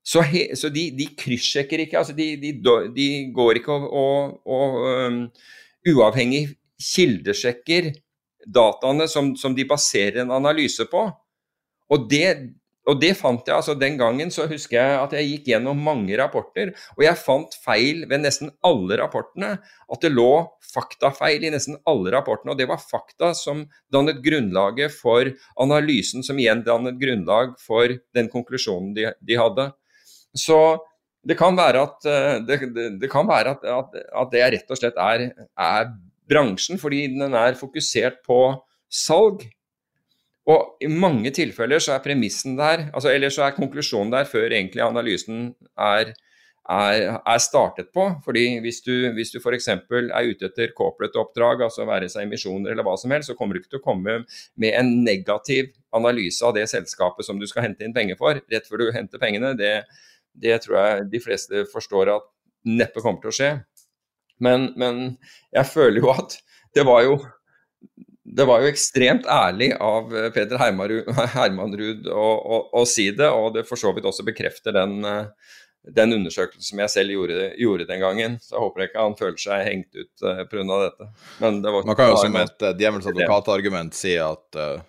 Så, 0.08 0.24
he, 0.24 0.46
så 0.56 0.70
de, 0.72 0.88
de 0.96 1.10
kryssjekker 1.20 1.84
ikke. 1.84 1.98
altså 2.00 2.16
De, 2.16 2.30
de, 2.40 2.54
de 2.96 3.08
går 3.36 3.60
ikke 3.60 3.76
og, 3.76 3.88
og, 3.92 4.38
og 4.48 4.78
um, 4.88 5.18
uavhengig 5.92 6.46
kildesjekker 6.80 7.92
dataene 8.48 9.08
som, 9.12 9.34
som, 9.36 9.56
de 9.56 9.66
baserer 9.68 10.22
en 10.24 10.32
analyse 10.32 10.86
på. 10.88 11.04
Og 11.92 12.08
det, 12.12 12.54
og 12.88 13.00
det 13.02 13.12
fant 13.20 13.48
jeg 13.48 13.56
altså 13.58 13.76
Den 13.78 13.98
gangen 14.00 14.32
så 14.34 14.48
husker 14.48 14.78
jeg 14.78 15.00
at 15.02 15.16
jeg 15.18 15.30
gikk 15.32 15.50
gjennom 15.52 15.80
mange 15.84 16.16
rapporter, 16.20 16.72
og 16.96 17.04
jeg 17.04 17.20
fant 17.20 17.58
feil 17.64 18.06
ved 18.08 18.24
nesten 18.24 18.54
alle 18.66 19.00
rapportene. 19.02 19.58
At 19.92 20.04
det 20.04 20.14
lå 20.14 20.32
faktafeil 20.74 21.44
i 21.48 21.52
nesten 21.54 21.80
alle 21.88 22.14
rapportene. 22.16 22.54
Og 22.54 22.60
det 22.60 22.70
var 22.70 22.80
fakta 22.82 23.34
som 23.38 23.66
dannet 23.94 24.22
grunnlaget 24.24 24.96
for 24.96 25.28
analysen, 25.60 26.24
som 26.24 26.40
igjen 26.40 26.64
dannet 26.68 27.00
grunnlag 27.02 27.58
for 27.64 27.92
den 28.16 28.32
konklusjonen 28.32 28.94
de, 28.96 29.12
de 29.20 29.40
hadde. 29.40 29.70
Så 30.38 30.62
det 31.28 31.36
kan 31.40 31.58
være 31.60 31.84
at 31.90 32.08
eh, 32.08 32.34
det, 32.48 32.62
det, 33.02 33.12
kan 33.12 33.28
være 33.28 33.58
at, 33.58 33.68
at, 33.68 34.00
at 34.22 34.32
det 34.32 34.48
rett 34.54 34.72
og 34.72 34.80
slett 34.80 35.00
er, 35.02 35.28
er 35.60 35.92
bransjen, 36.30 36.80
fordi 36.80 37.08
den 37.18 37.36
er 37.36 37.60
fokusert 37.60 38.22
på 38.28 38.40
salg. 38.88 39.44
Og 40.48 40.80
i 40.80 40.88
mange 40.88 41.32
tilfeller 41.36 41.82
så 41.84 41.98
er 41.98 42.06
premissen 42.06 42.56
der, 42.60 42.88
altså, 42.94 43.12
eller 43.12 43.34
så 43.34 43.44
er 43.48 43.58
konklusjonen 43.58 44.14
der 44.14 44.30
før 44.30 44.48
egentlig 44.48 44.84
analysen 44.86 45.50
er, 45.76 46.14
er, 46.72 47.18
er 47.20 47.42
startet 47.44 47.90
på. 47.96 48.06
Fordi 48.24 48.46
hvis 48.64 48.80
du, 48.86 48.94
hvis 49.18 49.34
du 49.34 49.42
f.eks. 49.42 49.68
er 49.68 50.30
ute 50.30 50.48
etter 50.48 50.72
corporate-oppdrag, 50.78 51.66
altså 51.68 51.88
være 51.90 52.08
seg 52.14 52.30
emisjoner 52.30 52.72
eller 52.72 52.88
hva 52.88 52.96
som 53.00 53.12
helst, 53.12 53.28
så 53.32 53.36
kommer 53.36 53.58
du 53.58 53.62
ikke 53.62 53.76
til 53.76 53.82
å 53.82 53.88
komme 53.90 54.22
med 54.56 54.72
en 54.72 54.94
negativ 55.04 55.74
analyse 55.98 56.46
av 56.48 56.56
det 56.56 56.68
selskapet 56.72 57.28
som 57.28 57.42
du 57.42 57.48
skal 57.50 57.68
hente 57.68 57.84
inn 57.84 57.96
penger 57.96 58.20
for, 58.20 58.40
rett 58.40 58.72
før 58.72 58.86
du 58.86 58.96
henter 58.96 59.20
pengene. 59.20 59.52
Det, 59.60 59.82
det 60.32 60.62
tror 60.64 60.80
jeg 60.80 61.10
de 61.12 61.26
fleste 61.28 61.68
forstår 61.74 62.16
at 62.16 62.32
neppe 62.68 63.04
kommer 63.04 63.20
til 63.20 63.34
å 63.34 63.36
skje. 63.36 63.56
Men, 64.44 64.72
men 64.80 65.18
jeg 65.52 65.74
føler 65.74 66.00
jo 66.00 66.14
at 66.14 66.40
det 66.78 66.88
var 66.88 67.04
jo 67.04 67.18
det 68.28 68.46
var 68.48 68.64
jo 68.64 68.72
ekstremt 68.72 69.28
ærlig 69.32 69.70
av 69.80 70.10
Peder 70.12 70.34
Peter 70.36 70.60
Hermanrud 71.38 72.10
å, 72.12 72.26
å, 72.36 72.60
å, 72.82 72.84
si 72.90 73.10
det, 73.16 73.30
og 73.32 73.54
det 73.56 73.64
for 73.70 73.80
så 73.80 73.94
vidt 73.96 74.08
også 74.10 74.26
bekrefter 74.28 74.76
den, 74.76 74.98
eh, 75.08 75.54
den 75.96 76.18
undersøkelsen 76.18 76.66
som 76.68 76.82
jeg 76.84 76.92
selv 76.92 77.16
gjorde, 77.16 77.54
gjorde, 77.62 77.88
den 77.88 78.04
gangen. 78.04 78.36
Så 78.44 78.58
jeg 78.58 78.66
håper 78.66 78.88
ikke 78.88 79.06
han 79.06 79.16
føler 79.20 79.40
seg 79.40 79.64
hengt 79.70 79.96
ut 79.96 80.28
uh, 80.28 80.44
pga. 80.50 80.66
dette. 80.84 81.10
Men 81.40 81.62
det 81.64 81.72
var, 81.72 81.88
Man 81.88 82.00
kan 82.00 82.12
jo 82.12 82.20
som 82.20 82.36
et 82.42 82.68
djevelens 82.68 83.08
advokatargument 83.14 83.96
si 83.96 84.18
at 84.20 84.60
uh, 84.60 84.84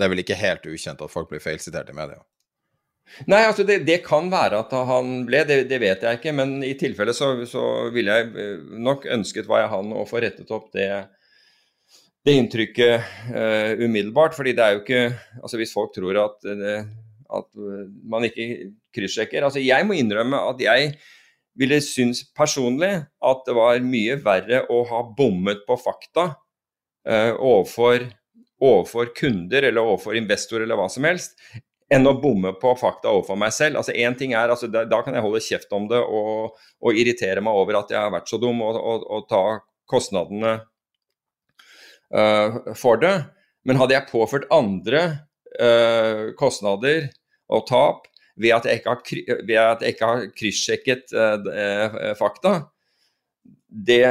det 0.00 0.06
er 0.06 0.12
vel 0.14 0.24
ikke 0.24 0.40
helt 0.40 0.66
ukjent 0.66 1.02
at 1.04 1.12
folk 1.12 1.30
blir 1.30 1.42
feilsitert 1.44 1.92
i 1.92 1.96
media? 1.96 2.18
Nei, 3.28 3.42
altså 3.44 3.66
det, 3.66 3.82
det, 3.86 4.00
kan 4.06 4.30
være 4.32 4.62
at 4.62 4.74
han 4.88 5.24
ble, 5.28 5.42
det, 5.46 5.64
det, 5.70 5.78
vet 5.82 6.04
jeg 6.06 6.20
ikke. 6.20 6.34
Men 6.36 6.60
i 6.64 6.72
tilfelle 6.78 7.14
så, 7.16 7.32
så 7.48 7.64
ville 7.94 8.16
jeg 8.16 8.30
eh, 8.38 8.68
nok 8.80 9.06
ønsket 9.18 9.50
var 9.50 9.64
jeg 9.64 9.72
han 9.74 9.92
å 9.92 10.06
få 10.08 10.22
rettet 10.24 10.50
opp 10.54 10.70
det, 10.76 10.88
det 12.26 12.36
inntrykket 12.36 13.06
uh, 13.32 13.72
umiddelbart. 13.80 14.34
fordi 14.36 14.52
det 14.56 14.64
er 14.64 14.74
jo 14.76 14.82
ikke 14.82 15.04
altså 15.40 15.60
Hvis 15.60 15.72
folk 15.72 15.94
tror 15.94 16.18
at, 16.20 16.44
at 16.44 17.48
man 18.04 18.26
ikke 18.28 18.72
kryssjekker 18.92 19.46
altså 19.46 19.62
Jeg 19.62 19.86
må 19.88 19.96
innrømme 19.96 20.36
at 20.50 20.60
jeg 20.60 20.92
ville 21.60 21.80
synes 21.84 22.22
personlig 22.36 22.92
at 23.04 23.42
det 23.46 23.56
var 23.56 23.80
mye 23.84 24.16
verre 24.24 24.62
å 24.72 24.82
ha 24.90 25.00
bommet 25.16 25.64
på 25.66 25.76
fakta 25.80 26.30
uh, 27.08 27.32
overfor, 27.34 28.06
overfor 28.62 29.10
kunder 29.16 29.66
eller 29.68 29.82
overfor 29.82 30.18
investorer 30.20 30.64
eller 30.66 30.78
hva 30.80 30.88
som 30.92 31.06
helst, 31.08 31.36
enn 31.90 32.06
å 32.06 32.16
bomme 32.22 32.54
på 32.60 32.74
fakta 32.78 33.10
overfor 33.10 33.38
meg 33.40 33.54
selv. 33.54 33.80
Altså 33.80 33.94
en 33.98 34.16
ting 34.18 34.34
er, 34.36 34.52
altså, 34.52 34.70
da, 34.70 34.84
da, 34.88 35.02
kan 35.04 35.16
jeg 35.16 35.26
holde 35.26 35.42
kjeft 35.44 35.72
om 35.76 35.88
det 35.90 36.00
og, 36.00 36.60
og, 36.80 36.90
irritere 36.94 37.42
meg 37.44 37.56
over 37.56 37.80
at 37.82 37.92
jeg 37.92 38.00
har 38.00 38.14
vært 38.14 38.30
så 38.30 38.38
dum, 38.40 38.62
og, 38.64 38.78
og, 38.78 39.06
og 39.10 39.26
ta 39.30 39.44
kostnadene 39.90 40.60
uh, 42.14 42.74
for 42.78 43.00
det. 43.02 43.14
Men 43.66 43.80
hadde 43.80 43.96
jeg 43.96 44.10
påført 44.10 44.48
andre 44.54 45.02
uh, 45.60 46.30
kostnader 46.38 47.10
og 47.50 47.66
tap 47.68 48.06
ved 48.40 48.54
at 48.56 48.68
jeg 48.68 48.80
ikke 48.80 48.94
har, 48.94 50.22
ved 50.24 50.36
kryssjekket 50.38 51.12
uh, 51.12 52.14
fakta, 52.16 52.54
det, 53.70 54.04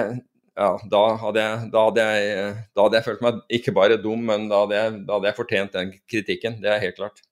ja, 0.55 0.69
da 0.91 1.01
hadde, 1.19 1.45
jeg, 1.45 1.71
da, 1.73 1.85
hadde 1.87 2.03
jeg, 2.05 2.51
da 2.75 2.85
hadde 2.85 2.99
jeg 2.99 3.07
følt 3.07 3.23
meg 3.25 3.39
ikke 3.59 3.73
bare 3.75 3.97
dum, 4.01 4.21
men 4.29 4.45
da 4.51 4.61
hadde, 4.63 4.77
jeg, 4.77 4.99
da 5.07 5.17
hadde 5.17 5.31
jeg 5.31 5.39
fortjent 5.39 5.75
den 5.75 5.95
kritikken. 6.11 6.59
Det 6.63 6.71
er 6.71 6.83
helt 6.83 6.99
klart. 6.99 7.23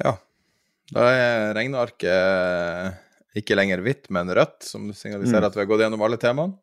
Ja. 0.00 0.16
Da 0.90 1.06
er 1.14 1.52
regnearket 1.54 3.38
ikke 3.38 3.54
lenger 3.54 3.82
hvitt, 3.84 4.08
men 4.10 4.32
rødt, 4.34 4.64
som 4.66 4.88
signaliserer 4.90 5.44
mm. 5.44 5.48
at 5.50 5.56
vi 5.56 5.62
har 5.62 5.70
gått 5.70 5.84
gjennom 5.84 6.02
alle 6.02 6.18
temaene. 6.20 6.58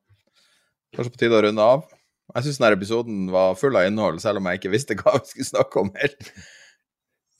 Kanskje 0.95 1.13
på 1.13 1.21
tide 1.21 1.37
å 1.37 1.43
runde 1.43 1.63
av. 1.63 1.87
Jeg 2.35 2.45
syns 2.45 2.59
denne 2.59 2.75
episoden 2.75 3.27
var 3.31 3.57
full 3.59 3.75
av 3.79 3.87
innhold, 3.87 4.19
selv 4.23 4.41
om 4.41 4.47
jeg 4.49 4.59
ikke 4.59 4.73
visste 4.73 4.97
hva 4.99 5.15
vi 5.17 5.29
skulle 5.31 5.51
snakke 5.51 5.83
om 5.83 5.91
helt. 5.99 6.31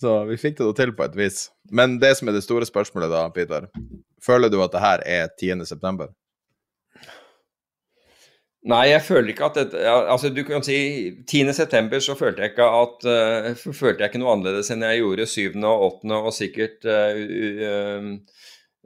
Så 0.02 0.14
vi 0.30 0.38
fikk 0.38 0.60
det 0.60 0.70
til 0.78 0.94
på 0.94 1.08
et 1.08 1.18
vis. 1.18 1.48
Men 1.74 1.98
det 2.02 2.14
som 2.20 2.30
er 2.30 2.38
det 2.38 2.46
store 2.46 2.68
spørsmålet 2.70 3.12
da, 3.12 3.26
Peter, 3.34 3.68
føler 4.24 4.52
du 4.54 4.60
at 4.64 4.76
det 4.76 4.84
her 4.84 5.04
er 5.06 5.30
10. 5.34 5.66
september? 5.70 6.14
Nei, 8.68 8.90
jeg 8.90 9.04
føler 9.06 9.32
ikke 9.32 9.48
at 9.48 9.58
det, 9.72 9.82
altså 9.88 10.30
du 10.34 10.42
kan 10.44 10.64
si 10.66 10.78
10. 11.24 11.54
september 11.56 12.02
så 12.04 12.18
følte 12.20 12.44
jeg 12.44 12.52
ikke 12.52 12.66
at 12.68 13.06
uh, 13.08 13.72
følte 13.72 14.04
jeg 14.04 14.12
ikke 14.12 14.20
noe 14.20 14.34
annerledes 14.34 14.72
enn 14.74 14.84
jeg 14.84 15.00
gjorde 15.00 15.28
7. 15.32 15.56
og 15.62 15.86
8. 15.88 16.18
og 16.18 16.34
sikkert 16.36 16.88
uh, 16.90 17.22
uh, 17.64 18.10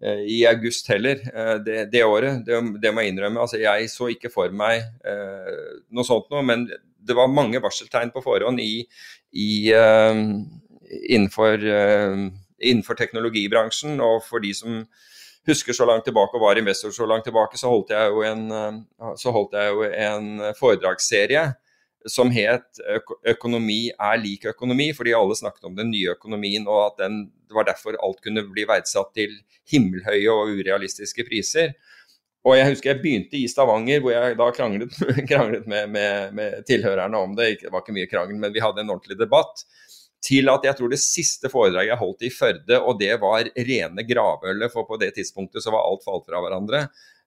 i 0.01 0.39
august 0.49 0.87
heller, 0.89 1.19
det, 1.65 1.83
det, 1.91 2.03
året. 2.03 2.39
Det, 2.45 2.57
det, 2.81 2.89
må 2.93 3.03
jeg 3.03 3.13
innrømme. 3.13 3.43
Altså, 3.43 3.59
jeg 3.61 3.89
så 3.91 4.07
ikke 4.09 4.31
for 4.33 4.49
meg 4.49 4.81
noe 5.93 6.05
sånt 6.07 6.31
noe, 6.33 6.41
men 6.45 6.65
det 7.01 7.17
var 7.17 7.29
mange 7.29 7.61
varseltegn 7.61 8.09
på 8.13 8.23
forhånd 8.25 8.61
i, 8.63 8.81
i 9.37 9.51
innenfor 11.05 11.67
innenfor 12.61 12.97
teknologibransjen. 12.97 13.99
Og 14.01 14.21
for 14.25 14.43
de 14.43 14.53
som 14.57 14.81
husker 15.47 15.73
så 15.73 15.87
langt 15.89 16.05
tilbake 16.05 16.37
og 16.37 16.45
var 16.45 16.59
investor 16.61 16.93
så 16.93 17.07
langt 17.09 17.25
tilbake, 17.25 17.57
så 17.57 17.71
holdt 17.71 17.93
jeg 17.93 18.13
jo 18.13 18.21
en, 18.25 18.47
holdt 18.99 19.57
jeg 19.57 19.73
jo 19.73 19.85
en 19.89 20.31
foredragsserie 20.59 21.45
som 22.09 22.31
het 22.31 22.79
'Økonomi 23.27 23.91
er 23.91 24.17
lik 24.17 24.45
økonomi', 24.45 24.93
fordi 24.95 25.13
alle 25.13 25.35
snakket 25.35 25.63
om 25.63 25.75
den 25.75 25.91
nye 25.91 26.15
økonomien, 26.15 26.67
og 26.67 26.85
at 26.85 27.05
den, 27.05 27.31
det 27.47 27.55
var 27.55 27.63
derfor 27.63 27.97
alt 28.01 28.21
kunne 28.21 28.43
bli 28.49 28.65
verdsatt 28.65 29.13
til 29.13 29.29
himmelhøye 29.69 30.31
og 30.31 30.49
urealistiske 30.57 31.23
priser. 31.27 31.73
Og 32.41 32.57
jeg 32.57 32.71
husker 32.71 32.89
jeg 32.89 33.01
begynte 33.03 33.37
i 33.37 33.47
Stavanger, 33.49 34.01
hvor 34.01 34.15
jeg 34.15 34.37
da 34.39 34.47
kranglet, 34.55 34.95
kranglet 35.31 35.67
med, 35.69 35.91
med, 35.93 36.33
med, 36.33 36.63
tilhørerne 36.65 37.17
om 37.17 37.35
det. 37.37 37.59
Det 37.61 37.71
var 37.71 37.83
ikke 37.83 37.97
mye 37.99 38.09
krangel, 38.09 38.39
men 38.41 38.53
vi 38.53 38.63
hadde 38.63 38.81
en 38.81 38.89
ordentlig 38.89 39.19
debatt. 39.19 39.61
Til 40.21 40.49
at 40.53 40.65
jeg 40.65 40.77
tror 40.77 40.89
det 40.89 41.01
siste 41.01 41.49
foredraget 41.49 41.93
jeg 41.93 42.01
holdt 42.01 42.25
i 42.25 42.33
Førde, 42.33 42.77
og 42.81 42.99
det 42.99 43.13
var 43.21 43.47
rene 43.57 44.05
gravølet, 44.05 44.73
for 44.73 44.89
på 44.89 44.99
det 45.01 45.15
tidspunktet 45.17 45.63
så 45.63 45.73
var 45.73 45.85
alt 45.85 46.05
falt 46.05 46.27
fra 46.29 46.41
hverandre 46.41 46.83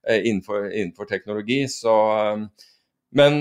eh, 0.07 0.21
innenfor, 0.23 0.69
innenfor, 0.71 1.09
teknologi. 1.11 1.65
Så, 1.71 1.95
eh, 2.23 2.69
men 3.19 3.41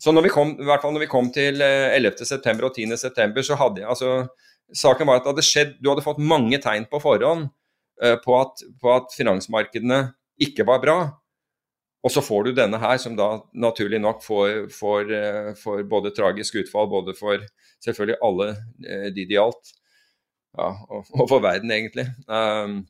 så 0.00 0.12
når 0.12 0.26
vi 0.26 0.32
kom, 0.34 0.54
i 0.58 0.66
hvert 0.66 0.82
fall 0.82 0.94
når 0.94 1.04
vi 1.04 1.10
kom 1.10 1.28
til 1.34 1.60
11.9. 1.62 2.24
Eh, 2.34 2.64
og 2.66 2.78
10.9, 2.78 3.44
så 3.46 3.58
hadde 3.60 3.84
jeg 3.84 3.90
altså 3.90 4.14
Saken 4.74 5.06
var 5.06 5.18
at 5.20 5.26
det 5.26 5.32
hadde 5.34 5.44
skjedd 5.44 5.72
Du 5.84 5.90
hadde 5.90 6.02
fått 6.06 6.22
mange 6.24 6.56
tegn 6.62 6.86
på 6.88 6.98
forhånd 7.02 7.50
uh, 8.02 8.16
på, 8.24 8.38
at, 8.38 8.64
på 8.80 8.94
at 8.94 9.12
finansmarkedene 9.14 9.98
ikke 10.42 10.64
var 10.66 10.80
bra. 10.82 10.96
Og 12.04 12.12
så 12.12 12.22
får 12.24 12.48
du 12.48 12.56
denne 12.56 12.80
her, 12.80 12.96
som 13.00 13.14
da 13.16 13.28
naturlig 13.52 14.00
nok 14.02 14.24
får, 14.24 14.66
får, 14.72 15.12
uh, 15.12 15.50
får 15.60 15.84
både 15.88 16.14
tragisk 16.16 16.56
utfall, 16.62 16.88
både 16.90 17.14
for 17.18 17.44
selvfølgelig 17.84 18.18
alle 18.24 18.48
uh, 18.56 19.08
de 19.12 19.28
det 19.28 19.36
gjaldt, 19.36 19.74
ja, 20.56 20.70
og, 20.88 21.06
og, 21.12 21.28
for 21.28 21.44
verden, 21.44 21.72
egentlig. 21.74 22.08
Um, 22.24 22.82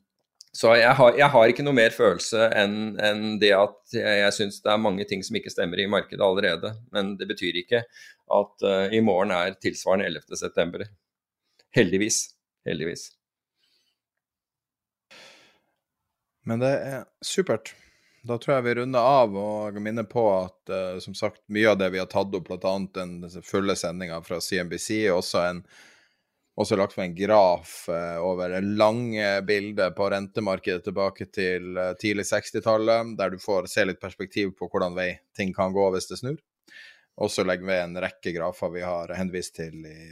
så 0.55 0.71
jeg 0.79 0.93
har, 0.95 1.17
jeg 1.19 1.27
har, 1.33 1.51
ikke 1.51 1.63
noe 1.65 1.75
mer 1.75 1.91
følelse 1.91 2.45
enn 2.55 2.95
en 3.03 3.23
det 3.41 3.51
at 3.57 3.95
jeg, 3.95 4.19
jeg 4.21 4.35
syns 4.37 4.61
det 4.63 4.71
er 4.71 4.79
mange 4.79 5.03
ting 5.09 5.23
som 5.25 5.35
ikke 5.35 5.51
stemmer 5.51 5.81
i 5.83 5.87
markedet 5.91 6.23
allerede. 6.23 6.71
Men 6.95 7.15
det 7.19 7.27
betyr 7.27 7.59
ikke 7.59 7.81
at 7.83 8.63
uh, 8.63 8.85
i 8.87 9.01
morgen 9.03 9.33
er 9.35 9.57
tilsvarende 9.59 10.07
11.9. 10.07 10.87
Heldigvis. 11.75 12.21
Heldigvis. 12.65 13.09
Men 16.47 16.63
det 16.63 16.71
er 16.71 17.03
supert. 17.25 17.73
Da 18.25 18.37
tror 18.39 18.55
jeg 18.55 18.65
vi 18.69 18.77
runder 18.79 19.05
av 19.19 19.35
og 19.37 19.75
minner 19.83 20.07
på 20.07 20.23
at 20.37 20.71
uh, 20.71 21.01
som 21.03 21.17
sagt, 21.17 21.43
mye 21.51 21.73
av 21.73 21.81
det 21.83 21.91
vi 21.93 21.99
har 21.99 22.07
tatt 22.09 22.31
opp, 22.31 22.47
bl.a. 22.47 22.77
den 22.95 23.17
fulle 23.43 23.75
sendinga 23.75 24.21
fra 24.23 24.39
CNBC, 24.39 25.09
også 25.11 25.43
en 25.49 25.65
også 26.55 26.77
lagt 26.79 26.95
med 26.97 27.09
en 27.09 27.15
graf 27.17 27.89
over 27.89 28.19
over 28.23 28.61
lange 28.61 29.41
bilder 29.47 29.91
på 29.95 30.09
rentemarkedet 30.11 30.83
tilbake 30.87 31.25
til 31.33 31.77
uh, 31.77 31.93
tidlig 31.99 32.25
60-tallet, 32.29 33.17
der 33.19 33.29
du 33.33 33.37
får 33.41 33.65
se 33.71 33.85
litt 33.85 34.01
perspektiv 34.01 34.47
på 34.59 34.69
hvordan 34.71 34.95
vei 34.95 35.19
ting 35.35 35.53
kan 35.55 35.73
gå 35.75 35.85
hvis 35.93 36.09
det 36.11 36.17
snur. 36.21 36.39
Og 37.15 37.31
så 37.31 37.43
legger 37.47 37.65
vi 37.67 37.75
en 37.79 38.01
rekke 38.03 38.31
grafer 38.35 38.69
vi 38.73 38.81
har 38.83 39.07
henvist 39.15 39.55
til 39.55 39.85
i 39.87 40.11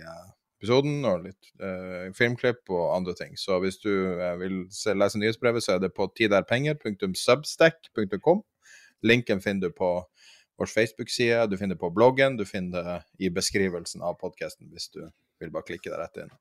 episoden, 0.64 1.06
og 1.06 1.24
litt 1.28 1.44
uh, 1.60 2.12
filmklipp 2.16 2.70
og 2.72 2.96
andre 2.96 3.14
ting. 3.20 3.38
Så 3.40 3.60
hvis 3.64 3.78
du 3.84 3.92
uh, 3.92 4.40
vil 4.40 4.68
se, 4.72 4.94
lese 4.96 5.20
nyhetsbrevet, 5.20 5.64
så 5.64 5.72
er 5.76 5.80
det 5.84 5.96
på 5.96 6.04
tiderpenger.substack.com. 6.16 8.40
Linken 9.04 9.42
finner 9.44 9.68
du 9.68 9.74
på 9.76 10.08
vår 10.60 10.66
Facebook-side, 10.70 11.48
du 11.52 11.58
finner 11.58 11.76
på 11.76 11.90
bloggen, 11.92 12.38
du 12.38 12.46
finner 12.48 12.84
det 12.88 13.02
i 13.26 13.30
beskrivelsen 13.34 14.02
av 14.06 14.14
podkasten 14.22 14.70
hvis 14.72 14.90
du 14.94 15.02
vil 15.40 15.52
bare 15.52 15.68
klikke 15.68 15.90
deg 15.90 16.00
rett 16.00 16.22
inn. 16.26 16.32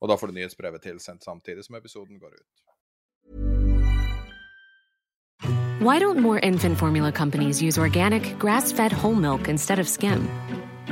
Og 0.00 0.08
da 0.08 0.16
får 0.16 0.30
du 0.30 0.38
nyhetsbrevet 0.38 0.82
tilsendt 0.82 1.24
samtidig 1.24 1.64
som 1.66 1.76
episoden 1.76 2.18
går 2.20 2.32
ut. 2.34 2.48
Why 5.80 5.98
don't 5.98 6.18
more 6.18 6.38
infant 6.38 6.78
formula 6.78 7.10
companies 7.10 7.62
use 7.62 7.78
organic, 7.78 8.38
grass-fed 8.38 8.92
whole 8.92 9.14
milk 9.14 9.48
instead 9.48 9.78
of 9.78 9.88
skim? 9.88 10.28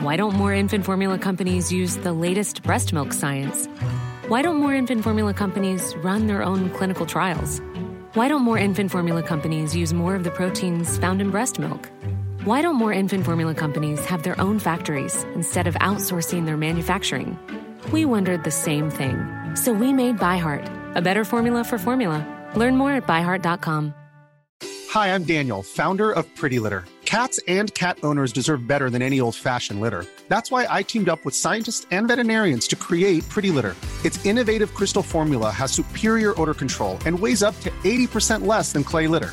Why 0.00 0.16
don't 0.16 0.34
more 0.34 0.54
infant 0.54 0.84
formula 0.84 1.18
companies 1.18 1.70
use 1.70 1.96
the 1.96 2.12
latest 2.12 2.62
breast 2.62 2.92
milk 2.92 3.12
science? 3.12 3.66
Why 4.28 4.42
don't 4.42 4.56
more 4.56 4.74
infant 4.74 5.02
formula 5.02 5.34
companies 5.34 5.94
run 5.96 6.26
their 6.26 6.42
own 6.42 6.70
clinical 6.70 7.04
trials? 7.04 7.60
Why 8.14 8.28
don't 8.28 8.42
more 8.42 8.58
infant 8.58 8.90
formula 8.90 9.22
companies 9.22 9.76
use 9.76 9.92
more 9.92 10.14
of 10.14 10.24
the 10.24 10.30
proteins 10.30 10.96
found 10.96 11.20
in 11.20 11.30
breast 11.30 11.58
milk? 11.58 11.90
Why 12.44 12.62
don't 12.62 12.76
more 12.76 12.92
infant 12.92 13.24
formula 13.24 13.54
companies 13.54 14.04
have 14.06 14.22
their 14.22 14.40
own 14.40 14.58
factories 14.58 15.24
instead 15.34 15.66
of 15.66 15.74
outsourcing 15.76 16.46
their 16.46 16.56
manufacturing? 16.56 17.38
We 17.92 18.04
wondered 18.04 18.44
the 18.44 18.50
same 18.50 18.90
thing. 18.90 19.26
So 19.56 19.72
we 19.72 19.92
made 19.92 20.18
ByHeart, 20.18 20.96
a 20.96 21.02
better 21.02 21.24
formula 21.24 21.64
for 21.64 21.78
formula. 21.78 22.24
Learn 22.54 22.76
more 22.76 22.92
at 22.92 23.06
byheart.com. 23.06 23.92
Hi, 24.90 25.08
I'm 25.08 25.24
Daniel, 25.24 25.62
founder 25.64 26.12
of 26.12 26.24
Pretty 26.36 26.58
Litter. 26.60 26.84
Cats 27.04 27.40
and 27.48 27.74
cat 27.74 27.98
owners 28.04 28.32
deserve 28.32 28.68
better 28.68 28.88
than 28.88 29.02
any 29.02 29.20
old 29.20 29.34
fashioned 29.34 29.80
litter. 29.80 30.04
That's 30.28 30.50
why 30.50 30.66
I 30.70 30.82
teamed 30.84 31.08
up 31.08 31.24
with 31.24 31.34
scientists 31.34 31.86
and 31.90 32.06
veterinarians 32.06 32.68
to 32.68 32.76
create 32.76 33.28
Pretty 33.28 33.50
Litter. 33.50 33.74
Its 34.04 34.24
innovative 34.24 34.74
crystal 34.74 35.02
formula 35.02 35.50
has 35.50 35.72
superior 35.72 36.40
odor 36.40 36.54
control 36.54 36.98
and 37.04 37.18
weighs 37.18 37.42
up 37.42 37.58
to 37.60 37.70
80% 37.84 38.46
less 38.46 38.72
than 38.72 38.84
clay 38.84 39.08
litter. 39.08 39.32